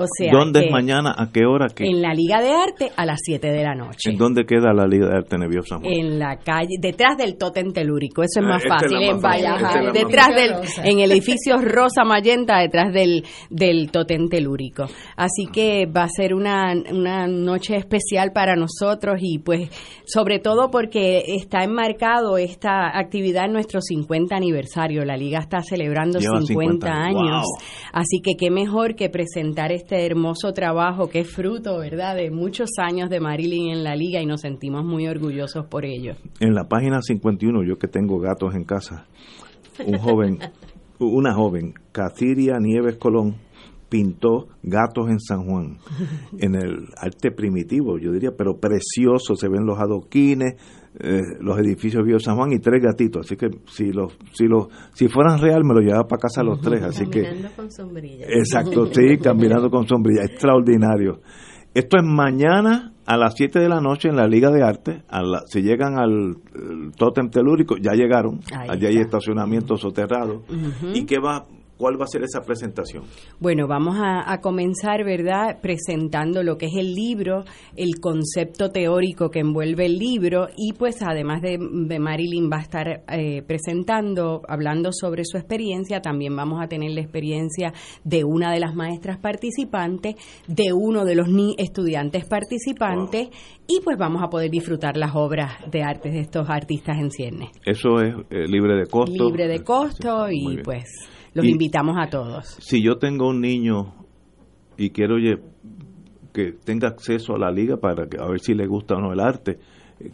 O 0.00 0.06
sea, 0.16 0.32
¿Dónde 0.32 0.64
es 0.64 0.70
mañana? 0.72 1.14
¿A 1.14 1.30
qué 1.30 1.44
hora? 1.44 1.66
Qué? 1.74 1.84
En 1.84 2.00
la 2.00 2.14
Liga 2.14 2.40
de 2.40 2.52
Arte 2.52 2.90
a 2.96 3.04
las 3.04 3.20
7 3.22 3.48
de 3.48 3.62
la 3.62 3.74
noche. 3.74 4.10
¿En 4.10 4.16
dónde 4.16 4.46
queda 4.46 4.72
la 4.72 4.86
Liga 4.86 5.08
de 5.08 5.16
Arte 5.18 5.36
Neviosa? 5.36 5.78
En 5.82 6.18
la 6.18 6.38
calle, 6.38 6.76
detrás 6.80 7.18
del 7.18 7.36
Totem 7.36 7.72
Telúrico. 7.72 8.22
Eso 8.22 8.40
es 8.40 8.46
ah, 8.46 8.48
más 8.48 8.64
fácil 8.66 9.02
en 9.02 9.20
Valleja. 9.20 9.92
detrás 9.92 10.28
del, 10.34 10.52
en 10.84 11.00
el 11.00 11.12
edificio 11.12 11.58
Rosa 11.58 12.04
Mayenta, 12.04 12.58
detrás 12.60 12.94
del, 12.94 13.24
del 13.50 13.90
Totem 13.90 14.28
Telúrico. 14.28 14.86
Así 15.16 15.46
que 15.52 15.84
va 15.86 16.04
a 16.04 16.08
ser 16.08 16.32
una, 16.32 16.72
una 16.90 17.26
noche 17.26 17.76
especial 17.76 18.32
para 18.32 18.56
nosotros 18.56 19.18
y 19.20 19.38
pues 19.38 19.68
sobre 20.06 20.38
todo 20.38 20.70
porque 20.70 21.24
está 21.26 21.62
enmarcado 21.62 22.38
esta 22.38 22.98
actividad 22.98 23.44
en 23.44 23.52
nuestro 23.52 23.80
50 23.82 24.34
aniversario. 24.34 25.04
La 25.04 25.16
Liga 25.16 25.40
está 25.40 25.60
celebrando 25.62 26.20
50, 26.20 26.88
años. 26.88 27.46
Así 27.92 28.20
que 28.22 28.32
qué 28.38 28.50
mejor 28.50 28.94
que 28.94 29.10
presentar 29.10 29.72
este 29.72 29.89
hermoso 29.96 30.52
trabajo 30.52 31.08
que 31.08 31.20
es 31.20 31.30
fruto, 31.30 31.78
¿verdad?, 31.78 32.16
de 32.16 32.30
muchos 32.30 32.70
años 32.78 33.10
de 33.10 33.20
Marilyn 33.20 33.70
en 33.72 33.84
la 33.84 33.94
liga 33.96 34.20
y 34.20 34.26
nos 34.26 34.42
sentimos 34.42 34.84
muy 34.84 35.06
orgullosos 35.06 35.66
por 35.66 35.84
ello. 35.84 36.14
En 36.40 36.54
la 36.54 36.64
página 36.64 37.00
51, 37.00 37.64
yo 37.64 37.76
que 37.76 37.88
tengo 37.88 38.18
gatos 38.18 38.54
en 38.54 38.64
casa, 38.64 39.06
un 39.84 39.98
joven, 39.98 40.38
una 40.98 41.34
joven, 41.34 41.74
Casiria 41.92 42.58
Nieves 42.60 42.96
Colón, 42.96 43.36
pintó 43.88 44.46
gatos 44.62 45.10
en 45.10 45.18
San 45.20 45.44
Juan, 45.44 45.78
en 46.38 46.54
el 46.54 46.88
arte 46.96 47.32
primitivo, 47.32 47.98
yo 47.98 48.12
diría, 48.12 48.30
pero 48.36 48.58
precioso, 48.58 49.34
se 49.34 49.48
ven 49.48 49.66
los 49.66 49.78
adoquines, 49.78 50.54
eh, 50.98 51.22
los 51.40 51.58
edificios 51.58 52.04
de 52.04 52.18
San 52.18 52.36
Juan 52.36 52.52
y 52.52 52.58
tres 52.58 52.82
gatitos, 52.82 53.26
así 53.26 53.36
que 53.36 53.48
si 53.66 53.92
los 53.92 54.16
si 54.32 54.46
los 54.46 54.66
si 54.92 55.08
fueran 55.08 55.40
real 55.40 55.62
me 55.64 55.74
los 55.74 55.84
llevaba 55.84 56.08
para 56.08 56.22
casa 56.22 56.42
los 56.42 56.60
tres, 56.60 56.82
así 56.82 57.06
que 57.06 57.24
con 57.54 57.70
sombrilla. 57.70 58.26
Exacto, 58.28 58.86
sí, 58.86 59.18
caminando 59.18 59.70
con 59.70 59.86
sombrilla, 59.86 60.24
extraordinario. 60.24 61.20
Esto 61.72 61.98
es 61.98 62.04
mañana 62.04 62.94
a 63.06 63.16
las 63.16 63.34
7 63.36 63.60
de 63.60 63.68
la 63.68 63.80
noche 63.80 64.08
en 64.08 64.16
la 64.16 64.26
Liga 64.26 64.50
de 64.50 64.62
Arte. 64.64 65.02
A 65.08 65.22
si 65.46 65.62
llegan 65.62 65.98
al 65.98 66.38
Totem 66.96 67.30
Telúrico, 67.30 67.76
ya 67.76 67.92
llegaron. 67.92 68.40
Allí 68.68 68.86
hay 68.86 68.96
estacionamiento 68.96 69.76
soterrado. 69.76 70.42
¿Y 70.92 71.06
qué 71.06 71.20
va, 71.20 71.46
¿Cuál 71.80 71.98
va 71.98 72.04
a 72.04 72.08
ser 72.08 72.22
esa 72.24 72.42
presentación? 72.42 73.04
Bueno, 73.38 73.66
vamos 73.66 73.96
a, 73.98 74.38
comenzar, 74.42 75.02
¿verdad?, 75.02 75.60
presentando 75.62 76.42
lo 76.42 76.58
que 76.58 76.66
es 76.66 76.76
el 76.76 76.94
libro, 76.94 77.44
el 77.74 78.00
concepto 78.02 78.68
teórico 78.68 79.30
que 79.30 79.38
envuelve 79.38 79.86
el 79.86 79.96
libro 79.96 80.48
y 80.58 80.74
pues 80.74 81.00
además 81.00 81.40
de, 81.40 81.56
Marilyn 81.58 82.50
va 82.52 82.58
a 82.58 82.60
estar 82.60 83.04
eh, 83.08 83.42
presentando, 83.46 84.42
hablando 84.46 84.92
sobre 84.92 85.24
su 85.24 85.38
experiencia, 85.38 86.02
también 86.02 86.36
vamos 86.36 86.62
a 86.62 86.68
tener 86.68 86.90
la 86.90 87.00
experiencia 87.00 87.72
de 88.04 88.24
una 88.24 88.52
de 88.52 88.60
las 88.60 88.74
maestras 88.74 89.16
participantes, 89.16 90.16
de 90.46 90.74
uno 90.74 91.06
de 91.06 91.14
los 91.14 91.28
ni 91.28 91.54
estudiantes 91.56 92.26
participantes 92.26 93.30
y 93.66 93.80
pues 93.82 93.96
vamos 93.96 94.22
a 94.22 94.28
poder 94.28 94.50
disfrutar 94.50 94.98
las 94.98 95.16
obras 95.16 95.54
de 95.70 95.82
arte 95.82 96.10
de 96.10 96.20
estos 96.20 96.50
artistas 96.50 96.98
en 96.98 97.10
ciernes. 97.10 97.48
Eso 97.64 98.02
es 98.02 98.14
eh, 98.28 98.46
libre 98.46 98.74
de 98.74 98.84
costo. 98.84 99.24
Libre 99.24 99.48
de 99.48 99.60
costo 99.64 100.26
y 100.30 100.58
pues 100.62 100.84
los 101.34 101.44
invitamos 101.44 101.96
a 101.98 102.08
todos. 102.08 102.56
Si 102.60 102.82
yo 102.82 102.98
tengo 102.98 103.28
un 103.28 103.40
niño 103.40 103.94
y 104.76 104.90
quiero 104.90 105.16
que 106.32 106.52
tenga 106.64 106.88
acceso 106.88 107.34
a 107.34 107.38
la 107.38 107.50
liga 107.50 107.76
para 107.76 108.06
que, 108.08 108.18
a 108.18 108.26
ver 108.26 108.40
si 108.40 108.54
le 108.54 108.66
gusta 108.66 108.94
o 108.94 109.00
no 109.00 109.12
el 109.12 109.20
arte, 109.20 109.58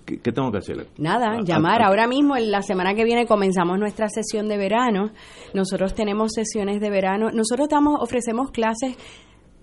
¿Qué, 0.04 0.32
tengo 0.32 0.50
que 0.50 0.58
hacer? 0.58 0.88
Nada, 0.98 1.40
llamar. 1.44 1.80
Ahora 1.80 2.08
mismo, 2.08 2.36
en 2.36 2.50
la 2.50 2.62
semana 2.62 2.96
que 2.96 3.04
viene, 3.04 3.24
comenzamos 3.24 3.78
nuestra 3.78 4.08
sesión 4.08 4.48
de 4.48 4.56
verano. 4.56 5.12
Nosotros 5.54 5.94
tenemos 5.94 6.32
sesiones 6.32 6.80
de 6.80 6.90
verano. 6.90 7.30
Nosotros 7.32 7.68
damos, 7.68 7.94
ofrecemos 8.00 8.50
clases 8.50 8.96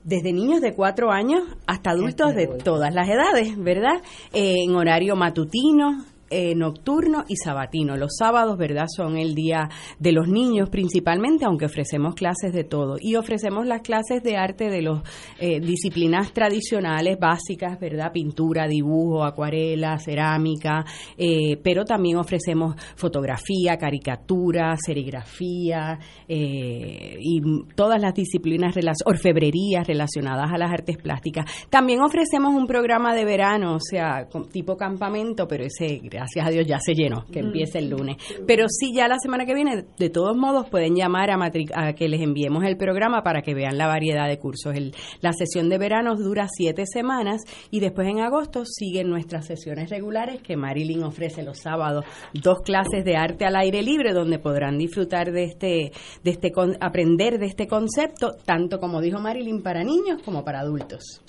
desde 0.05 0.31
niños 0.31 0.61
de 0.61 0.73
cuatro 0.73 1.11
años 1.11 1.41
hasta 1.67 1.91
adultos 1.91 2.35
de 2.35 2.47
todas 2.47 2.93
las 2.93 3.09
edades, 3.09 3.57
¿verdad? 3.57 4.01
Eh, 4.34 4.63
en 4.65 4.75
horario 4.75 5.17
matutino, 5.17 6.05
eh, 6.35 6.55
nocturno 6.55 7.26
y 7.27 7.35
sabatino. 7.35 7.95
Los 7.95 8.15
sábados, 8.18 8.57
¿verdad? 8.57 8.88
Son 8.88 9.18
el 9.18 9.35
día 9.35 9.69
de 9.99 10.11
los 10.11 10.27
niños 10.27 10.68
principalmente, 10.72 11.45
aunque 11.45 11.65
ofrecemos 11.65 12.15
clases 12.15 12.53
de 12.53 12.64
todo. 12.64 12.95
Y 12.99 13.15
ofrecemos 13.18 13.68
las 13.68 13.81
clases 13.81 14.23
de 14.23 14.35
arte 14.35 14.72
de 14.72 14.81
las 14.81 15.03
eh, 15.39 15.60
disciplinas 15.60 16.34
tradicionales, 16.34 17.19
básicas, 17.19 17.80
¿verdad? 17.80 18.11
Pintura, 18.11 18.68
dibujo, 18.68 19.23
acuarela, 19.23 19.99
cerámica, 19.99 20.84
eh, 21.19 21.57
pero 21.64 21.85
también 21.85 22.18
ofrecemos 22.18 22.77
fotografía, 22.95 23.77
caricatura, 23.77 24.76
serigrafía 24.84 25.99
y 26.27 27.41
todas 27.76 28.01
las 28.01 28.15
disciplinas, 28.15 28.73
orfebrerías 29.05 29.85
relacionadas 29.85 30.51
a 30.51 30.57
las 30.57 30.72
artes 30.72 30.97
plásticas. 30.97 31.45
También 31.69 32.01
ofrecemos 32.01 32.55
un 32.55 32.65
programa 32.65 33.14
de 33.14 33.23
verano, 33.23 33.76
o 33.76 33.80
sea, 33.80 34.27
tipo 34.51 34.76
campamento, 34.77 35.47
pero 35.47 35.65
ese 35.65 35.99
gracias 36.24 36.48
a 36.48 36.50
Dios 36.50 36.68
ya 36.68 36.80
se 36.80 36.94
llenó, 36.94 37.26
que 37.32 37.40
empiece 37.40 37.80
el 37.80 37.90
lunes. 37.90 38.18
Pero 38.48 38.66
sí, 38.70 38.94
ya 38.95 39.08
la 39.08 39.18
semana 39.20 39.45
que 39.45 39.54
viene, 39.54 39.86
de 39.98 40.10
todos 40.10 40.36
modos, 40.36 40.70
pueden 40.70 40.95
llamar 40.95 41.30
a, 41.32 41.38
a 41.76 41.94
que 41.94 42.08
les 42.08 42.22
enviemos 42.22 42.64
el 42.64 42.78
programa 42.78 43.24
para 43.24 43.41
que 43.41 43.54
vean 43.54 43.78
la 43.78 43.88
variedad 43.88 44.28
de 44.28 44.40
cursos. 44.40 44.76
El, 44.76 44.95
la 45.22 45.34
sesión 45.34 45.70
de 45.70 45.78
verano 45.78 46.16
dura 46.16 46.48
siete 46.50 46.86
semanas 46.86 47.41
y 47.72 47.80
después 47.80 48.08
en 48.08 48.22
agosto 48.22 48.64
siguen 48.66 49.10
nuestras 49.10 49.45
sesiones 49.45 49.90
regulares 49.90 50.41
que 50.41 50.56
Marilyn 50.56 51.04
ofrece 51.04 51.44
los 51.44 51.60
sábados, 51.60 52.06
dos 52.34 52.62
clases 52.62 53.04
de 53.04 53.16
arte 53.16 53.45
al 53.45 53.56
aire 53.56 53.82
libre 53.82 54.14
donde 54.14 54.40
podrán 54.40 54.78
disfrutar 54.78 55.32
de 55.32 55.44
este, 55.44 55.91
de 56.24 56.32
este 56.32 56.52
aprender 56.80 57.40
de 57.40 57.48
este 57.48 57.68
concepto, 57.68 58.36
tanto 58.45 58.80
como 58.80 59.02
dijo 59.02 59.20
Marilyn, 59.20 59.62
para 59.62 59.84
niños 59.84 60.22
como 60.24 60.44
para 60.44 60.62
adultos. 60.62 61.22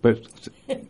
Pues, 0.00 0.20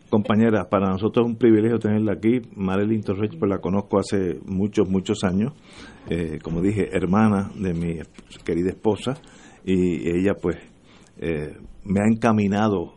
compañera, 0.09 0.67
para 0.69 0.89
nosotros 0.89 1.25
es 1.25 1.31
un 1.31 1.37
privilegio 1.37 1.79
tenerla 1.79 2.13
aquí. 2.13 2.41
Marilyn 2.55 3.01
Torres, 3.01 3.31
pues 3.37 3.49
la 3.49 3.59
conozco 3.59 3.99
hace 3.99 4.39
muchos, 4.45 4.89
muchos 4.89 5.23
años. 5.23 5.53
Eh, 6.09 6.39
como 6.43 6.61
dije, 6.61 6.89
hermana 6.91 7.51
de 7.55 7.73
mi 7.73 7.99
querida 8.43 8.69
esposa. 8.69 9.13
Y 9.63 10.09
ella, 10.09 10.33
pues, 10.41 10.57
eh, 11.17 11.57
me 11.83 12.01
ha 12.01 12.07
encaminado 12.11 12.95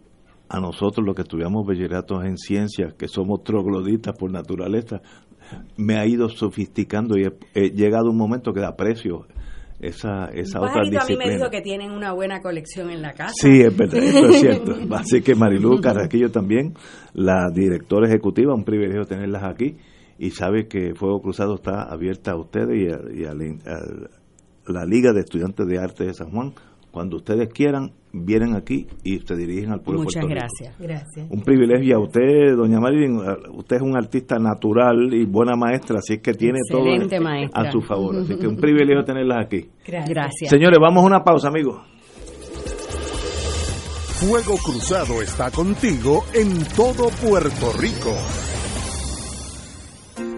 a 0.49 0.61
nosotros, 0.61 1.05
los 1.05 1.15
que 1.15 1.23
estudiamos 1.23 1.67
bachilleratos 1.67 2.25
en 2.25 2.39
ciencias, 2.39 2.95
que 2.95 3.07
somos 3.07 3.43
trogloditas 3.45 4.17
por 4.19 4.31
naturaleza, 4.31 5.03
me 5.77 5.99
ha 5.99 6.07
ido 6.07 6.29
sofisticando 6.29 7.17
y 7.19 7.27
he, 7.55 7.71
llegado 7.71 8.11
un 8.11 8.17
momento 8.17 8.53
que 8.53 8.65
aprecio 8.65 9.27
esa, 9.81 10.27
esa 10.35 10.61
otra 10.61 10.83
disciplina. 10.83 11.03
a 11.03 11.07
mí 11.07 11.17
me 11.17 11.35
dijo 11.37 11.51
que 11.51 11.61
tienen 11.61 11.93
una 11.93 12.13
buena 12.13 12.41
colección 12.41 12.91
en 12.91 13.03
la 13.03 13.13
casa. 13.13 13.33
Sí, 13.35 13.61
es 13.61 13.77
verdad, 13.77 13.99
eso 14.03 14.29
es 14.29 14.41
cierto. 14.41 14.75
Así 14.95 15.23
que 15.23 15.35
Marilu 15.35 15.81
Carraquillo 15.81 16.31
también, 16.31 16.75
la 17.15 17.49
directora 17.53 18.09
ejecutiva, 18.09 18.55
un 18.55 18.65
privilegio 18.65 19.05
tenerlas 19.05 19.45
aquí 19.45 19.77
y 20.19 20.31
sabe 20.31 20.67
que 20.67 20.95
Fuego 20.95 21.23
Cruzado 21.23 21.55
está 21.55 21.83
abierta 21.83 22.33
a 22.33 22.37
ustedes 22.37 22.77
y 23.15 23.25
a, 23.25 23.35
la 24.67 24.85
Liga 24.85 25.13
de 25.13 25.21
Estudiantes 25.21 25.67
de 25.67 25.79
Arte 25.79 26.05
de 26.05 26.15
San 26.15 26.31
Juan. 26.31 26.53
Cuando 26.99 27.19
ustedes 27.19 27.49
quieran, 27.51 27.93
vienen 28.13 28.57
aquí 28.57 28.89
y 29.05 29.21
se 29.21 29.37
dirigen 29.37 29.71
al 29.71 29.83
pueblo 29.83 30.03
Muchas 30.03 30.27
gracias. 30.27 30.77
gracias. 30.81 31.31
Un 31.31 31.43
privilegio 31.43 31.97
a 31.97 32.01
usted, 32.01 32.57
doña 32.57 32.81
Marilyn. 32.81 33.21
Usted 33.53 33.77
es 33.77 33.83
un 33.83 33.97
artista 33.97 34.37
natural 34.41 35.15
y 35.15 35.25
buena 35.25 35.55
maestra, 35.55 36.01
así 36.01 36.19
que 36.19 36.33
tiene 36.35 36.59
todo 36.69 36.83
a 37.55 37.71
su 37.71 37.83
favor. 37.83 38.17
Así 38.17 38.37
que 38.37 38.49
un 38.49 38.57
privilegio 38.57 39.05
tenerla 39.05 39.43
aquí. 39.43 39.69
Gracias. 39.87 40.51
Señores, 40.51 40.81
vamos 40.81 41.05
a 41.05 41.07
una 41.07 41.23
pausa, 41.23 41.47
amigos. 41.47 41.81
Fuego 44.19 44.57
Cruzado 44.57 45.23
está 45.23 45.53
contigo 45.53 46.25
en 46.35 46.65
todo 46.75 47.11
Puerto 47.23 47.73
Rico. 47.79 48.48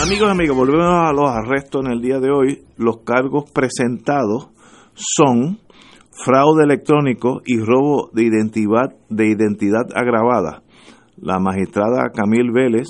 Amigos, 0.00 0.30
amigos, 0.30 0.56
volvemos 0.56 0.86
a 0.86 1.12
los 1.12 1.28
arrestos 1.28 1.84
en 1.84 1.90
el 1.90 2.00
día 2.00 2.20
de 2.20 2.30
hoy. 2.30 2.62
Los 2.76 2.98
cargos 2.98 3.50
presentados 3.50 4.48
son 4.94 5.58
fraude 6.24 6.62
electrónico 6.62 7.42
y 7.44 7.58
robo 7.58 8.08
de 8.12 8.22
identidad, 8.22 8.94
de 9.08 9.26
identidad 9.26 9.86
agravada. 9.96 10.62
La 11.16 11.40
magistrada 11.40 12.10
Camil 12.14 12.52
Vélez 12.52 12.86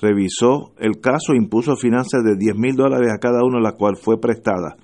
revisó 0.00 0.72
el 0.78 1.00
caso 1.02 1.34
e 1.34 1.36
impuso 1.36 1.76
finanzas 1.76 2.24
de 2.24 2.36
10 2.36 2.56
mil 2.56 2.76
dólares 2.76 3.12
a 3.12 3.18
cada 3.18 3.44
uno, 3.44 3.60
la 3.60 3.72
cual 3.72 3.96
fue 3.96 4.18
prestada. 4.18 4.76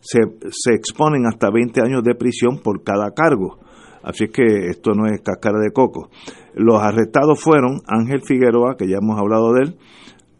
Se, 0.00 0.20
se 0.48 0.74
exponen 0.74 1.26
hasta 1.26 1.50
20 1.50 1.82
años 1.82 2.02
de 2.02 2.14
prisión 2.14 2.60
por 2.64 2.82
cada 2.82 3.10
cargo. 3.10 3.58
Así 4.02 4.28
que 4.28 4.68
esto 4.68 4.92
no 4.92 5.04
es 5.06 5.20
cascara 5.20 5.58
de 5.58 5.70
coco. 5.70 6.08
Los 6.54 6.82
arrestados 6.82 7.38
fueron 7.42 7.80
Ángel 7.86 8.22
Figueroa, 8.22 8.76
que 8.78 8.88
ya 8.88 8.98
hemos 9.02 9.18
hablado 9.18 9.52
de 9.52 9.62
él, 9.64 9.78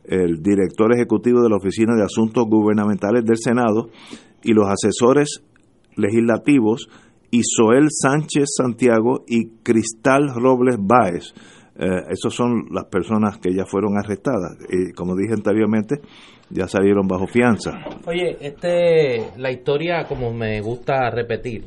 el 0.05 0.43
director 0.43 0.93
ejecutivo 0.95 1.43
de 1.43 1.49
la 1.49 1.57
Oficina 1.57 1.95
de 1.97 2.05
Asuntos 2.05 2.45
Gubernamentales 2.47 3.25
del 3.25 3.39
Senado 3.39 3.89
y 4.43 4.53
los 4.53 4.67
asesores 4.69 5.43
legislativos 5.97 6.89
Isoel 7.31 7.89
Sánchez 7.91 8.45
Santiago 8.57 9.25
y 9.27 9.63
Cristal 9.63 10.35
Robles 10.35 10.77
Báez. 10.79 11.35
Eh, 11.77 11.87
esas 12.11 12.33
son 12.33 12.67
las 12.71 12.85
personas 12.85 13.39
que 13.39 13.53
ya 13.53 13.65
fueron 13.65 13.99
arrestadas. 13.99 14.57
Y 14.71 14.93
como 14.93 15.17
dije 15.17 15.33
anteriormente, 15.35 15.97
ya 16.51 16.69
salieron 16.69 17.09
bajo 17.09 17.27
fianza. 17.27 17.73
Oye, 18.07 18.37
este, 18.41 19.33
la 19.39 19.51
historia, 19.51 20.05
como 20.05 20.33
me 20.33 20.61
gusta 20.61 21.11
repetir, 21.11 21.65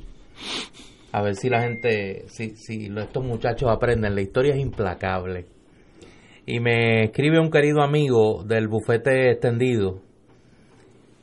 a 1.11 1.21
ver 1.21 1.35
si 1.35 1.49
la 1.49 1.61
gente, 1.61 2.25
si, 2.27 2.55
si 2.55 2.87
estos 2.95 3.25
muchachos 3.25 3.69
aprenden, 3.69 4.15
la 4.15 4.21
historia 4.21 4.53
es 4.53 4.61
implacable 4.61 5.56
y 6.47 6.61
me 6.61 7.03
escribe 7.03 7.39
un 7.39 7.51
querido 7.51 7.81
amigo 7.81 8.41
del 8.43 8.69
bufete 8.69 9.31
extendido 9.31 9.99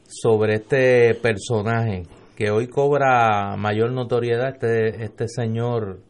sobre 0.07 0.57
este 0.57 1.15
personaje 1.15 2.03
que 2.37 2.51
hoy 2.51 2.69
cobra 2.69 3.57
mayor 3.57 3.93
notoriedad, 3.93 4.51
este, 4.51 5.03
este 5.03 5.29
señor... 5.29 6.01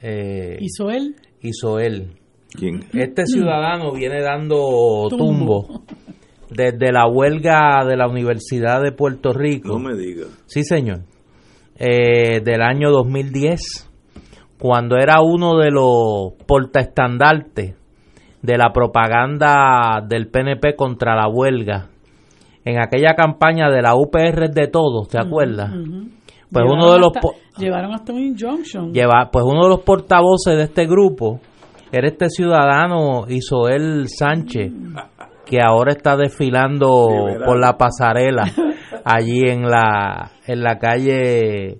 Eh, 0.00 0.56
¿Isoel? 0.60 1.16
Isoel. 1.42 2.16
¿Quién? 2.58 2.86
Este 2.94 3.26
ciudadano 3.26 3.92
viene 3.92 4.22
dando 4.22 5.08
tumbo. 5.10 5.82
desde 6.48 6.90
la 6.90 7.06
huelga 7.06 7.84
de 7.86 7.96
la 7.96 8.08
Universidad 8.08 8.82
de 8.82 8.92
Puerto 8.92 9.34
Rico. 9.34 9.68
No 9.68 9.78
me 9.78 9.94
diga. 9.94 10.26
Sí, 10.46 10.64
señor. 10.64 11.00
Eh, 11.76 12.40
del 12.42 12.62
año 12.62 12.90
2010 12.90 13.90
cuando 14.58 14.96
era 14.96 15.20
uno 15.20 15.58
de 15.58 15.70
los 15.70 16.34
portaestandartes 16.46 17.74
de 18.42 18.58
la 18.58 18.72
propaganda 18.72 20.02
del 20.06 20.28
PNP 20.28 20.74
contra 20.76 21.14
la 21.14 21.28
huelga, 21.28 21.88
en 22.64 22.80
aquella 22.80 23.14
campaña 23.14 23.70
de 23.70 23.82
la 23.82 23.94
UPR 23.94 24.50
de 24.50 24.66
todos, 24.68 25.08
¿te 25.08 25.18
acuerdas? 25.18 25.70
Pues 25.72 26.64
Llevaron 26.64 26.78
uno 26.82 26.92
de 26.92 26.98
los 26.98 27.12
hasta- 27.16 27.60
llevaron 27.60 27.94
hasta 27.94 28.12
un 28.12 28.18
injunction. 28.20 28.92
lleva, 28.92 29.30
pues 29.32 29.44
uno 29.44 29.62
de 29.64 29.68
los 29.70 29.80
portavoces 29.80 30.56
de 30.56 30.64
este 30.64 30.86
grupo 30.86 31.40
era 31.90 32.08
este 32.08 32.28
ciudadano 32.28 33.24
Isoel 33.28 34.06
Sánchez, 34.08 34.70
que 35.46 35.58
ahora 35.62 35.92
está 35.92 36.16
desfilando 36.16 37.08
por 37.44 37.58
la 37.58 37.76
pasarela 37.78 38.44
allí 39.04 39.40
en 39.48 39.62
la 39.62 40.30
en 40.46 40.62
la 40.62 40.78
calle 40.78 41.78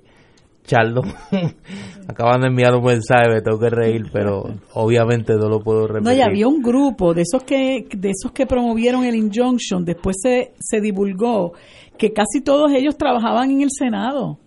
Charlo. 0.64 1.02
Acaban 2.08 2.40
de 2.42 2.48
enviar 2.48 2.74
un 2.74 2.84
mensaje, 2.84 3.28
me 3.28 3.40
tengo 3.40 3.58
que 3.58 3.70
reír, 3.70 4.04
pero 4.12 4.44
obviamente 4.74 5.34
no 5.34 5.48
lo 5.48 5.60
puedo 5.60 5.86
repetir. 5.86 6.04
No, 6.04 6.12
y 6.12 6.20
había 6.20 6.46
un 6.46 6.62
grupo 6.62 7.14
de 7.14 7.22
esos 7.22 7.42
que 7.42 7.86
de 7.90 8.10
esos 8.10 8.32
que 8.32 8.46
promovieron 8.46 9.04
el 9.04 9.16
injunction, 9.16 9.84
después 9.84 10.16
se, 10.22 10.52
se 10.58 10.80
divulgó 10.80 11.52
que 11.98 12.12
casi 12.12 12.40
todos 12.42 12.72
ellos 12.72 12.96
trabajaban 12.96 13.50
en 13.50 13.62
el 13.62 13.70
Senado 13.70 14.38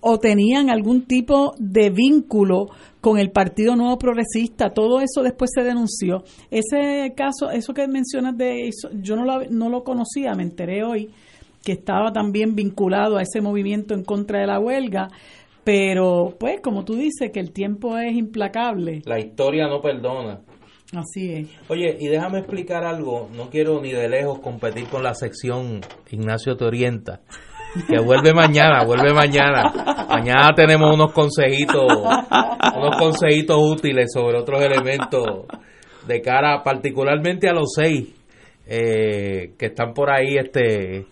o 0.00 0.18
tenían 0.18 0.70
algún 0.70 1.06
tipo 1.06 1.54
de 1.58 1.90
vínculo 1.90 2.68
con 3.00 3.18
el 3.18 3.30
Partido 3.30 3.76
Nuevo 3.76 3.98
Progresista, 3.98 4.70
todo 4.70 5.00
eso 5.00 5.22
después 5.22 5.50
se 5.54 5.62
denunció. 5.62 6.24
Ese 6.50 7.12
caso, 7.16 7.50
eso 7.50 7.72
que 7.72 7.86
mencionas 7.88 8.36
de 8.36 8.68
eso, 8.68 8.90
yo 9.00 9.16
no 9.16 9.24
lo, 9.24 9.44
no 9.50 9.68
lo 9.68 9.84
conocía, 9.84 10.34
me 10.34 10.42
enteré 10.42 10.84
hoy 10.84 11.10
que 11.64 11.72
estaba 11.72 12.12
también 12.12 12.54
vinculado 12.54 13.16
a 13.16 13.22
ese 13.22 13.40
movimiento 13.40 13.94
en 13.94 14.04
contra 14.04 14.40
de 14.40 14.46
la 14.46 14.58
huelga, 14.58 15.08
pero 15.68 16.34
pues 16.40 16.62
como 16.62 16.82
tú 16.82 16.94
dices 16.94 17.30
que 17.30 17.40
el 17.40 17.52
tiempo 17.52 17.98
es 17.98 18.14
implacable, 18.16 19.02
La 19.04 19.18
historia 19.18 19.68
no 19.68 19.82
perdona. 19.82 20.40
así 20.96 21.30
es. 21.30 21.48
Oye, 21.68 21.94
y 22.00 22.08
déjame 22.08 22.38
explicar 22.38 22.84
algo, 22.84 23.28
no 23.36 23.50
quiero 23.50 23.78
ni 23.82 23.92
de 23.92 24.08
lejos 24.08 24.38
competir 24.38 24.86
con 24.86 25.02
la 25.02 25.12
sección 25.12 25.82
Ignacio 26.10 26.56
Te 26.56 26.64
Orienta, 26.64 27.20
que 27.86 27.98
vuelve 28.00 28.32
mañana, 28.32 28.82
vuelve 28.86 29.12
mañana. 29.12 30.06
Mañana 30.08 30.54
tenemos 30.56 30.94
unos 30.94 31.12
consejitos, 31.12 31.84
unos 31.84 32.96
consejitos 32.98 33.58
útiles 33.60 34.10
sobre 34.10 34.38
otros 34.38 34.62
elementos 34.62 35.44
de 36.06 36.22
cara 36.22 36.62
particularmente 36.62 37.46
a 37.46 37.52
los 37.52 37.74
seis 37.74 38.08
eh, 38.66 39.52
que 39.58 39.66
están 39.66 39.92
por 39.92 40.08
ahí, 40.08 40.38
este, 40.38 41.04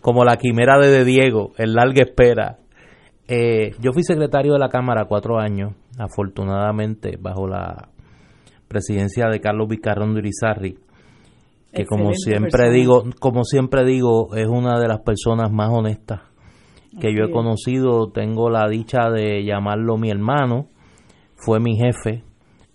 como 0.00 0.24
la 0.24 0.38
quimera 0.38 0.80
de, 0.80 0.88
de 0.90 1.04
Diego, 1.04 1.52
en 1.56 1.74
larga 1.74 2.02
espera. 2.02 2.58
Eh, 3.28 3.70
yo 3.80 3.92
fui 3.92 4.02
secretario 4.02 4.52
de 4.54 4.58
la 4.58 4.68
Cámara 4.68 5.04
cuatro 5.06 5.38
años, 5.38 5.74
afortunadamente 5.98 7.16
bajo 7.20 7.46
la 7.46 7.88
presidencia 8.68 9.28
de 9.28 9.40
Carlos 9.40 9.68
Vicarrondo 9.68 10.18
Irizarry, 10.18 10.76
que 11.72 11.84
como 11.86 12.12
siempre 12.14 12.50
persona. 12.50 12.70
digo, 12.70 13.02
como 13.20 13.44
siempre 13.44 13.84
digo, 13.84 14.34
es 14.34 14.46
una 14.48 14.78
de 14.80 14.88
las 14.88 15.00
personas 15.00 15.50
más 15.52 15.70
honestas 15.70 16.20
que 17.00 17.14
yo 17.14 17.24
he 17.24 17.30
conocido. 17.30 18.10
Tengo 18.12 18.50
la 18.50 18.68
dicha 18.68 19.08
de 19.10 19.44
llamarlo 19.44 19.96
mi 19.96 20.10
hermano, 20.10 20.66
fue 21.36 21.60
mi 21.60 21.76
jefe. 21.76 22.24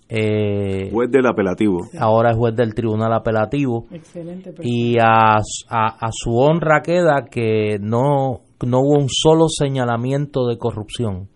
Eh, 0.09 0.89
Juez 0.91 1.11
del 1.11 1.27
apelativo. 1.27 1.79
ahora 1.99 2.31
es 2.31 2.37
juez 2.37 2.55
del 2.55 2.73
tribunal 2.73 3.11
apelativo 3.13 3.87
Excelente 3.91 4.53
persona. 4.53 4.69
y 4.73 4.95
a, 4.99 5.35
a, 5.35 5.87
a 6.07 6.09
su 6.13 6.33
honra 6.37 6.81
queda 6.81 7.25
que 7.29 7.77
no, 7.81 8.39
no 8.65 8.79
hubo 8.79 8.99
un 8.99 9.09
solo 9.09 9.47
señalamiento 9.49 10.47
de 10.47 10.57
corrupción 10.57 11.29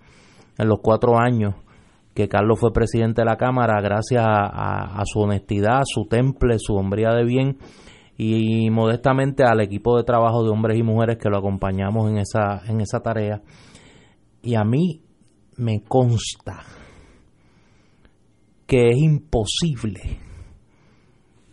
en 0.58 0.68
los 0.68 0.80
cuatro 0.82 1.20
años 1.20 1.56
que 2.14 2.28
Carlos 2.28 2.60
fue 2.60 2.74
presidente 2.74 3.22
de 3.22 3.26
la 3.26 3.38
Cámara 3.38 3.82
gracias 3.82 4.24
a, 4.26 5.02
su 5.06 5.20
honestidad, 5.20 5.82
su 5.86 6.06
temple, 6.06 6.58
su 6.60 6.76
hombría 6.76 7.12
de 7.12 7.24
bien 7.24 7.58
y 8.18 8.70
modestamente 8.70 9.44
al 9.44 9.62
equipo 9.62 9.98
de 9.98 10.04
trabajo 10.04 10.44
de 10.44 10.50
hombres 10.50 10.78
y 10.78 10.84
mujeres 10.84 11.18
que 11.18 11.30
lo 11.30 11.38
acompañamos 11.38 12.10
en 12.10 12.18
esa, 12.18 12.62
en 12.68 12.82
esa 12.82 13.00
tarea. 13.00 13.42
Y 14.42 14.56
a 14.56 14.64
mí 14.64 15.02
me 15.58 15.84
consta 15.84 16.60
que 18.68 18.90
es 18.90 18.98
imposible 18.98 20.20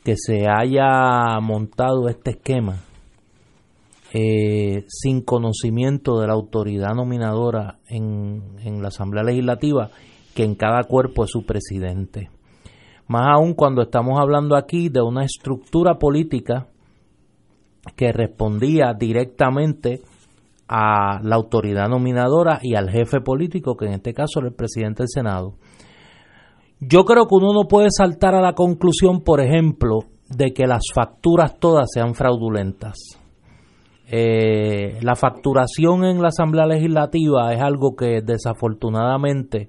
que 0.05 0.15
se 0.17 0.47
haya 0.49 1.39
montado 1.41 2.09
este 2.09 2.33
esquema 2.33 2.88
eh, 4.13 4.85
sin 4.89 5.23
conocimiento 5.23 6.19
de 6.21 6.27
la 6.27 6.33
autoridad 6.33 6.95
nominadora 6.95 7.79
en, 7.87 8.57
en 8.61 8.83
la 8.83 8.89
Asamblea 8.89 9.25
Legislativa, 9.25 9.91
que 10.35 10.45
en 10.45 10.55
cada 10.55 10.85
cuerpo 10.85 11.25
es 11.25 11.31
su 11.31 11.45
presidente. 11.45 12.31
Más 13.07 13.27
aún 13.35 13.55
cuando 13.55 13.83
estamos 13.83 14.19
hablando 14.21 14.57
aquí 14.57 14.89
de 14.89 15.01
una 15.01 15.25
estructura 15.25 15.99
política 15.99 16.69
que 17.97 18.13
respondía 18.13 18.93
directamente 18.93 20.03
a 20.69 21.21
la 21.23 21.37
autoridad 21.37 21.89
nominadora 21.89 22.61
y 22.63 22.75
al 22.75 22.91
jefe 22.91 23.21
político, 23.21 23.77
que 23.77 23.87
en 23.87 23.95
este 23.95 24.13
caso 24.13 24.41
era 24.41 24.49
el 24.49 24.55
presidente 24.55 25.03
del 25.03 25.09
Senado. 25.09 25.55
Yo 26.81 27.05
creo 27.05 27.27
que 27.27 27.35
uno 27.35 27.53
no 27.53 27.67
puede 27.67 27.89
saltar 27.91 28.35
a 28.35 28.43
la 28.43 28.53
conclusión, 28.53 29.23
por 29.23 29.41
ejemplo, 29.41 30.01
de 30.29 30.53
que 30.53 30.67
las 30.67 30.83
facturas 30.95 31.59
todas 31.59 31.89
sean 31.93 32.15
fraudulentas. 32.15 33.18
Eh, 34.11 34.99
la 35.03 35.15
facturación 35.17 36.05
en 36.05 36.23
la 36.23 36.29
Asamblea 36.29 36.67
Legislativa 36.67 37.53
es 37.53 37.61
algo 37.61 37.95
que 37.95 38.23
desafortunadamente 38.23 39.69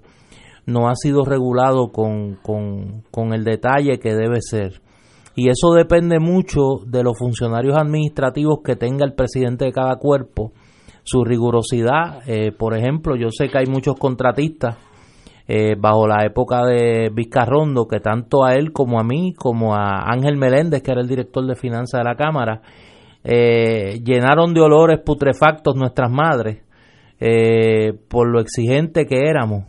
no 0.66 0.88
ha 0.88 0.96
sido 0.96 1.26
regulado 1.26 1.92
con, 1.92 2.36
con, 2.42 3.04
con 3.12 3.34
el 3.34 3.44
detalle 3.44 4.00
que 4.00 4.14
debe 4.14 4.42
ser. 4.42 4.82
Y 5.36 5.50
eso 5.50 5.74
depende 5.74 6.20
mucho 6.20 6.80
de 6.86 7.04
los 7.04 7.18
funcionarios 7.18 7.78
administrativos 7.78 8.60
que 8.64 8.76
tenga 8.76 9.06
el 9.06 9.14
presidente 9.14 9.66
de 9.66 9.72
cada 9.72 9.96
cuerpo, 9.98 10.52
su 11.04 11.24
rigurosidad. 11.24 12.22
Eh, 12.28 12.52
por 12.52 12.78
ejemplo, 12.78 13.16
yo 13.16 13.30
sé 13.32 13.50
que 13.50 13.58
hay 13.58 13.66
muchos 13.66 13.96
contratistas 13.98 14.78
eh, 15.48 15.76
bajo 15.80 16.08
la 16.08 16.26
época 16.26 16.66
de 16.66 17.10
Vizcarrondo, 17.14 17.88
que 17.88 18.00
tanto 18.00 18.44
a 18.46 18.54
él 18.54 18.72
como 18.72 19.00
a 19.00 19.04
mí, 19.04 19.34
como 19.34 19.74
a 19.74 20.12
Ángel 20.12 20.38
Meléndez, 20.38 20.84
que 20.84 20.92
era 20.92 21.02
el 21.02 21.08
director 21.08 21.46
de 21.46 21.56
finanzas 21.56 22.02
de 22.02 22.04
la 22.04 22.16
Cámara, 22.16 22.62
eh, 23.24 24.00
llenaron 24.04 24.54
de 24.54 24.62
olores 24.62 25.00
putrefactos 25.06 25.76
nuestras 25.76 26.10
madres 26.12 26.64
eh, 27.20 27.94
por 28.08 28.30
lo 28.30 28.40
exigente 28.40 29.06
que 29.06 29.28
éramos 29.28 29.66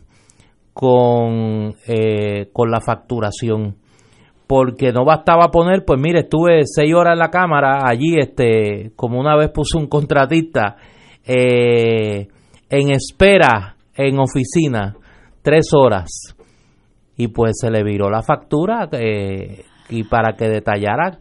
con, 0.73 1.75
eh, 1.87 2.49
con 2.53 2.71
la 2.71 2.81
facturación. 2.81 3.77
Porque 4.47 4.93
no 4.93 5.05
bastaba 5.05 5.51
poner, 5.51 5.85
pues 5.85 6.01
mire, 6.01 6.21
estuve 6.21 6.63
seis 6.65 6.93
horas 6.95 7.13
en 7.13 7.21
la 7.21 7.31
cámara, 7.31 7.83
allí, 7.85 8.19
este, 8.19 8.91
como 8.97 9.21
una 9.21 9.37
vez 9.37 9.51
puso 9.51 9.79
un 9.79 9.87
contratista, 9.87 10.77
eh, 11.25 12.27
en 12.69 12.91
espera, 12.91 13.77
en 13.95 14.19
oficina, 14.19 14.97
tres 15.43 15.69
horas. 15.73 16.35
Y 17.17 17.29
pues 17.29 17.59
se 17.61 17.71
le 17.71 17.85
viró 17.85 18.11
la 18.11 18.23
factura 18.23 18.89
eh, 18.93 19.65
y 19.89 20.05
para 20.05 20.35
que 20.35 20.49
detallara, 20.49 21.19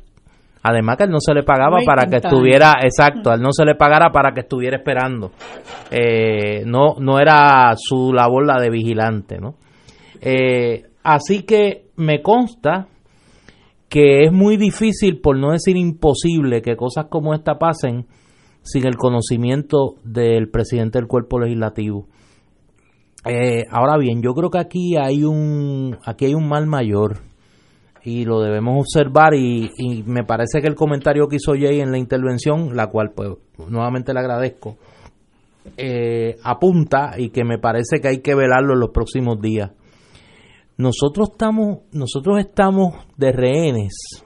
además 0.64 0.98
que 0.98 1.04
él 1.06 1.12
no 1.12 1.20
se 1.20 1.34
le 1.34 1.44
pagaba 1.44 1.76
Waiting 1.76 1.86
para 1.86 2.04
que 2.04 2.20
time. 2.20 2.30
estuviera, 2.30 2.74
exacto, 2.84 3.32
a 3.32 3.36
él 3.36 3.42
no 3.42 3.52
se 3.52 3.66
le 3.66 3.76
pagara 3.76 4.12
para 4.12 4.34
que 4.34 4.42
estuviera 4.42 4.78
esperando. 4.78 5.32
Eh, 5.92 6.64
no, 6.66 6.96
no 7.00 7.20
era 7.20 7.74
su 7.76 8.14
labor 8.14 8.46
la 8.46 8.60
de 8.60 8.70
vigilante, 8.70 9.38
¿no? 9.40 9.56
Eh, 10.22 10.84
así 11.04 11.44
que 11.44 11.86
me 11.96 12.22
consta 12.22 12.88
que 13.88 14.26
es 14.26 14.32
muy 14.32 14.58
difícil, 14.58 15.20
por 15.20 15.38
no 15.38 15.52
decir 15.52 15.76
imposible, 15.76 16.62
que 16.62 16.76
cosas 16.76 17.08
como 17.10 17.34
esta 17.34 17.58
pasen 17.58 18.06
sin 18.62 18.86
el 18.86 18.98
conocimiento 18.98 19.96
del 20.04 20.50
presidente 20.50 21.00
del 21.00 21.08
cuerpo 21.08 21.40
legislativo. 21.40 22.08
Eh, 23.26 23.66
ahora 23.70 23.98
bien, 23.98 24.22
yo 24.22 24.34
creo 24.34 24.50
que 24.50 24.60
aquí 24.60 24.96
hay 24.96 25.24
un 25.24 25.98
aquí 26.06 26.26
hay 26.26 26.36
un 26.36 26.48
mal 26.48 26.68
mayor 26.68 27.29
y 28.10 28.26
lo 28.26 28.42
debemos 28.42 28.76
observar 28.80 29.36
y, 29.36 29.70
me 30.06 30.24
parece 30.24 30.62
que 30.62 30.68
el 30.68 30.74
comentario 30.74 31.28
que 31.28 31.36
hizo 31.36 31.54
Jay 31.54 31.80
en 31.80 31.92
la 31.92 32.00
intervención, 32.00 32.76
la 32.76 32.88
cual 32.88 33.12
pues 33.14 33.30
nuevamente 33.70 34.14
le 34.14 34.20
agradezco, 34.20 34.78
eh, 35.78 36.38
apunta 36.44 37.12
y 37.20 37.30
que 37.30 37.44
me 37.44 37.60
parece 37.60 38.00
que 38.02 38.08
hay 38.08 38.22
que 38.22 38.34
velarlo 38.34 38.74
en 38.74 38.80
los 38.80 38.90
próximos 38.90 39.40
días. 39.40 39.72
Nosotros 40.78 41.30
estamos, 41.34 41.80
nosotros 41.92 42.40
estamos 42.40 42.96
de 43.16 43.32
rehenes 43.32 44.24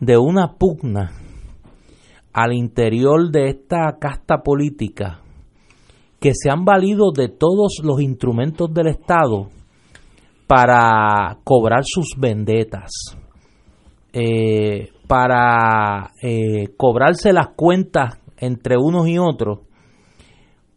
de 0.00 0.16
una 0.16 0.54
pugna 0.54 1.12
al 2.32 2.54
interior 2.54 3.30
de 3.30 3.50
esta 3.50 3.98
casta 4.00 4.42
política 4.42 5.20
que 6.20 6.32
se 6.34 6.50
han 6.50 6.64
valido 6.64 7.12
de 7.12 7.28
todos 7.28 7.80
los 7.84 8.00
instrumentos 8.00 8.72
del 8.72 8.86
Estado 8.86 9.50
para 10.54 11.38
cobrar 11.44 11.80
sus 11.82 12.08
vendetas, 12.18 13.16
eh, 14.12 14.90
para 15.08 16.10
eh, 16.20 16.74
cobrarse 16.76 17.32
las 17.32 17.54
cuentas 17.56 18.20
entre 18.36 18.76
unos 18.76 19.08
y 19.08 19.16
otros, 19.16 19.60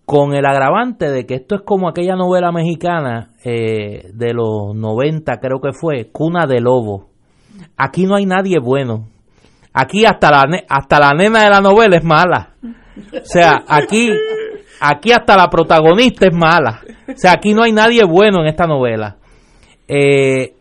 con 0.06 0.34
el 0.34 0.46
agravante 0.46 1.12
de 1.12 1.26
que 1.26 1.36
esto 1.36 1.56
es 1.56 1.62
como 1.64 1.90
aquella 1.90 2.16
novela 2.16 2.54
mexicana 2.54 3.32
eh, 3.44 4.12
de 4.14 4.34
los 4.34 4.74
90, 4.74 5.42
creo 5.42 5.60
que 5.60 5.74
fue, 5.74 6.10
Cuna 6.10 6.46
de 6.48 6.62
Lobo. 6.62 7.10
Aquí 7.76 8.06
no 8.06 8.16
hay 8.16 8.26
nadie 8.26 8.60
bueno. 8.64 9.10
Aquí 9.74 10.06
hasta 10.06 10.32
la, 10.32 10.46
hasta 10.70 11.00
la 11.02 11.12
nena 11.12 11.44
de 11.44 11.50
la 11.50 11.60
novela 11.60 11.98
es 11.98 12.04
mala. 12.06 12.52
O 13.12 13.26
sea, 13.26 13.66
aquí, 13.68 14.10
aquí 14.80 15.12
hasta 15.12 15.36
la 15.36 15.50
protagonista 15.50 16.28
es 16.28 16.34
mala. 16.34 16.80
O 17.10 17.18
sea, 17.18 17.34
aquí 17.34 17.54
no 17.54 17.64
hay 17.64 17.74
nadie 17.74 18.06
bueno 18.06 18.40
en 18.40 18.48
esta 18.48 18.68
novela. 18.68 19.18
Eh, 19.88 20.56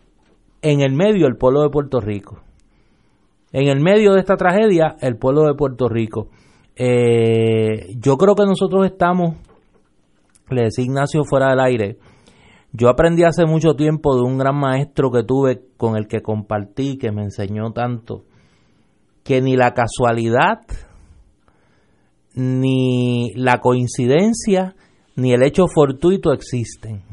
en 0.61 0.81
el 0.81 0.93
medio, 0.93 1.27
el 1.27 1.37
pueblo 1.37 1.61
de 1.61 1.69
Puerto 1.69 1.99
Rico. 1.99 2.41
En 3.51 3.67
el 3.67 3.79
medio 3.79 4.13
de 4.13 4.19
esta 4.19 4.35
tragedia, 4.35 4.97
el 4.99 5.17
pueblo 5.17 5.43
de 5.43 5.53
Puerto 5.53 5.87
Rico. 5.87 6.29
Eh, 6.75 7.95
yo 7.97 8.17
creo 8.17 8.35
que 8.35 8.45
nosotros 8.45 8.85
estamos, 8.85 9.35
le 10.49 10.63
decía 10.63 10.83
Ignacio 10.83 11.23
fuera 11.23 11.51
del 11.51 11.61
aire, 11.61 11.97
yo 12.73 12.89
aprendí 12.89 13.23
hace 13.23 13.45
mucho 13.45 13.75
tiempo 13.75 14.15
de 14.15 14.23
un 14.23 14.37
gran 14.37 14.57
maestro 14.57 15.09
que 15.09 15.23
tuve 15.23 15.61
con 15.77 15.95
el 15.95 16.07
que 16.07 16.21
compartí, 16.21 16.97
que 16.97 17.13
me 17.13 17.23
enseñó 17.23 17.71
tanto, 17.71 18.25
que 19.23 19.41
ni 19.41 19.55
la 19.55 19.73
casualidad, 19.73 20.59
ni 22.33 23.31
la 23.35 23.61
coincidencia, 23.61 24.75
ni 25.15 25.31
el 25.31 25.43
hecho 25.43 25.67
fortuito 25.73 26.33
existen. 26.33 27.04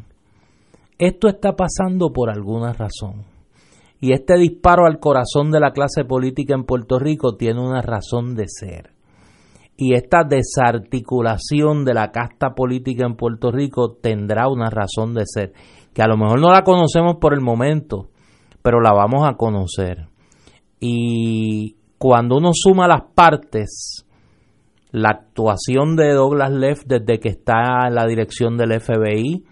Esto 1.02 1.26
está 1.26 1.56
pasando 1.56 2.12
por 2.12 2.30
alguna 2.30 2.72
razón. 2.72 3.24
Y 3.98 4.12
este 4.12 4.38
disparo 4.38 4.86
al 4.86 5.00
corazón 5.00 5.50
de 5.50 5.58
la 5.58 5.72
clase 5.72 6.04
política 6.04 6.54
en 6.54 6.62
Puerto 6.62 7.00
Rico 7.00 7.34
tiene 7.34 7.60
una 7.60 7.82
razón 7.82 8.36
de 8.36 8.44
ser. 8.46 8.92
Y 9.76 9.94
esta 9.94 10.22
desarticulación 10.22 11.84
de 11.84 11.94
la 11.94 12.12
casta 12.12 12.54
política 12.54 13.04
en 13.04 13.16
Puerto 13.16 13.50
Rico 13.50 13.96
tendrá 14.00 14.46
una 14.46 14.70
razón 14.70 15.12
de 15.12 15.24
ser, 15.26 15.52
que 15.92 16.02
a 16.02 16.06
lo 16.06 16.16
mejor 16.16 16.40
no 16.40 16.52
la 16.52 16.62
conocemos 16.62 17.16
por 17.20 17.34
el 17.34 17.40
momento, 17.40 18.06
pero 18.62 18.80
la 18.80 18.92
vamos 18.92 19.28
a 19.28 19.34
conocer. 19.34 20.06
Y 20.78 21.78
cuando 21.98 22.36
uno 22.36 22.50
suma 22.54 22.86
las 22.86 23.10
partes, 23.12 24.06
la 24.92 25.08
actuación 25.08 25.96
de 25.96 26.12
Douglas 26.12 26.52
Leff 26.52 26.84
desde 26.86 27.18
que 27.18 27.30
está 27.30 27.88
en 27.88 27.96
la 27.96 28.06
dirección 28.06 28.56
del 28.56 28.80
FBI, 28.80 29.46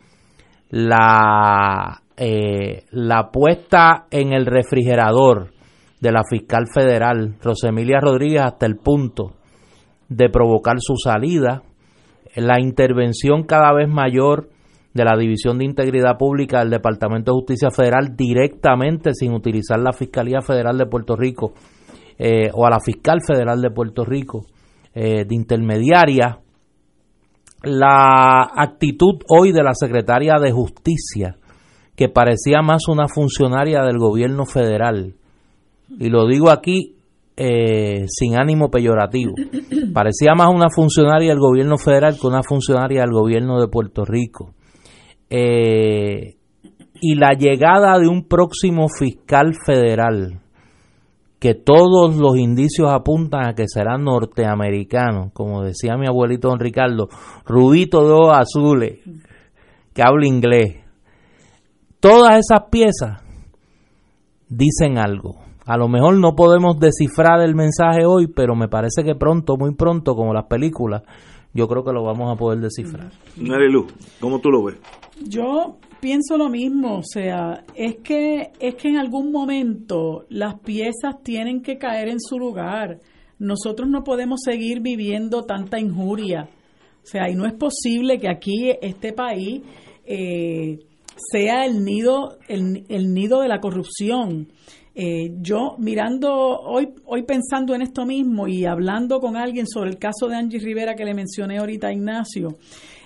la 0.70 2.02
eh, 2.22 2.84
la 2.90 3.30
puesta 3.30 4.06
en 4.10 4.34
el 4.34 4.44
refrigerador 4.44 5.52
de 6.01 6.12
la 6.12 6.22
fiscal 6.22 6.66
federal 6.72 7.36
Rosemilia 7.42 7.98
Rodríguez 7.98 8.42
hasta 8.42 8.66
el 8.66 8.76
punto 8.76 9.32
de 10.10 10.28
provocar 10.28 10.76
su 10.80 10.97
salida, 10.97 11.62
la 12.36 12.60
intervención 12.60 13.44
cada 13.44 13.72
vez 13.72 13.88
mayor 13.88 14.51
de 14.92 15.05
la 15.05 15.16
División 15.16 15.56
de 15.56 15.64
Integridad 15.64 16.18
Pública 16.18 16.59
del 16.59 16.68
Departamento 16.68 17.30
de 17.32 17.38
Justicia 17.38 17.70
Federal 17.70 18.14
directamente 18.14 19.14
sin 19.14 19.32
utilizar 19.32 19.78
la 19.78 19.94
Fiscalía 19.94 20.42
Federal 20.42 20.76
de 20.76 20.84
Puerto 20.84 21.16
Rico 21.16 21.55
eh, 22.18 22.51
o 22.52 22.66
a 22.66 22.70
la 22.70 22.80
Fiscal 22.80 23.20
Federal 23.26 23.62
de 23.62 23.70
Puerto 23.70 24.05
Rico 24.05 24.44
eh, 24.92 25.24
de 25.24 25.34
intermediaria, 25.34 26.38
la 27.62 28.50
actitud 28.54 29.16
hoy 29.28 29.52
de 29.52 29.62
la 29.62 29.74
Secretaria 29.74 30.34
de 30.40 30.52
Justicia 30.52 31.36
que 32.00 32.08
parecía 32.08 32.62
más 32.62 32.88
una 32.88 33.08
funcionaria 33.08 33.82
del 33.82 33.98
gobierno 33.98 34.46
federal. 34.46 35.16
Y 35.98 36.08
lo 36.08 36.26
digo 36.26 36.50
aquí 36.50 36.94
eh, 37.36 38.06
sin 38.06 38.38
ánimo 38.38 38.70
peyorativo. 38.70 39.34
Parecía 39.92 40.34
más 40.34 40.48
una 40.48 40.70
funcionaria 40.70 41.28
del 41.28 41.40
gobierno 41.40 41.76
federal 41.76 42.16
que 42.18 42.26
una 42.26 42.42
funcionaria 42.42 43.02
del 43.02 43.12
gobierno 43.12 43.60
de 43.60 43.68
Puerto 43.68 44.04
Rico. 44.06 44.54
Eh, 45.28 46.36
y 47.02 47.14
la 47.16 47.32
llegada 47.32 47.98
de 47.98 48.08
un 48.08 48.26
próximo 48.26 48.88
fiscal 48.88 49.54
federal, 49.66 50.40
que 51.40 51.54
todos 51.54 52.16
los 52.16 52.36
indicios 52.36 52.90
apuntan 52.90 53.48
a 53.48 53.54
que 53.54 53.64
será 53.66 53.96
norteamericano, 53.96 55.30
como 55.32 55.62
decía 55.62 55.96
mi 55.96 56.06
abuelito 56.06 56.48
don 56.48 56.60
Ricardo, 56.60 57.08
rubito 57.46 58.06
de 58.06 58.32
azules, 58.34 58.98
que 59.94 60.02
habla 60.02 60.26
inglés. 60.26 60.84
Todas 61.98 62.38
esas 62.38 62.68
piezas 62.70 63.22
dicen 64.48 64.98
algo. 64.98 65.36
A 65.64 65.78
lo 65.78 65.88
mejor 65.88 66.18
no 66.18 66.34
podemos 66.34 66.78
descifrar 66.78 67.40
el 67.40 67.54
mensaje 67.54 68.04
hoy, 68.04 68.26
pero 68.26 68.54
me 68.54 68.68
parece 68.68 69.02
que 69.02 69.14
pronto, 69.14 69.56
muy 69.56 69.74
pronto, 69.74 70.14
como 70.14 70.34
las 70.34 70.44
películas, 70.44 71.02
yo 71.54 71.66
creo 71.68 71.84
que 71.84 71.92
lo 71.92 72.04
vamos 72.04 72.30
a 72.32 72.38
poder 72.38 72.60
descifrar. 72.60 73.10
Marilu, 73.36 73.86
¿cómo 74.20 74.40
tú 74.40 74.50
lo 74.50 74.64
ves? 74.64 74.76
Yo 75.26 75.78
pienso 76.01 76.38
lo 76.38 76.48
mismo, 76.48 76.98
o 76.98 77.02
sea, 77.02 77.64
es 77.74 77.97
que 77.97 78.52
es 78.59 78.74
que 78.76 78.88
en 78.88 78.97
algún 78.97 79.30
momento 79.30 80.24
las 80.30 80.59
piezas 80.60 81.22
tienen 81.22 81.62
que 81.62 81.78
caer 81.78 82.09
en 82.09 82.20
su 82.20 82.38
lugar. 82.38 83.01
Nosotros 83.38 83.88
no 83.88 84.02
podemos 84.02 84.40
seguir 84.42 84.80
viviendo 84.80 85.44
tanta 85.44 85.78
injuria. 85.78 86.48
O 87.02 87.06
sea, 87.06 87.30
y 87.30 87.34
no 87.34 87.47
es 87.47 87.55
posible 87.55 88.18
que 88.18 88.28
aquí 88.28 88.70
este 88.82 89.12
país 89.12 89.62
eh, 90.05 90.78
sea 91.30 91.64
el 91.64 91.84
nido, 91.84 92.38
el, 92.48 92.84
el 92.88 93.12
nido 93.12 93.40
de 93.40 93.48
la 93.48 93.60
corrupción. 93.60 94.48
Eh, 95.02 95.32
yo 95.40 95.77
mirando 95.78 96.31
hoy, 96.31 96.90
hoy 97.06 97.22
pensando 97.22 97.74
en 97.74 97.81
esto 97.81 98.05
mismo 98.05 98.47
y 98.47 98.66
hablando 98.66 99.18
con 99.18 99.35
alguien 99.35 99.66
sobre 99.66 99.89
el 99.89 99.97
caso 99.97 100.28
de 100.28 100.36
Angie 100.36 100.59
Rivera 100.59 100.94
que 100.94 101.06
le 101.06 101.14
mencioné 101.14 101.56
ahorita 101.56 101.86
a 101.86 101.93
Ignacio, 101.94 102.59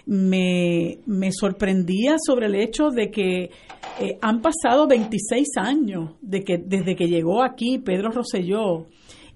me, 0.07 0.99
me 1.07 1.31
sorprendía 1.31 2.16
sobre 2.19 2.47
el 2.47 2.57
hecho 2.57 2.91
de 2.91 3.12
que 3.12 3.51
eh, 4.01 4.19
han 4.21 4.43
pasado 4.43 4.89
26 4.89 5.47
años 5.57 6.16
de 6.21 6.43
que, 6.43 6.59
desde 6.59 6.97
que 6.97 7.07
llegó 7.07 7.45
aquí 7.45 7.79
Pedro 7.79 8.11
Rosselló. 8.11 8.87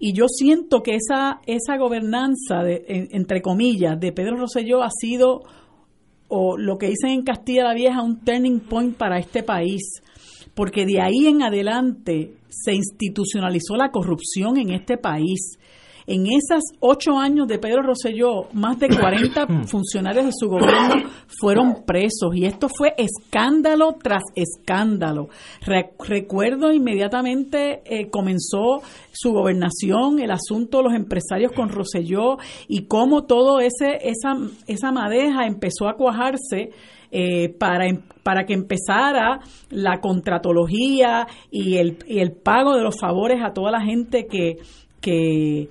Y 0.01 0.12
yo 0.12 0.26
siento 0.26 0.82
que 0.82 0.97
esa, 0.97 1.40
esa 1.47 1.76
gobernanza, 1.76 2.64
de, 2.64 2.82
entre 2.89 3.40
comillas, 3.40 4.01
de 4.01 4.10
Pedro 4.10 4.36
Rosselló 4.36 4.82
ha 4.82 4.90
sido 4.90 5.43
o 6.26 6.59
lo 6.59 6.76
que 6.76 6.89
dicen 6.89 7.10
en 7.10 7.22
Castilla 7.22 7.62
la 7.62 7.74
Vieja, 7.74 8.02
un 8.02 8.18
turning 8.24 8.59
point 8.59 8.97
para 8.97 9.20
este 9.20 9.44
país, 9.44 10.02
porque 10.59 10.85
de 10.85 11.01
ahí 11.01 11.28
en 11.28 11.44
adelante 11.44 12.32
se 12.48 12.74
institucionalizó 12.74 13.76
la 13.76 13.93
corrupción 13.93 14.56
en 14.59 14.70
este 14.70 14.97
país. 14.97 15.56
En 16.05 16.26
esos 16.26 16.64
ocho 16.80 17.16
años 17.16 17.47
de 17.47 17.60
Pedro 17.60 17.82
Rosselló, 17.82 18.48
más 18.55 18.76
de 18.80 18.89
40 18.89 19.47
funcionarios 19.66 20.24
de 20.24 20.32
su 20.32 20.48
gobierno 20.48 21.09
fueron 21.40 21.85
presos 21.86 22.35
y 22.35 22.44
esto 22.44 22.68
fue 22.68 22.93
escándalo 22.97 23.98
tras 24.02 24.24
escándalo. 24.35 25.28
recuerdo 25.64 26.72
inmediatamente 26.72 27.82
eh, 27.85 28.10
comenzó 28.10 28.82
su 29.12 29.30
gobernación, 29.30 30.18
el 30.18 30.32
asunto 30.32 30.78
de 30.78 30.85
los 30.85 30.94
empresarios 30.94 31.52
con 31.52 31.68
Rosselló 31.68 32.39
y 32.66 32.86
cómo 32.86 33.26
todo 33.26 33.60
ese 33.60 33.98
esa 34.02 34.36
esa 34.66 34.90
madeja 34.90 35.47
empezó 35.47 35.86
a 35.89 35.94
cuajarse 35.94 36.72
eh, 37.10 37.48
para, 37.48 37.86
em, 37.86 38.01
para 38.22 38.44
que 38.44 38.55
empezara 38.55 39.40
la 39.70 40.01
contratología 40.01 41.26
y 41.51 41.76
el, 41.76 41.98
y 42.06 42.18
el 42.20 42.32
pago 42.32 42.74
de 42.76 42.82
los 42.82 42.98
favores 43.01 43.40
a 43.43 43.52
toda 43.52 43.70
la 43.70 43.80
gente 43.80 44.26
que, 44.26 44.56
que 45.01 45.68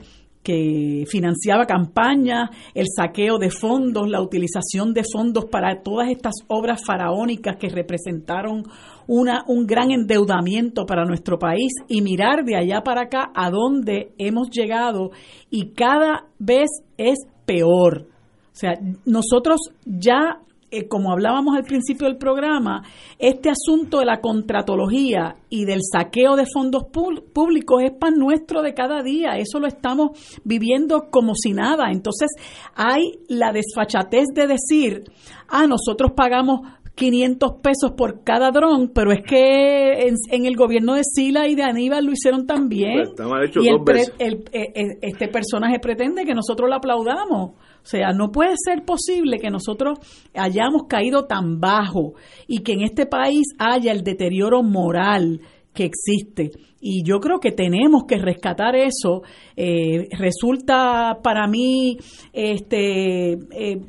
que 0.47 1.03
financiaba 1.09 1.65
campañas, 1.65 2.49
el 2.73 2.85
saqueo 2.87 3.37
de 3.37 3.49
fondos, 3.49 4.07
la 4.07 4.21
utilización 4.21 4.93
de 4.93 5.03
fondos 5.03 5.43
para 5.51 5.81
todas 5.83 6.09
estas 6.09 6.35
obras 6.47 6.85
faraónicas 6.85 7.57
que 7.57 7.67
representaron 7.67 8.63
una, 9.07 9.43
un 9.47 9.67
gran 9.67 9.91
endeudamiento 9.91 10.85
para 10.85 11.03
nuestro 11.03 11.37
país 11.37 11.73
y 11.89 12.01
mirar 12.01 12.45
de 12.45 12.55
allá 12.55 12.79
para 12.81 13.01
acá 13.01 13.29
a 13.35 13.51
dónde 13.51 14.13
hemos 14.17 14.49
llegado 14.49 15.11
y 15.49 15.73
cada 15.73 16.27
vez 16.39 16.69
es 16.97 17.17
peor. 17.45 18.07
O 18.53 18.55
sea, 18.55 18.79
nosotros 19.03 19.59
ya 19.83 20.39
eh, 20.69 20.87
como 20.87 21.13
hablábamos 21.13 21.55
al 21.55 21.63
principio 21.63 22.07
del 22.07 22.17
programa, 22.17 22.83
este 23.19 23.49
asunto 23.49 23.99
de 23.99 24.05
la 24.05 24.19
contratología 24.19 25.37
y 25.49 25.63
del 25.63 25.79
saqueo 25.81 26.35
de 26.35 26.45
fondos 26.45 26.83
públicos 26.83 27.83
es 27.83 27.91
pan 27.91 28.15
nuestro 28.17 28.61
de 28.61 28.73
cada 28.73 29.01
día. 29.01 29.37
Eso 29.37 29.59
lo 29.59 29.67
estamos 29.67 30.39
viviendo 30.43 31.09
como 31.09 31.35
si 31.35 31.53
nada. 31.53 31.91
Entonces 31.91 32.29
hay 32.75 33.13
la 33.29 33.53
desfachatez 33.53 34.25
de 34.33 34.47
decir, 34.47 35.05
ah, 35.47 35.67
nosotros 35.67 36.11
pagamos 36.15 36.61
500 36.97 37.51
pesos 37.61 37.91
por 37.95 38.23
cada 38.23 38.49
dron, 38.49 38.89
pero 38.93 39.11
es 39.11 39.21
que 39.21 40.07
en, 40.07 40.45
el 40.45 40.55
gobierno 40.55 40.95
de 40.95 41.03
Sila 41.03 41.47
y 41.47 41.53
de 41.53 41.61
Aníbal 41.61 42.03
lo 42.03 42.11
hicieron 42.11 42.47
también. 42.47 43.13
Pues, 43.15 43.51
y 43.55 43.67
el, 43.67 44.43
eh, 44.51 44.71
eh, 44.73 44.97
este 45.03 45.27
personaje 45.27 45.77
pretende 45.79 46.25
que 46.25 46.33
nosotros 46.33 46.67
lo 46.67 46.75
aplaudamos. 46.75 47.51
O 47.51 47.89
sea, 47.89 48.13
no 48.13 48.31
puede 48.31 48.55
ser 48.57 48.83
posible 48.83 49.37
que 49.37 49.51
nosotros 49.51 49.99
hayamos 50.33 50.87
caído 50.89 51.25
tan 51.25 51.59
bajo 51.59 52.15
y 52.47 52.63
que 52.63 52.73
en 52.73 52.81
este 52.81 53.05
país 53.05 53.45
haya 53.59 53.91
el 53.91 54.01
deterioro 54.01 54.63
moral 54.63 55.39
que 55.75 55.85
existe. 55.85 56.49
Y 56.81 57.03
yo 57.03 57.19
creo 57.19 57.39
que 57.39 57.51
tenemos 57.51 58.05
que 58.07 58.17
rescatar 58.17 58.75
eso. 58.75 59.21
Eh, 59.55 60.07
resulta 60.17 61.19
para 61.21 61.47
mí 61.47 61.95
este, 62.33 63.33
eh, 63.33 63.79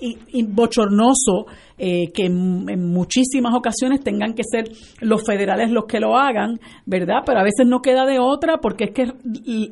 y, 0.00 0.18
y 0.32 0.42
bochornoso 0.44 1.44
eh, 1.82 2.12
que 2.12 2.26
en, 2.26 2.68
en 2.68 2.92
muchísimas 2.92 3.54
ocasiones 3.54 4.00
tengan 4.00 4.34
que 4.34 4.42
ser 4.44 4.64
los 5.00 5.24
federales 5.24 5.70
los 5.70 5.86
que 5.86 5.98
lo 5.98 6.14
hagan, 6.16 6.60
¿verdad? 6.84 7.22
Pero 7.24 7.40
a 7.40 7.42
veces 7.42 7.66
no 7.66 7.80
queda 7.80 8.04
de 8.04 8.18
otra 8.18 8.58
porque 8.58 8.84
es 8.84 8.90
que 8.90 9.06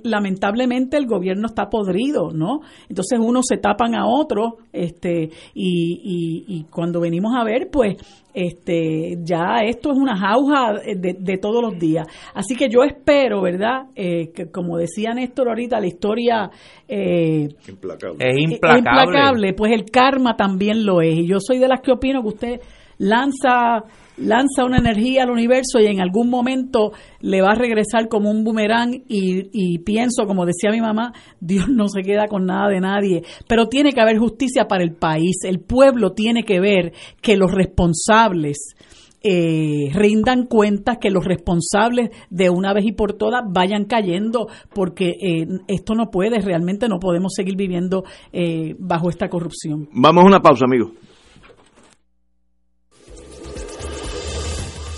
lamentablemente 0.05 0.97
el 0.97 1.07
gobierno 1.07 1.47
está 1.47 1.69
podrido, 1.69 2.31
¿no? 2.33 2.61
Entonces 2.89 3.19
unos 3.21 3.45
se 3.47 3.59
tapan 3.59 3.95
a 3.95 4.07
otros 4.07 4.55
este, 4.73 5.31
y, 5.53 6.01
y, 6.03 6.45
y 6.57 6.65
cuando 6.71 7.01
venimos 7.01 7.35
a 7.39 7.45
ver, 7.45 7.69
pues 7.71 7.97
este 8.35 9.19
ya 9.25 9.63
esto 9.65 9.91
es 9.91 9.99
una 9.99 10.17
jauja 10.17 10.75
de, 10.97 11.17
de 11.19 11.39
todos 11.39 11.63
los 11.63 11.79
días. 11.79 12.07
Así 12.35 12.55
que 12.55 12.69
yo 12.69 12.85
espero, 12.85 13.43
¿verdad? 13.43 13.87
Eh, 13.97 14.31
que 14.33 14.51
como 14.51 14.79
decía 14.79 15.13
Néstor 15.13 15.49
ahorita, 15.49 15.81
la 15.81 15.87
historia 15.87 16.51
eh, 16.87 17.49
Implacable. 17.69 18.17
Es 18.21 18.37
es 18.37 18.53
implacable. 18.53 18.79
implacable, 18.79 19.53
pues 19.55 19.73
el 19.73 19.85
karma 19.91 20.37
también 20.37 20.85
lo 20.87 21.03
es. 21.03 21.19
Y 21.19 21.27
yo 21.27 21.39
soy 21.41 21.59
de 21.59 21.69
las 21.69 21.81
que 21.81 21.91
opino 21.99 22.23
que 22.23 22.29
usted 22.29 22.61
lanza 22.99 23.85
lanza 24.19 24.65
una 24.65 24.79
energía 24.79 25.23
al 25.23 25.31
universo 25.31 25.79
y 25.81 25.87
en 25.87 26.01
algún 26.01 26.29
momento 26.29 26.93
le 27.21 27.41
va 27.41 27.53
a 27.53 27.55
regresar 27.55 28.09
como 28.09 28.31
un 28.31 28.45
boomerang 28.45 29.03
y, 29.09 29.79
pienso, 29.81 30.25
como 30.27 30.45
decía 30.45 30.71
mi 30.71 30.81
mamá, 30.81 31.13
Dios 31.41 31.69
no 31.69 31.89
se 31.89 32.03
queda 32.03 32.27
con 32.27 32.45
nada 32.45 32.69
de 32.69 32.81
nadie, 32.81 33.23
pero 33.47 33.67
tiene 33.67 33.93
que 33.93 34.01
haber 34.01 34.19
justicia 34.19 34.67
para 34.67 34.83
el 34.83 34.95
país, 34.95 35.45
el 35.45 35.61
pueblo 35.61 36.13
tiene 36.13 36.43
que 36.43 36.61
ver 36.61 36.93
que 37.21 37.37
los 37.37 37.53
responsables 37.53 38.75
eh, 39.23 39.91
rindan 39.95 40.47
cuentas, 40.47 40.99
que 41.01 41.11
los 41.11 41.25
responsables 41.25 42.11
de 42.31 42.51
una 42.51 42.73
vez 42.73 42.85
y 42.87 42.93
por 42.93 43.15
todas 43.15 43.43
vayan 43.49 43.85
cayendo, 43.85 44.49
porque 44.75 45.17
eh, 45.21 45.47
esto 45.67 45.95
no 45.95 46.11
puede, 46.11 46.41
realmente 46.41 46.89
no 46.89 46.99
podemos 46.99 47.33
seguir 47.35 47.57
viviendo 47.57 48.05
eh, 48.33 48.75
bajo 48.79 49.11
esta 49.11 49.29
corrupción. 49.29 49.89
Vamos 49.93 50.25
a 50.25 50.27
una 50.27 50.41
pausa, 50.41 50.65
amigos. 50.67 50.93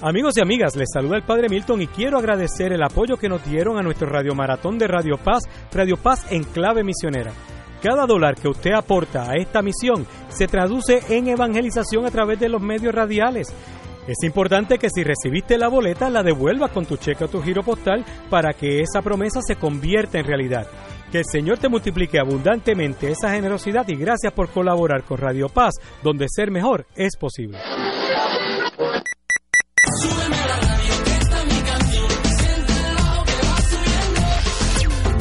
Amigos 0.00 0.36
y 0.36 0.40
amigas, 0.40 0.76
les 0.76 0.90
saluda 0.92 1.16
el 1.16 1.24
Padre 1.24 1.48
Milton 1.48 1.82
y 1.82 1.88
quiero 1.88 2.18
agradecer 2.18 2.72
el 2.72 2.84
apoyo 2.84 3.16
que 3.16 3.28
nos 3.28 3.44
dieron 3.44 3.78
a 3.78 3.82
nuestro 3.82 4.08
Radio 4.08 4.32
Maratón 4.32 4.78
de 4.78 4.86
Radio 4.86 5.16
Paz, 5.16 5.42
Radio 5.72 5.96
Paz 5.96 6.30
en 6.30 6.44
clave 6.44 6.84
misionera. 6.84 7.32
Cada 7.82 8.06
dólar 8.06 8.36
que 8.36 8.48
usted 8.48 8.74
aporta 8.74 9.30
a 9.30 9.34
esta 9.34 9.60
misión 9.60 10.06
se 10.28 10.46
traduce 10.46 11.02
en 11.08 11.28
evangelización 11.28 12.06
a 12.06 12.10
través 12.10 12.38
de 12.38 12.48
los 12.48 12.62
medios 12.62 12.94
radiales. 12.94 13.52
Es 14.08 14.24
importante 14.24 14.78
que 14.78 14.88
si 14.88 15.04
recibiste 15.04 15.58
la 15.58 15.68
boleta 15.68 16.08
la 16.08 16.22
devuelvas 16.22 16.70
con 16.70 16.86
tu 16.86 16.96
cheque 16.96 17.24
o 17.24 17.28
tu 17.28 17.42
giro 17.42 17.62
postal 17.62 18.02
para 18.30 18.54
que 18.54 18.80
esa 18.80 19.02
promesa 19.02 19.40
se 19.46 19.56
convierta 19.56 20.18
en 20.18 20.24
realidad. 20.24 20.66
Que 21.12 21.18
el 21.18 21.24
Señor 21.30 21.58
te 21.58 21.68
multiplique 21.68 22.18
abundantemente 22.18 23.10
esa 23.10 23.30
generosidad 23.32 23.86
y 23.86 23.96
gracias 23.96 24.32
por 24.32 24.48
colaborar 24.48 25.04
con 25.04 25.18
Radio 25.18 25.50
Paz, 25.50 25.74
donde 26.02 26.26
ser 26.30 26.50
mejor 26.50 26.86
es 26.96 27.18
posible. 27.18 27.58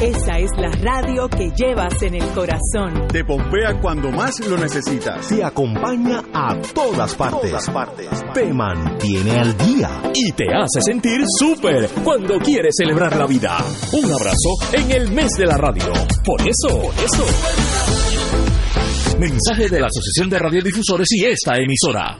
Esa 0.02 0.38
es 0.38 0.52
la 0.57 0.69
radio 0.69 1.28
que 1.28 1.49
llevas 1.57 2.03
en 2.03 2.14
el 2.14 2.28
corazón. 2.28 3.07
Te 3.07 3.26
pompea 3.26 3.82
cuando 3.82 4.11
más 4.11 4.40
lo 4.48 4.56
necesitas. 4.56 5.28
Te 5.28 5.44
acompaña 5.44 6.24
a 6.32 6.56
todas 6.74 7.15
partes. 7.15 7.52
Te 8.32 8.53
mantiene 8.53 9.40
al 9.40 9.57
día. 9.57 9.90
Y 10.14 10.32
te 10.34 10.45
hace 10.53 10.82
sentir 10.84 11.22
súper 11.40 11.90
cuando 12.03 12.38
quieres 12.38 12.76
celebrar 12.78 13.18
la 13.18 13.26
vida. 13.26 13.57
Un 13.94 14.06
abrazo 14.06 14.49
en 14.74 14.91
el 14.91 15.11
mes 15.11 15.32
de 15.34 15.48
la 15.48 15.57
radio. 15.57 15.91
Por 16.24 16.41
eso, 16.41 16.80
por 16.80 16.94
eso. 17.03 17.26
Mensaje 19.18 19.68
de 19.68 19.82
la 19.82 19.88
Asociación 19.88 20.30
de 20.30 20.38
Radiodifusores 20.38 21.11
y 21.14 21.26
esta 21.26 21.56
emisora. 21.56 22.19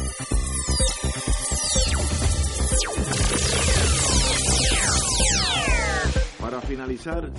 Finalizar. 6.71 7.29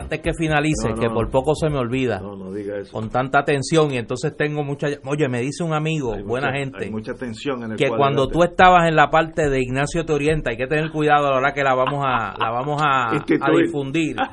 Antes 0.00 0.20
que 0.20 0.32
finalice, 0.34 0.88
No, 0.88 0.96
no, 0.96 1.00
que 1.00 1.08
por 1.10 1.30
poco 1.30 1.54
se 1.54 1.68
me 1.68 1.78
olvida. 1.78 2.20
No, 2.20 2.34
no 2.36 2.52
diga 2.52 2.78
eso. 2.78 2.92
Con 2.92 3.10
tanta 3.10 3.44
tensión 3.44 3.92
y 3.92 3.98
entonces 3.98 4.36
tengo 4.36 4.64
mucha... 4.64 4.88
Oye, 5.04 5.28
me 5.28 5.40
dice 5.40 5.62
un 5.62 5.74
amigo, 5.74 6.16
buena 6.24 6.48
mucha- 6.48 6.58
gente, 6.58 6.84
hay 6.84 6.90
mucha 6.90 7.14
tensión 7.14 7.62
en 7.64 7.72
el 7.72 7.76
que 7.76 7.88
cuando 7.88 8.28
tú 8.28 8.42
estabas 8.42 8.88
en 8.88 8.96
la 8.96 9.10
parte 9.10 9.48
de 9.50 9.60
Ignacio 9.60 10.04
Te 10.04 10.12
Orienta, 10.12 10.50
hay 10.50 10.56
que 10.56 10.66
tener 10.66 10.90
cuidado 10.90 11.26
a 11.26 11.30
la 11.30 11.36
hora 11.36 11.52
que 11.52 11.62
la 11.62 11.74
vamos 11.74 12.04
a, 12.06 12.34
la 12.38 12.50
vamos 12.50 12.80
a, 12.82 13.10
difundir. 13.62 14.16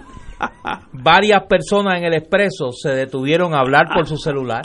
Varias 0.93 1.43
personas 1.43 1.97
en 1.99 2.05
el 2.05 2.13
expreso 2.13 2.71
se 2.71 2.89
detuvieron 2.89 3.53
a 3.53 3.59
hablar 3.59 3.87
por 3.93 4.07
su 4.07 4.17
celular. 4.17 4.63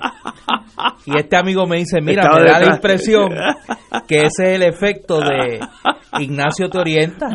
Y 1.06 1.16
este 1.16 1.36
amigo 1.36 1.66
me 1.66 1.78
dice, 1.78 2.00
mira, 2.00 2.22
Estaba 2.22 2.40
me 2.40 2.50
da 2.50 2.60
la 2.60 2.74
impresión 2.74 3.28
que 4.08 4.22
ese 4.22 4.50
es 4.50 4.56
el 4.56 4.62
efecto 4.62 5.20
de 5.20 5.60
Ignacio 6.18 6.68
Te 6.68 6.78
Orienta. 6.78 7.26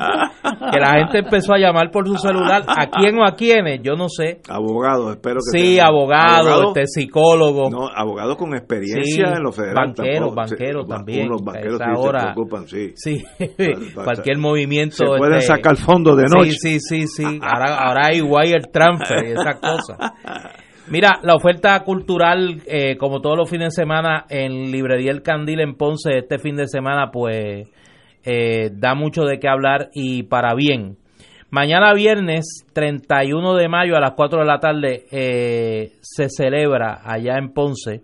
Que 0.71 0.79
la 0.79 0.93
gente 0.99 1.19
empezó 1.19 1.53
a 1.53 1.57
llamar 1.57 1.91
por 1.91 2.07
su 2.07 2.17
celular. 2.17 2.63
¿A 2.67 2.87
quién 2.87 3.17
o 3.19 3.25
a 3.25 3.35
quiénes? 3.35 3.81
Yo 3.83 3.93
no 3.95 4.09
sé. 4.09 4.41
Abogado, 4.49 5.11
espero 5.11 5.35
que 5.35 5.59
Sí, 5.59 5.79
abogado, 5.79 6.69
este 6.69 6.87
psicólogo. 6.87 7.69
No, 7.69 7.87
abogado 7.95 8.35
con 8.35 8.53
experiencia 8.55 9.03
Sí, 9.03 9.37
en 9.37 9.43
lo 9.43 9.51
federal. 9.51 9.93
banquero, 9.95 10.27
tampoco. 10.27 10.35
banquero 10.35 10.81
Sí, 10.83 10.89
también. 10.89 11.27
Unos 11.27 11.43
banqueros 11.43 11.77
se 11.79 12.09
preocupan, 12.09 12.67
sí. 12.67 13.23
Cualquier 13.95 14.37
movimiento. 14.37 14.95
Se 14.97 15.05
pueden 15.05 15.39
este, 15.39 15.47
sacar 15.47 15.75
fondos 15.77 16.17
de 16.17 16.23
noche. 16.23 16.51
Sí, 16.51 16.79
sí, 16.79 17.05
sí, 17.05 17.07
sí. 17.07 17.39
Ahora, 17.41 17.77
ahora 17.77 18.07
hay 18.07 18.21
wire 18.27 18.67
transfer 18.71 19.25
y 19.25 19.31
esas 19.31 19.55
cosas. 19.61 19.97
Mira, 20.89 21.19
la 21.21 21.35
oferta 21.35 21.77
cultural, 21.83 22.61
eh, 22.65 22.95
como 22.97 23.19
todos 23.19 23.37
los 23.37 23.49
fines 23.49 23.75
de 23.75 23.83
semana, 23.83 24.25
en 24.29 24.71
Librería 24.71 25.11
El 25.11 25.21
Candil 25.21 25.59
en 25.59 25.75
Ponce, 25.75 26.17
este 26.17 26.39
fin 26.39 26.55
de 26.55 26.67
semana, 26.67 27.11
pues 27.11 27.67
eh, 28.23 28.69
da 28.71 28.95
mucho 28.95 29.23
de 29.23 29.39
qué 29.39 29.49
hablar 29.49 29.89
y 29.93 30.23
para 30.23 30.53
bien. 30.55 30.97
Mañana 31.49 31.93
viernes 31.93 32.65
31 32.73 33.55
de 33.55 33.69
mayo 33.69 33.95
a 33.95 34.01
las 34.01 34.11
4 34.11 34.39
de 34.39 34.45
la 34.45 34.59
tarde 34.59 35.05
eh, 35.11 35.93
se 36.01 36.29
celebra 36.29 37.01
allá 37.03 37.37
en 37.37 37.53
Ponce 37.53 38.01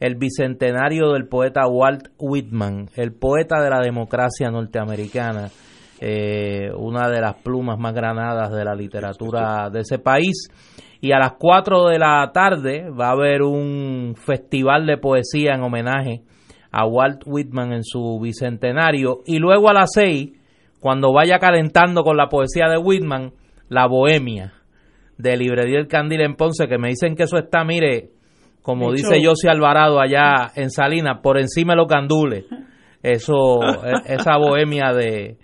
el 0.00 0.14
bicentenario 0.14 1.12
del 1.12 1.26
poeta 1.26 1.66
Walt 1.66 2.08
Whitman, 2.18 2.88
el 2.94 3.12
poeta 3.12 3.60
de 3.60 3.70
la 3.70 3.80
democracia 3.80 4.50
norteamericana, 4.50 5.48
eh, 6.00 6.70
una 6.76 7.08
de 7.08 7.20
las 7.20 7.34
plumas 7.36 7.78
más 7.78 7.94
granadas 7.94 8.52
de 8.52 8.64
la 8.64 8.74
literatura 8.74 9.70
de 9.70 9.80
ese 9.80 9.98
país. 9.98 10.48
Y 11.00 11.12
a 11.12 11.18
las 11.18 11.34
4 11.38 11.86
de 11.86 11.98
la 11.98 12.30
tarde 12.32 12.90
va 12.90 13.08
a 13.08 13.12
haber 13.12 13.42
un 13.42 14.14
festival 14.16 14.86
de 14.86 14.98
poesía 14.98 15.54
en 15.54 15.62
homenaje 15.62 16.22
a 16.70 16.86
Walt 16.86 17.22
Whitman 17.24 17.72
en 17.72 17.84
su 17.84 18.18
bicentenario. 18.20 19.20
Y 19.26 19.38
luego 19.38 19.70
a 19.70 19.74
las 19.74 19.90
6, 19.94 20.32
cuando 20.80 21.12
vaya 21.12 21.38
calentando 21.38 22.02
con 22.02 22.16
la 22.16 22.28
poesía 22.28 22.68
de 22.68 22.78
Whitman, 22.78 23.32
la 23.68 23.86
bohemia 23.86 24.54
de 25.16 25.36
Librería 25.36 25.78
El 25.78 25.88
Candil 25.88 26.20
en 26.20 26.34
Ponce, 26.36 26.68
que 26.68 26.78
me 26.78 26.88
dicen 26.88 27.16
que 27.16 27.24
eso 27.24 27.38
está, 27.38 27.64
mire, 27.64 28.10
como 28.62 28.92
dice. 28.92 29.24
José 29.24 29.48
Alvarado 29.48 30.00
allá 30.00 30.52
en 30.54 30.70
Salinas, 30.70 31.20
por 31.22 31.38
encima 31.38 31.72
de 31.72 31.78
los 31.78 31.88
gandules. 31.88 32.44
Eso, 33.02 33.60
e- 33.62 34.14
esa 34.14 34.36
bohemia 34.36 34.92
de, 34.92 35.38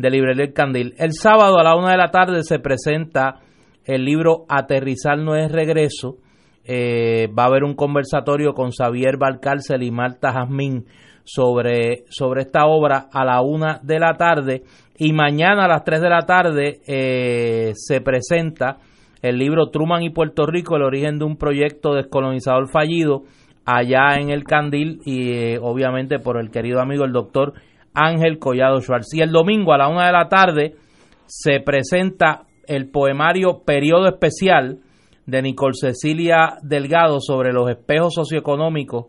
de 0.00 0.10
Librería 0.10 0.44
El 0.44 0.52
Candil. 0.54 0.94
El 0.98 1.12
sábado 1.12 1.58
a 1.58 1.62
la 1.62 1.76
una 1.76 1.90
de 1.90 1.98
la 1.98 2.10
tarde 2.10 2.42
se 2.42 2.58
presenta 2.58 3.40
el 3.84 4.04
libro 4.04 4.44
Aterrizar 4.48 5.18
no 5.18 5.36
es 5.36 5.52
regreso. 5.52 6.16
Eh, 6.64 7.28
va 7.38 7.44
a 7.44 7.46
haber 7.46 7.64
un 7.64 7.74
conversatorio 7.74 8.54
con 8.54 8.70
Xavier 8.70 9.18
Valcárcel 9.18 9.82
y 9.82 9.90
Marta 9.90 10.32
Jazmín 10.32 10.86
sobre, 11.24 12.04
sobre 12.08 12.42
esta 12.42 12.66
obra 12.66 13.08
a 13.12 13.24
la 13.24 13.42
una 13.42 13.78
de 13.82 13.98
la 13.98 14.14
tarde. 14.14 14.62
Y 14.96 15.12
mañana 15.12 15.64
a 15.64 15.68
las 15.68 15.84
tres 15.84 16.00
de 16.00 16.08
la 16.08 16.22
tarde 16.22 16.80
eh, 16.86 17.72
se 17.74 18.00
presenta 18.00 18.78
el 19.20 19.36
libro 19.36 19.68
Truman 19.68 20.02
y 20.02 20.10
Puerto 20.10 20.46
Rico, 20.46 20.76
el 20.76 20.82
origen 20.82 21.18
de 21.18 21.26
un 21.26 21.36
proyecto 21.36 21.92
descolonizador 21.94 22.70
fallido 22.70 23.24
allá 23.66 24.14
en 24.18 24.30
el 24.30 24.44
Candil 24.44 25.00
y 25.04 25.32
eh, 25.32 25.58
obviamente 25.60 26.18
por 26.18 26.40
el 26.40 26.50
querido 26.50 26.80
amigo 26.80 27.04
el 27.04 27.12
doctor 27.12 27.52
Ángel 27.94 28.38
Collado 28.38 28.80
Schwartz. 28.80 29.14
Y 29.14 29.20
el 29.20 29.30
domingo 29.30 29.72
a 29.72 29.78
la 29.78 29.88
una 29.88 30.06
de 30.06 30.12
la 30.12 30.28
tarde 30.28 30.74
se 31.26 31.60
presenta 31.60 32.42
el 32.66 32.88
poemario 32.90 33.62
Periodo 33.64 34.08
Especial 34.08 34.78
de 35.26 35.42
Nicole 35.42 35.74
Cecilia 35.74 36.58
Delgado 36.62 37.20
sobre 37.20 37.52
los 37.52 37.70
espejos 37.70 38.14
socioeconómicos 38.14 39.06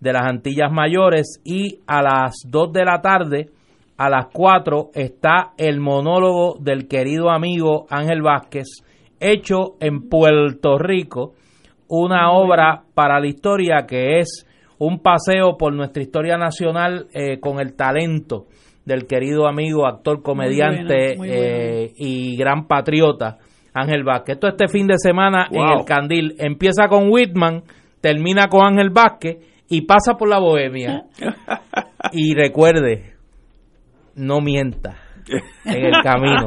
de 0.00 0.12
las 0.12 0.26
Antillas 0.26 0.70
Mayores 0.70 1.40
y 1.44 1.80
a 1.86 2.02
las 2.02 2.34
2 2.46 2.72
de 2.72 2.84
la 2.84 3.00
tarde, 3.00 3.50
a 3.96 4.10
las 4.10 4.26
4, 4.32 4.90
está 4.94 5.52
el 5.56 5.80
monólogo 5.80 6.56
del 6.60 6.86
querido 6.88 7.30
amigo 7.30 7.86
Ángel 7.88 8.22
Vázquez, 8.22 8.66
hecho 9.18 9.76
en 9.80 10.08
Puerto 10.08 10.78
Rico, 10.78 11.34
una 11.88 12.32
obra 12.32 12.84
para 12.94 13.20
la 13.20 13.26
historia 13.26 13.86
que 13.86 14.18
es 14.18 14.46
un 14.78 15.00
paseo 15.00 15.56
por 15.56 15.72
nuestra 15.74 16.02
historia 16.02 16.36
nacional 16.36 17.06
eh, 17.14 17.38
con 17.40 17.60
el 17.60 17.74
talento 17.74 18.46
del 18.84 19.06
querido 19.06 19.46
amigo, 19.46 19.86
actor, 19.86 20.22
comediante 20.22 21.14
buena, 21.16 21.18
muy 21.18 21.28
eh, 21.30 21.92
y 21.96 22.36
gran 22.36 22.66
patriota 22.66 23.38
Ángel 23.72 24.04
Vázquez. 24.04 24.34
Esto 24.34 24.48
este 24.48 24.68
fin 24.68 24.86
de 24.86 24.98
semana 24.98 25.48
en 25.50 25.78
el 25.78 25.84
Candil. 25.84 26.34
Empieza 26.38 26.88
con 26.88 27.10
Whitman, 27.10 27.62
termina 28.00 28.48
con 28.48 28.64
Ángel 28.64 28.90
Vázquez 28.90 29.38
y 29.68 29.82
pasa 29.82 30.14
por 30.16 30.28
la 30.28 30.38
Bohemia. 30.38 31.04
y 32.12 32.34
recuerde, 32.34 33.14
no 34.16 34.40
mienta 34.40 34.96
en 35.64 35.84
el 35.86 36.02
camino. 36.02 36.46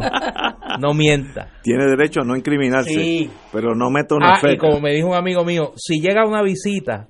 No 0.79 0.93
mienta. 0.93 1.49
Tiene 1.63 1.85
derecho 1.85 2.21
a 2.21 2.23
no 2.23 2.35
incriminarse, 2.35 2.91
Sí. 2.93 3.29
pero 3.51 3.73
no 3.73 3.89
meta 3.89 4.15
una 4.15 4.33
Ah, 4.35 4.51
y 4.51 4.57
como 4.57 4.79
me 4.79 4.93
dijo 4.93 5.07
un 5.09 5.15
amigo 5.15 5.43
mío, 5.43 5.73
si 5.75 5.99
llega 5.99 6.25
una 6.25 6.43
visita, 6.43 7.07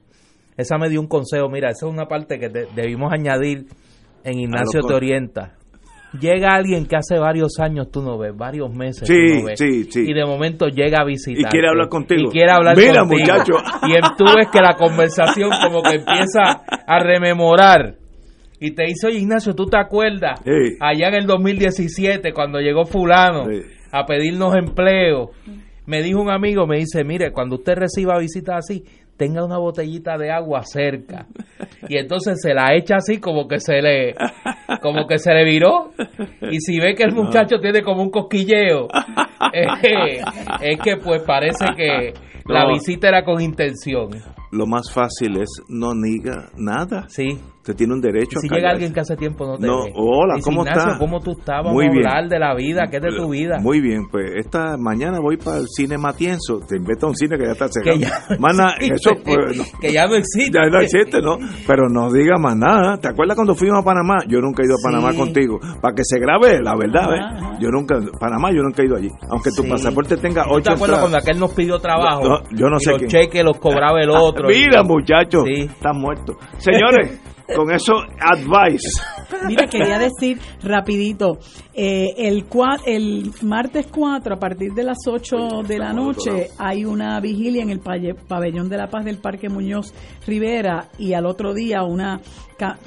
esa 0.58 0.78
me 0.78 0.90
dio 0.90 1.00
un 1.00 1.08
consejo, 1.08 1.48
mira, 1.50 1.70
esa 1.70 1.86
es 1.88 1.92
una 1.94 2.08
parte 2.08 2.40
que 2.40 2.50
de- 2.50 2.68
debimos 2.76 3.12
añadir 3.14 3.66
en 4.24 4.40
Ignacio 4.40 4.82
con- 4.82 4.90
Te 4.90 4.96
Orienta. 4.96 5.54
Llega 6.20 6.56
alguien 6.56 6.86
que 6.86 6.96
hace 6.96 7.20
varios 7.20 7.60
años 7.60 7.92
tú 7.92 8.02
no 8.02 8.18
ves, 8.18 8.36
varios 8.36 8.74
meses 8.74 9.08
Sí, 9.08 9.14
tú 9.28 9.40
no 9.42 9.46
ves, 9.48 9.60
sí, 9.60 9.84
sí. 9.92 10.06
y 10.08 10.14
de 10.14 10.26
momento 10.26 10.68
llega 10.68 11.02
a 11.02 11.06
visitar. 11.06 11.42
Y 11.42 11.52
quiere 11.52 11.68
hablar 11.68 11.90
contigo. 11.90 12.30
Y 12.30 12.32
quiere 12.32 12.52
hablar 12.52 12.78
Mira, 12.78 13.02
contigo. 13.02 13.20
muchacho. 13.20 13.54
Y 13.88 14.16
tú 14.18 14.24
ves 14.36 14.48
que 14.52 14.62
la 14.62 14.76
conversación 14.76 15.50
como 15.62 15.84
que 15.84 15.98
empieza 15.98 16.64
a 16.88 17.00
rememorar. 17.04 17.96
Y 18.60 18.72
te 18.72 18.84
dice, 18.86 19.08
oye 19.08 19.20
Ignacio, 19.20 19.54
¿tú 19.54 19.66
te 19.66 19.78
acuerdas? 19.78 20.40
Sí. 20.44 20.78
Allá 20.80 21.10
en 21.10 21.16
el 21.16 21.26
2017, 21.28 22.32
cuando 22.34 22.60
llegó 22.60 22.86
fulano 22.86 23.44
a 23.92 24.06
pedirnos 24.06 24.56
empleo, 24.56 25.32
me 25.86 26.02
dijo 26.02 26.22
un 26.22 26.32
amigo, 26.32 26.66
me 26.66 26.78
dice, 26.78 27.04
mire, 27.04 27.32
cuando 27.32 27.58
usted 27.58 27.76
reciba 27.76 28.18
visitas 28.18 28.56
así, 28.60 28.84
tenga 29.18 29.44
una 29.44 29.58
botellita 29.58 30.18
de 30.18 30.32
agua 30.32 30.62
cerca. 30.64 31.28
Y 31.90 31.98
entonces 31.98 32.40
se 32.42 32.54
la 32.54 32.76
echa 32.76 32.98
así 32.98 33.20
como 33.20 33.48
que 33.48 33.60
se 33.60 33.82
le 33.82 34.16
como 34.82 35.08
que 35.08 35.18
se 35.18 35.34
le 35.34 35.44
viró. 35.44 35.92
Y 36.50 36.60
si 36.60 36.80
ve 36.80 36.96
que 36.96 37.04
el 37.04 37.14
muchacho 37.14 37.60
tiene 37.60 37.82
como 37.82 38.04
un 38.04 38.10
cosquilleo, 38.10 38.88
eh, 39.54 40.22
es 40.62 40.80
que 40.80 40.98
pues 40.98 41.24
parece 41.24 41.66
que 41.76 42.14
la 42.46 42.68
visita 42.68 43.10
era 43.10 43.24
con 43.24 43.42
intención. 43.42 44.10
Lo 44.52 44.66
más 44.66 44.92
fácil 44.92 45.38
es 45.42 45.50
no 45.68 45.92
diga 45.94 46.50
nada. 46.56 47.06
Sí. 47.10 47.40
Usted 47.68 47.76
tiene 47.80 47.96
un 47.96 48.00
derecho 48.00 48.40
Si 48.40 48.48
a 48.48 48.56
llega 48.56 48.70
alguien 48.70 48.94
que 48.94 49.02
hace 49.02 49.18
tiempo 49.18 49.46
no 49.46 49.58
te 49.58 49.68
No, 49.68 49.84
ve. 49.84 49.92
hola, 49.94 50.36
Dice, 50.36 50.46
¿cómo 50.50 50.62
Ignacio, 50.62 50.88
está? 50.94 50.98
¿cómo 51.00 51.20
tú 51.20 51.32
estás? 51.32 51.58
Vamos 51.58 51.74
Muy 51.74 51.88
a 51.88 51.92
bien. 51.92 52.08
hablar 52.08 52.30
de 52.30 52.40
la 52.40 52.56
vida, 52.56 52.84
¿qué 52.90 52.96
es 52.98 53.04
de 53.04 53.10
tu 53.18 53.30
vida? 53.30 53.58
Muy 53.60 53.82
bien, 53.82 54.08
pues 54.10 54.24
esta 54.38 54.78
mañana 54.78 55.20
voy 55.20 55.36
para 55.36 55.58
el 55.58 55.68
cine 55.68 55.98
Matienzo. 55.98 56.60
Te 56.66 56.78
invito 56.78 57.08
a 57.08 57.10
un 57.10 57.16
cine 57.18 57.38
que 57.38 57.44
ya 57.46 57.52
está 57.52 57.68
cerrado. 57.68 58.00
Que 58.00 58.06
ya 58.06 58.38
Más 58.40 58.56
nada, 58.56 58.76
eso, 58.80 59.12
pues, 59.22 59.58
no. 59.58 59.64
que 59.82 59.92
ya 59.92 60.08
no 60.08 60.16
existe. 60.16 60.52
Ya 60.64 60.70
no 60.70 60.80
existe, 60.80 61.20
¿no? 61.22 61.38
Pero 61.68 61.90
no 61.90 62.10
diga 62.10 62.38
más 62.40 62.56
nada. 62.56 62.98
¿Te 63.02 63.10
acuerdas 63.10 63.36
cuando 63.36 63.54
fuimos 63.54 63.82
a 63.82 63.84
Panamá? 63.84 64.20
Yo 64.30 64.40
nunca 64.40 64.64
he 64.64 64.66
ido 64.66 64.76
a 64.76 64.82
Panamá 64.82 65.12
Sí. 65.12 65.18
contigo. 65.18 65.60
Para 65.82 65.94
que 65.94 66.04
se 66.06 66.20
grabe 66.20 66.62
la 66.64 66.74
verdad, 66.74 67.14
¿eh? 67.14 67.20
Ajá, 67.22 67.58
Yo 67.60 67.68
nunca, 67.70 68.00
Panamá 68.18 68.50
yo 68.54 68.62
nunca 68.64 68.82
he 68.82 68.86
ido 68.86 68.96
allí. 68.96 69.10
Aunque 69.30 69.50
tu 69.52 69.64
Sí. 69.64 69.70
pasaporte 69.70 70.16
tenga 70.16 70.44
¿Tú 70.44 70.52
te 70.52 70.56
ocho 70.56 70.72
acuerdas 70.72 71.00
cuando 71.00 71.18
aquel 71.18 71.38
nos 71.38 71.54
pidió 71.54 71.80
trabajo? 71.80 72.24
No, 72.24 72.44
yo 72.56 72.70
no 72.70 72.78
y 72.78 72.80
sé 72.86 72.92
los 72.92 73.00
quién. 73.00 73.10
cheques 73.10 73.44
los 73.44 73.60
cobraba 73.60 74.00
el 74.00 74.10
otro. 74.16 74.48
Mira, 74.48 74.84
Y- 74.84 74.88
muchacho, 74.88 75.42
Sí. 75.44 75.64
estás 75.64 75.94
muerto. 75.98 76.38
Señores, 76.60 77.20
con 77.56 77.72
eso, 77.72 77.94
advice. 78.20 78.90
Mira, 79.48 79.68
quería 79.68 79.98
decir 80.00 80.40
rapidito, 80.64 81.40
eh, 81.74 82.08
el, 82.18 82.48
cua- 82.50 82.82
el 82.86 83.32
martes 83.44 83.88
4 83.92 84.36
a 84.36 84.40
partir 84.40 84.74
de 84.74 84.84
las 84.84 84.98
8 85.08 85.64
de 85.68 85.78
la 85.80 85.94
noche 85.94 86.50
hay 86.58 86.86
una 86.86 87.20
vigilia 87.20 87.62
en 87.64 87.70
el 87.70 87.80
pabellón 87.80 88.70
de 88.70 88.78
la 88.78 88.88
paz 88.88 89.06
del 89.06 89.18
Parque 89.20 89.50
Muñoz 89.50 89.94
Rivera 90.26 90.90
y 90.98 91.14
al 91.14 91.26
otro 91.26 91.54
día 91.54 91.84
una 91.84 92.20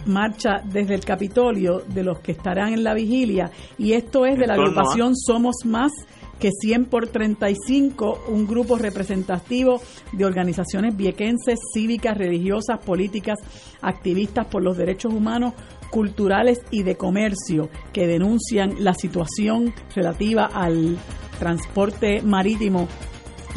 marcha 0.06 0.56
desde 0.64 0.94
el 0.94 1.04
Capitolio 1.04 1.82
de 1.86 2.02
los 2.02 2.18
que 2.20 2.32
estarán 2.32 2.72
en 2.72 2.82
la 2.82 2.94
vigilia 2.94 3.50
y 3.78 3.92
esto 3.92 4.26
es 4.26 4.36
de 4.38 4.46
la 4.46 4.54
agrupación 4.54 5.14
Somos 5.16 5.56
Más 5.64 5.92
que 6.40 6.50
100 6.50 6.86
por 6.86 7.06
35, 7.08 8.24
un 8.28 8.46
grupo 8.46 8.76
representativo 8.78 9.80
de 10.12 10.24
organizaciones 10.24 10.96
viequenses, 10.96 11.58
cívicas, 11.74 12.16
religiosas, 12.16 12.78
políticas, 12.84 13.38
activistas 13.82 14.46
por 14.46 14.62
los 14.62 14.76
derechos 14.76 15.12
humanos, 15.12 15.54
culturales 15.90 16.60
y 16.70 16.82
de 16.82 16.96
comercio, 16.96 17.68
que 17.92 18.06
denuncian 18.06 18.82
la 18.82 18.94
situación 18.94 19.72
relativa 19.94 20.46
al 20.46 20.96
transporte 21.38 22.22
marítimo 22.22 22.88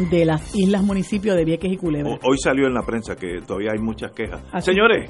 de 0.09 0.25
las 0.25 0.55
islas 0.55 0.81
municipios 0.83 1.35
de 1.35 1.45
Vieques 1.45 1.71
y 1.71 1.77
Culebra. 1.77 2.17
Hoy 2.23 2.37
salió 2.37 2.67
en 2.67 2.73
la 2.73 2.81
prensa 2.81 3.15
que 3.15 3.41
todavía 3.45 3.71
hay 3.73 3.79
muchas 3.79 4.11
quejas. 4.11 4.41
Así- 4.51 4.71
Señores, 4.71 5.09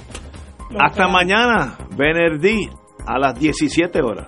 hasta 0.80 1.08
mañana, 1.08 1.78
Benerdí, 1.96 2.68
a 3.06 3.18
las 3.20 3.40
17 3.40 4.02
horas. 4.02 4.28